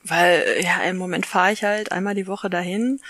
Weil, 0.05 0.61
ja, 0.63 0.83
im 0.85 0.97
Moment 0.97 1.27
fahre 1.27 1.53
ich 1.53 1.65
halt 1.65 1.93
einmal 1.93 2.15
die 2.15 2.27
Woche 2.27 2.49
dahin. 2.49 3.01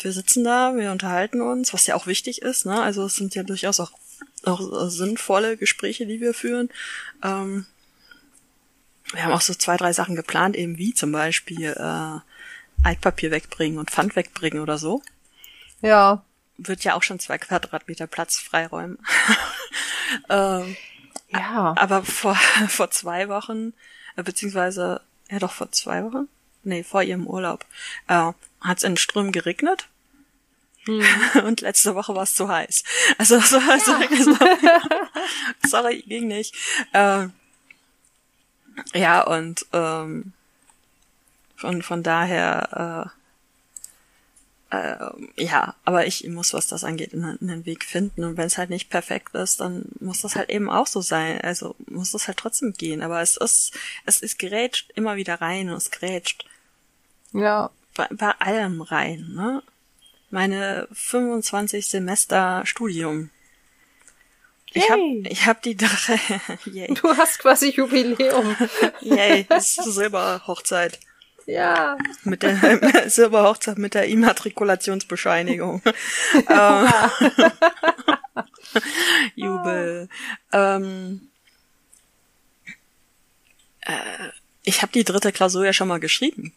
Wir 0.00 0.12
sitzen 0.12 0.44
da, 0.44 0.76
wir 0.76 0.92
unterhalten 0.92 1.40
uns, 1.40 1.72
was 1.72 1.86
ja 1.86 1.94
auch 1.94 2.06
wichtig 2.06 2.42
ist, 2.42 2.66
ne? 2.66 2.80
Also 2.80 3.04
es 3.04 3.16
sind 3.16 3.34
ja 3.34 3.42
durchaus 3.42 3.80
auch, 3.80 3.92
auch 4.44 4.88
sinnvolle 4.88 5.56
Gespräche, 5.56 6.06
die 6.06 6.20
wir 6.20 6.34
führen. 6.34 6.70
Ähm, 7.22 7.66
wir 9.12 9.24
haben 9.24 9.32
auch 9.32 9.40
so 9.40 9.54
zwei, 9.54 9.76
drei 9.76 9.92
Sachen 9.92 10.14
geplant, 10.14 10.56
eben 10.56 10.78
wie 10.78 10.94
zum 10.94 11.10
Beispiel 11.12 11.74
äh, 11.76 12.20
Altpapier 12.84 13.30
wegbringen 13.30 13.78
und 13.78 13.90
Pfand 13.90 14.16
wegbringen 14.16 14.60
oder 14.60 14.78
so. 14.78 15.02
Ja. 15.80 16.22
Wird 16.56 16.84
ja 16.84 16.94
auch 16.94 17.02
schon 17.02 17.18
zwei 17.18 17.38
Quadratmeter 17.38 18.06
Platz 18.06 18.38
freiräumen. 18.38 18.98
ähm, 20.28 20.76
ja. 21.28 21.74
Aber 21.76 22.02
vor, 22.02 22.34
vor 22.68 22.90
zwei 22.90 23.28
Wochen, 23.28 23.72
äh, 24.16 24.22
beziehungsweise, 24.22 25.00
ja 25.30 25.38
doch 25.38 25.52
vor 25.52 25.72
zwei 25.72 26.04
Wochen? 26.04 26.28
Nee, 26.62 26.82
vor 26.82 27.02
ihrem 27.02 27.26
Urlaub, 27.26 27.64
äh, 28.08 28.32
hat 28.60 28.78
es 28.78 28.84
in 28.84 28.96
Strömen 28.96 29.32
geregnet. 29.32 29.88
Hm. 30.84 31.02
Und 31.44 31.60
letzte 31.60 31.94
Woche 31.94 32.14
war 32.14 32.24
es 32.24 32.34
zu 32.34 32.48
heiß. 32.48 32.84
Also, 33.18 33.38
so, 33.40 33.58
ja. 33.58 33.78
sorry, 33.78 34.08
sorry, 35.66 36.02
ging 36.02 36.26
nicht. 36.26 36.54
Ähm, 36.92 37.32
ja, 38.94 39.22
und 39.22 39.66
ähm, 39.72 40.32
von, 41.60 41.82
von 41.82 42.02
daher, 42.02 43.12
äh, 44.70 44.76
äh, 44.76 45.10
ja, 45.36 45.74
aber 45.84 46.06
ich 46.06 46.26
muss, 46.26 46.54
was 46.54 46.68
das 46.68 46.84
angeht, 46.84 47.12
einen, 47.12 47.38
einen 47.38 47.66
Weg 47.66 47.84
finden. 47.84 48.24
Und 48.24 48.38
wenn 48.38 48.46
es 48.46 48.56
halt 48.56 48.70
nicht 48.70 48.88
perfekt 48.88 49.34
ist, 49.34 49.60
dann 49.60 49.84
muss 50.00 50.22
das 50.22 50.36
halt 50.36 50.48
eben 50.48 50.70
auch 50.70 50.86
so 50.86 51.02
sein. 51.02 51.38
Also 51.42 51.76
muss 51.86 52.12
das 52.12 52.28
halt 52.28 52.38
trotzdem 52.38 52.72
gehen. 52.72 53.02
Aber 53.02 53.20
es 53.20 53.36
ist, 53.36 53.78
es 54.06 54.22
ist 54.22 54.38
grätscht 54.38 54.90
immer 54.94 55.16
wieder 55.16 55.42
rein 55.42 55.68
und 55.68 55.76
es 55.76 55.90
grätscht. 55.90 56.46
Ja. 57.34 57.70
Bei, 57.94 58.08
bei 58.10 58.30
allem 58.38 58.80
rein, 58.80 59.32
ne? 59.34 59.62
Meine 60.30 60.88
25 60.92 61.86
Semester 61.86 62.62
Studium. 62.64 63.28
Ich 64.72 64.88
habe 64.88 65.02
ich 65.28 65.46
hab 65.46 65.60
die 65.60 65.76
drei. 65.76 66.20
Yay. 66.64 66.94
Du 66.94 67.14
hast 67.16 67.40
quasi 67.40 67.70
Jubiläum. 67.70 68.56
Yay, 69.00 69.44
es 69.50 69.76
ist 69.76 69.92
Silberhochzeit. 69.92 71.00
Ja. 71.46 71.98
Mit 72.24 72.42
der 72.42 73.08
Silberhochzeit 73.10 73.78
mit 73.78 73.94
der 73.94 74.06
Immatrikulationsbescheinigung. 74.06 75.82
ähm, 76.48 76.88
Jubel. 79.34 80.08
Ähm, 80.52 81.28
äh, 83.80 83.92
ich 84.62 84.82
habe 84.82 84.92
die 84.92 85.04
dritte 85.04 85.32
Klausur 85.32 85.64
ja 85.64 85.72
schon 85.72 85.88
mal 85.88 86.00
geschrieben. 86.00 86.52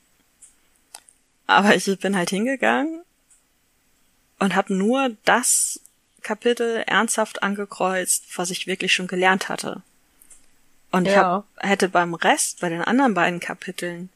Aber 1.47 1.75
ich 1.75 1.85
bin 1.99 2.15
halt 2.15 2.29
hingegangen 2.29 3.03
und 4.39 4.55
habe 4.55 4.73
nur 4.73 5.11
das 5.25 5.79
Kapitel 6.21 6.83
ernsthaft 6.87 7.43
angekreuzt, 7.43 8.25
was 8.35 8.49
ich 8.49 8.67
wirklich 8.67 8.93
schon 8.93 9.07
gelernt 9.07 9.49
hatte. 9.49 9.81
Und 10.91 11.07
ja. 11.07 11.15
hab, 11.23 11.45
hätte 11.57 11.89
beim 11.89 12.13
Rest, 12.13 12.61
bei 12.61 12.69
den 12.69 12.81
anderen 12.81 13.13
beiden 13.13 13.39
Kapiteln, 13.39 14.09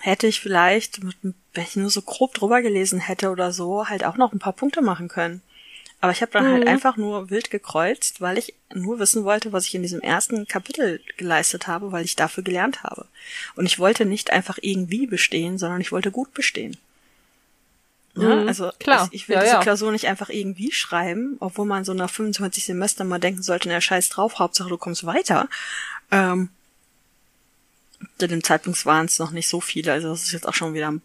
hätte 0.00 0.26
ich 0.26 0.40
vielleicht, 0.40 1.00
wenn 1.02 1.34
ich 1.54 1.76
nur 1.76 1.90
so 1.90 2.02
grob 2.02 2.34
drüber 2.34 2.62
gelesen 2.62 3.00
hätte 3.00 3.30
oder 3.30 3.52
so, 3.52 3.88
halt 3.88 4.04
auch 4.04 4.16
noch 4.16 4.32
ein 4.32 4.38
paar 4.38 4.52
Punkte 4.52 4.82
machen 4.82 5.08
können. 5.08 5.42
Aber 6.00 6.12
ich 6.12 6.20
habe 6.20 6.32
dann 6.32 6.44
halt 6.44 6.54
mhm. 6.56 6.58
halt 6.58 6.68
einfach 6.68 6.98
nur 6.98 7.30
wild 7.30 7.50
gekreuzt, 7.50 8.20
weil 8.20 8.36
ich 8.36 8.54
nur 8.74 8.98
wissen 8.98 9.24
wollte, 9.24 9.54
was 9.54 9.64
ich 9.66 9.74
in 9.74 9.80
diesem 9.80 10.00
ersten 10.00 10.46
Kapitel 10.46 11.00
geleistet 11.16 11.66
habe, 11.66 11.92
weil 11.92 12.04
ich 12.04 12.14
dafür 12.14 12.44
gelernt 12.44 12.82
habe. 12.82 13.06
Und 13.56 13.64
ich 13.64 13.78
wollte 13.78 14.04
nicht 14.04 14.30
einfach 14.30 14.58
irgendwie 14.60 15.06
bestehen, 15.06 15.56
sondern 15.56 15.80
ich 15.80 15.92
wollte 15.92 16.10
gut 16.10 16.34
bestehen. 16.34 16.76
Ja, 18.16 18.36
mhm, 18.36 18.48
also 18.48 18.70
klar. 18.78 19.08
ich, 19.12 19.22
ich 19.22 19.28
will 19.28 19.36
ja, 19.36 19.42
diese 19.42 19.54
ja. 19.54 19.60
Klausur 19.62 19.92
nicht 19.92 20.06
einfach 20.06 20.28
irgendwie 20.28 20.72
schreiben, 20.72 21.36
obwohl 21.40 21.64
man 21.64 21.84
so 21.84 21.94
nach 21.94 22.10
25 22.10 22.66
Semestern 22.66 23.08
mal 23.08 23.18
denken 23.18 23.42
sollte, 23.42 23.68
na 23.68 23.80
scheiß 23.80 24.10
drauf, 24.10 24.38
Hauptsache 24.38 24.68
du 24.68 24.76
kommst 24.76 25.06
weiter. 25.06 25.48
Ähm, 26.10 26.50
zu 28.18 28.28
dem 28.28 28.42
Zeitpunkt 28.42 28.84
waren 28.86 29.06
es 29.06 29.18
noch 29.18 29.30
nicht 29.30 29.48
so 29.48 29.60
viele, 29.60 29.92
also 29.92 30.08
das 30.08 30.22
ist 30.22 30.32
jetzt 30.32 30.46
auch 30.46 30.54
schon 30.54 30.74
wieder 30.74 30.90
ein 30.90 31.02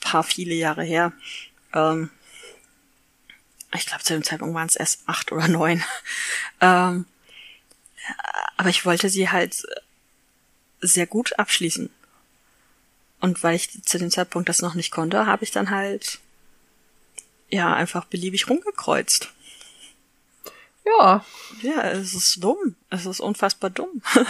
paar 0.00 0.22
viele 0.22 0.54
Jahre 0.54 0.84
her. 0.84 1.12
Ähm, 1.72 2.10
ich 3.74 3.86
glaube, 3.86 4.02
zu 4.02 4.14
dem 4.14 4.24
Zeitpunkt 4.24 4.54
waren 4.54 4.68
es 4.68 4.76
erst 4.76 5.02
acht 5.06 5.32
oder 5.32 5.48
neun. 5.48 5.82
ähm, 6.60 7.06
aber 8.56 8.70
ich 8.70 8.84
wollte 8.86 9.10
sie 9.10 9.28
halt 9.30 9.66
sehr 10.80 11.06
gut 11.06 11.38
abschließen. 11.38 11.90
Und 13.20 13.42
weil 13.42 13.56
ich 13.56 13.82
zu 13.82 13.98
dem 13.98 14.10
Zeitpunkt 14.10 14.48
das 14.48 14.62
noch 14.62 14.74
nicht 14.74 14.90
konnte, 14.90 15.26
habe 15.26 15.44
ich 15.44 15.50
dann 15.50 15.70
halt 15.70 16.20
ja 17.50 17.74
einfach 17.74 18.04
beliebig 18.04 18.48
rumgekreuzt. 18.48 19.32
Ja. 20.84 21.24
Ja, 21.62 21.82
es 21.90 22.14
ist 22.14 22.42
dumm. 22.42 22.76
Es 22.90 23.06
ist 23.06 23.20
unfassbar 23.20 23.70
dumm. 23.70 24.02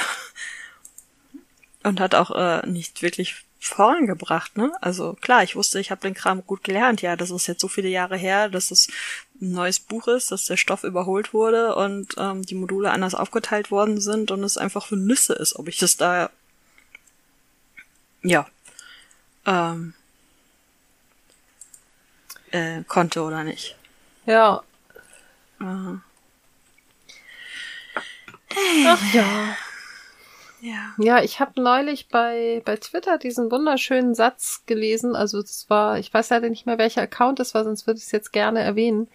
und 1.89 2.01
hat 2.01 2.15
auch 2.15 2.31
äh, 2.31 2.67
nicht 2.67 3.03
wirklich 3.03 3.45
vorangebracht, 3.61 4.57
ne? 4.57 4.73
Also 4.81 5.15
klar, 5.15 5.43
ich 5.43 5.57
wusste, 5.57 5.81
ich 5.81 5.91
habe 5.91 6.01
den 6.01 6.15
Kram 6.15 6.47
gut 6.47 6.63
gelernt. 6.63 7.03
Ja, 7.03 7.17
das 7.17 7.31
ist 7.31 7.49
jetzt 7.49 7.61
so 7.61 7.69
viele 7.69 7.89
Jahre 7.89 8.17
her, 8.17 8.49
dass 8.49 8.71
es 8.71 8.89
ein 9.41 9.53
neues 9.53 9.81
Buch 9.81 10.07
ist, 10.09 10.31
dass 10.31 10.45
der 10.45 10.57
Stoff 10.57 10.85
überholt 10.85 11.35
wurde 11.35 11.75
und 11.75 12.15
ähm, 12.19 12.45
die 12.45 12.55
Module 12.55 12.91
anders 12.91 13.15
aufgeteilt 13.15 13.71
worden 13.71 14.01
sind 14.01 14.31
und 14.31 14.45
es 14.45 14.57
einfach 14.57 14.87
für 14.87 14.97
Nüsse 14.97 15.35
ist, 15.35 15.57
ob 15.57 15.69
ich 15.69 15.79
das 15.79 15.97
da 15.97 16.31
ja 18.23 18.47
ähm, 19.47 19.95
äh, 22.51 22.83
konnte 22.85 23.23
oder 23.23 23.45
nicht. 23.45 23.77
Ja. 24.27 24.63
Äh. 25.61 25.99
Ach 28.87 29.15
ja. 29.15 29.57
Ja. 30.61 30.95
Ja, 30.99 31.23
ich 31.23 31.41
habe 31.41 31.61
neulich 31.61 32.09
bei, 32.09 32.63
bei 32.65 32.77
Twitter 32.77 33.19
diesen 33.19 33.51
wunderschönen 33.51 34.15
Satz 34.15 34.65
gelesen. 34.67 35.15
Also 35.15 35.39
es 35.39 35.69
war, 35.69 35.99
ich 35.99 36.13
weiß 36.13 36.31
leider 36.31 36.49
nicht 36.49 36.67
mehr, 36.67 36.79
welcher 36.79 37.03
Account 37.03 37.41
es 37.41 37.55
war, 37.55 37.65
sonst 37.65 37.87
würde 37.87 37.99
ich 37.99 38.05
es 38.05 38.13
jetzt 38.13 38.33
gerne 38.33 38.61
erwähnen. 38.61 39.09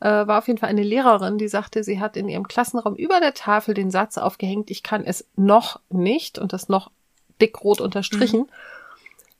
Äh, 0.00 0.26
war 0.26 0.38
auf 0.38 0.48
jeden 0.48 0.58
Fall 0.58 0.68
eine 0.68 0.82
Lehrerin, 0.82 1.38
die 1.38 1.48
sagte, 1.48 1.84
sie 1.84 2.00
hat 2.00 2.16
in 2.16 2.28
ihrem 2.28 2.48
Klassenraum 2.48 2.96
über 2.96 3.20
der 3.20 3.34
Tafel 3.34 3.74
den 3.74 3.90
Satz 3.90 4.18
aufgehängt, 4.18 4.70
ich 4.70 4.82
kann 4.82 5.04
es 5.04 5.26
noch 5.36 5.80
nicht 5.90 6.38
und 6.38 6.52
das 6.52 6.68
noch 6.68 6.90
dickrot 7.40 7.80
unterstrichen, 7.80 8.40
mhm. 8.40 8.46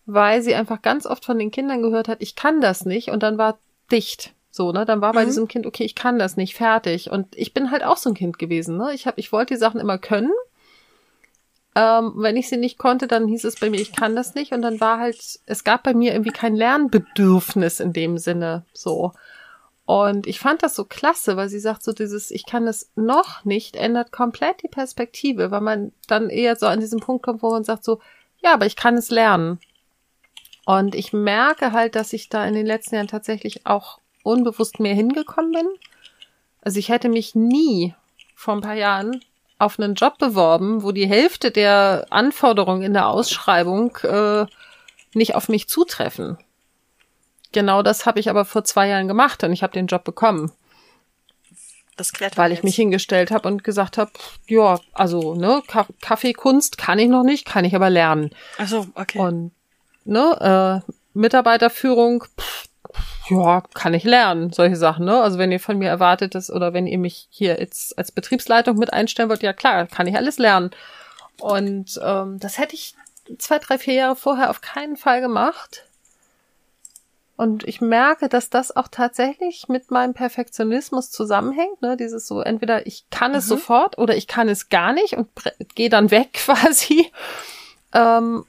weil 0.06 0.40
sie 0.40 0.54
einfach 0.54 0.80
ganz 0.80 1.04
oft 1.04 1.24
von 1.24 1.38
den 1.38 1.50
Kindern 1.50 1.82
gehört 1.82 2.08
hat, 2.08 2.22
ich 2.22 2.36
kann 2.36 2.60
das 2.60 2.84
nicht 2.84 3.10
und 3.10 3.22
dann 3.22 3.38
war 3.38 3.58
dicht. 3.90 4.34
So, 4.50 4.70
ne, 4.70 4.84
dann 4.84 5.00
war 5.00 5.14
bei 5.14 5.22
mhm. 5.22 5.26
diesem 5.26 5.48
Kind, 5.48 5.66
okay, 5.66 5.82
ich 5.82 5.94
kann 5.94 6.18
das 6.18 6.36
nicht, 6.36 6.54
fertig. 6.54 7.10
Und 7.10 7.34
ich 7.34 7.54
bin 7.54 7.70
halt 7.70 7.82
auch 7.82 7.96
so 7.96 8.10
ein 8.10 8.14
Kind 8.14 8.38
gewesen, 8.38 8.76
ne? 8.76 8.92
Ich 8.92 9.06
hab, 9.06 9.16
ich 9.16 9.32
wollte 9.32 9.54
die 9.54 9.58
Sachen 9.58 9.80
immer 9.80 9.96
können 9.96 10.30
Ähm, 11.74 12.12
wenn 12.16 12.36
ich 12.36 12.48
sie 12.48 12.58
nicht 12.58 12.78
konnte, 12.78 13.06
dann 13.06 13.26
hieß 13.28 13.44
es 13.44 13.58
bei 13.58 13.70
mir, 13.70 13.80
ich 13.80 13.92
kann 13.92 14.14
das 14.14 14.34
nicht. 14.34 14.52
Und 14.52 14.62
dann 14.62 14.80
war 14.80 14.98
halt, 14.98 15.40
es 15.46 15.64
gab 15.64 15.82
bei 15.82 15.94
mir 15.94 16.12
irgendwie 16.12 16.32
kein 16.32 16.54
Lernbedürfnis 16.54 17.80
in 17.80 17.92
dem 17.92 18.18
Sinne 18.18 18.64
so. 18.72 19.12
Und 19.84 20.26
ich 20.26 20.38
fand 20.38 20.62
das 20.62 20.76
so 20.76 20.84
klasse, 20.84 21.36
weil 21.36 21.48
sie 21.48 21.58
sagt 21.58 21.82
so 21.82 21.92
dieses, 21.92 22.30
ich 22.30 22.46
kann 22.46 22.66
es 22.66 22.90
noch 22.94 23.44
nicht, 23.44 23.76
ändert 23.76 24.12
komplett 24.12 24.62
die 24.62 24.68
Perspektive, 24.68 25.50
weil 25.50 25.60
man 25.60 25.92
dann 26.06 26.30
eher 26.30 26.56
so 26.56 26.66
an 26.66 26.80
diesen 26.80 27.00
Punkt 27.00 27.24
kommt, 27.24 27.42
wo 27.42 27.50
man 27.50 27.64
sagt 27.64 27.84
so, 27.84 28.00
ja, 28.42 28.54
aber 28.54 28.66
ich 28.66 28.76
kann 28.76 28.96
es 28.96 29.10
lernen. 29.10 29.58
Und 30.64 30.94
ich 30.94 31.12
merke 31.12 31.72
halt, 31.72 31.96
dass 31.96 32.12
ich 32.12 32.28
da 32.28 32.46
in 32.46 32.54
den 32.54 32.66
letzten 32.66 32.94
Jahren 32.94 33.08
tatsächlich 33.08 33.66
auch 33.66 33.98
unbewusst 34.22 34.78
mehr 34.78 34.94
hingekommen 34.94 35.52
bin. 35.52 35.68
Also 36.60 36.78
ich 36.78 36.88
hätte 36.88 37.08
mich 37.08 37.34
nie 37.34 37.94
vor 38.36 38.54
ein 38.54 38.60
paar 38.60 38.74
Jahren 38.74 39.20
auf 39.62 39.78
einen 39.78 39.94
Job 39.94 40.18
beworben, 40.18 40.82
wo 40.82 40.92
die 40.92 41.06
Hälfte 41.06 41.50
der 41.50 42.06
Anforderungen 42.10 42.82
in 42.82 42.92
der 42.92 43.06
Ausschreibung 43.06 43.96
äh, 44.02 44.46
nicht 45.14 45.34
auf 45.34 45.48
mich 45.48 45.68
zutreffen. 45.68 46.36
Genau 47.52 47.82
das 47.82 48.04
habe 48.04 48.18
ich 48.18 48.28
aber 48.28 48.44
vor 48.44 48.64
zwei 48.64 48.88
Jahren 48.88 49.08
gemacht 49.08 49.44
und 49.44 49.52
ich 49.52 49.62
habe 49.62 49.72
den 49.72 49.86
Job 49.86 50.04
bekommen. 50.04 50.52
Das 51.96 52.12
klärt 52.12 52.38
weil 52.38 52.52
ich 52.52 52.62
mich 52.62 52.74
hingestellt 52.74 53.30
habe 53.30 53.46
und 53.46 53.62
gesagt 53.62 53.98
habe, 53.98 54.10
ja, 54.48 54.80
also 54.94 55.34
ne, 55.34 55.62
Kaffeekunst 56.00 56.78
kann 56.78 56.98
ich 56.98 57.08
noch 57.08 57.22
nicht, 57.22 57.44
kann 57.44 57.64
ich 57.64 57.76
aber 57.76 57.90
lernen. 57.90 58.30
Ach 58.58 58.66
so, 58.66 58.86
okay. 58.94 59.18
Und 59.18 59.52
ne, 60.04 60.82
äh, 60.86 60.92
Mitarbeiterführung, 61.12 62.24
pff, 62.40 62.68
ja, 63.32 63.62
kann 63.74 63.94
ich 63.94 64.04
lernen, 64.04 64.52
solche 64.52 64.76
Sachen, 64.76 65.04
ne? 65.04 65.20
Also 65.20 65.38
wenn 65.38 65.52
ihr 65.52 65.60
von 65.60 65.78
mir 65.78 65.88
erwartet 65.88 66.34
dass, 66.34 66.50
oder 66.50 66.72
wenn 66.72 66.86
ihr 66.86 66.98
mich 66.98 67.28
hier 67.30 67.58
jetzt 67.58 67.96
als 67.98 68.12
Betriebsleitung 68.12 68.76
mit 68.76 68.92
einstellen 68.92 69.28
wollt, 69.28 69.42
ja 69.42 69.52
klar, 69.52 69.86
kann 69.86 70.06
ich 70.06 70.16
alles 70.16 70.38
lernen. 70.38 70.70
Und 71.40 72.00
ähm, 72.04 72.38
das 72.38 72.58
hätte 72.58 72.74
ich 72.74 72.94
zwei, 73.38 73.58
drei, 73.58 73.78
vier 73.78 73.94
Jahre 73.94 74.16
vorher 74.16 74.50
auf 74.50 74.60
keinen 74.60 74.96
Fall 74.96 75.20
gemacht. 75.20 75.86
Und 77.36 77.66
ich 77.66 77.80
merke, 77.80 78.28
dass 78.28 78.50
das 78.50 78.76
auch 78.76 78.88
tatsächlich 78.88 79.68
mit 79.68 79.90
meinem 79.90 80.14
Perfektionismus 80.14 81.10
zusammenhängt. 81.10 81.82
Ne? 81.82 81.96
Dieses 81.96 82.26
so, 82.26 82.40
entweder 82.40 82.86
ich 82.86 83.08
kann 83.10 83.34
es 83.34 83.46
mhm. 83.46 83.48
sofort 83.48 83.98
oder 83.98 84.16
ich 84.16 84.28
kann 84.28 84.48
es 84.48 84.68
gar 84.68 84.92
nicht 84.92 85.14
und 85.14 85.28
gehe 85.74 85.88
dann 85.88 86.10
weg 86.10 86.32
quasi. 86.34 87.10
Ähm, 87.92 88.44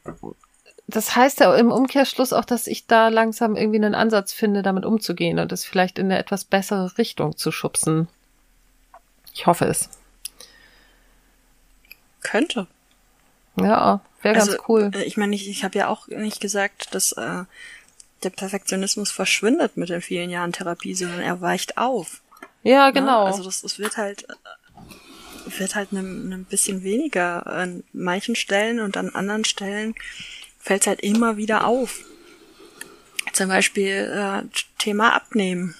das 0.87 1.15
heißt 1.15 1.39
ja 1.39 1.55
im 1.55 1.71
Umkehrschluss 1.71 2.33
auch, 2.33 2.45
dass 2.45 2.67
ich 2.67 2.87
da 2.87 3.07
langsam 3.07 3.55
irgendwie 3.55 3.77
einen 3.77 3.95
Ansatz 3.95 4.33
finde, 4.33 4.61
damit 4.61 4.85
umzugehen 4.85 5.39
und 5.39 5.51
es 5.51 5.65
vielleicht 5.65 5.97
in 5.97 6.07
eine 6.07 6.19
etwas 6.19 6.43
bessere 6.43 6.97
Richtung 6.97 7.37
zu 7.37 7.51
schubsen. 7.51 8.07
Ich 9.33 9.47
hoffe 9.47 9.65
es. 9.65 9.89
Könnte. 12.21 12.67
Ja, 13.55 14.01
wäre 14.21 14.35
also, 14.35 14.51
ganz 14.51 14.63
cool. 14.67 14.91
Äh, 14.93 15.03
ich 15.03 15.17
meine, 15.17 15.35
ich, 15.35 15.47
ich 15.47 15.63
habe 15.63 15.77
ja 15.77 15.87
auch 15.87 16.07
nicht 16.07 16.39
gesagt, 16.39 16.93
dass 16.93 17.13
äh, 17.13 17.43
der 18.23 18.29
Perfektionismus 18.29 19.11
verschwindet 19.11 19.77
mit 19.77 19.89
den 19.89 20.01
vielen 20.01 20.29
Jahren 20.29 20.53
Therapie, 20.53 20.95
sondern 20.95 21.21
er 21.21 21.41
weicht 21.41 21.77
auf. 21.77 22.21
Ja, 22.63 22.87
ne? 22.87 22.93
genau. 22.93 23.25
Ja, 23.25 23.31
also 23.31 23.43
das, 23.43 23.61
das 23.61 23.79
wird 23.79 23.97
halt 23.97 24.29
äh, 24.29 24.33
wird 25.59 25.75
halt 25.75 25.91
ein 25.91 26.45
bisschen 26.49 26.83
weniger 26.83 27.45
an 27.47 27.83
manchen 27.91 28.35
Stellen 28.35 28.79
und 28.79 28.97
an 28.97 29.09
anderen 29.09 29.45
Stellen 29.45 29.93
fällt 30.63 30.81
es 30.81 30.87
halt 30.87 31.01
immer 31.01 31.37
wieder 31.37 31.67
auf. 31.67 31.99
Zum 33.33 33.49
Beispiel 33.49 34.11
äh, 34.15 34.43
Thema 34.77 35.13
Abnehmen. 35.13 35.75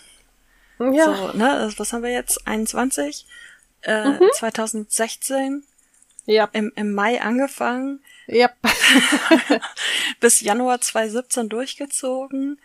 Ja. 0.80 1.16
So, 1.16 1.38
ne, 1.38 1.72
was 1.78 1.94
haben 1.94 2.04
wir 2.04 2.12
jetzt? 2.12 2.46
21? 2.46 3.26
Äh, 3.82 4.10
mhm. 4.10 4.30
2016? 4.34 5.64
Ja. 6.26 6.50
Im, 6.52 6.72
Im 6.76 6.94
Mai 6.94 7.22
angefangen. 7.22 8.02
Ja. 8.28 8.50
bis 10.20 10.42
Januar 10.42 10.82
2017 10.82 11.48
durchgezogen. 11.48 12.60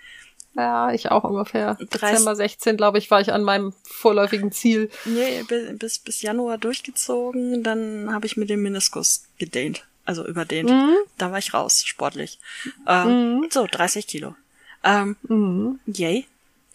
Ja, 0.55 0.93
ich 0.93 1.11
auch 1.11 1.23
ungefähr. 1.23 1.74
30, 1.74 1.89
Dezember 1.89 2.35
16, 2.35 2.77
glaube 2.77 2.99
ich, 2.99 3.11
war 3.12 3.20
ich 3.20 3.32
an 3.32 3.45
meinem 3.45 3.74
vorläufigen 3.85 4.51
Ziel. 4.51 4.90
Nee, 5.05 5.45
bis, 5.78 6.01
bis 6.01 6.23
Januar 6.23 6.59
durchgezogen. 6.59 7.62
Dann 7.62 8.12
habe 8.12 8.27
ich 8.27 8.36
mir 8.36 8.47
den 8.47 8.62
Meniskus 8.62 9.24
gedehnt 9.39 9.88
also 10.09 10.26
überdehnt. 10.26 10.70
Mhm. 10.70 10.97
Da 11.18 11.30
war 11.30 11.39
ich 11.39 11.52
raus, 11.52 11.85
sportlich. 11.85 12.39
Ähm, 12.86 13.36
mhm. 13.36 13.48
So, 13.51 13.66
30 13.66 14.06
Kilo. 14.06 14.35
Ähm, 14.82 15.16
mhm. 15.22 15.80
Yay. 15.86 16.26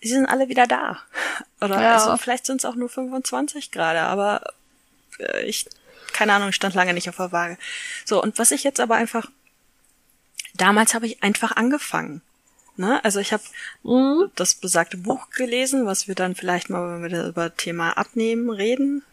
Sie 0.01 0.09
sind 0.09 0.27
alle 0.27 0.49
wieder 0.49 0.67
da. 0.67 0.99
Oder 1.59 1.81
ja. 1.81 1.93
also 1.95 2.15
vielleicht 2.17 2.45
sind 2.45 2.57
es 2.57 2.65
auch 2.65 2.75
nur 2.75 2.89
25 2.89 3.71
gerade, 3.71 4.01
aber 4.01 4.41
äh, 5.17 5.45
ich, 5.45 5.65
keine 6.11 6.33
Ahnung, 6.33 6.51
stand 6.51 6.75
lange 6.75 6.93
nicht 6.93 7.09
auf 7.09 7.15
der 7.15 7.31
Waage. 7.31 7.57
So, 8.05 8.21
und 8.21 8.37
was 8.37 8.51
ich 8.51 8.63
jetzt 8.63 8.79
aber 8.79 8.95
einfach, 8.95 9.31
damals 10.53 10.93
habe 10.93 11.07
ich 11.07 11.23
einfach 11.23 11.53
angefangen. 11.53 12.21
Ne? 12.75 13.03
Also 13.03 13.19
ich 13.19 13.33
habe 13.33 13.43
mhm. 13.81 14.29
das 14.35 14.53
besagte 14.53 14.97
Buch 14.97 15.31
gelesen, 15.31 15.87
was 15.87 16.07
wir 16.07 16.13
dann 16.13 16.35
vielleicht 16.35 16.69
mal, 16.69 17.01
wenn 17.01 17.11
wir 17.11 17.25
über 17.25 17.55
Thema 17.55 17.97
Abnehmen 17.97 18.51
reden. 18.51 19.03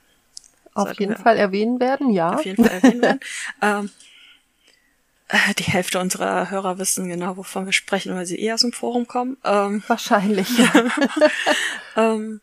Auf 0.74 0.98
jeden 0.98 1.16
Fall 1.16 1.36
erwähnen 1.36 1.80
werden, 1.80 2.10
ja. 2.10 2.34
Auf 2.34 2.44
jeden 2.44 2.64
Fall 2.64 2.74
erwähnen 2.74 3.02
werden. 3.02 3.20
ähm, 3.62 3.86
äh, 3.86 4.09
die 5.58 5.64
Hälfte 5.64 6.00
unserer 6.00 6.50
Hörer 6.50 6.78
wissen 6.78 7.08
genau, 7.08 7.36
wovon 7.36 7.66
wir 7.66 7.72
sprechen, 7.72 8.14
weil 8.14 8.26
sie 8.26 8.40
eh 8.40 8.52
aus 8.52 8.62
dem 8.62 8.72
Forum 8.72 9.06
kommen. 9.06 9.36
Ähm, 9.44 9.82
Wahrscheinlich. 9.86 10.48
ähm, 11.96 12.40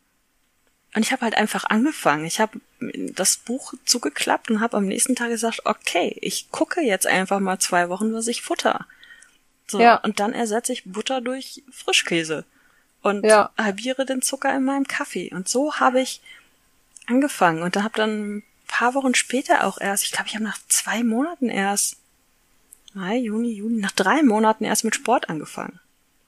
und 0.96 1.02
ich 1.02 1.12
habe 1.12 1.24
halt 1.24 1.36
einfach 1.36 1.66
angefangen. 1.66 2.26
Ich 2.26 2.40
habe 2.40 2.60
das 2.80 3.38
Buch 3.38 3.74
zugeklappt 3.86 4.50
und 4.50 4.62
habe 4.62 4.78
am 4.78 4.86
nächsten 4.86 5.16
Tag 5.16 5.30
gesagt, 5.30 5.66
okay, 5.66 6.18
ich 6.22 6.50
gucke 6.52 6.82
jetzt 6.82 7.08
einfach 7.08 7.40
mal 7.40 7.60
zwei 7.60 7.90
Wochen, 7.90 8.14
was 8.14 8.28
ich 8.28 8.42
futter. 8.42 8.86
So, 9.68 9.80
ja. 9.80 9.98
und 9.98 10.20
dann 10.20 10.34
ersetze 10.34 10.72
ich 10.72 10.86
Butter 10.86 11.20
durch 11.20 11.64
Frischkäse 11.72 12.46
und 13.02 13.26
ja. 13.26 13.52
halbiere 13.58 14.06
den 14.06 14.22
Zucker 14.22 14.56
in 14.56 14.64
meinem 14.64 14.88
Kaffee. 14.88 15.34
Und 15.34 15.50
so 15.50 15.76
habe 15.76 16.02
ich 16.02 16.22
angefangen 17.06 17.62
und 17.62 17.76
da 17.76 17.84
habe 17.84 17.98
dann 17.98 18.38
ein 18.38 18.44
paar 18.68 18.94
Wochen 18.94 19.14
später 19.14 19.66
auch 19.66 19.80
erst, 19.80 20.06
ich 20.06 20.12
glaube, 20.12 20.30
ich 20.30 20.36
habe 20.36 20.46
nach 20.46 20.60
zwei 20.70 21.04
Monaten 21.04 21.50
erst 21.50 21.98
Mai, 22.98 23.18
Juni, 23.18 23.52
Juni, 23.52 23.80
nach 23.80 23.91
drei 23.91 24.24
Monaten 24.24 24.64
erst 24.64 24.84
mit 24.84 24.95
Sport 24.95 25.30
angefangen. 25.30 25.80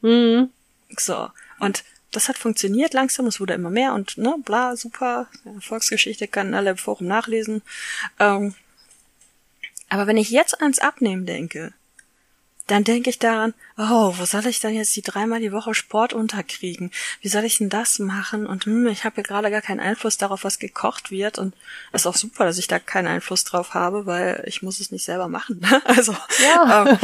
Mhm. 0.01 0.49
So. 0.95 1.29
Und 1.59 1.83
das 2.11 2.29
hat 2.29 2.37
funktioniert 2.37 2.93
langsam, 2.93 3.25
es 3.25 3.39
wurde 3.39 3.53
immer 3.53 3.71
mehr 3.71 3.93
und 3.93 4.17
ne, 4.17 4.35
bla, 4.45 4.75
super, 4.75 5.27
Erfolgsgeschichte 5.45 6.27
kann 6.27 6.53
alle 6.53 6.71
im 6.71 6.77
Forum 6.77 7.07
nachlesen. 7.07 7.63
Ähm, 8.19 8.53
aber 9.89 10.05
wenn 10.05 10.17
ich 10.17 10.29
jetzt 10.29 10.61
ans 10.61 10.79
Abnehmen 10.79 11.25
denke, 11.25 11.73
dann 12.69 12.83
denke 12.83 13.09
ich 13.09 13.17
daran, 13.17 13.53
oh, 13.77 14.13
wo 14.17 14.25
soll 14.25 14.45
ich 14.45 14.59
denn 14.59 14.75
jetzt 14.75 14.95
die 14.95 15.01
dreimal 15.01 15.39
die 15.39 15.51
Woche 15.51 15.73
Sport 15.73 16.13
unterkriegen? 16.13 16.91
Wie 17.21 17.27
soll 17.27 17.43
ich 17.43 17.57
denn 17.57 17.69
das 17.69 17.97
machen? 17.97 18.45
Und 18.45 18.65
hm, 18.65 18.87
ich 18.87 19.05
habe 19.05 19.17
ja 19.17 19.23
gerade 19.23 19.49
gar 19.49 19.61
keinen 19.61 19.79
Einfluss 19.79 20.17
darauf, 20.17 20.43
was 20.43 20.59
gekocht 20.59 21.09
wird. 21.09 21.39
Und 21.39 21.55
es 21.91 22.01
ist 22.01 22.05
auch 22.05 22.15
super, 22.15 22.45
dass 22.45 22.59
ich 22.59 22.67
da 22.67 22.77
keinen 22.77 23.07
Einfluss 23.07 23.43
drauf 23.43 23.73
habe, 23.73 24.05
weil 24.05 24.43
ich 24.45 24.61
muss 24.61 24.79
es 24.79 24.91
nicht 24.91 25.03
selber 25.03 25.27
machen. 25.27 25.59
Ne? 25.61 25.81
also, 25.85 26.15
ja. 26.43 26.95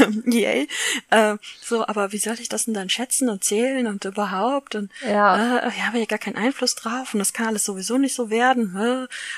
ähm, 0.00 0.22
yay. 0.32 0.66
Äh, 1.10 1.36
so, 1.62 1.86
aber 1.86 2.12
wie 2.12 2.18
soll 2.18 2.40
ich 2.40 2.48
das 2.48 2.64
denn 2.64 2.74
dann 2.74 2.88
schätzen 2.88 3.28
und 3.28 3.44
zählen 3.44 3.86
und 3.86 4.04
überhaupt? 4.06 4.76
Und 4.76 4.90
ja. 5.06 5.58
äh, 5.58 5.68
ich 5.68 5.84
habe 5.84 5.98
ja 5.98 6.06
gar 6.06 6.18
keinen 6.18 6.36
Einfluss 6.36 6.74
drauf 6.74 7.12
und 7.12 7.18
das 7.18 7.34
kann 7.34 7.48
alles 7.48 7.64
sowieso 7.64 7.98
nicht 7.98 8.14
so 8.14 8.30
werden. 8.30 8.74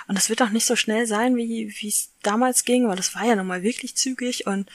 Und 0.07 0.17
das 0.17 0.29
wird 0.31 0.41
auch 0.41 0.51
nicht 0.51 0.67
so 0.67 0.77
schnell 0.77 1.07
sein, 1.07 1.37
wie 1.37 1.75
wie 1.81 1.89
es 1.89 2.11
damals 2.23 2.65
ging, 2.65 2.89
weil 2.89 2.97
das 2.97 3.15
war 3.15 3.25
ja 3.25 3.37
nochmal 3.37 3.63
wirklich 3.63 3.97
zügig 3.97 4.47
und 4.47 4.71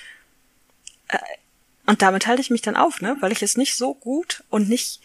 und 1.85 2.02
damit 2.02 2.27
halte 2.27 2.41
ich 2.41 2.49
mich 2.49 2.61
dann 2.61 2.76
auf, 2.76 3.02
ne? 3.02 3.18
Weil 3.19 3.31
ich 3.31 3.41
es 3.41 3.57
nicht 3.57 3.76
so 3.76 3.94
gut 3.94 4.44
und 4.49 4.69
nicht. 4.69 5.02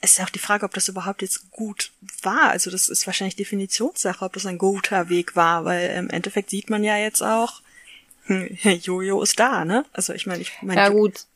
Es 0.00 0.12
ist 0.12 0.18
ja 0.18 0.24
auch 0.24 0.30
die 0.30 0.38
Frage, 0.38 0.64
ob 0.66 0.74
das 0.74 0.88
überhaupt 0.88 1.22
jetzt 1.22 1.50
gut 1.50 1.90
war. 2.22 2.50
Also 2.50 2.70
das 2.70 2.88
ist 2.88 3.06
wahrscheinlich 3.06 3.36
Definitionssache, 3.36 4.24
ob 4.24 4.34
das 4.34 4.46
ein 4.46 4.58
guter 4.58 5.08
Weg 5.08 5.34
war, 5.34 5.64
weil 5.64 5.90
im 5.96 6.10
Endeffekt 6.10 6.50
sieht 6.50 6.68
man 6.68 6.84
ja 6.84 6.96
jetzt 6.98 7.22
auch, 7.22 7.62
hm, 8.26 8.56
Jojo 8.82 9.22
ist 9.22 9.40
da, 9.40 9.64
ne? 9.64 9.84
Also 9.92 10.12
ich 10.12 10.26
meine, 10.26 10.42
ich 10.42 10.52
meine. 10.62 10.80
Ja 10.80 10.88
gut, 10.90 11.26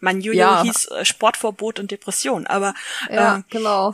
mein 0.00 0.20
Jojo 0.20 0.38
ja. 0.38 0.62
hieß 0.62 0.88
äh, 0.90 1.04
Sportverbot 1.04 1.80
und 1.80 1.90
Depression, 1.90 2.46
aber 2.46 2.74
ja, 3.10 3.36
ähm, 3.36 3.44
genau. 3.50 3.92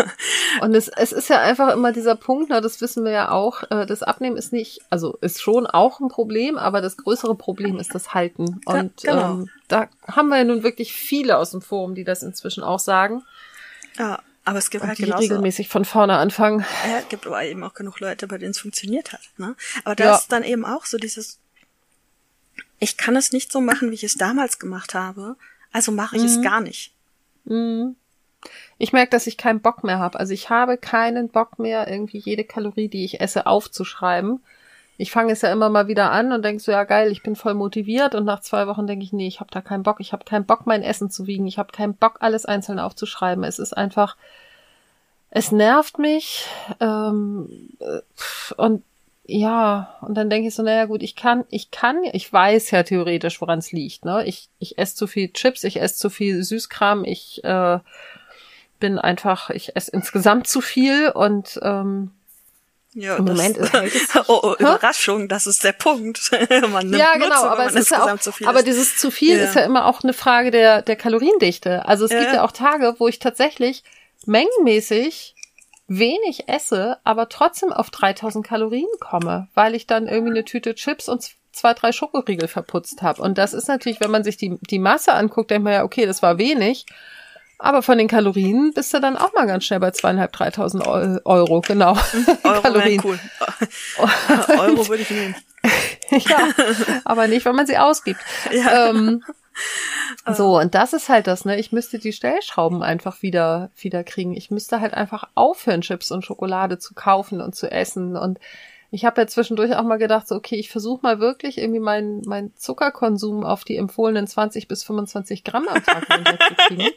und 0.60 0.74
es, 0.74 0.88
es 0.88 1.12
ist 1.12 1.28
ja 1.28 1.40
einfach 1.40 1.72
immer 1.72 1.92
dieser 1.92 2.16
Punkt, 2.16 2.50
na, 2.50 2.60
das 2.60 2.80
wissen 2.80 3.04
wir 3.04 3.12
ja 3.12 3.30
auch, 3.30 3.62
äh, 3.70 3.86
das 3.86 4.02
Abnehmen 4.02 4.36
ist 4.36 4.52
nicht, 4.52 4.80
also 4.90 5.16
ist 5.20 5.40
schon 5.40 5.66
auch 5.66 6.00
ein 6.00 6.08
Problem, 6.08 6.56
aber 6.56 6.80
das 6.80 6.96
größere 6.96 7.34
Problem 7.34 7.78
ist 7.78 7.94
das 7.94 8.14
Halten. 8.14 8.60
Und 8.64 9.02
ja, 9.02 9.12
genau. 9.12 9.32
ähm, 9.32 9.50
da 9.68 9.88
haben 10.06 10.28
wir 10.28 10.38
ja 10.38 10.44
nun 10.44 10.62
wirklich 10.62 10.92
viele 10.92 11.38
aus 11.38 11.50
dem 11.50 11.62
Forum, 11.62 11.94
die 11.94 12.04
das 12.04 12.22
inzwischen 12.22 12.62
auch 12.62 12.80
sagen. 12.80 13.22
Ja. 13.98 14.20
Aber 14.44 14.58
es 14.58 14.70
gibt 14.70 14.82
und 14.82 14.88
halt 14.88 14.98
die 14.98 15.04
genauso, 15.04 15.20
regelmäßig 15.20 15.68
von 15.68 15.84
vorne 15.84 16.16
anfangen. 16.16 16.64
Ja, 16.88 16.98
es 16.98 17.08
gibt 17.08 17.26
aber 17.26 17.44
eben 17.44 17.62
auch 17.62 17.74
genug 17.74 18.00
Leute, 18.00 18.26
bei 18.26 18.38
denen 18.38 18.52
es 18.52 18.58
funktioniert 18.58 19.12
hat. 19.12 19.20
Ne? 19.36 19.54
Aber 19.84 19.94
da 19.94 20.04
ja. 20.04 20.16
ist 20.16 20.32
dann 20.32 20.42
eben 20.42 20.64
auch 20.64 20.86
so 20.86 20.96
dieses, 20.96 21.38
ich 22.80 22.96
kann 22.96 23.14
es 23.14 23.30
nicht 23.30 23.52
so 23.52 23.60
machen, 23.60 23.90
wie 23.90 23.94
ich 23.94 24.04
es 24.04 24.14
damals 24.14 24.58
gemacht 24.58 24.94
habe, 24.94 25.36
also 25.70 25.92
mache 25.92 26.16
ich 26.16 26.22
mhm. 26.22 26.28
es 26.28 26.42
gar 26.42 26.60
nicht. 26.60 26.92
Mhm. 27.44 27.94
Ich 28.78 28.92
merke, 28.92 29.10
dass 29.10 29.26
ich 29.26 29.36
keinen 29.36 29.60
Bock 29.60 29.84
mehr 29.84 29.98
habe. 29.98 30.18
Also 30.18 30.32
ich 30.32 30.48
habe 30.48 30.78
keinen 30.78 31.28
Bock 31.28 31.58
mehr, 31.58 31.86
irgendwie 31.86 32.18
jede 32.18 32.44
Kalorie, 32.44 32.88
die 32.88 33.04
ich 33.04 33.20
esse, 33.20 33.46
aufzuschreiben. 33.46 34.42
ich 34.96 35.10
fange 35.10 35.32
es 35.32 35.42
ja 35.42 35.52
immer 35.52 35.68
mal 35.68 35.88
wieder 35.88 36.10
an 36.10 36.32
und 36.32 36.42
denk 36.42 36.60
so, 36.60 36.72
ja 36.72 36.84
geil, 36.84 37.12
ich 37.12 37.22
bin 37.22 37.36
voll 37.36 37.54
motiviert 37.54 38.14
und 38.14 38.24
nach 38.24 38.40
zwei 38.40 38.66
Wochen 38.66 38.86
denke 38.86 39.04
ich, 39.04 39.12
nee, 39.12 39.28
ich 39.28 39.40
habe 39.40 39.50
da 39.50 39.60
keinen 39.60 39.82
Bock, 39.82 40.00
ich 40.00 40.12
habe 40.12 40.24
keinen 40.24 40.46
Bock, 40.46 40.66
mein 40.66 40.82
Essen 40.82 41.10
zu 41.10 41.26
wiegen, 41.26 41.46
ich 41.46 41.58
habe 41.58 41.72
keinen 41.72 41.94
Bock, 41.94 42.16
alles 42.20 42.46
einzeln 42.46 42.78
aufzuschreiben. 42.78 43.44
Es 43.44 43.58
ist 43.58 43.74
einfach, 43.74 44.16
es 45.30 45.52
nervt 45.52 45.98
mich 45.98 46.46
ähm, 46.80 47.70
und 48.56 48.82
ja, 49.32 49.96
und 50.00 50.14
dann 50.14 50.28
denke 50.28 50.48
ich 50.48 50.54
so, 50.54 50.62
naja 50.62 50.86
gut, 50.86 51.02
ich 51.02 51.14
kann, 51.14 51.44
ich 51.50 51.70
kann, 51.70 52.02
ich 52.12 52.32
weiß 52.32 52.72
ja 52.72 52.82
theoretisch, 52.82 53.40
woran 53.40 53.60
es 53.60 53.70
liegt. 53.70 54.04
Ne? 54.04 54.24
Ich, 54.26 54.48
ich 54.58 54.76
esse 54.78 54.96
zu 54.96 55.06
viel 55.06 55.32
Chips, 55.32 55.62
ich 55.64 55.80
esse 55.80 55.96
zu 55.96 56.10
viel 56.10 56.42
Süßkram, 56.42 57.04
ich 57.04 57.44
äh, 57.44 57.78
bin 58.80 58.98
einfach, 58.98 59.50
ich 59.50 59.76
esse 59.76 59.92
insgesamt 59.92 60.48
zu 60.48 60.60
viel 60.60 61.10
und 61.10 61.60
ähm, 61.62 62.10
ja, 62.92 63.18
Im 63.18 63.24
Moment 63.24 63.56
ist 63.56 63.72
halt 63.72 63.92
oh, 64.26 64.40
oh, 64.42 64.54
Überraschung, 64.58 65.28
das 65.28 65.46
ist 65.46 65.62
der 65.62 65.72
Punkt. 65.72 66.32
man 66.72 66.88
nimmt 66.88 66.98
ja, 66.98 67.14
genau, 67.14 67.28
Nutze, 67.28 67.50
aber 67.50 67.66
es 67.66 67.74
ist 67.76 67.90
ja 67.92 68.12
auch, 68.12 68.18
zu 68.18 68.32
aber 68.44 68.64
dieses 68.64 68.96
zu 68.96 69.12
viel 69.12 69.38
ja. 69.38 69.44
ist 69.44 69.54
ja 69.54 69.62
immer 69.62 69.86
auch 69.86 70.02
eine 70.02 70.12
Frage 70.12 70.50
der 70.50 70.82
der 70.82 70.96
Kaloriendichte. 70.96 71.86
Also 71.86 72.06
es 72.06 72.10
ja. 72.10 72.18
gibt 72.18 72.32
ja 72.32 72.42
auch 72.42 72.50
Tage, 72.50 72.96
wo 72.98 73.06
ich 73.06 73.20
tatsächlich 73.20 73.84
mengenmäßig 74.26 75.36
wenig 75.90 76.48
esse, 76.48 76.98
aber 77.02 77.28
trotzdem 77.28 77.72
auf 77.72 77.90
3000 77.90 78.46
Kalorien 78.46 78.86
komme, 79.00 79.48
weil 79.54 79.74
ich 79.74 79.88
dann 79.88 80.06
irgendwie 80.06 80.30
eine 80.30 80.44
Tüte 80.44 80.76
Chips 80.76 81.08
und 81.08 81.28
zwei, 81.52 81.74
drei 81.74 81.90
Schokoriegel 81.90 82.46
verputzt 82.46 83.02
habe. 83.02 83.20
Und 83.20 83.38
das 83.38 83.52
ist 83.52 83.66
natürlich, 83.66 84.00
wenn 84.00 84.12
man 84.12 84.22
sich 84.22 84.36
die, 84.36 84.56
die 84.60 84.78
Masse 84.78 85.12
anguckt, 85.12 85.50
denkt 85.50 85.64
man 85.64 85.72
ja, 85.72 85.82
okay, 85.82 86.06
das 86.06 86.22
war 86.22 86.38
wenig. 86.38 86.86
Aber 87.58 87.82
von 87.82 87.98
den 87.98 88.06
Kalorien 88.06 88.72
bist 88.72 88.94
du 88.94 89.00
dann 89.00 89.16
auch 89.16 89.34
mal 89.34 89.46
ganz 89.46 89.64
schnell 89.64 89.80
bei 89.80 89.90
zweieinhalb, 89.90 90.32
dreitausend 90.32 90.86
Euro, 90.86 91.60
genau. 91.60 91.96
Euro 92.44 92.62
Kalorien. 92.62 93.02
cool. 93.04 93.18
Euro 94.58 94.88
würde 94.88 95.02
ich 95.02 95.10
nehmen. 95.10 95.34
ja, 96.10 96.38
aber 97.04 97.26
nicht, 97.26 97.44
wenn 97.44 97.56
man 97.56 97.66
sie 97.66 97.76
ausgibt. 97.76 98.20
Ja. 98.52 98.90
Ähm, 98.90 99.22
so, 100.32 100.58
und 100.58 100.74
das 100.74 100.92
ist 100.92 101.08
halt 101.08 101.26
das, 101.26 101.44
ne? 101.44 101.58
Ich 101.58 101.72
müsste 101.72 101.98
die 101.98 102.12
Stellschrauben 102.12 102.82
einfach 102.82 103.22
wieder, 103.22 103.70
wieder 103.76 104.04
kriegen. 104.04 104.34
Ich 104.34 104.50
müsste 104.50 104.80
halt 104.80 104.94
einfach 104.94 105.24
aufhören, 105.34 105.80
Chips 105.80 106.10
und 106.10 106.24
Schokolade 106.24 106.78
zu 106.78 106.94
kaufen 106.94 107.40
und 107.40 107.54
zu 107.54 107.70
essen 107.70 108.16
und 108.16 108.38
ich 108.92 109.04
habe 109.04 109.20
ja 109.20 109.26
zwischendurch 109.28 109.76
auch 109.76 109.84
mal 109.84 109.98
gedacht, 109.98 110.26
so, 110.26 110.34
okay, 110.34 110.56
ich 110.56 110.68
versuche 110.68 111.00
mal 111.02 111.20
wirklich 111.20 111.58
irgendwie 111.58 111.78
meinen 111.78 112.22
mein 112.26 112.52
Zuckerkonsum 112.56 113.44
auf 113.44 113.62
die 113.62 113.76
empfohlenen 113.76 114.26
20 114.26 114.66
bis 114.66 114.82
25 114.82 115.44
Gramm 115.44 115.68
am 115.68 115.84
Tag 115.84 116.10
runterzukriegen. 116.10 116.88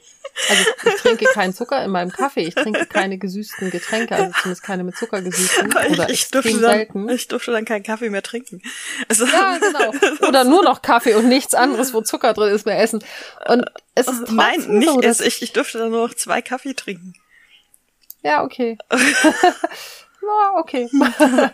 Also 0.49 0.64
ich 0.88 0.95
trinke 0.95 1.26
keinen 1.26 1.53
Zucker 1.53 1.84
in 1.84 1.91
meinem 1.91 2.11
Kaffee, 2.11 2.41
ich 2.41 2.56
trinke 2.56 2.88
keine 2.88 3.20
gesüßten 3.20 3.70
Getränke, 3.70 4.15
also 4.15 4.32
zumindest 4.41 4.64
keine 4.64 4.84
mit 4.84 4.98
Zucker 4.98 5.22
gesüßten 5.22 5.68
oder 5.91 6.10
ich, 6.10 6.14
ich 6.15 6.22
extrem 6.24 6.61
dann, 6.61 6.72
selten. 6.72 7.10
Ich 7.10 7.28
durfte 7.28 7.52
dann 7.52 7.65
keinen 7.65 7.84
Kaffee 7.84 8.10
mehr 8.10 8.24
trinken. 8.24 8.64
Also 9.07 9.26
ja, 9.28 9.60
genau. 9.60 9.94
Oder 10.28 10.44
nur 10.45 10.64
noch 10.64 10.82
Kaffee 10.82 11.14
und 11.14 11.30
nichts 11.30 11.53
anderes, 11.53 11.94
wo 11.94 12.02
Zucker 12.02 12.34
drin 12.34 12.53
ist, 12.53 12.65
mehr 12.65 12.80
essen. 12.82 13.03
Und 13.48 13.65
es 13.94 14.07
ist 14.07 14.32
Nein, 14.32 14.60
nicht 14.68 14.90
so, 14.90 14.99
dass 14.99 15.22
ich, 15.22 15.44
ich 15.44 15.53
durfte 15.53 15.78
dann 15.78 15.91
nur 15.91 16.07
noch 16.07 16.15
zwei 16.15 16.41
Kaffee 16.41 16.74
trinken. 16.74 17.14
Ja, 18.24 18.44
okay. 18.44 18.78
Na, 20.26 20.60
okay. 20.60 20.90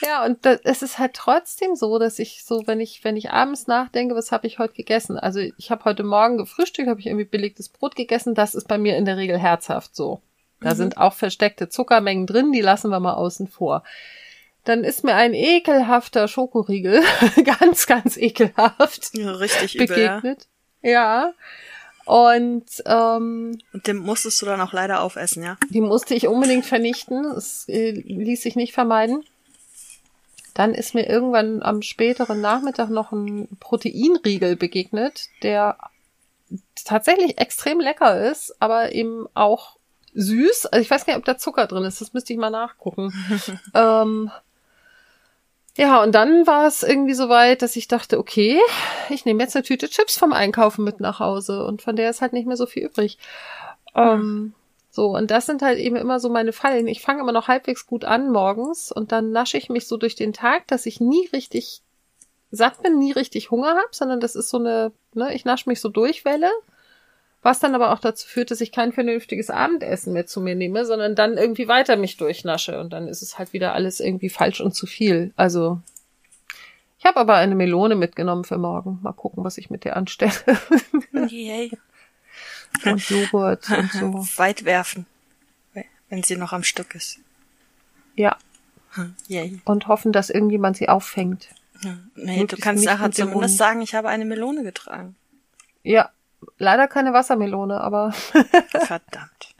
ja, 0.02 0.24
und 0.24 0.44
das, 0.44 0.60
es 0.64 0.82
ist 0.82 0.98
halt 0.98 1.14
trotzdem 1.14 1.74
so, 1.74 1.98
dass 1.98 2.18
ich 2.18 2.44
so, 2.44 2.66
wenn 2.66 2.80
ich, 2.80 3.04
wenn 3.04 3.16
ich 3.16 3.30
abends 3.30 3.66
nachdenke, 3.66 4.14
was 4.14 4.32
habe 4.32 4.46
ich 4.46 4.58
heute 4.58 4.74
gegessen? 4.74 5.18
Also 5.18 5.40
ich 5.40 5.70
habe 5.70 5.84
heute 5.84 6.04
Morgen 6.04 6.38
gefrühstückt, 6.38 6.88
habe 6.88 7.00
ich 7.00 7.06
irgendwie 7.06 7.24
belegtes 7.24 7.68
Brot 7.68 7.96
gegessen. 7.96 8.34
Das 8.34 8.54
ist 8.54 8.68
bei 8.68 8.78
mir 8.78 8.96
in 8.96 9.04
der 9.04 9.16
Regel 9.16 9.38
herzhaft 9.38 9.94
so. 9.94 10.20
Da 10.60 10.70
mhm. 10.70 10.76
sind 10.76 10.98
auch 10.98 11.12
versteckte 11.12 11.68
Zuckermengen 11.68 12.26
drin, 12.26 12.52
die 12.52 12.60
lassen 12.60 12.90
wir 12.90 13.00
mal 13.00 13.14
außen 13.14 13.48
vor. 13.48 13.84
Dann 14.64 14.84
ist 14.84 15.04
mir 15.04 15.14
ein 15.14 15.34
ekelhafter 15.34 16.28
Schokoriegel, 16.28 17.02
ganz, 17.44 17.86
ganz 17.86 18.16
ekelhaft, 18.16 19.10
ja, 19.14 19.30
richtig 19.32 19.78
begegnet. 19.78 20.46
Übel, 20.80 20.90
ja. 20.90 20.90
ja. 20.90 21.32
Und, 22.08 22.64
ähm, 22.86 23.58
und 23.74 23.86
den 23.86 23.98
musstest 23.98 24.40
du 24.40 24.46
dann 24.46 24.62
auch 24.62 24.72
leider 24.72 25.02
aufessen, 25.02 25.42
ja? 25.42 25.58
Die 25.68 25.82
musste 25.82 26.14
ich 26.14 26.26
unbedingt 26.26 26.64
vernichten. 26.64 27.26
Es 27.26 27.68
äh, 27.68 27.90
ließ 27.90 28.40
sich 28.40 28.56
nicht 28.56 28.72
vermeiden. 28.72 29.24
Dann 30.54 30.72
ist 30.72 30.94
mir 30.94 31.06
irgendwann 31.06 31.62
am 31.62 31.82
späteren 31.82 32.40
Nachmittag 32.40 32.88
noch 32.88 33.12
ein 33.12 33.46
Proteinriegel 33.60 34.56
begegnet, 34.56 35.28
der 35.42 35.76
tatsächlich 36.82 37.36
extrem 37.36 37.78
lecker 37.78 38.30
ist, 38.30 38.56
aber 38.58 38.92
eben 38.92 39.26
auch 39.34 39.76
süß. 40.14 40.64
Also 40.64 40.80
ich 40.82 40.90
weiß 40.90 41.04
gar 41.04 41.12
nicht, 41.12 41.18
ob 41.18 41.26
da 41.26 41.36
Zucker 41.36 41.66
drin 41.66 41.84
ist. 41.84 42.00
Das 42.00 42.14
müsste 42.14 42.32
ich 42.32 42.38
mal 42.38 42.48
nachgucken. 42.48 43.12
ähm, 43.74 44.30
ja, 45.78 46.02
und 46.02 46.12
dann 46.12 46.44
war 46.48 46.66
es 46.66 46.82
irgendwie 46.82 47.14
so 47.14 47.28
weit, 47.28 47.62
dass 47.62 47.76
ich 47.76 47.86
dachte, 47.86 48.18
okay, 48.18 48.58
ich 49.10 49.24
nehme 49.24 49.44
jetzt 49.44 49.54
eine 49.54 49.62
Tüte 49.62 49.88
Chips 49.88 50.18
vom 50.18 50.32
Einkaufen 50.32 50.84
mit 50.84 50.98
nach 50.98 51.20
Hause 51.20 51.64
und 51.64 51.82
von 51.82 51.94
der 51.94 52.10
ist 52.10 52.20
halt 52.20 52.32
nicht 52.32 52.48
mehr 52.48 52.56
so 52.56 52.66
viel 52.66 52.84
übrig. 52.84 53.16
Ähm, 53.94 54.54
so, 54.90 55.16
und 55.16 55.30
das 55.30 55.46
sind 55.46 55.62
halt 55.62 55.78
eben 55.78 55.94
immer 55.94 56.18
so 56.18 56.30
meine 56.30 56.52
Fallen. 56.52 56.88
Ich 56.88 57.00
fange 57.00 57.20
immer 57.20 57.30
noch 57.30 57.46
halbwegs 57.46 57.86
gut 57.86 58.04
an 58.04 58.32
morgens 58.32 58.90
und 58.90 59.12
dann 59.12 59.30
nasche 59.30 59.56
ich 59.56 59.68
mich 59.68 59.86
so 59.86 59.96
durch 59.96 60.16
den 60.16 60.32
Tag, 60.32 60.66
dass 60.66 60.84
ich 60.84 61.00
nie 61.00 61.28
richtig 61.32 61.82
satt 62.50 62.82
bin, 62.82 62.98
nie 62.98 63.12
richtig 63.12 63.52
Hunger 63.52 63.76
habe, 63.76 63.90
sondern 63.92 64.18
das 64.18 64.34
ist 64.34 64.50
so 64.50 64.58
eine, 64.58 64.90
ne, 65.14 65.32
ich 65.32 65.44
nasche 65.44 65.68
mich 65.68 65.80
so 65.80 65.90
durch 65.90 66.24
Welle. 66.24 66.50
Was 67.42 67.60
dann 67.60 67.74
aber 67.74 67.92
auch 67.92 68.00
dazu 68.00 68.26
führt, 68.26 68.50
dass 68.50 68.60
ich 68.60 68.72
kein 68.72 68.92
vernünftiges 68.92 69.48
Abendessen 69.48 70.12
mehr 70.12 70.26
zu 70.26 70.40
mir 70.40 70.56
nehme, 70.56 70.84
sondern 70.84 71.14
dann 71.14 71.38
irgendwie 71.38 71.68
weiter 71.68 71.96
mich 71.96 72.16
durchnasche 72.16 72.80
und 72.80 72.92
dann 72.92 73.06
ist 73.06 73.22
es 73.22 73.38
halt 73.38 73.52
wieder 73.52 73.74
alles 73.74 74.00
irgendwie 74.00 74.28
falsch 74.28 74.60
und 74.60 74.74
zu 74.74 74.86
viel. 74.86 75.32
Also 75.36 75.80
ich 76.98 77.04
habe 77.04 77.20
aber 77.20 77.36
eine 77.36 77.54
Melone 77.54 77.94
mitgenommen 77.94 78.44
für 78.44 78.58
morgen. 78.58 78.98
Mal 79.02 79.12
gucken, 79.12 79.44
was 79.44 79.56
ich 79.56 79.70
mit 79.70 79.84
der 79.84 79.96
anstelle. 79.96 80.32
Yay. 81.28 81.70
und 82.84 83.08
Joghurt 83.08 83.70
und 83.70 83.92
so. 83.92 84.14
Weit 84.36 84.64
werfen, 84.64 85.06
wenn 86.08 86.24
sie 86.24 86.36
noch 86.36 86.52
am 86.52 86.64
Stück 86.64 86.96
ist. 86.96 87.20
Ja. 88.16 88.36
Yay. 89.28 89.60
Und 89.64 89.86
hoffen, 89.86 90.12
dass 90.12 90.28
irgendjemand 90.28 90.76
sie 90.76 90.88
auffängt. 90.88 91.48
Ja. 91.82 91.98
Nee, 92.16 92.44
du 92.46 92.56
kannst 92.56 92.84
nachher 92.84 93.12
zumindest 93.12 93.58
sagen, 93.58 93.80
ich 93.80 93.94
habe 93.94 94.08
eine 94.08 94.24
Melone 94.24 94.64
getragen. 94.64 95.14
Ja, 95.84 96.10
Leider 96.58 96.88
keine 96.88 97.12
Wassermelone, 97.12 97.80
aber. 97.80 98.12
Verdammt. 98.70 99.54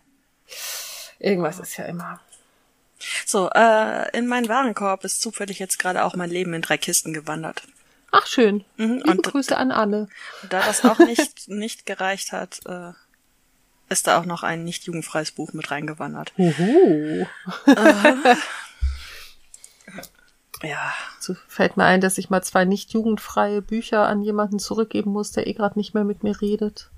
Irgendwas 1.19 1.59
ist 1.59 1.77
ja 1.77 1.85
immer. 1.85 2.21
So, 3.27 3.51
äh, 3.55 4.17
in 4.17 4.27
meinen 4.27 4.49
Warenkorb 4.49 5.05
ist 5.05 5.21
zufällig 5.21 5.59
jetzt 5.59 5.79
gerade 5.79 6.05
auch 6.05 6.17
mein 6.17 6.31
Leben 6.31 6.55
in 6.55 6.63
drei 6.63 6.79
Kisten 6.79 7.13
gewandert. 7.13 7.63
Ach 8.11 8.27
schön. 8.27 8.65
Mhm, 8.77 8.97
Liebe 8.97 9.11
und 9.11 9.23
Grüße 9.23 9.57
an 9.57 9.71
Anne. 9.71 10.09
Da 10.49 10.61
das 10.61 10.85
auch 10.85 10.99
nicht, 10.99 11.49
nicht 11.49 11.87
gereicht 11.87 12.33
hat, 12.33 12.61
äh, 12.67 12.93
ist 13.91 14.07
da 14.07 14.19
auch 14.19 14.25
noch 14.25 14.43
ein 14.43 14.65
nicht 14.65 14.85
jugendfreies 14.85 15.33
Buch 15.33 15.53
mit 15.53 15.71
reingewandert. 15.71 16.33
Uhu. 16.37 17.27
Äh, 17.67 18.37
ja. 20.63 20.93
So 21.21 21.35
fällt 21.47 21.77
mir 21.77 21.85
ein, 21.85 22.01
dass 22.01 22.19
ich 22.19 22.31
mal 22.31 22.43
zwei 22.43 22.65
nicht 22.65 22.93
jugendfreie 22.93 23.63
Bücher 23.63 24.07
an 24.07 24.23
jemanden 24.23 24.59
zurückgeben 24.59 25.13
muss, 25.13 25.33
der 25.33 25.47
eh 25.47 25.53
gerade 25.53 25.79
nicht 25.79 25.95
mehr 25.95 26.05
mit 26.05 26.23
mir 26.23 26.41
redet. 26.41 26.91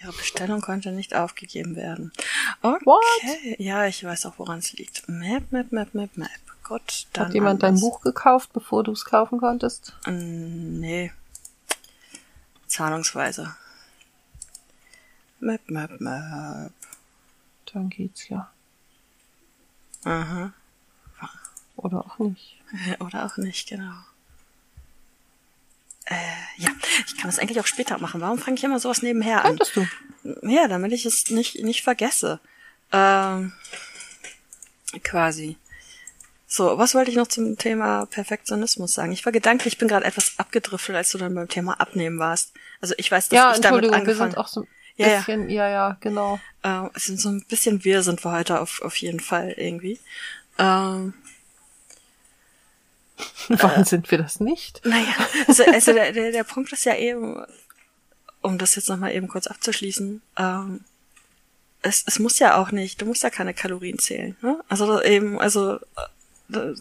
Ihre 0.00 0.12
Bestellung 0.12 0.60
konnte 0.60 0.90
nicht 0.92 1.14
aufgegeben 1.14 1.76
werden. 1.76 2.12
Okay. 2.60 2.84
What? 2.84 3.58
Ja, 3.58 3.86
ich 3.86 4.02
weiß 4.02 4.26
auch, 4.26 4.38
woran 4.38 4.58
es 4.58 4.72
liegt. 4.72 5.08
Map, 5.08 5.52
Map, 5.52 5.70
Map, 5.72 5.94
Map, 5.94 6.16
Map. 6.16 6.30
Gut, 6.64 7.06
dann. 7.12 7.26
Hat 7.26 7.34
jemand 7.34 7.62
anders. 7.62 7.80
dein 7.80 7.88
Buch 7.88 8.00
gekauft, 8.00 8.52
bevor 8.52 8.82
du 8.82 8.92
es 8.92 9.04
kaufen 9.04 9.38
konntest? 9.38 9.94
Mm, 10.06 10.80
nee. 10.80 11.12
Zahlungsweise. 12.66 13.54
Map, 15.40 15.60
Map, 15.68 16.00
Map. 16.00 16.72
Dann 17.72 17.90
geht's 17.90 18.28
ja. 18.28 18.50
Aha. 20.04 20.52
Oder 21.76 22.00
auch 22.00 22.18
nicht. 22.18 22.60
Oder 23.00 23.26
auch 23.26 23.36
nicht, 23.36 23.68
genau. 23.68 23.92
Äh, 26.06 26.14
ja, 26.58 26.70
ich 27.06 27.16
kann 27.16 27.30
das 27.30 27.38
eigentlich 27.38 27.60
auch 27.60 27.66
später 27.66 27.98
machen. 27.98 28.20
Warum 28.20 28.38
fange 28.38 28.56
ich 28.56 28.64
immer 28.64 28.78
sowas 28.78 29.02
nebenher 29.02 29.44
an? 29.44 29.58
Könntest 29.58 29.76
du? 29.76 29.86
Ja, 30.42 30.68
damit 30.68 30.92
ich 30.92 31.06
es 31.06 31.30
nicht, 31.30 31.62
nicht 31.62 31.82
vergesse. 31.82 32.40
Ähm, 32.92 33.52
quasi. 35.02 35.56
So, 36.46 36.76
was 36.76 36.94
wollte 36.94 37.10
ich 37.10 37.16
noch 37.16 37.28
zum 37.28 37.56
Thema 37.56 38.04
Perfektionismus 38.06 38.92
sagen? 38.92 39.12
Ich 39.12 39.24
war 39.24 39.32
gedanklich, 39.32 39.74
ich 39.74 39.78
bin 39.78 39.88
gerade 39.88 40.04
etwas 40.04 40.34
abgedriftet, 40.38 40.94
als 40.94 41.10
du 41.10 41.18
dann 41.18 41.34
beim 41.34 41.48
Thema 41.48 41.80
Abnehmen 41.80 42.18
warst. 42.18 42.52
Also 42.80 42.94
ich 42.98 43.10
weiß, 43.10 43.30
dass 43.30 43.36
ja, 43.36 43.54
ich 43.54 43.60
damit 43.60 43.84
angefangen... 43.84 44.06
wir 44.06 44.14
sind 44.16 44.36
auch 44.36 44.48
so 44.48 44.60
ein 44.60 44.68
ja, 44.96 45.16
bisschen, 45.16 45.48
ja, 45.48 45.66
ja, 45.66 45.70
ja 45.70 45.96
genau. 46.00 46.38
Äh, 46.62 46.88
es 46.94 47.04
sind 47.04 47.18
so 47.18 47.30
ein 47.30 47.42
bisschen 47.48 47.84
wir 47.84 48.02
sind 48.02 48.22
wir 48.22 48.32
heute 48.32 48.60
auf, 48.60 48.82
auf 48.82 48.96
jeden 48.96 49.20
Fall 49.20 49.54
irgendwie. 49.56 49.98
Ähm, 50.58 51.14
Wann 53.48 53.82
äh, 53.82 53.84
sind 53.84 54.10
wir 54.10 54.18
das 54.18 54.40
nicht? 54.40 54.80
Naja, 54.84 55.14
also, 55.46 55.64
also 55.64 55.92
der, 55.92 56.12
der, 56.12 56.32
der 56.32 56.44
Punkt 56.44 56.72
ist 56.72 56.84
ja 56.84 56.96
eben, 56.96 57.44
um 58.40 58.58
das 58.58 58.74
jetzt 58.76 58.88
nochmal 58.88 59.14
eben 59.14 59.28
kurz 59.28 59.46
abzuschließen, 59.46 60.22
ähm, 60.38 60.80
es, 61.82 62.04
es 62.06 62.18
muss 62.18 62.38
ja 62.38 62.56
auch 62.56 62.70
nicht, 62.70 63.00
du 63.00 63.06
musst 63.06 63.22
ja 63.22 63.30
keine 63.30 63.54
Kalorien 63.54 63.98
zählen. 63.98 64.36
Ne? 64.40 64.60
Also 64.68 65.02
eben, 65.02 65.40
also 65.40 65.78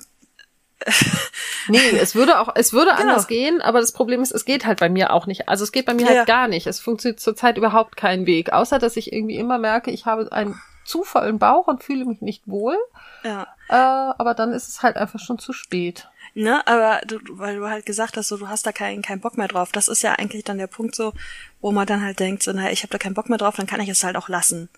nee, 1.67 1.79
es 1.99 2.15
würde 2.15 2.39
auch, 2.39 2.49
es 2.55 2.73
würde 2.73 2.91
Genau. 2.91 3.01
anders 3.01 3.27
gehen, 3.27 3.61
aber 3.61 3.81
das 3.81 3.91
Problem 3.91 4.21
ist, 4.21 4.31
es 4.31 4.45
geht 4.45 4.65
halt 4.65 4.79
bei 4.79 4.89
mir 4.89 5.11
auch 5.13 5.27
nicht. 5.27 5.49
Also 5.49 5.63
es 5.63 5.71
geht 5.71 5.85
bei 5.85 5.93
mir 5.93 6.01
Ja, 6.03 6.07
halt 6.07 6.17
ja. 6.17 6.25
gar 6.25 6.47
nicht. 6.47 6.67
Es 6.67 6.79
funktioniert 6.79 7.19
zurzeit 7.19 7.57
überhaupt 7.57 7.97
keinen 7.97 8.25
Weg, 8.25 8.51
außer 8.53 8.79
dass 8.79 8.97
ich 8.97 9.13
irgendwie 9.13 9.37
immer 9.37 9.57
merke, 9.57 9.91
ich 9.91 10.05
habe 10.05 10.31
einen 10.31 10.59
zu 10.85 11.03
vollen 11.03 11.39
Bauch 11.39 11.67
und 11.67 11.83
fühle 11.83 12.05
mich 12.05 12.21
nicht 12.21 12.47
wohl. 12.47 12.77
ja. 13.23 13.47
Äh, 13.69 13.73
aber 14.17 14.33
dann 14.33 14.51
ist 14.51 14.67
es 14.67 14.83
halt 14.83 14.97
einfach 14.97 15.19
schon 15.19 15.39
zu 15.39 15.53
spät. 15.53 16.09
Ne, 16.33 16.65
aber 16.65 17.01
du, 17.05 17.19
weil 17.31 17.57
du 17.57 17.67
halt 17.69 17.85
gesagt 17.85 18.15
hast, 18.15 18.29
so 18.29 18.37
du 18.37 18.47
hast 18.47 18.65
da 18.65 18.71
keinen 18.71 19.01
keinen 19.01 19.19
Bock 19.19 19.37
mehr 19.37 19.49
drauf. 19.49 19.71
Das 19.73 19.89
ist 19.89 20.01
ja 20.01 20.13
eigentlich 20.13 20.45
dann 20.45 20.57
der 20.57 20.67
Punkt 20.67 20.95
so, 20.95 21.13
wo 21.59 21.71
man 21.73 21.85
dann 21.85 22.01
halt 22.01 22.19
denkt, 22.19 22.41
so, 22.43 22.53
naja, 22.53 22.71
ich 22.71 22.83
habe 22.83 22.91
da 22.91 22.97
keinen 22.97 23.15
Bock 23.15 23.27
mehr 23.27 23.37
drauf, 23.37 23.55
dann 23.57 23.67
kann 23.67 23.81
ich 23.81 23.89
es 23.89 24.03
halt 24.03 24.15
auch 24.15 24.29
lassen. 24.29 24.69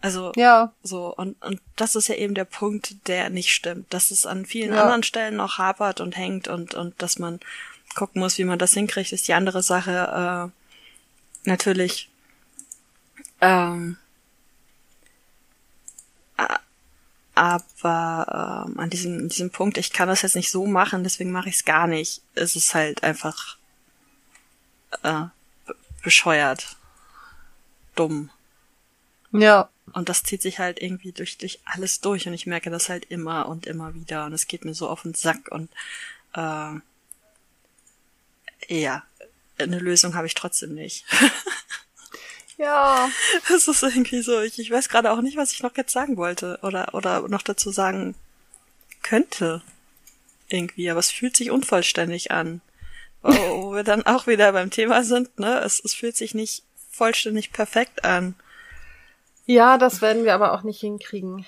Also 0.00 0.32
Ja, 0.36 0.72
so 0.82 1.14
und 1.14 1.40
und 1.42 1.60
das 1.76 1.94
ist 1.94 2.08
ja 2.08 2.14
eben 2.16 2.34
der 2.34 2.44
Punkt, 2.44 3.08
der 3.08 3.30
nicht 3.30 3.50
stimmt, 3.50 3.92
dass 3.94 4.10
es 4.10 4.26
an 4.26 4.44
vielen 4.46 4.72
Ja. 4.72 4.82
anderen 4.82 5.02
Stellen 5.04 5.36
noch 5.36 5.58
hapert 5.58 6.00
und 6.00 6.16
hängt 6.16 6.48
und 6.48 6.74
und 6.74 7.00
dass 7.00 7.18
man 7.18 7.38
gucken 7.94 8.20
muss, 8.20 8.38
wie 8.38 8.44
man 8.44 8.58
das 8.58 8.74
hinkriegt, 8.74 9.12
ist 9.12 9.26
die 9.28 9.34
andere 9.34 9.62
Sache. 9.62 10.50
Äh, 11.44 11.48
natürlich. 11.48 12.08
Ähm, 13.40 13.96
aber 17.38 18.64
ähm, 18.68 18.78
an 18.80 18.90
diesem, 18.90 19.18
an 19.18 19.28
diesem 19.28 19.50
Punkt, 19.50 19.78
ich 19.78 19.92
kann 19.92 20.08
das 20.08 20.22
jetzt 20.22 20.36
nicht 20.36 20.50
so 20.50 20.66
machen, 20.66 21.04
deswegen 21.04 21.30
mache 21.32 21.48
ich 21.48 21.56
es 21.56 21.64
gar 21.64 21.86
nicht. 21.86 22.22
Es 22.34 22.56
ist 22.56 22.74
halt 22.74 23.02
einfach 23.04 23.56
äh, 25.02 25.24
be- 25.66 25.76
bescheuert, 26.02 26.76
dumm. 27.94 28.30
ja. 29.32 29.68
Und 29.94 30.10
das 30.10 30.22
zieht 30.22 30.42
sich 30.42 30.58
halt 30.58 30.82
irgendwie 30.82 31.12
durch, 31.12 31.38
durch 31.38 31.60
alles 31.64 32.00
durch 32.02 32.26
und 32.28 32.34
ich 32.34 32.44
merke 32.46 32.68
das 32.68 32.90
halt 32.90 33.06
immer 33.06 33.48
und 33.48 33.66
immer 33.66 33.94
wieder 33.94 34.26
und 34.26 34.34
es 34.34 34.46
geht 34.46 34.66
mir 34.66 34.74
so 34.74 34.86
auf 34.86 35.00
den 35.00 35.14
Sack 35.14 35.48
und 35.50 35.70
äh, 36.34 36.74
ja, 38.68 39.02
eine 39.58 39.78
Lösung 39.78 40.14
habe 40.14 40.26
ich 40.26 40.34
trotzdem 40.34 40.74
nicht. 40.74 41.04
Ja. 42.58 43.08
Das 43.48 43.68
ist 43.68 43.82
irgendwie 43.82 44.20
so, 44.20 44.40
ich, 44.40 44.58
ich 44.58 44.70
weiß 44.70 44.88
gerade 44.88 45.10
auch 45.10 45.22
nicht, 45.22 45.36
was 45.36 45.52
ich 45.52 45.62
noch 45.62 45.76
jetzt 45.76 45.92
sagen 45.92 46.16
wollte 46.16 46.58
oder, 46.62 46.92
oder 46.92 47.26
noch 47.28 47.42
dazu 47.42 47.70
sagen 47.70 48.14
könnte. 49.02 49.62
Irgendwie, 50.48 50.90
aber 50.90 51.00
es 51.00 51.10
fühlt 51.10 51.36
sich 51.36 51.50
unvollständig 51.50 52.30
an. 52.30 52.60
Wo, 53.22 53.32
wo 53.62 53.74
wir 53.74 53.84
dann 53.84 54.04
auch 54.06 54.26
wieder 54.26 54.52
beim 54.52 54.70
Thema 54.70 55.02
sind, 55.04 55.38
ne? 55.38 55.60
Es, 55.60 55.80
es 55.82 55.94
fühlt 55.94 56.16
sich 56.16 56.34
nicht 56.34 56.64
vollständig 56.90 57.52
perfekt 57.52 58.04
an. 58.04 58.34
Ja, 59.46 59.78
das 59.78 60.02
werden 60.02 60.24
wir 60.24 60.34
aber 60.34 60.52
auch 60.52 60.62
nicht 60.62 60.80
hinkriegen. 60.80 61.46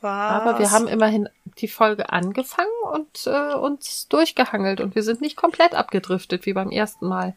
Was? 0.00 0.10
Aber 0.42 0.58
wir 0.58 0.70
haben 0.70 0.86
immerhin 0.86 1.28
die 1.58 1.68
Folge 1.68 2.10
angefangen 2.10 2.68
und 2.92 3.26
äh, 3.26 3.54
uns 3.54 4.06
durchgehangelt 4.08 4.80
und 4.80 4.94
wir 4.94 5.02
sind 5.02 5.20
nicht 5.20 5.36
komplett 5.36 5.74
abgedriftet 5.74 6.46
wie 6.46 6.52
beim 6.52 6.70
ersten 6.70 7.06
Mal. 7.06 7.34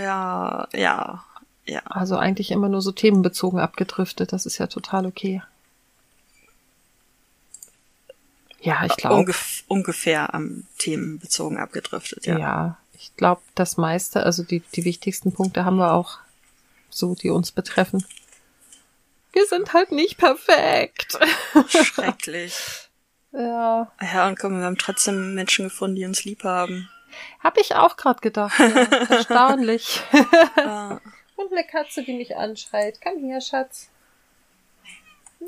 Ja, 0.00 0.68
ja, 0.72 1.24
ja. 1.64 1.80
Also 1.84 2.16
eigentlich 2.16 2.50
immer 2.50 2.68
nur 2.68 2.82
so 2.82 2.92
themenbezogen 2.92 3.60
abgedriftet. 3.60 4.32
Das 4.32 4.46
ist 4.46 4.58
ja 4.58 4.66
total 4.66 5.06
okay. 5.06 5.42
Ja, 8.60 8.84
ich 8.84 8.96
glaube. 8.96 9.16
Ungef 9.16 9.64
ungefähr 9.68 10.34
am 10.34 10.64
Themenbezogen 10.78 11.58
abgedriftet, 11.58 12.26
ja. 12.26 12.38
ja. 12.38 12.78
ich 12.94 13.14
glaube, 13.16 13.42
das 13.54 13.76
meiste, 13.76 14.22
also 14.22 14.44
die, 14.44 14.60
die 14.74 14.84
wichtigsten 14.84 15.32
Punkte 15.32 15.64
haben 15.64 15.76
wir 15.76 15.92
auch 15.92 16.18
so, 16.88 17.14
die 17.14 17.30
uns 17.30 17.50
betreffen. 17.50 18.04
Wir 19.32 19.46
sind 19.46 19.72
halt 19.72 19.92
nicht 19.92 20.18
perfekt. 20.18 21.18
Schrecklich. 21.68 22.54
ja. 23.32 23.90
Ja, 24.00 24.28
und 24.28 24.38
komm, 24.38 24.58
wir 24.58 24.66
haben 24.66 24.78
trotzdem 24.78 25.34
Menschen 25.34 25.64
gefunden, 25.64 25.96
die 25.96 26.04
uns 26.04 26.24
lieb 26.24 26.44
haben. 26.44 26.88
Hab 27.40 27.58
ich 27.58 27.74
auch 27.74 27.96
gerade 27.96 28.20
gedacht. 28.20 28.58
Ja. 28.58 28.66
Erstaunlich. 29.08 30.02
Ja. 30.56 31.00
Und 31.36 31.52
eine 31.52 31.64
Katze, 31.64 32.02
die 32.02 32.14
mich 32.14 32.36
anschreit. 32.36 33.00
Komm 33.02 33.18
her, 33.24 33.40
Schatz. 33.40 33.88
Ja. 35.40 35.46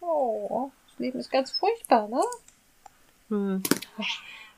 Oh, 0.00 0.70
das 0.88 0.98
Leben 0.98 1.18
ist 1.18 1.30
ganz 1.30 1.52
furchtbar, 1.52 2.08
ne? 2.08 2.22
Hm. 3.28 3.62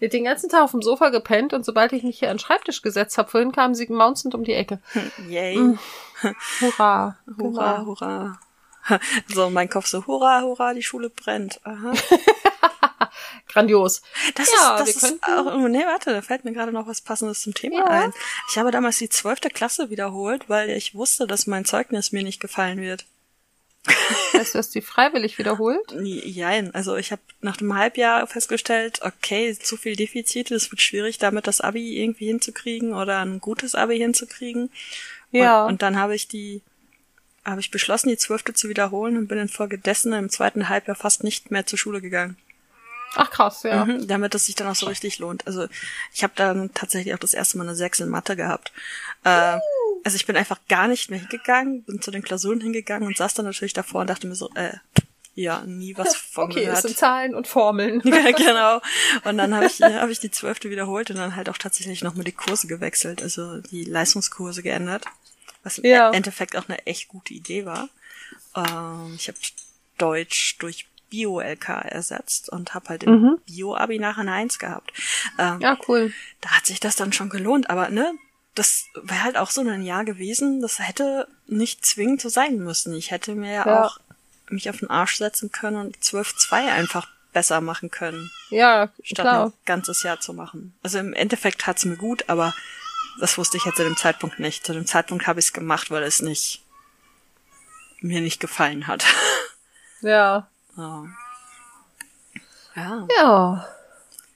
Ich 0.00 0.04
hab 0.06 0.10
den 0.10 0.24
ganzen 0.24 0.48
Tag 0.48 0.62
auf 0.62 0.70
dem 0.72 0.82
Sofa 0.82 1.08
gepennt 1.10 1.52
und 1.52 1.64
sobald 1.64 1.92
ich 1.92 2.02
mich 2.02 2.18
hier 2.18 2.30
an 2.30 2.34
den 2.36 2.40
Schreibtisch 2.40 2.82
gesetzt 2.82 3.18
habe, 3.18 3.30
vorhin 3.30 3.52
kamen 3.52 3.74
sie 3.74 3.86
maunzend 3.88 4.34
um 4.34 4.44
die 4.44 4.52
Ecke. 4.54 4.80
Yay. 5.28 5.56
Mm. 5.56 5.78
Hurra. 6.60 7.16
Hurra, 7.38 7.76
Genau. 7.78 7.86
hurra. 7.86 8.40
So, 9.28 9.50
mein 9.50 9.68
Kopf 9.68 9.86
so, 9.86 10.06
hurra, 10.06 10.40
hurra, 10.42 10.72
die 10.72 10.82
Schule 10.82 11.10
brennt. 11.10 11.60
Aha. 11.64 11.92
Grandios. 13.48 14.02
Das 14.34 14.48
Ja, 14.58 14.76
ist, 14.76 14.80
das 14.80 14.86
wir 14.88 14.94
ist 15.10 15.22
könnten- 15.22 15.48
auch, 15.48 15.54
oh, 15.54 15.68
nee, 15.68 15.84
warte, 15.84 16.10
da 16.12 16.22
fällt 16.22 16.44
mir 16.44 16.52
gerade 16.52 16.72
noch 16.72 16.86
was 16.86 17.00
Passendes 17.00 17.40
zum 17.40 17.54
Thema 17.54 17.78
Ja. 17.78 17.84
ein. 17.86 18.12
Ich 18.50 18.58
habe 18.58 18.70
damals 18.70 18.98
die 18.98 19.08
zwölfte 19.08 19.50
Klasse 19.50 19.90
wiederholt, 19.90 20.48
weil 20.48 20.70
ich 20.70 20.94
wusste, 20.94 21.26
dass 21.26 21.46
mein 21.46 21.64
Zeugnis 21.64 22.12
mir 22.12 22.22
nicht 22.22 22.40
gefallen 22.40 22.80
wird. 22.80 23.04
Weißt 24.34 24.54
du, 24.54 24.58
hast 24.58 24.74
die 24.74 24.82
freiwillig 24.82 25.38
wiederholt? 25.38 25.92
Jein, 26.02 26.74
also 26.74 26.96
ich 26.96 27.10
habe 27.12 27.22
nach 27.40 27.58
einem 27.60 27.74
Halbjahr 27.74 28.26
festgestellt, 28.26 29.00
okay, 29.02 29.56
zu 29.58 29.76
viel 29.76 29.96
Defizite, 29.96 30.54
es 30.54 30.70
wird 30.70 30.82
schwierig, 30.82 31.18
damit 31.18 31.46
das 31.46 31.60
Abi 31.60 32.00
irgendwie 32.02 32.26
hinzukriegen 32.26 32.92
oder 32.92 33.20
ein 33.20 33.40
gutes 33.40 33.74
Abi 33.74 33.96
hinzukriegen. 33.98 34.70
Ja. 35.30 35.64
Und, 35.64 35.72
und 35.74 35.82
dann 35.82 35.98
habe 35.98 36.14
ich 36.14 36.28
die, 36.28 36.60
habe 37.44 37.60
ich 37.60 37.70
beschlossen, 37.70 38.08
die 38.10 38.18
zwölfte 38.18 38.52
zu 38.52 38.68
wiederholen 38.68 39.16
und 39.16 39.28
bin 39.28 39.38
infolgedessen 39.38 40.12
im 40.12 40.28
zweiten 40.28 40.68
Halbjahr 40.68 40.96
fast 40.96 41.24
nicht 41.24 41.50
mehr 41.50 41.64
zur 41.66 41.78
Schule 41.78 42.00
gegangen. 42.02 42.36
Ach 43.14 43.30
krass, 43.30 43.62
ja. 43.62 43.84
Mhm, 43.84 44.06
damit 44.06 44.34
es 44.34 44.46
sich 44.46 44.54
dann 44.54 44.68
auch 44.68 44.74
so 44.76 44.86
richtig 44.86 45.18
lohnt. 45.18 45.46
Also 45.46 45.66
ich 46.14 46.22
habe 46.22 46.32
dann 46.36 46.72
tatsächlich 46.74 47.14
auch 47.14 47.18
das 47.18 47.34
erste 47.34 47.56
Mal 47.58 47.64
eine 47.64 47.74
Sechs 47.76 48.00
in 48.00 48.08
Mathe 48.08 48.36
gehabt. 48.36 48.72
Äh, 49.24 49.58
also 50.04 50.14
ich 50.16 50.26
bin 50.26 50.36
einfach 50.36 50.60
gar 50.68 50.88
nicht 50.88 51.10
mehr 51.10 51.18
hingegangen, 51.18 51.82
bin 51.84 52.00
zu 52.02 52.10
den 52.10 52.22
Klausuren 52.22 52.60
hingegangen 52.60 53.06
und 53.08 53.16
saß 53.16 53.34
dann 53.34 53.46
natürlich 53.46 53.72
davor 53.72 54.02
und 54.02 54.06
dachte 54.10 54.26
mir 54.26 54.34
so, 54.34 54.50
äh, 54.54 54.74
ja, 55.34 55.60
nie 55.66 55.96
was 55.96 56.16
von 56.32 56.44
Okay, 56.50 56.60
es 56.60 56.64
gehört. 56.66 56.82
sind 56.82 56.96
Zahlen 56.98 57.34
und 57.34 57.46
Formeln. 57.46 58.00
Ja, 58.04 58.30
genau. 58.36 58.80
Und 59.24 59.38
dann 59.38 59.54
habe 59.54 59.66
ich, 59.66 59.80
hab 59.80 60.08
ich 60.10 60.20
die 60.20 60.30
zwölfte 60.30 60.68
wiederholt 60.70 61.10
und 61.10 61.16
dann 61.16 61.36
halt 61.36 61.48
auch 61.48 61.58
tatsächlich 61.58 62.02
nochmal 62.02 62.24
die 62.24 62.32
Kurse 62.32 62.66
gewechselt, 62.66 63.22
also 63.22 63.60
die 63.60 63.84
Leistungskurse 63.84 64.62
geändert, 64.62 65.04
was 65.62 65.78
im 65.78 65.84
Ja. 65.84 66.10
Endeffekt 66.10 66.56
auch 66.56 66.68
eine 66.68 66.84
echt 66.86 67.08
gute 67.08 67.32
Idee 67.34 67.64
war. 67.66 67.88
Ähm, 68.56 69.14
ich 69.16 69.28
habe 69.28 69.38
Deutsch 69.96 70.56
durch 70.58 70.86
Bio-LK 71.10 71.68
ersetzt 71.86 72.48
und 72.48 72.74
habe 72.74 72.88
halt 72.90 73.02
im 73.04 73.20
Mhm. 73.22 73.38
Bio-Abi 73.46 73.98
nachher 73.98 74.20
eine 74.22 74.32
Eins 74.32 74.58
gehabt. 74.58 74.92
Ähm, 75.38 75.60
Ja, 75.60 75.76
cool. 75.88 76.12
Da 76.40 76.50
hat 76.50 76.66
sich 76.66 76.80
das 76.80 76.96
dann 76.96 77.12
schon 77.12 77.28
gelohnt, 77.30 77.70
aber 77.70 77.88
ne, 77.90 78.12
das 78.54 78.86
wäre 79.02 79.22
halt 79.22 79.36
auch 79.36 79.50
so 79.50 79.60
ein 79.60 79.82
Jahr 79.82 80.04
gewesen, 80.04 80.60
das 80.60 80.78
hätte 80.80 81.28
nicht 81.46 81.84
zwingend 81.86 82.20
so 82.20 82.28
sein 82.28 82.56
müssen. 82.58 82.94
Ich 82.94 83.10
hätte 83.10 83.34
mir 83.34 83.52
ja, 83.52 83.66
Ja. 83.66 83.84
auch 83.84 84.00
mich 84.50 84.68
auf 84.70 84.78
den 84.78 84.90
Arsch 84.90 85.16
setzen 85.16 85.52
können 85.52 85.76
und 85.76 85.96
12-2 86.02 86.72
einfach 86.72 87.08
besser 87.32 87.60
machen 87.60 87.90
können, 87.90 88.30
Ja, 88.50 88.88
statt 89.02 89.24
klar. 89.24 89.46
ein 89.46 89.52
ganzes 89.66 90.02
Jahr 90.02 90.18
zu 90.20 90.32
machen. 90.32 90.74
Also 90.82 90.98
im 90.98 91.12
Endeffekt 91.12 91.66
hat's 91.66 91.84
mir 91.84 91.96
gut, 91.96 92.24
aber 92.28 92.54
das 93.20 93.36
wusste 93.36 93.58
ich 93.58 93.64
jetzt 93.66 93.76
zu 93.76 93.84
dem 93.84 93.96
Zeitpunkt 93.96 94.38
nicht. 94.40 94.64
Zu 94.64 94.72
dem 94.72 94.86
Zeitpunkt 94.86 95.26
habe 95.26 95.38
ich 95.40 95.46
es 95.46 95.52
gemacht, 95.52 95.90
weil 95.90 96.02
es 96.02 96.22
nicht 96.22 96.62
mir 98.00 98.20
nicht 98.20 98.40
gefallen 98.40 98.86
hat. 98.86 99.04
Ja. 100.00 100.48
Ja. 100.78 101.04
Ja, 102.74 103.06
Ja. 103.18 103.68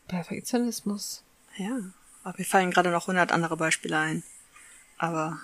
Perfektionismus. 0.08 1.22
ja. 1.56 1.78
Aber 2.24 2.34
mir 2.38 2.44
fallen 2.44 2.70
gerade 2.70 2.90
noch 2.90 3.08
hundert 3.08 3.32
andere 3.32 3.56
Beispiele 3.56 3.98
ein. 3.98 4.22
Aber 4.98 5.38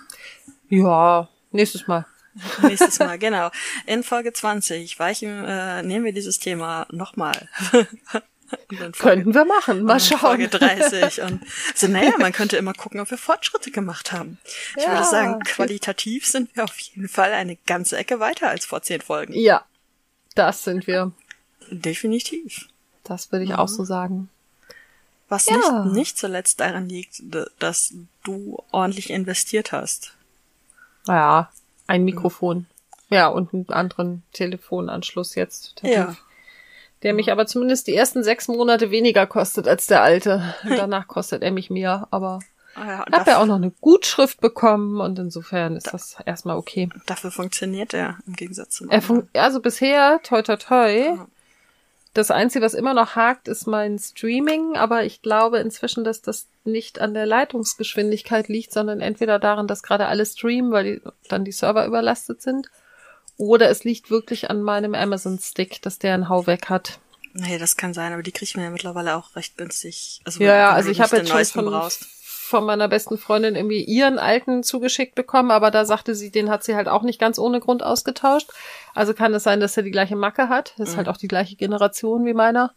Ja, 0.69 1.27
nächstes 1.51 1.87
Mal. 1.87 2.05
Nächstes 2.61 2.99
Mal, 2.99 3.17
genau. 3.19 3.49
In 3.85 4.03
Folge 4.03 4.31
20 4.31 4.97
weichen, 4.99 5.43
äh, 5.45 5.81
nehmen 5.83 6.05
wir 6.05 6.13
dieses 6.13 6.39
Thema 6.39 6.85
nochmal. 6.91 7.49
Könnten 8.97 9.33
wir 9.33 9.45
machen. 9.45 9.83
Mal 9.83 9.99
schauen. 9.99 10.19
Folge 10.19 10.47
30 10.47 11.21
und 11.23 11.41
so, 11.75 11.87
naja, 11.87 12.13
man 12.17 12.31
könnte 12.31 12.55
immer 12.57 12.73
gucken, 12.73 12.99
ob 12.99 13.11
wir 13.11 13.17
Fortschritte 13.17 13.71
gemacht 13.71 14.11
haben. 14.11 14.39
Ich 14.77 14.83
Ja. 14.83 14.91
würde 14.93 15.03
sagen, 15.05 15.39
qualitativ 15.41 16.25
sind 16.25 16.55
wir 16.55 16.63
auf 16.63 16.77
jeden 16.79 17.09
Fall 17.09 17.33
eine 17.33 17.57
ganze 17.57 17.97
Ecke 17.97 18.19
weiter 18.19 18.49
als 18.49 18.65
vor 18.65 18.81
zehn 18.81 19.01
Folgen. 19.01 19.33
Ja, 19.33 19.65
das 20.35 20.63
sind 20.63 20.87
wir. 20.87 21.11
Definitiv. 21.71 22.67
Das 23.03 23.31
würde 23.31 23.45
ich 23.45 23.53
auch 23.55 23.67
so 23.67 23.83
sagen. 23.83 24.29
Was 25.27 25.45
Ja. 25.47 25.55
nicht, 25.83 25.93
nicht 25.95 26.17
zuletzt 26.17 26.59
daran 26.59 26.89
liegt, 26.89 27.21
dass 27.59 27.93
du 28.23 28.63
ordentlich 28.71 29.09
investiert 29.11 29.71
hast. 29.71 30.13
Naja, 31.05 31.51
ein 31.87 32.03
Mikrofon. 32.03 32.65
Ja, 33.09 33.27
und 33.27 33.53
einen 33.53 33.69
anderen 33.69 34.23
Telefonanschluss 34.33 35.35
jetzt. 35.35 35.81
Der, 35.83 35.91
Ja. 35.91 36.15
der 37.03 37.13
mich 37.13 37.31
aber 37.31 37.45
zumindest 37.47 37.87
die 37.87 37.95
ersten 37.95 38.23
sechs 38.23 38.47
Monate 38.47 38.91
weniger 38.91 39.25
kostet 39.27 39.67
als 39.67 39.87
der 39.87 40.01
alte. 40.01 40.53
Danach 40.67 41.07
kostet 41.07 41.41
er 41.43 41.51
mich 41.51 41.69
mehr, 41.69 42.07
aber 42.11 42.39
Ah 42.75 42.87
ja, 42.87 42.99
und 43.03 43.09
ich 43.09 43.19
habe 43.19 43.31
ja 43.31 43.37
auch 43.41 43.45
noch 43.45 43.55
eine 43.55 43.71
Gutschrift 43.81 44.41
bekommen 44.41 45.01
und 45.01 45.19
insofern 45.19 45.75
ist 45.75 45.93
das 45.93 46.17
erstmal 46.25 46.57
okay. 46.57 46.89
dafür 47.05 47.31
funktioniert 47.31 47.93
er 47.93 48.17
im 48.27 48.33
Gegensatz 48.33 48.75
zum 48.75 48.89
Er 48.89 48.97
anderen. 48.97 49.27
also 49.33 49.59
bisher, 49.59 50.19
toi 50.23 50.41
toi 50.41 50.55
toi, 50.55 51.17
Das 52.13 52.31
Einzige, 52.31 52.65
was 52.65 52.73
immer 52.73 52.93
noch 52.93 53.15
hakt, 53.15 53.47
ist 53.47 53.67
mein 53.67 53.99
Streaming, 53.99 54.75
aber 54.75 55.03
ich 55.03 55.21
glaube 55.21 55.59
inzwischen, 55.59 56.03
dass 56.03 56.21
das 56.21 56.47
nicht 56.63 56.99
an 56.99 57.13
der 57.13 57.25
Leitungsgeschwindigkeit 57.25 58.47
liegt, 58.47 58.73
sondern 58.73 58.99
entweder 58.99 59.39
daran, 59.39 59.67
dass 59.67 59.83
gerade 59.83 60.07
alle 60.07 60.25
streamen, 60.25 60.71
weil 60.71 60.83
die, 60.83 61.01
dann 61.27 61.45
die 61.45 61.51
Server 61.51 61.85
überlastet 61.85 62.41
sind, 62.41 62.69
oder 63.37 63.69
es 63.69 63.83
liegt 63.83 64.09
wirklich 64.09 64.49
an 64.49 64.61
meinem 64.61 64.95
Amazon-Stick, 64.95 65.81
dass 65.81 65.99
der 65.99 66.13
einen 66.13 66.29
Hau 66.29 66.45
weg 66.47 66.69
hat. 66.69 66.99
Nee, 67.33 67.57
das 67.57 67.77
kann 67.77 67.93
sein, 67.93 68.11
aber 68.11 68.23
die 68.23 68.31
kriegt 68.31 68.55
man 68.55 68.65
ja 68.65 68.71
mittlerweile 68.71 69.15
auch 69.15 69.35
recht 69.35 69.55
günstig. 69.55 70.19
Also 70.25 70.43
ja, 70.43 70.55
ja, 70.55 70.71
also 70.71 70.89
ich 70.89 70.99
habe 70.99 71.15
jetzt 71.17 71.29
schon 71.29 71.45
von, 71.45 71.65
brauchst 71.65 72.07
von 72.49 72.65
meiner 72.65 72.87
besten 72.87 73.19
Freundin 73.19 73.55
irgendwie 73.55 73.83
ihren 73.83 74.17
alten 74.17 74.63
zugeschickt 74.63 75.13
bekommen, 75.13 75.51
aber 75.51 75.69
da 75.69 75.85
sagte 75.85 76.15
sie, 76.15 76.31
den 76.31 76.49
hat 76.49 76.63
sie 76.63 76.75
halt 76.75 76.87
auch 76.87 77.03
nicht 77.03 77.19
ganz 77.19 77.37
ohne 77.37 77.59
Grund 77.59 77.83
ausgetauscht. 77.83 78.49
Also 78.95 79.13
kann 79.13 79.35
es 79.35 79.43
sein, 79.43 79.59
dass 79.59 79.77
er 79.77 79.83
die 79.83 79.91
gleiche 79.91 80.15
Macke 80.15 80.49
hat. 80.49 80.73
Das 80.77 80.89
ist 80.89 80.97
halt 80.97 81.05
mhm. 81.05 81.09
halt 81.09 81.15
auch 81.15 81.19
die 81.19 81.27
gleiche 81.27 81.55
Generation 81.55 82.25
wie 82.25 82.33
meiner. 82.33 82.73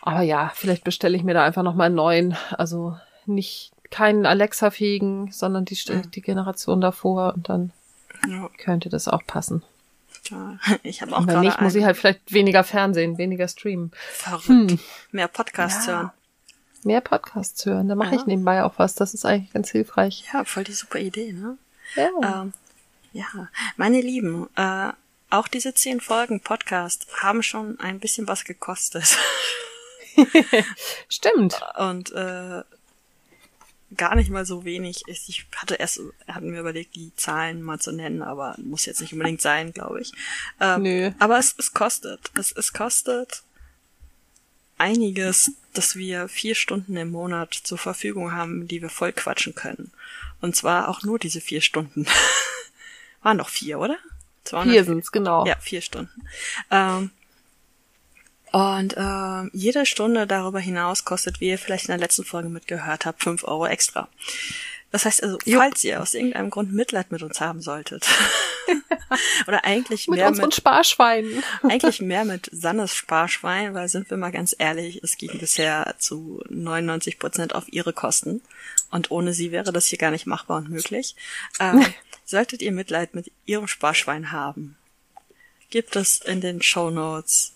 Aber 0.00 0.22
ja, 0.22 0.50
vielleicht 0.54 0.82
bestelle 0.82 1.14
ich 1.14 1.24
mir 1.24 1.34
da 1.34 1.44
einfach 1.44 1.62
nochmal 1.62 1.86
einen 1.86 1.96
neuen. 1.96 2.36
Also 2.56 2.96
nicht 3.26 3.72
keinen 3.90 4.24
Alexa-fähigen, 4.24 5.30
sondern 5.30 5.66
die, 5.66 5.78
mhm. 5.88 6.10
die 6.10 6.22
Generation 6.22 6.80
davor 6.80 7.34
und 7.34 7.50
dann 7.50 7.72
ja. 8.26 8.48
könnte 8.56 8.88
das 8.88 9.08
auch 9.08 9.26
passen. 9.26 9.62
Ja, 10.30 10.58
ich 10.82 11.02
habe 11.02 11.14
auch 11.14 11.26
gerade. 11.26 11.40
nicht, 11.40 11.60
muss 11.60 11.74
ich 11.74 11.84
halt 11.84 11.98
vielleicht 11.98 12.32
weniger 12.32 12.64
Fernsehen, 12.64 13.18
weniger 13.18 13.46
streamen. 13.46 13.92
Verrückt. 14.12 14.48
Hm. 14.48 14.78
Mehr 15.12 15.28
Podcasts 15.28 15.86
ja. 15.86 15.92
hören 15.92 16.10
mehr 16.84 17.00
Podcasts 17.00 17.64
hören. 17.66 17.88
Da 17.88 17.94
mache 17.94 18.14
ja. 18.14 18.20
ich 18.20 18.26
nebenbei 18.26 18.64
auch 18.64 18.74
was. 18.76 18.94
Das 18.94 19.14
ist 19.14 19.24
eigentlich 19.24 19.52
ganz 19.52 19.70
hilfreich. 19.70 20.24
Ja, 20.32 20.44
voll 20.44 20.64
die 20.64 20.72
super 20.72 20.98
Idee, 20.98 21.32
ne? 21.32 21.58
Ja. 21.96 22.42
Ähm, 22.42 22.52
ja, 23.12 23.48
meine 23.76 24.00
Lieben, 24.00 24.48
äh, 24.56 24.92
auch 25.30 25.48
diese 25.48 25.74
zehn 25.74 26.00
Folgen 26.00 26.40
Podcast 26.40 27.06
haben 27.22 27.42
schon 27.42 27.78
ein 27.80 28.00
bisschen 28.00 28.28
was 28.28 28.44
gekostet. 28.44 29.16
Stimmt. 31.08 31.60
Und 31.76 32.12
äh, 32.12 32.62
gar 33.96 34.14
nicht 34.14 34.30
mal 34.30 34.44
so 34.44 34.64
wenig. 34.64 35.02
Ich 35.06 35.46
hatte 35.56 35.74
erst, 35.74 36.00
hatten 36.26 36.50
mir 36.50 36.60
überlegt, 36.60 36.94
die 36.94 37.14
Zahlen 37.16 37.62
mal 37.62 37.78
zu 37.78 37.92
nennen, 37.92 38.22
aber 38.22 38.54
muss 38.58 38.86
jetzt 38.86 39.00
nicht 39.00 39.12
unbedingt 39.12 39.42
sein, 39.42 39.72
glaube 39.72 40.00
ich. 40.00 40.12
Ähm, 40.60 40.82
Nö. 40.82 41.10
Aber 41.18 41.38
es, 41.38 41.54
es 41.58 41.72
kostet. 41.72 42.30
Es, 42.38 42.52
es 42.52 42.72
kostet 42.72 43.42
einiges, 44.78 45.52
dass 45.78 45.94
wir 45.94 46.28
vier 46.28 46.56
Stunden 46.56 46.96
im 46.96 47.12
Monat 47.12 47.54
zur 47.54 47.78
Verfügung 47.78 48.32
haben, 48.32 48.66
die 48.66 48.82
wir 48.82 48.90
voll 48.90 49.12
quatschen 49.12 49.54
können. 49.54 49.92
Und 50.40 50.56
zwar 50.56 50.88
auch 50.88 51.04
nur 51.04 51.20
diese 51.20 51.40
vier 51.40 51.60
Stunden. 51.60 52.04
Waren 53.22 53.36
noch 53.36 53.48
vier, 53.48 53.78
oder? 53.78 53.96
200, 54.42 54.72
vier 54.72 54.84
sind's, 54.84 55.12
genau. 55.12 55.46
Ja, 55.46 55.56
vier 55.60 55.80
Stunden. 55.80 56.26
Ähm, 56.72 57.10
und 58.50 58.96
äh, 58.96 59.56
jede 59.56 59.86
Stunde 59.86 60.26
darüber 60.26 60.58
hinaus 60.58 61.04
kostet, 61.04 61.40
wie 61.40 61.50
ihr 61.50 61.58
vielleicht 61.58 61.84
in 61.84 61.92
der 61.92 61.98
letzten 61.98 62.24
Folge 62.24 62.48
mitgehört 62.48 63.06
habt, 63.06 63.22
fünf 63.22 63.44
Euro 63.44 63.66
extra. 63.66 64.08
Das 64.90 65.04
heißt 65.04 65.22
also, 65.22 65.38
falls 65.44 65.84
ihr 65.84 66.00
aus 66.00 66.14
irgendeinem 66.14 66.48
Grund 66.50 66.72
Mitleid 66.72 67.12
mit 67.12 67.22
uns 67.22 67.40
haben 67.40 67.60
solltet, 67.60 68.06
oder 69.46 69.64
eigentlich 69.64 70.08
mit 70.08 70.18
mehr 70.18 70.28
unseren 70.28 70.46
mit 70.46 70.54
Sparschweinen, 70.54 71.42
eigentlich 71.62 72.00
mehr 72.00 72.24
mit 72.24 72.48
Sannes 72.52 72.94
Sparschwein, 72.94 73.74
weil 73.74 73.88
sind 73.88 74.08
wir 74.08 74.16
mal 74.16 74.32
ganz 74.32 74.56
ehrlich, 74.58 75.02
es 75.02 75.18
ging 75.18 75.38
bisher 75.38 75.94
zu 75.98 76.42
99 76.48 77.18
Prozent 77.18 77.54
auf 77.54 77.70
ihre 77.70 77.92
Kosten 77.92 78.40
und 78.90 79.10
ohne 79.10 79.34
sie 79.34 79.52
wäre 79.52 79.72
das 79.72 79.86
hier 79.86 79.98
gar 79.98 80.10
nicht 80.10 80.26
machbar 80.26 80.58
und 80.58 80.70
möglich. 80.70 81.16
Ähm, 81.60 81.84
solltet 82.24 82.62
ihr 82.62 82.72
Mitleid 82.72 83.14
mit 83.14 83.30
ihrem 83.44 83.68
Sparschwein 83.68 84.32
haben, 84.32 84.76
gibt 85.70 85.96
es 85.96 86.18
in 86.18 86.40
den 86.40 86.62
Show 86.62 86.90
Notes 86.90 87.52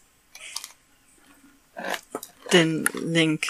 den 2.53 2.85
Link 2.93 3.47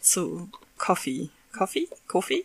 zu 0.00 0.50
Coffee. 0.78 1.30
Coffee? 1.52 1.88
Coffee? 2.06 2.44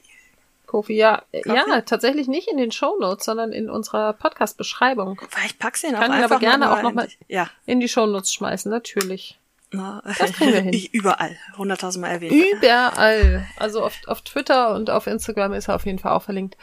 Kofi, 0.72 0.94
ja. 0.94 1.24
Kofi? 1.34 1.50
Ja, 1.50 1.82
tatsächlich 1.82 2.30
nicht 2.30 2.48
in 2.48 2.56
den 2.56 2.72
Show 2.72 2.98
Notes, 2.98 3.26
sondern 3.26 3.52
in 3.52 3.70
unserer 3.70 4.14
Podcast-Beschreibung. 4.14 5.20
Vielleicht 5.30 5.60
packst 5.60 5.84
du 5.84 5.88
ihn 5.88 5.96
auch 5.96 6.00
Kann 6.00 6.14
ihn 6.14 6.24
aber 6.24 6.40
gerne 6.40 6.66
noch 6.66 6.78
auch 6.78 6.82
nochmal 6.82 7.10
ja. 7.28 7.50
in 7.66 7.82
die 7.82 7.90
Show 7.90 8.06
Notes 8.06 8.32
schmeißen, 8.32 8.72
natürlich. 8.72 9.38
Na, 9.72 10.02
das 10.18 10.32
kriegen 10.32 10.54
wir 10.54 10.62
hin. 10.72 10.88
Überall. 10.94 11.38
Hunderttausendmal 11.58 12.12
erwähnt. 12.12 12.32
Überall. 12.32 13.46
Also 13.58 13.84
auf, 13.84 13.96
auf 14.08 14.22
Twitter 14.22 14.74
und 14.74 14.90
auf 14.90 15.08
Instagram 15.08 15.52
ist 15.52 15.68
er 15.68 15.76
auf 15.76 15.86
jeden 15.86 16.00
Fall 16.00 16.14
auch 16.14 16.24
verlinkt. 16.24 16.56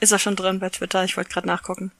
Ist 0.00 0.12
er 0.12 0.18
schon 0.18 0.34
drin 0.34 0.58
bei 0.58 0.70
Twitter? 0.70 1.04
Ich 1.04 1.18
wollte 1.18 1.28
gerade 1.28 1.46
nachgucken. 1.46 1.92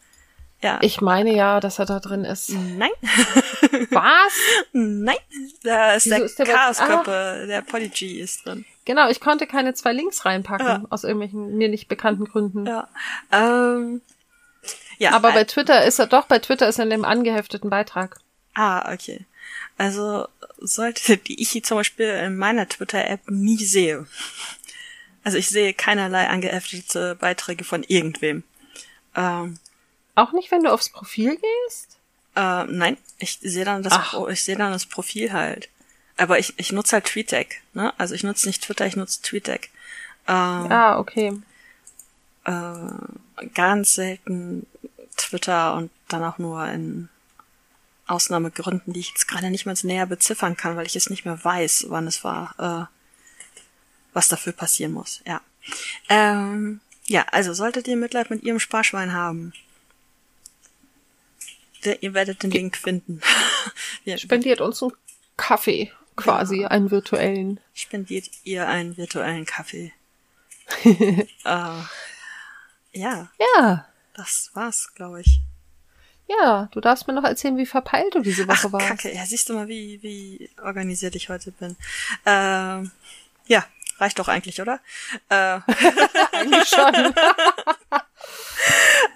Ja. 0.63 0.79
Ich 0.81 1.01
meine 1.01 1.35
ja, 1.35 1.59
dass 1.59 1.81
er 1.81 1.87
da 1.87 1.99
drin 1.99 2.25
ist. 2.25 2.51
Nein. 2.51 2.91
Was? 3.91 4.33
Nein. 4.73 5.17
Da 5.65 5.95
ist 5.95 6.07
Wieso 6.07 6.17
der, 6.17 6.25
ist 6.25 6.39
der 6.39 6.47
Chaoskörper, 6.47 7.41
ah. 7.43 7.47
der 7.47 7.63
Polyg 7.63 8.01
ist 8.03 8.47
drin. 8.47 8.65
Genau, 8.85 9.09
ich 9.09 9.21
konnte 9.21 9.47
keine 9.47 9.75
zwei 9.75 9.93
Links 9.93 10.25
reinpacken, 10.25 10.67
ja. 10.67 10.83
aus 10.91 11.03
irgendwelchen 11.03 11.57
mir 11.57 11.69
nicht 11.69 11.89
bekannten 11.89 12.27
Gründen. 12.27 12.67
Ja. 12.67 12.89
Ähm, 13.33 14.03
ja 14.99 15.13
Aber 15.13 15.33
bei 15.33 15.45
Twitter 15.45 15.85
ist 15.85 15.99
er 15.99 16.07
doch, 16.07 16.27
bei 16.27 16.39
Twitter 16.39 16.69
ist 16.69 16.79
er 16.79 16.85
in 16.85 16.91
dem 16.91 17.05
angehefteten 17.05 17.69
Beitrag. 17.69 18.21
Ah, 18.55 18.93
okay. 18.93 19.27
Also 19.79 20.29
sollte 20.59 21.17
die 21.27 21.43
ich 21.43 21.65
zum 21.65 21.79
Beispiel 21.79 22.07
in 22.07 22.37
meiner 22.37 22.69
Twitter-App 22.69 23.29
nie 23.29 23.65
sehe. 23.65 24.07
Also 25.25 25.39
ich 25.39 25.49
sehe 25.49 25.75
keinerlei 25.75 26.29
angeheftete 26.29 27.17
Beiträge 27.17 27.65
von 27.65 27.83
irgendwem. 27.83 28.45
Ähm, 29.17 29.59
Auch 30.15 30.33
nicht, 30.33 30.51
wenn 30.51 30.63
du 30.63 30.73
aufs 30.73 30.91
Profil 30.91 31.37
gehst? 31.37 31.99
Äh, 32.35 32.65
nein, 32.65 32.97
ich 33.19 33.39
sehe 33.41 33.65
dann 33.65 33.83
das, 33.83 33.93
Ach. 33.93 34.29
ich 34.29 34.43
sehe 34.43 34.57
dann 34.57 34.73
das 34.73 34.87
Profil 34.87 35.33
halt. 35.33 35.69
Aber 36.17 36.39
ich, 36.39 36.55
ich 36.59 36.73
nutze 36.73 36.93
halt 36.93 37.07
TweetDeck, 37.07 37.63
ne? 37.75 37.93
Also 37.99 38.15
ich 38.15 38.23
nutze 38.23 38.47
nicht 38.47 38.63
Twitter, 38.63 38.87
ich 38.87 38.97
nutze 38.97 39.23
TweetDeck. 39.23 39.71
Ähm, 40.29 40.71
ah, 40.71 40.99
okay. 40.99 41.33
Äh, 42.45 43.47
ganz 43.55 43.95
selten 43.95 44.67
Twitter 45.17 45.75
und 45.75 45.91
dann 46.09 46.25
auch 46.25 46.39
nur 46.39 46.67
in 46.69 47.09
Ausnahmegründen, 48.07 48.93
die 48.93 49.01
ich 49.01 49.09
jetzt 49.11 49.29
gerade 49.29 49.51
nicht 49.51 49.67
mal 49.67 49.77
näher 49.83 50.07
beziffern 50.07 50.57
kann, 50.57 50.77
weil 50.77 50.87
ich 50.87 50.97
es 50.97 51.11
nicht 51.11 51.25
mehr 51.25 51.43
weiß, 51.43 51.87
wann 51.89 52.07
es 52.07 52.25
war, 52.25 52.55
äh, 52.59 52.87
was 54.13 54.29
dafür 54.29 54.53
passieren 54.53 54.93
muss. 54.93 55.23
Ja. 55.27 55.41
Ähm, 56.09 56.81
ja, 57.07 57.25
also 57.31 57.55
solltet 57.55 57.89
ihr 57.89 57.97
Mitleid 57.97 58.31
mit 58.31 58.43
ihrem 58.43 58.61
Sparschwein 58.61 59.13
haben, 59.13 59.53
ihr 61.85 62.15
werdet 62.15 62.43
den 62.43 62.51
Link 62.51 62.77
finden. 62.77 63.21
Spendiert 64.17 64.61
uns 64.61 64.83
einen 64.83 64.93
Kaffee 65.37 65.93
quasi, 66.17 66.63
ja. 66.63 66.69
einen 66.69 66.91
virtuellen. 66.91 67.61
Spendiert 67.75 68.31
ihr 68.45 68.69
einen 68.69 68.97
virtuellen 68.97 69.47
Kaffee. 69.47 69.93
äh, 70.85 71.27
ja. 71.45 71.89
Ja. 72.95 73.87
Das 74.15 74.51
war's, 74.55 74.93
glaube 74.95 75.23
ich. 75.23 75.41
Ja, 76.29 76.69
du 76.73 76.81
darfst 76.81 77.07
mir 77.07 77.15
noch 77.15 77.25
erzählen, 77.25 77.57
wie 77.57 77.67
verpeilt 77.67 78.15
du 78.15 78.21
diese 78.21 78.47
Woche 78.47 78.69
Ach, 78.69 78.73
warst. 78.73 78.87
Kacke, 78.87 79.15
ja, 79.15 79.25
siehst 79.27 79.49
du 79.49 79.55
mal, 79.55 79.69
wie, 79.69 80.03
wie 80.03 80.51
organisiert 80.63 81.15
ich 81.15 81.29
heute 81.29 81.51
bin. 81.53 81.77
Ähm, 82.25 82.91
ja, 83.47 83.65
reicht 83.99 84.19
doch 84.19 84.29
eigentlich, 84.29 84.61
oder? 84.61 84.81
Äh, 85.29 85.61
eigentlich 86.33 86.69
schon. 86.69 87.15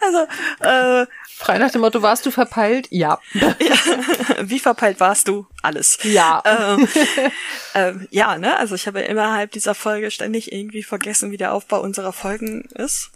Also, 0.01 0.27
äh, 0.61 1.07
Frei 1.39 1.59
nach 1.59 1.71
dem 1.71 1.83
Motto, 1.83 2.01
warst 2.01 2.25
du 2.25 2.31
verpeilt? 2.31 2.89
Ja. 2.91 3.21
ja. 3.35 3.51
Wie 4.41 4.59
verpeilt 4.59 5.01
warst 5.01 5.29
du? 5.29 5.47
Alles. 5.63 5.99
Ja. 6.03 6.43
Ähm, 6.47 6.89
ähm, 7.75 8.09
ja, 8.11 8.39
ne? 8.39 8.57
Also 8.57 8.75
ich 8.75 8.87
habe 8.87 9.03
innerhalb 9.03 9.53
dieser 9.53 9.75
Folge 9.75 10.11
ständig 10.11 10.51
irgendwie 10.51 10.83
vergessen, 10.83 11.31
wie 11.33 11.37
der 11.37 11.53
Aufbau 11.53 11.83
unserer 11.83 12.15
Folgen 12.15 12.63
ist. 12.75 13.11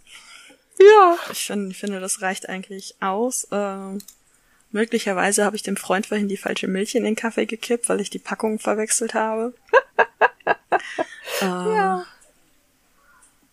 Ja. 0.77 1.17
Ich 1.31 1.47
find, 1.47 1.75
finde, 1.75 1.99
das 1.99 2.21
reicht 2.21 2.47
eigentlich 2.47 2.93
aus. 2.99 3.47
Ähm, 3.51 3.97
möglicherweise 4.69 5.43
habe 5.43 5.55
ich 5.55 5.63
dem 5.63 5.75
Freund 5.75 6.05
vorhin 6.05 6.27
die 6.27 6.37
falsche 6.37 6.67
Milch 6.67 6.93
in 6.93 7.03
den 7.03 7.15
Kaffee 7.15 7.47
gekippt, 7.47 7.89
weil 7.89 8.01
ich 8.01 8.11
die 8.11 8.19
Packung 8.19 8.59
verwechselt 8.59 9.15
habe. 9.15 9.55
ähm, 11.41 11.73
ja. 11.73 12.05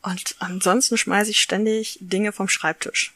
Und 0.09 0.37
ansonsten 0.39 0.97
schmeiße 0.97 1.31
ich 1.31 1.43
ständig 1.43 1.99
Dinge 2.01 2.33
vom 2.33 2.49
Schreibtisch. 2.49 3.13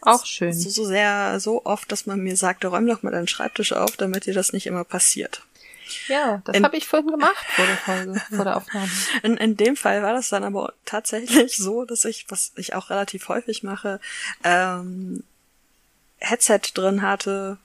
Auch 0.00 0.24
schön. 0.26 0.52
So, 0.52 0.70
so 0.70 0.84
sehr, 0.84 1.40
so 1.40 1.64
oft, 1.64 1.90
dass 1.90 2.06
man 2.06 2.20
mir 2.20 2.36
sagte, 2.36 2.68
räum 2.68 2.86
doch 2.86 3.02
mal 3.02 3.10
deinen 3.10 3.26
Schreibtisch 3.26 3.72
auf, 3.72 3.96
damit 3.96 4.26
dir 4.26 4.34
das 4.34 4.52
nicht 4.52 4.66
immer 4.66 4.84
passiert. 4.84 5.42
Ja, 6.06 6.40
das 6.44 6.62
habe 6.62 6.76
ich 6.76 6.86
vorhin 6.86 7.10
gemacht 7.10 7.46
vor 7.56 7.66
der 7.66 7.76
Folge, 7.76 8.22
vor 8.30 8.44
der 8.44 8.56
Aufnahme. 8.56 8.88
In, 9.22 9.36
in 9.36 9.56
dem 9.56 9.76
Fall 9.76 10.02
war 10.02 10.14
das 10.14 10.28
dann 10.28 10.44
aber 10.44 10.72
tatsächlich 10.84 11.56
so, 11.56 11.84
dass 11.84 12.04
ich, 12.04 12.26
was 12.28 12.52
ich 12.56 12.74
auch 12.74 12.90
relativ 12.90 13.28
häufig 13.28 13.62
mache, 13.62 14.00
ähm, 14.44 15.24
Headset 16.18 16.60
drin 16.74 17.02
hatte, 17.02 17.58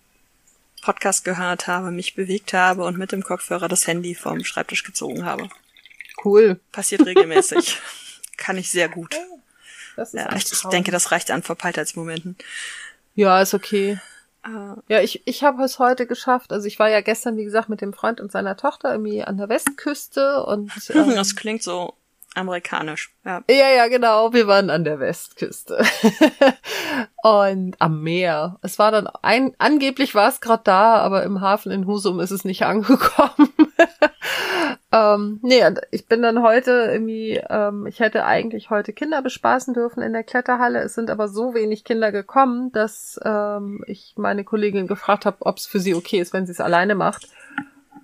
Podcast 0.81 1.23
gehört 1.23 1.67
habe, 1.67 1.91
mich 1.91 2.15
bewegt 2.15 2.53
habe 2.53 2.83
und 2.83 2.97
mit 2.97 3.11
dem 3.11 3.23
Kopfhörer 3.23 3.67
das 3.67 3.87
Handy 3.87 4.15
vom 4.15 4.43
Schreibtisch 4.43 4.83
gezogen 4.83 5.25
habe. 5.25 5.49
Cool. 6.23 6.59
Passiert 6.71 7.05
regelmäßig. 7.05 7.77
Kann 8.39 8.57
ich 8.57 8.71
sehr 8.71 8.89
gut. 8.89 9.15
Das 9.95 10.13
ist 10.13 10.19
ja, 10.19 10.35
ich, 10.35 10.51
ich 10.51 10.63
denke, 10.69 10.91
das 10.91 11.11
reicht 11.11 11.29
an 11.29 11.43
Verpeiltheitsmomenten. 11.43 12.37
Ja, 13.15 13.41
ist 13.41 13.53
okay. 13.53 13.99
Ja, 14.87 15.01
ich, 15.01 15.27
ich 15.27 15.43
habe 15.43 15.63
es 15.63 15.79
heute 15.79 16.07
geschafft. 16.07 16.53
Also 16.53 16.65
ich 16.65 16.79
war 16.79 16.89
ja 16.89 17.01
gestern, 17.01 17.35
wie 17.35 17.43
gesagt, 17.43 17.69
mit 17.69 17.81
dem 17.81 17.93
Freund 17.93 18.21
und 18.21 18.31
seiner 18.31 18.55
Tochter 18.55 18.91
irgendwie 18.91 19.21
an 19.21 19.37
der 19.37 19.49
Westküste 19.49 20.43
und 20.45 20.71
ähm, 20.95 21.13
das 21.13 21.35
klingt 21.35 21.61
so 21.61 21.93
amerikanisch. 22.35 23.13
Ja. 23.25 23.43
ja, 23.49 23.69
ja, 23.69 23.87
genau. 23.87 24.33
Wir 24.33 24.47
waren 24.47 24.69
an 24.69 24.85
der 24.85 24.99
Westküste 24.99 25.83
und 27.23 27.75
am 27.79 28.01
Meer. 28.01 28.57
Es 28.61 28.79
war 28.79 28.91
dann 28.91 29.07
ein, 29.07 29.53
angeblich 29.57 30.15
war 30.15 30.29
es 30.29 30.39
gerade 30.39 30.63
da, 30.63 30.97
aber 30.97 31.23
im 31.23 31.41
Hafen 31.41 31.71
in 31.71 31.85
Husum 31.85 32.19
ist 32.19 32.31
es 32.31 32.45
nicht 32.45 32.63
angekommen. 32.65 33.51
Ähm, 34.91 35.39
nee, 35.43 35.61
ich 35.91 36.07
bin 36.07 36.23
dann 36.23 36.41
heute 36.41 36.89
irgendwie, 36.91 37.39
ähm, 37.49 37.85
ich 37.85 37.99
hätte 37.99 38.25
eigentlich 38.25 38.71
heute 38.71 38.91
Kinder 38.91 39.21
bespaßen 39.21 39.75
dürfen 39.75 40.01
in 40.01 40.13
der 40.13 40.23
Kletterhalle. 40.23 40.79
Es 40.79 40.95
sind 40.95 41.11
aber 41.11 41.27
so 41.27 41.53
wenig 41.53 41.83
Kinder 41.83 42.11
gekommen, 42.11 42.71
dass 42.71 43.19
ähm, 43.23 43.83
ich 43.85 44.15
meine 44.17 44.43
Kollegin 44.43 44.87
gefragt 44.87 45.27
habe, 45.27 45.37
ob 45.41 45.57
es 45.57 45.67
für 45.67 45.79
sie 45.79 45.93
okay 45.93 46.19
ist, 46.19 46.33
wenn 46.33 46.47
sie 46.47 46.53
es 46.53 46.61
alleine 46.61 46.95
macht. 46.95 47.27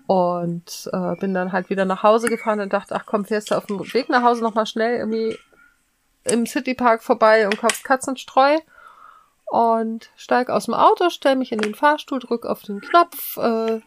Und 0.06 0.88
äh, 0.94 1.16
bin 1.16 1.34
dann 1.34 1.52
halt 1.52 1.72
wieder 1.72 1.86
nach 1.86 2.04
Hause 2.04 2.28
gefahren 2.28 2.60
und 2.60 2.72
dachte, 2.72 2.94
ach 2.94 3.08
komm, 3.08 3.26
fährst 3.26 3.50
du 3.50 3.56
auf 3.56 3.66
dem 3.66 3.80
Weg 3.80 4.10
nach 4.10 4.22
Hause 4.22 4.44
nochmal 4.44 4.68
schnell 4.68 4.98
irgendwie 4.98 5.40
im 6.26 6.46
Citypark 6.46 7.02
vorbei 7.02 7.46
und 7.46 7.58
kaufst 7.58 7.84
Katzenstreu. 7.84 8.58
Und 9.48 10.10
steig 10.16 10.50
aus 10.52 10.66
dem 10.66 10.76
Auto, 10.76 11.10
stell 11.10 11.36
mich 11.36 11.52
in 11.52 11.60
den 11.60 11.74
Fahrstuhl, 11.74 12.20
drück 12.20 12.46
auf 12.46 12.62
den 12.62 12.82
Knopf, 12.82 13.38
äh, 13.38 13.80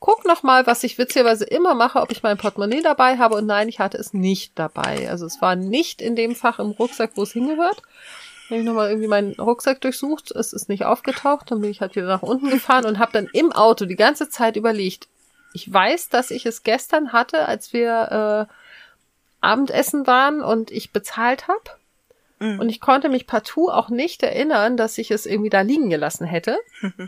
guck 0.00 0.24
noch 0.24 0.42
mal, 0.42 0.66
was 0.66 0.84
ich 0.84 0.98
witzigerweise 0.98 1.44
immer 1.44 1.74
mache, 1.74 2.00
ob 2.00 2.12
ich 2.12 2.22
mein 2.22 2.38
Portemonnaie 2.38 2.82
dabei 2.82 3.18
habe. 3.18 3.36
Und 3.36 3.46
nein, 3.46 3.68
ich 3.68 3.80
hatte 3.80 3.98
es 3.98 4.12
nicht 4.12 4.58
dabei. 4.58 5.10
Also 5.10 5.26
es 5.26 5.40
war 5.40 5.56
nicht 5.56 6.00
in 6.00 6.16
dem 6.16 6.34
Fach 6.34 6.58
im 6.58 6.70
Rucksack, 6.70 7.12
wo 7.14 7.22
es 7.22 7.32
hingehört. 7.32 7.82
Habe 8.46 8.60
ich 8.60 8.64
nochmal 8.64 8.90
irgendwie 8.90 9.08
meinen 9.08 9.32
Rucksack 9.34 9.80
durchsucht. 9.80 10.30
Es 10.30 10.52
ist 10.52 10.68
nicht 10.68 10.84
aufgetaucht. 10.84 11.50
Dann 11.50 11.60
bin 11.60 11.70
ich 11.70 11.80
halt 11.80 11.96
wieder 11.96 12.06
nach 12.06 12.22
unten 12.22 12.50
gefahren 12.50 12.86
und 12.86 12.98
habe 12.98 13.12
dann 13.12 13.28
im 13.32 13.52
Auto 13.52 13.84
die 13.84 13.96
ganze 13.96 14.28
Zeit 14.28 14.56
überlegt, 14.56 15.08
ich 15.52 15.72
weiß, 15.72 16.10
dass 16.10 16.30
ich 16.30 16.46
es 16.46 16.62
gestern 16.62 17.12
hatte, 17.12 17.46
als 17.46 17.72
wir 17.72 18.48
äh, 18.48 18.54
Abendessen 19.40 20.06
waren 20.06 20.42
und 20.42 20.70
ich 20.70 20.92
bezahlt 20.92 21.48
habe. 21.48 21.60
Mhm. 22.38 22.60
Und 22.60 22.68
ich 22.68 22.80
konnte 22.80 23.08
mich 23.08 23.26
partout 23.26 23.70
auch 23.70 23.88
nicht 23.88 24.22
erinnern, 24.22 24.76
dass 24.76 24.98
ich 24.98 25.10
es 25.10 25.26
irgendwie 25.26 25.50
da 25.50 25.62
liegen 25.62 25.90
gelassen 25.90 26.26
hätte. 26.26 26.58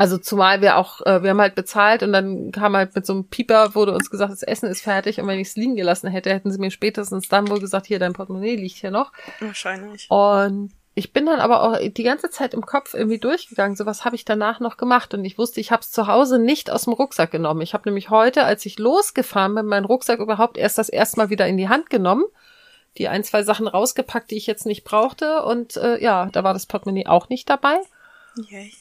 Also 0.00 0.16
zumal 0.16 0.62
wir 0.62 0.78
auch, 0.78 1.02
äh, 1.02 1.22
wir 1.22 1.28
haben 1.28 1.42
halt 1.42 1.54
bezahlt 1.54 2.02
und 2.02 2.14
dann 2.14 2.52
kam 2.52 2.74
halt 2.74 2.94
mit 2.94 3.04
so 3.04 3.12
einem 3.12 3.24
Pieper, 3.24 3.74
wurde 3.74 3.92
uns 3.92 4.08
gesagt, 4.08 4.32
das 4.32 4.42
Essen 4.42 4.70
ist 4.70 4.80
fertig 4.80 5.20
und 5.20 5.26
wenn 5.26 5.38
ich 5.38 5.48
es 5.48 5.56
liegen 5.56 5.76
gelassen 5.76 6.08
hätte, 6.08 6.30
hätten 6.30 6.50
sie 6.50 6.58
mir 6.58 6.70
spätestens 6.70 7.28
dann 7.28 7.50
wohl 7.50 7.60
gesagt, 7.60 7.84
hier, 7.84 7.98
dein 7.98 8.14
Portemonnaie 8.14 8.56
liegt 8.56 8.78
hier 8.78 8.90
noch. 8.90 9.12
Wahrscheinlich. 9.40 10.10
Und 10.10 10.72
ich 10.94 11.12
bin 11.12 11.26
dann 11.26 11.38
aber 11.38 11.62
auch 11.62 11.78
die 11.78 12.02
ganze 12.02 12.30
Zeit 12.30 12.54
im 12.54 12.64
Kopf 12.64 12.94
irgendwie 12.94 13.18
durchgegangen, 13.18 13.76
so 13.76 13.84
was 13.84 14.06
habe 14.06 14.16
ich 14.16 14.24
danach 14.24 14.58
noch 14.58 14.78
gemacht 14.78 15.12
und 15.12 15.22
ich 15.22 15.36
wusste, 15.36 15.60
ich 15.60 15.70
habe 15.70 15.82
es 15.82 15.90
zu 15.90 16.06
Hause 16.06 16.38
nicht 16.38 16.70
aus 16.70 16.84
dem 16.84 16.94
Rucksack 16.94 17.30
genommen. 17.30 17.60
Ich 17.60 17.74
habe 17.74 17.86
nämlich 17.86 18.08
heute, 18.08 18.44
als 18.44 18.64
ich 18.64 18.78
losgefahren 18.78 19.54
bin, 19.54 19.66
meinen 19.66 19.84
Rucksack 19.84 20.20
überhaupt 20.20 20.56
erst 20.56 20.78
das 20.78 20.88
erste 20.88 21.18
Mal 21.18 21.28
wieder 21.28 21.46
in 21.46 21.58
die 21.58 21.68
Hand 21.68 21.90
genommen, 21.90 22.24
die 22.96 23.08
ein, 23.08 23.22
zwei 23.22 23.42
Sachen 23.42 23.68
rausgepackt, 23.68 24.30
die 24.30 24.38
ich 24.38 24.46
jetzt 24.46 24.64
nicht 24.64 24.82
brauchte 24.82 25.42
und 25.42 25.76
äh, 25.76 26.02
ja, 26.02 26.30
da 26.32 26.42
war 26.42 26.54
das 26.54 26.64
Portemonnaie 26.64 27.06
auch 27.06 27.28
nicht 27.28 27.50
dabei. 27.50 27.76
Yay. 28.48 28.72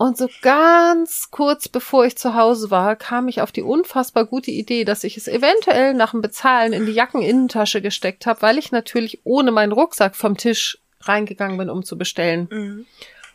Und 0.00 0.16
so 0.16 0.30
ganz 0.40 1.30
kurz 1.30 1.68
bevor 1.68 2.06
ich 2.06 2.16
zu 2.16 2.34
Hause 2.34 2.70
war, 2.70 2.96
kam 2.96 3.28
ich 3.28 3.42
auf 3.42 3.52
die 3.52 3.60
unfassbar 3.60 4.24
gute 4.24 4.50
Idee, 4.50 4.86
dass 4.86 5.04
ich 5.04 5.18
es 5.18 5.28
eventuell 5.28 5.92
nach 5.92 6.12
dem 6.12 6.22
Bezahlen 6.22 6.72
in 6.72 6.86
die 6.86 6.92
Jackeninnentasche 6.92 7.82
gesteckt 7.82 8.24
habe, 8.24 8.40
weil 8.40 8.56
ich 8.56 8.72
natürlich 8.72 9.20
ohne 9.24 9.50
meinen 9.50 9.72
Rucksack 9.72 10.16
vom 10.16 10.38
Tisch 10.38 10.78
reingegangen 11.02 11.58
bin, 11.58 11.68
um 11.68 11.84
zu 11.84 11.98
bestellen. 11.98 12.48
Mhm. 12.50 12.86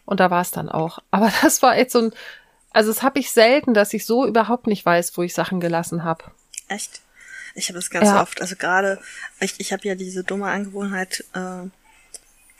Und 0.06 0.20
da 0.20 0.32
war 0.32 0.42
es 0.42 0.50
dann 0.50 0.68
auch. 0.68 0.98
Aber 1.12 1.32
das 1.44 1.62
war 1.62 1.78
echt 1.78 1.92
so 1.92 2.00
ein, 2.00 2.14
also 2.72 2.90
das 2.90 3.04
habe 3.04 3.20
ich 3.20 3.30
selten, 3.30 3.76
dass 3.76 3.94
ich 3.94 4.08
so 4.08 4.26
überhaupt 4.26 4.66
nicht 4.66 4.84
weiß, 4.84 5.16
wo 5.20 5.22
ich 5.22 5.36
Sachen 5.36 5.60
gelassen 5.60 6.04
habe. 6.04 6.24
Echt? 6.68 7.02
Ich 7.54 7.70
habe 7.70 7.78
es 7.78 7.92
ganz 7.92 8.08
ja. 8.08 8.24
oft. 8.24 8.42
Also 8.42 8.56
gerade, 8.56 9.00
ich, 9.40 9.54
ich 9.60 9.72
habe 9.72 9.88
ja 9.88 9.94
diese 9.94 10.24
dumme 10.24 10.48
Angewohnheit, 10.48 11.26
äh, 11.36 11.70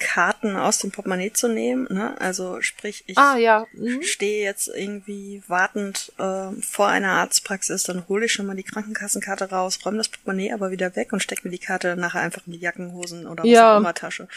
Karten 0.06 0.56
aus 0.56 0.78
dem 0.78 0.92
Portemonnaie 0.92 1.34
zu 1.34 1.48
nehmen. 1.48 1.88
Ne? 1.90 2.16
Also 2.22 2.62
sprich, 2.62 3.04
ich 3.08 3.18
ah, 3.18 3.38
ja. 3.38 3.66
mhm. 3.74 4.04
stehe 4.04 4.44
jetzt 4.44 4.68
irgendwie 4.68 5.42
wartend 5.48 6.14
äh, 6.20 6.52
vor 6.62 6.88
einer 6.88 7.14
Arztpraxis, 7.14 7.84
dann 7.84 8.08
hole 8.08 8.26
ich 8.26 8.32
schon 8.32 8.46
mal 8.46 8.56
die 8.56 8.64
Krankenkassenkarte 8.64 9.50
raus, 9.50 9.80
räume 9.84 9.98
das 9.98 10.10
Portemonnaie 10.10 10.54
aber 10.54 10.70
wieder 10.70 10.96
weg 10.96 11.12
und 11.12 11.24
stecke 11.24 11.42
mir 11.48 11.52
die 11.52 11.58
Karte 11.58 11.90
dann 11.90 12.00
nachher 12.00 12.22
einfach 12.22 12.46
in 12.46 12.54
die 12.54 12.60
Jackenhosen 12.60 13.26
oder 13.26 13.44
was 13.44 13.50
ja. 13.50 13.74
auch 13.74 13.80
immer 13.80 13.96
Tasche. 13.96 14.28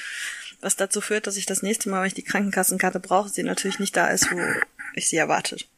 Was 0.63 0.77
dazu 0.77 1.03
führt, 1.03 1.27
dass 1.27 1.37
ich 1.37 1.45
das 1.45 1.63
nächste 1.63 1.91
Mal, 1.91 2.01
wenn 2.01 2.09
ich 2.09 2.15
die 2.15 2.23
Krankenkassenkarte 2.23 2.99
brauche, 2.99 3.29
sie 3.29 3.43
natürlich 3.43 3.79
nicht 3.79 3.95
da 3.95 4.09
ist, 4.09 4.33
wo 4.33 4.41
ich 4.95 5.09
sie 5.09 5.19
erwartet. 5.19 5.69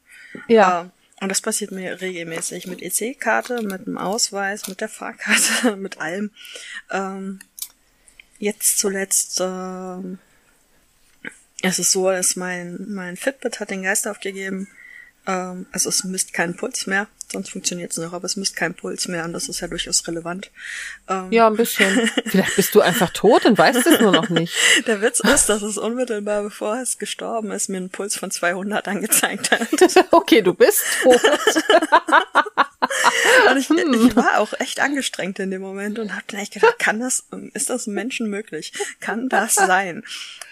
Ja. 0.47 0.83
Äh, 0.83 0.85
und 1.21 1.29
das 1.29 1.41
passiert 1.41 1.69
mir 1.69 2.01
regelmäßig 2.01 2.65
mit 2.65 2.81
EC-Karte, 2.81 3.61
mit 3.61 3.85
dem 3.85 3.99
Ausweis, 3.99 4.67
mit 4.67 4.81
der 4.81 4.89
Fahrkarte, 4.89 5.75
mit 5.77 6.01
allem. 6.01 6.31
Ähm, 6.89 7.39
jetzt 8.41 8.79
zuletzt, 8.79 9.39
äh, 9.39 10.17
es 11.61 11.79
ist 11.79 11.91
so, 11.91 12.09
dass 12.09 12.35
mein, 12.35 12.85
mein 12.89 13.15
Fitbit 13.15 13.59
hat 13.59 13.69
den 13.69 13.83
Geist 13.83 14.07
aufgegeben. 14.07 14.67
Ähm, 15.27 15.67
also 15.71 15.89
es 15.89 16.03
misst 16.03 16.33
keinen 16.33 16.55
Puls 16.55 16.87
mehr, 16.87 17.07
sonst 17.31 17.51
funktioniert 17.51 17.91
es 17.91 17.97
noch, 17.97 18.13
aber 18.13 18.25
es 18.25 18.35
misst 18.35 18.55
keinen 18.55 18.73
Puls 18.73 19.07
mehr 19.07 19.23
und 19.25 19.33
das 19.33 19.47
ist 19.47 19.59
ja 19.59 19.67
durchaus 19.67 20.05
relevant. 20.07 20.51
Ähm, 21.11 21.31
ja, 21.31 21.47
ein 21.47 21.57
bisschen. 21.57 22.09
Vielleicht 22.25 22.55
bist 22.55 22.73
du 22.73 22.81
einfach 22.81 23.09
tot 23.09 23.45
und 23.45 23.57
weißt 23.57 23.85
es 23.85 23.99
nur 23.99 24.11
noch 24.11 24.29
nicht. 24.29 24.53
Der 24.87 25.01
Witz 25.01 25.19
ist, 25.19 25.49
dass 25.49 25.61
es 25.61 25.77
unmittelbar 25.77 26.43
bevor 26.43 26.77
es 26.77 26.97
gestorben 26.97 27.51
ist, 27.51 27.69
mir 27.69 27.77
einen 27.77 27.89
Puls 27.89 28.15
von 28.15 28.31
200 28.31 28.87
angezeigt 28.87 29.51
hat. 29.51 29.67
okay, 30.11 30.41
du 30.41 30.53
bist 30.53 30.83
tot. 31.03 31.21
und 33.49 33.57
ich, 33.57 33.69
hm. 33.69 33.93
ich, 33.93 34.15
war 34.15 34.39
auch 34.39 34.53
echt 34.59 34.79
angestrengt 34.79 35.39
in 35.39 35.51
dem 35.51 35.61
Moment 35.61 35.99
und 35.99 36.15
hab 36.15 36.27
dann 36.29 36.39
echt 36.39 36.53
gedacht, 36.53 36.79
kann 36.79 36.99
das, 36.99 37.25
ist 37.53 37.69
das 37.69 37.87
Menschen 37.87 38.29
möglich? 38.29 38.71
Kann 38.99 39.27
das 39.27 39.55
sein? 39.55 40.03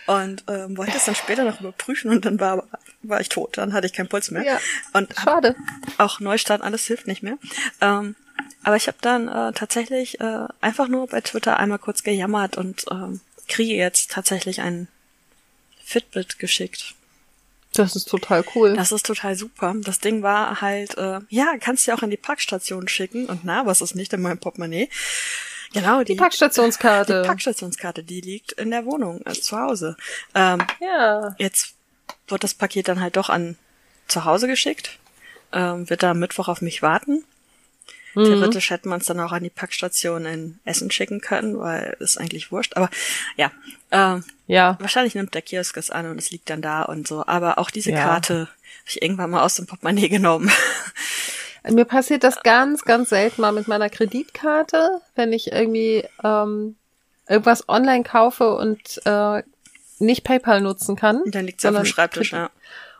Und 0.07 0.44
ähm, 0.48 0.76
wollte 0.76 0.98
es 0.98 1.06
dann 1.06 1.15
später 1.15 1.44
noch 1.44 1.61
überprüfen 1.61 2.11
und 2.11 2.26
dann 2.26 2.40
war, 2.40 2.68
war 3.03 3.22
ich 3.22 3.30
tot. 3.30 3.57
Dann 3.57 3.73
hatte 3.73 3.88
ich 3.88 3.94
keinen 3.94 4.10
Puls 4.10 4.31
mehr. 4.31 4.44
Ja, 4.44 4.60
und 4.94 5.14
schade. 5.15 5.56
Auch 5.98 6.19
Neustart, 6.19 6.61
alles 6.61 6.86
hilft 6.86 7.07
nicht 7.07 7.23
mehr. 7.23 7.38
Ähm, 7.80 8.15
aber 8.64 8.76
ich 8.76 8.88
habe 8.88 8.98
dann 9.02 9.27
äh, 9.27 9.53
tatsächlich 9.53 10.19
äh, 10.19 10.48
einfach 10.61 10.88
nur 10.88 11.07
bei 11.07 11.22
Twitter 11.22 11.57
einmal 11.57 11.80
kurz 11.80 12.03
gejammert 12.03 12.57
und 12.57 12.86
ähm, 12.91 13.22
kriege 13.48 13.76
jetzt 13.76 14.11
tatsächlich 14.11 14.61
ein 14.61 14.88
Fitbit 15.84 16.40
geschickt. 16.40 16.95
Das 17.73 17.95
ist 17.95 18.10
total 18.10 18.44
cool. 18.56 18.76
Das 18.76 18.91
ist 18.91 19.06
total 19.06 19.36
super. 19.36 19.76
Das 19.77 19.99
Ding 19.99 20.23
war 20.23 20.61
halt, 20.61 20.98
äh, 20.98 21.19
ja, 21.30 21.56
kannst 21.60 21.88
du 21.88 21.94
auch 21.94 22.02
in 22.02 22.10
die 22.10 22.18
Parkstation 22.18 22.88
schicken. 22.88 23.27
Und 23.27 23.45
na, 23.45 23.65
was 23.65 23.81
ist 23.81 23.95
nicht 23.95 24.11
in 24.14 24.22
meinem 24.22 24.40
Portemonnaie? 24.40 24.90
Genau, 25.73 25.99
die, 25.99 26.14
die 26.14 26.15
Packstationskarte. 26.15 27.22
Die 27.22 27.27
Packstationskarte, 27.27 28.03
die 28.03 28.22
liegt 28.22 28.53
in 28.53 28.72
der 28.72 28.86
Wohnung, 28.86 29.22
also 29.26 29.41
zu 29.41 29.60
Hause. 29.60 29.98
Ähm, 30.34 30.65
ja. 30.80 31.36
Jetzt 31.38 31.76
wird 32.27 32.44
das 32.44 32.56
Paket 32.56 32.88
dann 32.88 33.02
halt 33.02 33.18
doch 33.18 33.30
an 33.30 33.56
zu 34.07 34.26
Hause 34.26 34.48
geschickt. 34.48 34.98
Ähm, 35.52 35.90
wird 35.90 36.02
da 36.02 36.11
am 36.11 36.19
Mittwoch 36.19 36.48
auf 36.48 36.61
mich 36.61 36.81
warten. 36.81 37.23
Mhm. 38.15 38.26
Theoretisch 38.26 38.69
hätte 38.69 38.90
man 38.90 38.99
es 38.99 39.06
dann 39.06 39.19
auch 39.19 39.31
an 39.31 39.44
die 39.44 39.49
Packstation 39.49 40.26
in 40.26 40.60
Essen 40.65 40.91
schicken 40.91 41.22
können, 41.22 41.60
weil 41.60 41.95
ist 41.99 42.18
eigentlich 42.18 42.52
wurscht. 42.52 42.76
Aber 42.76 42.90
ja, 43.38 43.52
ähm, 43.91 44.23
ja. 44.48 44.77
wahrscheinlich 44.80 45.15
nimmt 45.15 45.34
der 45.34 45.41
Kiosk 45.41 45.77
es 45.77 45.91
an 45.91 46.10
und 46.10 46.18
es 46.18 46.31
liegt 46.31 46.49
dann 46.49 46.61
da 46.61 46.84
und 46.84 47.07
so. 47.07 47.26
Aber 47.26 47.57
auch 47.57 47.72
diese 47.72 47.91
ja. 47.91 48.02
Karte 48.02 48.40
habe 48.40 48.88
ich 48.88 49.02
irgendwann 49.02 49.30
mal 49.30 49.44
aus 49.44 49.56
dem 49.56 49.68
Portemonnaie 49.68 50.10
genommen. 50.10 50.52
Mir 51.69 51.86
passiert 51.86 52.23
das 52.23 52.41
ganz, 52.41 52.84
ganz 52.84 53.10
selten 53.10 53.41
mal 53.41 53.52
mit 53.52 53.68
meiner 53.68 53.90
Kreditkarte, 53.90 55.02
wenn 55.15 55.34
ich 55.34 55.52
irgendwie 55.52 56.06
ähm, 56.23 56.76
irgendwas 57.27 57.68
online 57.68 58.03
kaufe 58.03 58.56
und 58.56 59.02
äh, 59.06 59.44
nicht 59.99 60.23
PayPal 60.23 60.61
nutzen 60.61 60.95
kann. 60.95 61.22
Und 61.22 61.36
dann 61.36 61.45
liegt 61.45 61.61
sie 61.61 61.68
auf 61.68 61.76
dem 61.76 61.86
Schreibtisch, 61.86 62.31
ja. 62.31 62.49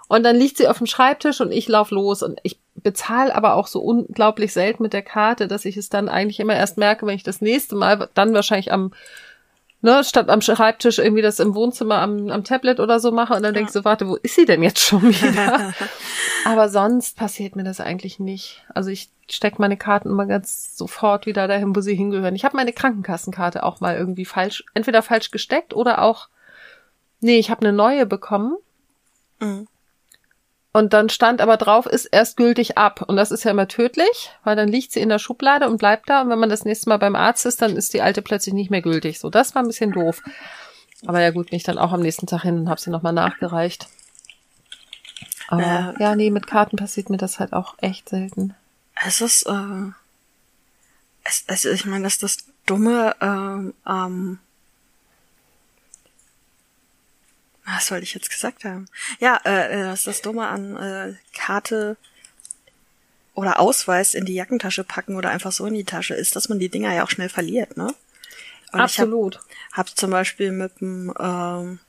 Und 0.08 0.24
dann 0.24 0.36
liegt 0.36 0.58
sie 0.58 0.68
auf 0.68 0.80
dem 0.80 0.88
Schreibtisch 0.88 1.40
und 1.40 1.52
ich 1.52 1.68
lauf 1.68 1.92
los 1.92 2.24
und 2.24 2.40
ich 2.44 2.60
bezahle 2.84 3.34
aber 3.34 3.56
auch 3.56 3.68
so 3.68 3.80
unglaublich 3.82 4.54
selten 4.54 4.84
mit 4.84 4.94
der 4.94 5.02
Karte, 5.02 5.48
dass 5.48 5.66
ich 5.66 5.78
es 5.78 5.90
dann 5.90 6.10
eigentlich 6.10 6.40
immer 6.40 6.56
erst 6.56 6.78
merke, 6.78 7.06
wenn 7.06 7.16
ich 7.16 7.24
das 7.24 7.42
nächste 7.42 7.76
Mal 7.76 8.10
dann 8.14 8.34
wahrscheinlich 8.34 8.72
am 8.72 8.92
ne, 9.82 10.04
statt 10.04 10.30
am 10.30 10.42
Schreibtisch 10.42 11.00
irgendwie 11.00 11.22
das 11.22 11.40
im 11.40 11.56
Wohnzimmer 11.56 12.00
am, 12.00 12.30
am 12.30 12.44
Tablet 12.44 12.80
oder 12.80 13.00
so 13.00 13.12
mache 13.12 13.34
und 13.34 13.44
dann 13.44 13.54
ja. 13.54 13.60
denkst 13.60 13.74
du, 13.74 13.86
warte, 13.86 14.08
wo 14.08 14.16
ist 14.18 14.36
sie 14.36 14.46
denn 14.46 14.64
jetzt 14.64 14.80
schon 14.80 15.02
wieder? 15.10 15.74
Aber 16.46 16.70
sonst 16.70 17.18
passiert 17.18 17.56
mir 17.56 17.64
das 17.64 17.80
eigentlich 17.80 18.20
nicht. 18.20 18.64
Also 18.74 18.90
ich 18.90 19.10
stecke 19.30 19.62
meine 19.62 19.78
Karten 19.78 20.10
immer 20.10 20.26
ganz 20.26 20.76
sofort 20.78 21.26
wieder 21.26 21.48
dahin, 21.48 21.76
wo 21.76 21.82
sie 21.82 21.96
hingehören. 21.96 22.36
Ich 22.36 22.46
habe 22.46 22.58
meine 22.58 22.74
Krankenkassenkarte 22.74 23.64
auch 23.64 23.80
mal 23.80 23.96
irgendwie 23.96 24.26
falsch, 24.26 24.64
entweder 24.74 25.02
falsch 25.02 25.32
gesteckt 25.32 25.74
oder 25.74 26.02
auch, 26.02 26.30
nee, 27.20 27.38
ich 27.38 27.50
habe 27.50 27.62
eine 27.62 27.74
neue 27.74 28.06
bekommen. 28.06 28.58
Mhm. 29.40 29.68
Und 30.72 30.94
dann 30.94 31.10
stand 31.10 31.42
aber 31.42 31.58
drauf, 31.58 31.88
ist 31.88 32.06
erst 32.06 32.38
gültig 32.38 32.78
ab. 32.78 33.04
Und 33.08 33.18
das 33.18 33.32
ist 33.32 33.44
ja 33.44 33.52
immer 33.52 33.68
tödlich, 33.68 34.32
weil 34.44 34.56
dann 34.56 34.70
liegt 34.70 34.92
sie 34.92 35.00
in 35.00 35.10
der 35.10 35.18
Schublade 35.18 35.68
und 35.68 35.78
bleibt 35.78 36.10
da. 36.10 36.22
Und 36.22 36.30
wenn 36.30 36.40
man 36.40 36.50
das 36.50 36.64
nächste 36.64 36.90
Mal 36.90 36.98
beim 36.98 37.16
Arzt 37.16 37.46
ist, 37.46 37.62
dann 37.62 37.76
ist 37.76 37.94
die 37.94 38.02
alte 38.02 38.22
plötzlich 38.22 38.54
nicht 38.54 38.70
mehr 38.70 38.84
gültig. 38.84 39.20
So, 39.20 39.30
das 39.30 39.56
war 39.56 39.64
ein 39.64 39.68
bisschen 39.68 39.92
doof. 39.92 40.22
Aber 41.08 41.22
ja 41.22 41.32
gut, 41.32 41.50
bin 41.50 41.58
ich 41.58 41.64
dann 41.64 41.80
auch 41.80 41.92
am 41.92 42.02
nächsten 42.02 42.28
Tag 42.28 42.44
hin 42.44 42.60
und 42.60 42.70
habe 42.70 42.80
sie 42.80 42.92
nochmal 42.92 43.14
nachgereicht. 43.14 43.88
Aber 45.48 45.64
ja. 45.64 45.94
ja, 46.00 46.16
nee, 46.16 46.30
mit 46.30 46.46
Karten 46.46 46.78
passiert 46.78 47.10
mir 47.10 47.18
das 47.18 47.40
halt 47.40 47.54
auch 47.54 47.76
echt 47.80 48.10
selten. 48.10 48.54
Es 49.04 49.22
ist, 49.22 49.44
äh, 49.48 49.92
es, 51.24 51.44
es, 51.48 51.66
ich 51.66 51.86
meine, 51.86 52.04
das 52.04 52.14
ist 52.14 52.24
das 52.24 52.38
Dumme, 52.68 53.16
ähm, 53.22 53.74
ähm, 53.88 54.40
was 57.76 57.92
wollte 57.92 58.04
ich 58.04 58.14
jetzt 58.14 58.30
gesagt 58.30 58.64
haben? 58.64 58.88
Ja, 59.20 59.40
äh, 59.46 59.74
äh, 59.74 59.84
das 59.84 60.00
ist 60.00 60.08
das 60.08 60.22
Dumme 60.22 60.48
an 60.48 60.76
äh, 60.78 61.14
Karte 61.34 61.98
oder 63.34 63.60
Ausweis 63.60 64.14
in 64.14 64.26
die 64.26 64.34
Jackentasche 64.34 64.84
packen 64.84 65.16
oder 65.16 65.30
einfach 65.30 65.52
so 65.52 65.66
in 65.66 65.74
die 65.74 65.84
Tasche 65.84 66.14
ist, 66.14 66.36
dass 66.36 66.50
man 66.50 66.60
die 66.60 66.70
Dinger 66.70 66.94
ja 66.94 67.04
auch 67.04 67.10
schnell 67.10 67.30
verliert, 67.30 67.78
ne? 67.78 67.94
Und 68.72 68.82
Absolut. 68.82 69.36
Ich 69.36 69.78
hab, 69.78 69.88
hab 69.88 69.98
zum 69.98 70.12
Beispiel 70.12 70.52
mit 70.52 70.80
dem 70.82 71.14
ähm, 71.20 71.80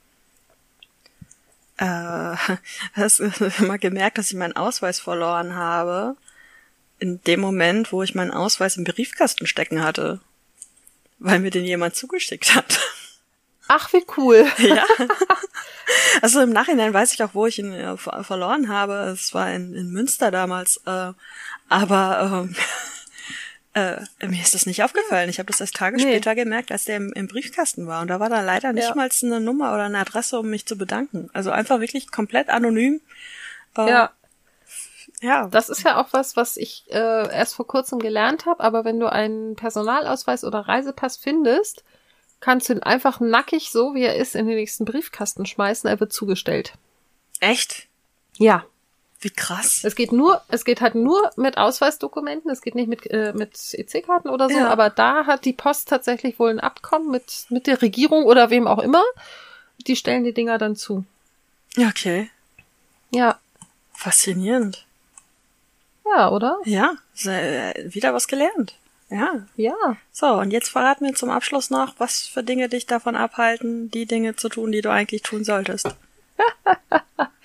äh, 1.81 1.85
hast 2.93 3.20
immer 3.59 3.78
gemerkt, 3.78 4.19
dass 4.19 4.31
ich 4.31 4.36
meinen 4.36 4.57
Ausweis 4.57 5.01
verloren 5.01 5.55
habe. 5.55 6.16
In 6.98 7.23
dem 7.24 7.40
Moment, 7.40 7.93
wo 7.93 8.02
ich 8.02 8.15
meinen 8.15 8.31
Ausweis 8.31 8.77
im 8.77 8.85
Briefkasten 8.85 9.47
stecken 9.47 9.82
hatte. 9.82 10.20
Weil 11.19 11.39
mir 11.40 11.51
den 11.51 11.65
jemand 11.65 11.97
zugeschickt 11.97 12.55
hat. 12.55 12.81
Ach, 13.73 13.93
wie 13.93 14.05
cool. 14.17 14.51
Ja. 14.59 14.85
Also 16.23 16.41
im 16.41 16.51
Nachhinein 16.51 16.95
weiß 16.95 17.13
ich 17.15 17.23
auch, 17.25 17.35
wo 17.35 17.47
ich 17.47 17.59
ihn 17.59 17.73
äh, 17.73 17.97
verloren 17.97 18.69
habe. 18.69 19.11
Es 19.13 19.35
war 19.35 19.53
in, 19.53 19.75
in 19.75 19.91
Münster 19.91 20.31
damals. 20.31 20.77
Äh, 20.87 21.13
aber 21.69 22.47
ähm, 22.47 22.55
äh, 23.75 24.27
mir 24.27 24.41
ist 24.41 24.55
das 24.55 24.67
nicht 24.67 24.85
aufgefallen. 24.85 25.29
Ich 25.29 25.41
habe 25.41 25.49
das 25.49 25.61
erst 25.61 25.75
Tage 25.75 25.97
nee. 25.97 26.03
später 26.03 26.37
gemerkt, 26.37 26.71
als 26.71 26.85
der 26.85 26.97
im, 26.97 27.13
im, 27.15 27.27
Briefkasten 27.27 27.89
war. 27.89 28.03
Und 28.03 28.09
da 28.09 28.21
war 28.21 28.29
da 28.29 28.41
leider 28.41 28.73
nicht 28.73 28.89
ja. 28.89 28.95
mal 28.95 29.09
eine 29.23 29.41
Nummer 29.41 29.75
oder 29.75 29.85
eine 29.85 29.99
Adresse, 29.99 30.39
um 30.39 30.49
mich 30.49 30.65
zu 30.65 30.79
bedanken. 30.79 31.29
Also 31.33 31.51
einfach 31.51 31.81
wirklich 31.81 32.13
komplett 32.13 32.51
anonym. 32.51 33.01
Äh, 33.77 33.91
ja. 33.91 34.11
Ja. 35.23 35.49
Das 35.49 35.71
ist 35.71 35.83
ja 35.83 36.01
auch 36.01 36.13
was, 36.13 36.37
was 36.37 36.57
ich 36.57 36.85
äh, 36.91 37.35
erst 37.35 37.57
vor 37.57 37.67
kurzem 37.67 37.99
gelernt 37.99 38.47
habe. 38.47 38.63
Aber 38.63 38.85
wenn 38.85 39.01
du 39.01 39.11
einen 39.11 39.57
Personalausweis 39.57 40.45
oder 40.45 40.61
Reisepass 40.61 41.17
findest, 41.17 41.83
kannst 42.41 42.69
du 42.69 42.75
ihn 42.75 42.83
einfach 42.83 43.21
nackig, 43.21 43.71
so 43.71 43.95
wie 43.95 44.03
er 44.03 44.17
ist, 44.17 44.35
in 44.35 44.47
den 44.47 44.57
nächsten 44.57 44.85
Briefkasten 44.85 45.47
schmeißen. 45.47 45.89
Er 45.89 46.01
wird 46.01 46.12
zugestellt. 46.12 46.75
Echt? 47.41 47.87
Ja. 48.37 48.65
Wie 49.23 49.31
krass. 49.31 49.85
Es 49.85 49.95
geht 49.97 50.12
nur, 50.12 50.41
es 50.49 50.65
geht 50.65 50.81
halt 50.81 50.95
nur 50.95 51.31
mit 51.37 51.59
Ausweisdokumenten, 51.59 52.51
es 52.51 52.62
geht 52.62 52.75
nicht 52.75 52.89
mit, 52.89 53.07
äh, 53.11 53.35
mit 53.35 53.75
EC-Karten 53.75 54.31
oder 54.31 54.49
so, 54.49 54.57
ja. 54.57 54.69
aber 54.69 54.89
da 54.89 55.27
hat 55.27 55.45
die 55.45 55.53
Post 55.53 55.91
tatsächlich 55.91 56.39
wohl 56.39 56.49
ein 56.49 56.61
Abkommen 56.61 57.11
mit, 57.11 57.45
mit 57.51 57.67
der 57.67 57.83
Regierung 57.83 58.25
oder 58.25 58.49
wem 58.49 58.67
auch 58.67 58.79
immer. 58.79 59.05
Die 59.87 59.97
stellen 59.97 60.25
die 60.25 60.33
Dinger 60.33 60.57
dann 60.57 60.75
zu. 60.75 61.05
Okay. 61.77 62.31
Ja. 63.11 63.39
Faszinierend. 63.93 64.87
Ja, 66.07 66.31
oder? 66.31 66.59
Ja, 66.65 66.95
wieder 67.15 68.15
was 68.15 68.27
gelernt. 68.27 68.75
Ja. 69.11 69.47
Ja. 69.57 69.74
So, 70.12 70.27
und 70.35 70.53
jetzt 70.53 70.70
verrat 70.70 71.01
mir 71.01 71.15
zum 71.15 71.31
Abschluss 71.31 71.70
noch, 71.70 71.95
was 71.99 72.20
für 72.20 72.43
Dinge 72.43 72.69
dich 72.69 72.87
davon 72.87 73.16
abhalten, 73.16 73.91
die 73.91 74.07
Dinge 74.07 74.37
zu 74.37 74.49
tun, 74.49 74.73
die 74.73 74.81
du 74.81 74.91
eigentlich 74.91 75.23
tun 75.23 75.45
solltest. 75.45 75.89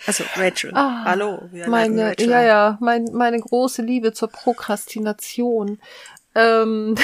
Also 0.07 0.23
Rachel, 0.35 0.71
ah, 0.75 1.03
hallo. 1.03 1.49
Meine, 1.67 2.11
Rachel. 2.11 2.29
ja, 2.29 2.43
ja, 2.43 2.77
mein, 2.79 3.05
meine 3.13 3.39
große 3.39 3.81
Liebe 3.81 4.13
zur 4.13 4.27
Prokrastination. 4.27 5.79
Ähm, 6.35 6.95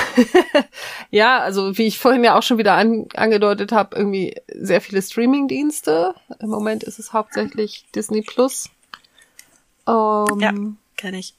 ja, 1.09 1.39
also 1.39 1.77
wie 1.77 1.88
ich 1.88 1.97
vorhin 1.97 2.23
ja 2.23 2.38
auch 2.38 2.43
schon 2.43 2.57
wieder 2.59 2.73
an, 2.73 3.07
angedeutet 3.15 3.71
habe, 3.71 3.95
irgendwie 3.95 4.35
sehr 4.53 4.81
viele 4.81 5.01
Streaming-Dienste. 5.01 6.13
Im 6.39 6.49
Moment 6.49 6.83
ist 6.83 6.99
es 6.99 7.11
hauptsächlich 7.11 7.85
Disney 7.95 8.21
Plus. 8.21 8.69
Ähm, 9.88 10.39
ja, 10.39 10.53
kenne 10.95 11.17
ich. 11.17 11.33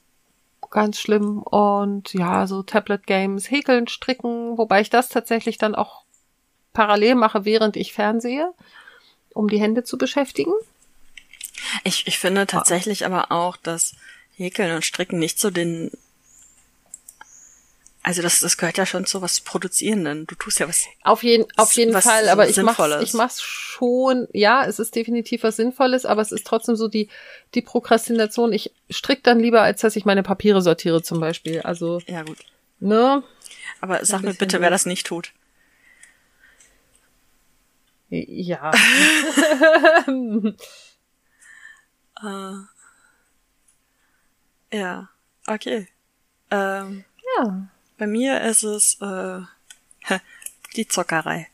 Ganz 0.73 0.99
schlimm. 0.99 1.43
Und 1.43 2.15
ja, 2.15 2.47
so 2.47 2.63
Tablet-Games, 2.63 3.51
Häkeln, 3.51 3.87
Stricken, 3.87 4.57
wobei 4.57 4.81
ich 4.81 4.89
das 4.89 5.07
tatsächlich 5.07 5.59
dann 5.59 5.75
auch 5.75 6.03
parallel 6.73 7.13
mache, 7.13 7.45
während 7.45 7.75
ich 7.77 7.93
fernsehe 7.93 8.51
um 9.35 9.49
die 9.49 9.59
Hände 9.59 9.83
zu 9.83 9.99
beschäftigen. 9.99 10.53
Ich, 11.83 12.07
ich 12.07 12.17
finde 12.17 12.47
tatsächlich 12.47 13.05
aber 13.05 13.31
auch, 13.31 13.55
dass 13.55 13.95
Häkeln 14.35 14.75
und 14.75 14.83
Stricken 14.83 15.19
nicht 15.19 15.39
zu 15.39 15.51
den 15.51 15.91
also 18.03 18.21
das, 18.21 18.41
das 18.41 18.57
gehört 18.57 18.77
ja 18.77 18.85
schon 18.85 19.05
zu 19.05 19.21
was 19.21 19.39
Produzierenden. 19.39 20.27
Du 20.27 20.35
tust 20.35 20.59
ja 20.59 20.67
was. 20.67 20.85
Auf 21.03 21.23
jeden, 21.23 21.45
auf 21.55 21.71
jeden 21.73 21.99
Fall. 21.99 22.27
Aber 22.27 22.49
ich 22.49 22.57
mach's, 22.57 23.01
ich 23.01 23.13
mach's 23.13 23.41
schon. 23.41 24.27
Ja, 24.33 24.65
es 24.65 24.77
ist 24.77 24.93
definitiv 24.93 25.43
was 25.43 25.55
Sinnvolles, 25.55 26.05
aber 26.05 26.21
es 26.21 26.33
ist 26.33 26.45
trotzdem 26.45 26.75
so 26.75 26.89
die 26.89 27.07
die 27.55 27.61
Prokrastination. 27.61 28.51
Ich 28.51 28.73
strick 28.91 29.23
dann 29.23 29.39
lieber, 29.39 29.61
als 29.61 29.79
dass 29.81 29.95
ich 29.95 30.03
meine 30.03 30.21
Papiere 30.21 30.61
sortiere 30.61 31.01
zum 31.01 31.21
Beispiel. 31.21 31.61
Also. 31.61 32.01
Ja 32.05 32.23
gut. 32.23 32.39
Ne? 32.81 33.23
Aber 33.79 34.03
sag 34.03 34.21
mir 34.21 34.33
bitte, 34.33 34.59
wer 34.59 34.69
das 34.69 34.85
nicht 34.85 35.07
tut. 35.07 35.31
Ja. 38.09 38.71
uh, 40.07 40.53
ja, 44.73 45.09
okay. 45.47 45.87
Ähm, 46.51 47.05
ja. 47.37 47.69
Bei 47.97 48.07
mir 48.07 48.41
ist 48.41 48.63
es 48.63 48.97
äh, 49.01 49.39
die 50.75 50.87
Zockerei. 50.87 51.47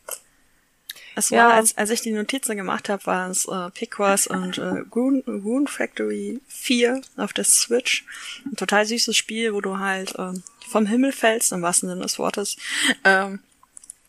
Es 1.16 1.32
war, 1.32 1.38
ja. 1.38 1.50
als, 1.50 1.78
als 1.78 1.90
ich 1.90 2.02
die 2.02 2.12
Notizen 2.12 2.56
gemacht 2.56 2.88
habe, 2.88 3.06
waren 3.06 3.32
es 3.32 3.46
äh, 3.46 3.70
Picross 3.72 4.28
und 4.28 4.58
äh, 4.58 4.84
Rune, 4.96 5.22
Rune 5.28 5.68
Factory 5.68 6.40
4 6.48 7.02
auf 7.18 7.34
der 7.34 7.44
Switch. 7.44 8.06
Ein 8.46 8.56
total 8.56 8.86
süßes 8.86 9.18
Spiel, 9.18 9.54
wo 9.54 9.60
du 9.60 9.80
halt 9.80 10.16
äh, 10.18 10.32
vom 10.70 10.86
Himmel 10.86 11.12
fällst, 11.12 11.52
im 11.52 11.62
wahrsten 11.62 11.90
Sinne 11.90 12.04
des 12.04 12.20
Wortes. 12.20 12.56
Ähm, 13.04 13.40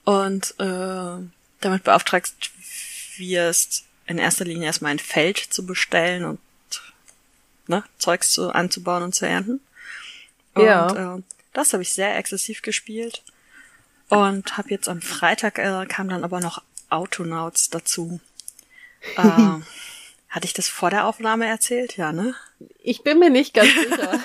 und 0.04 0.54
äh, 0.60 1.24
damit 1.60 1.84
beauftragt 1.84 2.52
wirst, 3.16 3.84
in 4.06 4.18
erster 4.18 4.44
Linie 4.44 4.66
erstmal 4.66 4.92
ein 4.92 4.98
Feld 4.98 5.38
zu 5.38 5.66
bestellen 5.66 6.24
und 6.24 6.40
ne, 7.66 7.84
Zeugs 7.98 8.32
zu, 8.32 8.50
anzubauen 8.50 9.02
und 9.02 9.14
zu 9.14 9.26
ernten. 9.26 9.60
Und 10.54 10.64
ja. 10.64 11.16
äh, 11.16 11.22
das 11.52 11.72
habe 11.72 11.82
ich 11.82 11.92
sehr 11.92 12.16
exzessiv 12.16 12.62
gespielt. 12.62 13.22
Und 14.08 14.56
habe 14.56 14.70
jetzt 14.70 14.88
am 14.88 15.00
Freitag 15.00 15.58
äh, 15.58 15.86
kam 15.86 16.08
dann 16.08 16.24
aber 16.24 16.40
noch 16.40 16.62
Autonauts 16.88 17.70
dazu. 17.70 18.20
äh, 19.16 19.60
hatte 20.30 20.44
ich 20.44 20.52
das 20.52 20.68
vor 20.68 20.90
der 20.90 21.06
Aufnahme 21.06 21.46
erzählt? 21.46 21.96
Ja, 21.96 22.12
ne? 22.12 22.34
Ich 22.82 23.02
bin 23.02 23.18
mir 23.18 23.30
nicht 23.30 23.54
ganz 23.54 23.72
sicher. 23.72 24.20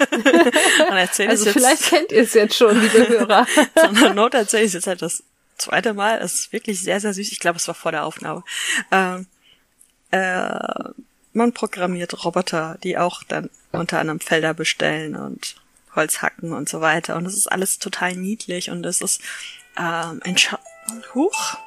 also 1.30 1.52
vielleicht 1.52 1.84
kennt 1.84 2.12
ihr 2.12 2.22
es 2.22 2.34
jetzt 2.34 2.56
schon, 2.56 2.80
liebe 2.80 3.08
Hörer. 3.08 3.48
Sondern 3.76 4.16
Not 4.16 4.34
erzähle 4.34 4.64
ich 4.64 4.68
es 4.68 4.74
jetzt 4.74 4.88
halt 4.88 5.02
das 5.02 5.24
zweite 5.58 5.94
Mal. 5.94 6.20
Es 6.20 6.34
ist 6.34 6.54
wirklich 6.54 6.82
sehr, 6.82 7.00
sehr 7.00 7.14
süß. 7.14 7.32
Ich 7.32 7.40
glaube, 7.40 7.58
es 7.58 7.68
war 7.68 7.76
vor 7.76 7.92
der 7.92 8.06
Aufnahme. 8.06 8.44
Ähm, 8.92 9.28
äh, 10.12 10.60
man 11.34 11.54
programmiert 11.54 12.24
Roboter, 12.24 12.78
die 12.84 12.98
auch 12.98 13.24
dann 13.24 13.50
unter 13.72 14.00
anderem 14.00 14.20
Felder 14.20 14.54
bestellen 14.54 15.16
und 15.16 15.56
Holz 15.96 16.22
hacken 16.22 16.54
und 16.54 16.70
so 16.70 16.82
weiter. 16.82 17.16
Und 17.16 17.26
es 17.26 17.36
ist 17.36 17.48
alles 17.48 17.80
total 17.80 18.16
niedlich 18.16 18.70
und 18.70 18.86
es 18.86 19.02
ist 19.02 19.22
ähm, 19.78 20.22
ein 20.24 20.36
Huch. 21.14 21.58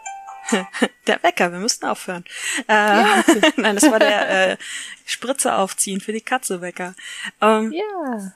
der 1.06 1.22
Wecker, 1.22 1.52
wir 1.52 1.58
müssten 1.58 1.86
aufhören. 1.86 2.24
Äh, 2.68 2.72
ja. 2.72 3.24
Nein, 3.56 3.74
das 3.74 3.90
war 3.90 3.98
der 3.98 4.50
äh, 4.52 4.56
Spritze 5.04 5.54
aufziehen 5.54 6.00
für 6.00 6.12
die 6.12 6.20
Katze 6.20 6.60
Wecker. 6.60 6.94
Ähm, 7.40 7.72
ja. 7.72 8.32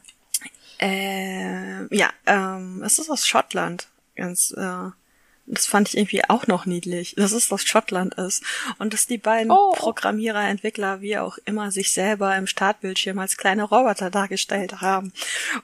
Äh, 0.78 1.94
ja, 1.94 2.10
ähm, 2.26 2.82
es 2.84 2.98
ist 2.98 3.08
aus 3.08 3.26
Schottland. 3.26 3.88
Ganz 4.14 4.52
äh, 4.56 4.90
das 5.54 5.66
fand 5.66 5.88
ich 5.88 5.98
irgendwie 5.98 6.24
auch 6.28 6.46
noch 6.46 6.64
niedlich, 6.64 7.14
dass 7.16 7.32
es 7.32 7.52
aus 7.52 7.64
Schottland 7.64 8.14
ist 8.14 8.42
und 8.78 8.94
dass 8.94 9.06
die 9.06 9.18
beiden 9.18 9.50
oh. 9.50 9.72
Programmierer, 9.72 10.48
Entwickler, 10.48 11.02
wie 11.02 11.18
auch 11.18 11.36
immer, 11.44 11.70
sich 11.70 11.92
selber 11.92 12.34
im 12.36 12.46
Startbildschirm 12.46 13.18
als 13.18 13.36
kleine 13.36 13.64
Roboter 13.64 14.10
dargestellt 14.10 14.80
haben. 14.80 15.12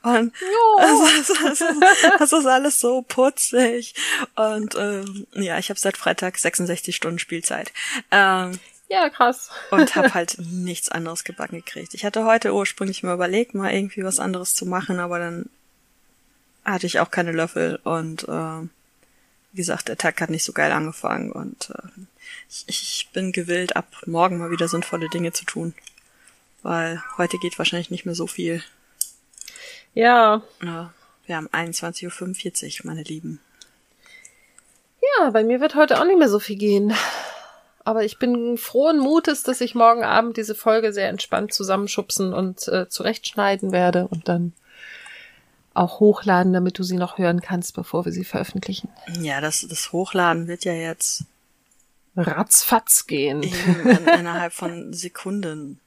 Und 0.03 0.35
oh. 0.43 0.79
das, 1.17 1.31
ist, 1.31 1.65
das, 2.19 2.33
ist, 2.33 2.47
alles 2.47 2.81
so 2.81 3.01
putzig. 3.01 3.95
Und 4.37 4.75
ähm, 4.75 5.27
ja, 5.33 5.59
ich 5.59 5.71
habe 5.71 5.81
seit 5.81 5.97
Freitag 5.97 6.37
66 6.37 6.95
Stunden 6.95 7.19
Spielzeit. 7.19 7.73
Ähm, 8.11 8.61
ja, 8.91 9.09
krass. 9.09 9.51
und 9.71 9.97
habe 9.97 10.13
halt 10.15 10.37
nichts 10.39 10.91
anderes 10.91 11.25
gebacken 11.25 11.57
gekriegt. 11.57 11.95
Ich 11.95 12.05
hatte 12.05 12.27
heute 12.27 12.53
ursprünglich 12.53 13.03
mal 13.03 13.15
überlegt, 13.15 13.55
mal 13.55 13.73
irgendwie 13.73 14.05
was 14.05 14.21
anderes 14.21 14.55
zu 14.55 14.67
machen, 14.67 14.99
aber 14.99 15.19
dann 15.19 15.49
hatte 16.63 16.87
ich 16.87 17.01
auch 17.01 17.11
keine 17.11 17.33
Löffel 17.33 17.81
und 17.85 18.29
äh, 18.29 18.69
wie 19.53 19.59
gesagt, 19.59 19.89
der 19.89 19.97
Tag 19.97 20.21
hat 20.21 20.31
nicht 20.31 20.45
so 20.45 20.53
geil 20.53 20.73
angefangen 20.73 21.33
und 21.33 21.71
äh, 21.71 21.89
ich, 22.49 22.65
ich 22.69 23.09
bin 23.13 23.33
gewillt, 23.33 23.77
ab 23.77 23.87
morgen 24.07 24.39
mal 24.39 24.51
wieder 24.51 24.69
sinnvolle 24.69 25.09
Dinge 25.09 25.33
zu 25.33 25.45
tun. 25.45 25.75
Weil 26.63 27.03
heute 27.17 27.39
geht 27.39 27.59
wahrscheinlich 27.59 27.91
nicht 27.91 28.05
mehr 28.05 28.15
so 28.15 28.27
viel. 28.27 28.63
Ja. 29.95 30.43
ja 30.63 30.93
wir 31.27 31.37
haben 31.37 31.49
21.45 31.49 32.81
Uhr, 32.81 32.87
meine 32.87 33.03
Lieben. 33.03 33.41
Ja, 35.19 35.31
bei 35.31 35.45
mir 35.45 35.61
wird 35.61 35.75
heute 35.75 36.01
auch 36.01 36.05
nicht 36.05 36.19
mehr 36.19 36.29
so 36.29 36.39
viel 36.39 36.57
gehen. 36.57 36.93
aber 37.85 38.05
ich 38.05 38.19
bin 38.19 38.59
frohen 38.59 38.99
Mutes, 38.99 39.43
dass 39.43 39.61
ich 39.61 39.75
morgen 39.75 40.05
Abend 40.05 40.37
diese 40.37 40.55
Folge 40.55 40.93
sehr 40.93 41.09
entspannt 41.09 41.55
zusammenschubsen 41.55 42.35
und 42.35 42.69
äh, 42.69 42.89
zurechtschneiden 42.89 43.73
werde 43.73 44.09
und 44.09 44.29
dann 44.29 44.53
auch 45.79 46.01
hochladen, 46.01 46.53
damit 46.53 46.79
du 46.79 46.83
sie 46.83 46.97
noch 46.97 47.19
hören 47.19 47.41
kannst, 47.41 47.75
bevor 47.75 48.05
wir 48.05 48.13
sie 48.13 48.25
veröffentlichen. 48.25 48.89
Ja, 49.21 49.41
das, 49.41 49.67
das 49.69 49.93
Hochladen 49.93 50.47
wird 50.49 50.65
ja 50.65 50.73
jetzt 50.73 51.25
ratzfatz 52.17 53.07
gehen. 53.07 53.43
in, 53.43 53.53
innerhalb 54.19 54.53
von 54.53 54.93
Sekunden. 54.93 55.81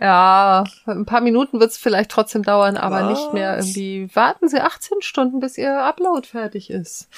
Ja, 0.00 0.64
ein 0.86 1.04
paar 1.04 1.20
Minuten 1.20 1.60
wird 1.60 1.72
es 1.72 1.76
vielleicht 1.76 2.10
trotzdem 2.10 2.42
dauern, 2.42 2.76
aber 2.76 3.02
Was? 3.02 3.18
nicht 3.18 3.34
mehr 3.34 3.58
irgendwie. 3.58 4.08
Warten 4.14 4.48
Sie 4.48 4.60
18 4.60 5.02
Stunden, 5.02 5.40
bis 5.40 5.58
Ihr 5.58 5.78
Upload 5.84 6.26
fertig 6.26 6.70
ist. 6.70 7.08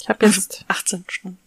Ich 0.00 0.08
habe 0.08 0.26
jetzt 0.26 0.64
18 0.66 1.04
Stunden. 1.08 1.38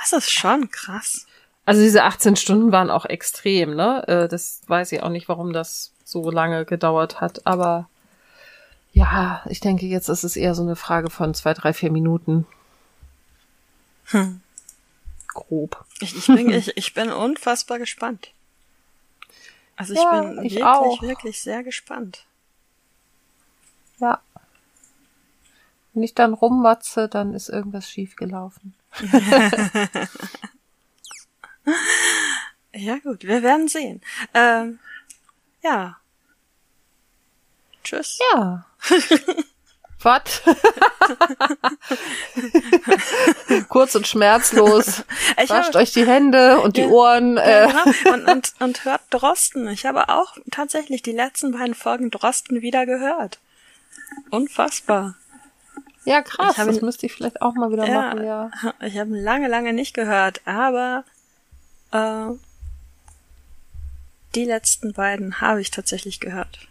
Das 0.00 0.12
ist 0.12 0.30
schon 0.30 0.70
krass. 0.70 1.26
Also 1.66 1.82
diese 1.82 2.04
18 2.04 2.36
Stunden 2.36 2.72
waren 2.72 2.90
auch 2.90 3.04
extrem, 3.04 3.74
ne? 3.74 4.06
Äh, 4.08 4.28
das 4.28 4.62
weiß 4.66 4.92
ich 4.92 5.02
auch 5.02 5.10
nicht, 5.10 5.28
warum 5.28 5.52
das 5.52 5.92
so 6.08 6.30
lange 6.30 6.64
gedauert 6.64 7.20
hat, 7.20 7.46
aber 7.46 7.86
ja, 8.92 9.44
ich 9.50 9.60
denke, 9.60 9.84
jetzt 9.84 10.08
ist 10.08 10.24
es 10.24 10.36
eher 10.36 10.54
so 10.54 10.62
eine 10.62 10.74
Frage 10.74 11.10
von 11.10 11.34
zwei, 11.34 11.52
drei, 11.52 11.74
vier 11.74 11.92
Minuten. 11.92 12.46
Hm. 14.06 14.40
Grob. 15.28 15.84
Ich, 16.00 16.16
ich, 16.16 16.26
bin, 16.26 16.48
ich, 16.54 16.74
ich 16.78 16.94
bin 16.94 17.12
unfassbar 17.12 17.78
gespannt. 17.78 18.32
Also 19.76 19.92
ich 19.92 20.00
ja, 20.00 20.22
bin 20.22 20.44
ich 20.46 20.54
wirklich, 20.54 20.64
auch. 20.64 21.02
wirklich 21.02 21.42
sehr 21.42 21.62
gespannt. 21.62 22.24
Ja. 23.98 24.22
Wenn 25.92 26.02
ich 26.04 26.14
dann 26.14 26.32
rummatze, 26.32 27.06
dann 27.06 27.34
ist 27.34 27.50
irgendwas 27.50 27.90
schiefgelaufen. 27.90 28.72
ja 32.72 32.96
gut, 32.98 33.24
wir 33.24 33.42
werden 33.42 33.68
sehen. 33.68 34.00
Ähm, 34.32 34.78
ja. 35.68 35.96
Tschüss. 37.84 38.18
Ja. 38.34 38.66
Was? 40.00 40.42
Kurz 43.68 43.96
und 43.96 44.06
schmerzlos. 44.06 45.02
Ich 45.42 45.50
Wascht 45.50 45.74
hab, 45.74 45.82
euch 45.82 45.92
die 45.92 46.06
Hände 46.06 46.60
und 46.60 46.76
die 46.76 46.82
ja, 46.82 46.88
Ohren. 46.88 47.36
Äh. 47.36 47.68
Ja, 47.68 47.84
genau. 47.84 48.14
und, 48.14 48.28
und, 48.28 48.52
und 48.60 48.84
hört 48.84 49.00
Drosten. 49.10 49.66
Ich 49.68 49.86
habe 49.86 50.08
auch 50.08 50.36
tatsächlich 50.52 51.02
die 51.02 51.12
letzten 51.12 51.50
beiden 51.50 51.74
Folgen 51.74 52.10
Drosten 52.10 52.62
wieder 52.62 52.86
gehört. 52.86 53.40
Unfassbar. 54.30 55.16
Ja, 56.04 56.22
krass. 56.22 56.54
das 56.56 56.76
ihn, 56.76 56.84
müsste 56.84 57.06
ich 57.06 57.12
vielleicht 57.12 57.42
auch 57.42 57.54
mal 57.54 57.72
wieder 57.72 57.86
ja, 57.86 58.00
machen, 58.00 58.24
ja. 58.24 58.50
Ich 58.80 58.96
habe 58.98 59.18
lange, 59.18 59.48
lange 59.48 59.72
nicht 59.72 59.94
gehört, 59.94 60.40
aber 60.46 61.04
äh, 61.90 62.30
die 64.34 64.44
letzten 64.44 64.92
beiden 64.92 65.40
habe 65.40 65.60
ich 65.60 65.70
tatsächlich 65.70 66.20
gehört. 66.20 66.68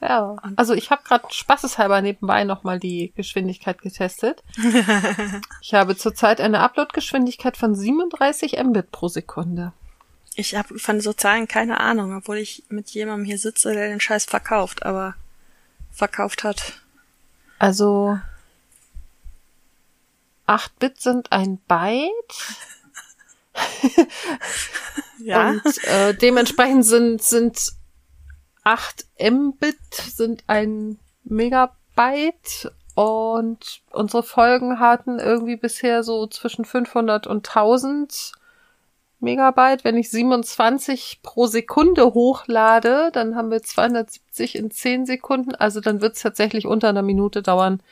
Ja, 0.00 0.36
also 0.56 0.74
ich 0.74 0.90
habe 0.90 1.02
gerade 1.04 1.24
spaßeshalber 1.30 2.02
nebenbei 2.02 2.44
nochmal 2.44 2.78
die 2.78 3.12
Geschwindigkeit 3.16 3.80
getestet. 3.80 4.42
ich 5.62 5.74
habe 5.74 5.96
zurzeit 5.96 6.40
eine 6.40 6.60
Upload-Geschwindigkeit 6.60 7.56
von 7.56 7.74
37 7.74 8.62
Mbit 8.62 8.90
pro 8.90 9.08
Sekunde. 9.08 9.72
Ich 10.34 10.54
habe 10.54 10.78
von 10.78 11.00
so 11.00 11.14
Zahlen 11.14 11.48
keine 11.48 11.80
Ahnung, 11.80 12.14
obwohl 12.14 12.36
ich 12.36 12.64
mit 12.68 12.90
jemandem 12.90 13.24
hier 13.24 13.38
sitze, 13.38 13.72
der 13.72 13.88
den 13.88 14.00
Scheiß 14.00 14.26
verkauft, 14.26 14.84
aber 14.84 15.14
verkauft 15.92 16.44
hat. 16.44 16.74
Also 17.58 18.18
8 20.44 20.78
Bit 20.78 21.00
sind 21.00 21.32
ein 21.32 21.56
Byte. 21.66 22.10
ja. 25.18 25.50
Und 25.50 25.84
äh, 25.84 26.14
dementsprechend 26.14 26.84
sind, 26.84 27.22
sind 27.22 27.72
8 28.64 29.06
Mbit 29.20 29.94
sind 29.94 30.44
ein 30.46 30.98
Megabyte 31.24 32.72
und 32.94 33.82
unsere 33.90 34.22
Folgen 34.22 34.80
hatten 34.80 35.18
irgendwie 35.18 35.56
bisher 35.56 36.02
so 36.02 36.26
zwischen 36.26 36.64
500 36.64 37.26
und 37.26 37.48
1000 37.48 38.32
Megabyte. 39.20 39.84
Wenn 39.84 39.96
ich 39.96 40.10
27 40.10 41.20
pro 41.22 41.46
Sekunde 41.46 42.14
hochlade, 42.14 43.10
dann 43.12 43.36
haben 43.36 43.50
wir 43.50 43.62
270 43.62 44.56
in 44.56 44.70
10 44.70 45.06
Sekunden. 45.06 45.54
Also 45.54 45.80
dann 45.80 46.00
wird 46.00 46.16
es 46.16 46.22
tatsächlich 46.22 46.66
unter 46.66 46.88
einer 46.88 47.02
Minute 47.02 47.42
dauern. 47.42 47.82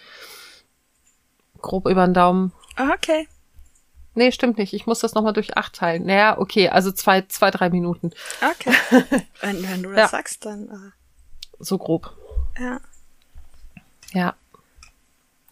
Grob 1.61 1.86
über 1.86 2.06
den 2.06 2.15
Daumen. 2.15 2.52
Ah, 2.77 2.90
okay. 2.94 3.28
Nee, 4.15 4.31
stimmt 4.32 4.59
nicht. 4.59 4.73
Ich 4.73 4.86
muss 4.86 5.01
das 5.01 5.15
nochmal 5.15 5.32
durch 5.32 5.57
acht 5.57 5.74
teilen. 5.74 6.07
Naja, 6.07 6.39
okay, 6.39 6.69
also 6.69 6.93
zwei, 6.93 7.23
zwei, 7.23 7.51
drei 7.51 7.70
Minuten. 7.70 8.12
Okay. 8.41 8.74
wenn, 9.41 9.69
wenn 9.69 9.82
du 9.82 9.91
das 9.91 9.99
ja. 9.99 10.09
sagst, 10.09 10.45
dann. 10.45 10.69
Äh. 10.69 10.93
So 11.59 11.78
grob. 11.78 12.16
Ja. 12.59 12.81
Ja. 14.12 14.35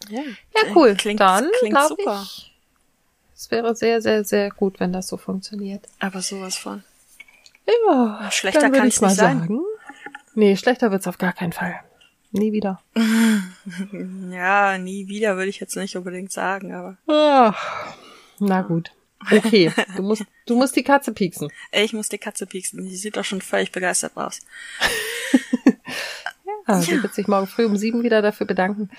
Ja, 0.09 0.21
ja 0.21 0.75
cool. 0.75 0.95
Klingt, 0.95 1.19
dann 1.19 1.49
klingt 1.59 1.77
super. 1.87 2.21
Ich, 2.23 2.53
es 3.35 3.51
wäre 3.51 3.75
sehr, 3.75 4.01
sehr, 4.01 4.23
sehr 4.23 4.49
gut, 4.49 4.79
wenn 4.79 4.93
das 4.93 5.07
so 5.07 5.17
funktioniert. 5.17 5.85
Aber 5.99 6.21
sowas 6.21 6.57
von. 6.57 6.83
Ja. 7.67 8.29
Schlechter 8.31 8.69
kann 8.69 8.87
es 8.87 9.01
nicht 9.01 9.15
sein. 9.15 9.39
Sagen. 9.39 9.61
Nee, 10.35 10.55
schlechter 10.55 10.91
wird's 10.91 11.07
auf 11.07 11.17
gar 11.17 11.33
keinen 11.33 11.53
Fall. 11.53 11.79
Nie 12.31 12.51
wieder. 12.51 12.81
ja, 14.31 14.77
nie 14.77 15.07
wieder 15.07 15.35
würde 15.35 15.49
ich 15.49 15.59
jetzt 15.59 15.75
nicht 15.75 15.95
unbedingt 15.95 16.31
sagen, 16.31 16.73
aber. 16.73 16.97
Ach. 17.07 17.93
Na 18.47 18.61
gut. 18.61 18.91
Okay, 19.31 19.71
du 19.95 20.03
musst, 20.03 20.23
du 20.45 20.55
musst 20.55 20.75
die 20.75 20.83
Katze 20.83 21.13
pieksen. 21.13 21.49
Ich 21.71 21.93
muss 21.93 22.09
die 22.09 22.17
Katze 22.17 22.45
pieksen. 22.45 22.83
Die 22.83 22.95
sieht 22.95 23.15
doch 23.15 23.23
schon 23.23 23.41
völlig 23.41 23.71
begeistert 23.71 24.17
aus. 24.17 24.41
ja, 26.67 26.81
sie 26.81 27.01
wird 27.01 27.13
sich 27.13 27.27
morgen 27.27 27.47
früh 27.47 27.65
um 27.65 27.77
sieben 27.77 28.03
wieder 28.03 28.21
dafür 28.21 28.45
bedanken. 28.45 28.89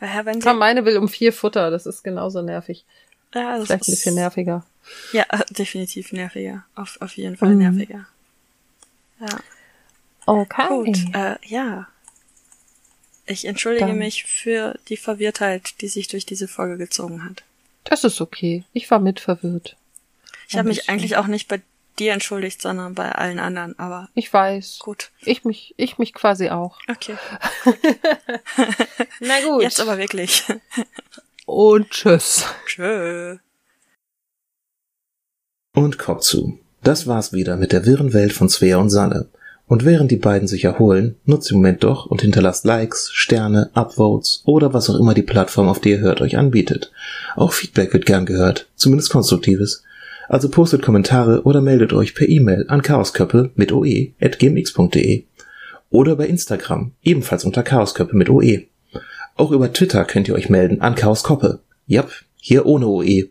Ja, 0.00 0.24
wenn 0.24 0.40
sie 0.40 0.54
meine 0.54 0.84
will 0.84 0.96
um 0.98 1.08
vier 1.08 1.32
Futter. 1.32 1.70
Das 1.70 1.86
ist 1.86 2.02
genauso 2.02 2.42
nervig. 2.42 2.84
Ja, 3.34 3.56
das 3.56 3.68
Vielleicht 3.68 3.88
ein 3.88 3.92
bisschen 3.92 4.14
nerviger. 4.16 4.64
Ja, 5.12 5.24
definitiv 5.50 6.12
nerviger. 6.12 6.64
Auf, 6.74 7.00
auf 7.00 7.16
jeden 7.16 7.36
Fall 7.36 7.50
mhm. 7.50 7.58
nerviger. 7.58 8.06
Ja. 9.20 9.38
Okay. 10.26 10.68
Gut, 10.68 10.98
äh, 11.14 11.36
ja. 11.44 11.86
Ich 13.26 13.44
entschuldige 13.44 13.86
Dann. 13.86 13.98
mich 13.98 14.24
für 14.24 14.78
die 14.88 14.96
Verwirrtheit, 14.96 15.80
die 15.80 15.88
sich 15.88 16.08
durch 16.08 16.26
diese 16.26 16.48
Folge 16.48 16.76
gezogen 16.76 17.24
hat. 17.24 17.42
Das 17.84 18.04
ist 18.04 18.20
okay. 18.20 18.64
Ich 18.72 18.90
war 18.90 18.98
mit 18.98 19.20
verwirrt. 19.20 19.76
Ich 20.48 20.56
habe 20.56 20.68
mich 20.68 20.88
eigentlich 20.88 21.16
auch 21.16 21.26
nicht 21.26 21.48
bei 21.48 21.62
dir 21.98 22.12
entschuldigt, 22.12 22.60
sondern 22.60 22.94
bei 22.94 23.12
allen 23.12 23.38
anderen, 23.38 23.78
aber. 23.78 24.08
Ich 24.14 24.32
weiß. 24.32 24.78
Gut. 24.80 25.10
Ich 25.20 25.44
mich, 25.44 25.74
ich 25.76 25.98
mich 25.98 26.14
quasi 26.14 26.50
auch. 26.50 26.78
Okay. 26.88 27.16
Na 29.20 29.40
gut. 29.44 29.62
Jetzt 29.62 29.80
aber 29.80 29.98
wirklich. 29.98 30.44
Und 31.46 31.90
tschüss. 31.90 32.46
Tschö. 32.66 33.38
Und 35.74 35.98
Kopf 35.98 36.22
zu. 36.22 36.58
Das 36.82 37.06
war's 37.06 37.32
wieder 37.32 37.56
mit 37.56 37.72
der 37.72 37.86
wirren 37.86 38.12
Welt 38.12 38.32
von 38.32 38.48
Svea 38.48 38.76
und 38.78 38.90
Sanne. 38.90 39.28
Und 39.72 39.86
während 39.86 40.10
die 40.10 40.18
beiden 40.18 40.48
sich 40.48 40.64
erholen, 40.64 41.14
nutzt 41.24 41.48
den 41.48 41.56
Moment 41.56 41.82
doch 41.82 42.04
und 42.04 42.20
hinterlasst 42.20 42.66
Likes, 42.66 43.10
Sterne, 43.10 43.70
Upvotes 43.72 44.42
oder 44.44 44.74
was 44.74 44.90
auch 44.90 45.00
immer 45.00 45.14
die 45.14 45.22
Plattform, 45.22 45.66
auf 45.66 45.80
der 45.80 45.92
ihr 45.92 46.00
hört, 46.00 46.20
euch 46.20 46.36
anbietet. 46.36 46.92
Auch 47.36 47.54
Feedback 47.54 47.94
wird 47.94 48.04
gern 48.04 48.26
gehört, 48.26 48.68
zumindest 48.76 49.08
konstruktives. 49.08 49.82
Also 50.28 50.50
postet 50.50 50.82
Kommentare 50.82 51.44
oder 51.44 51.62
meldet 51.62 51.94
euch 51.94 52.14
per 52.14 52.28
E-Mail 52.28 52.66
an 52.68 52.82
chaosköppe 52.82 53.50
mit 53.54 53.72
oe 53.72 54.08
at 54.20 54.38
gmx.de 54.38 55.24
oder 55.88 56.16
bei 56.16 56.26
Instagram, 56.26 56.92
ebenfalls 57.02 57.46
unter 57.46 57.62
chaosköppe 57.62 58.14
mit 58.14 58.28
oe. 58.28 58.64
Auch 59.36 59.52
über 59.52 59.72
Twitter 59.72 60.04
könnt 60.04 60.28
ihr 60.28 60.34
euch 60.34 60.50
melden 60.50 60.82
an 60.82 60.96
chaoskoppe. 60.96 61.60
Jap, 61.86 62.12
hier 62.36 62.66
ohne 62.66 62.88
OE, 62.88 63.30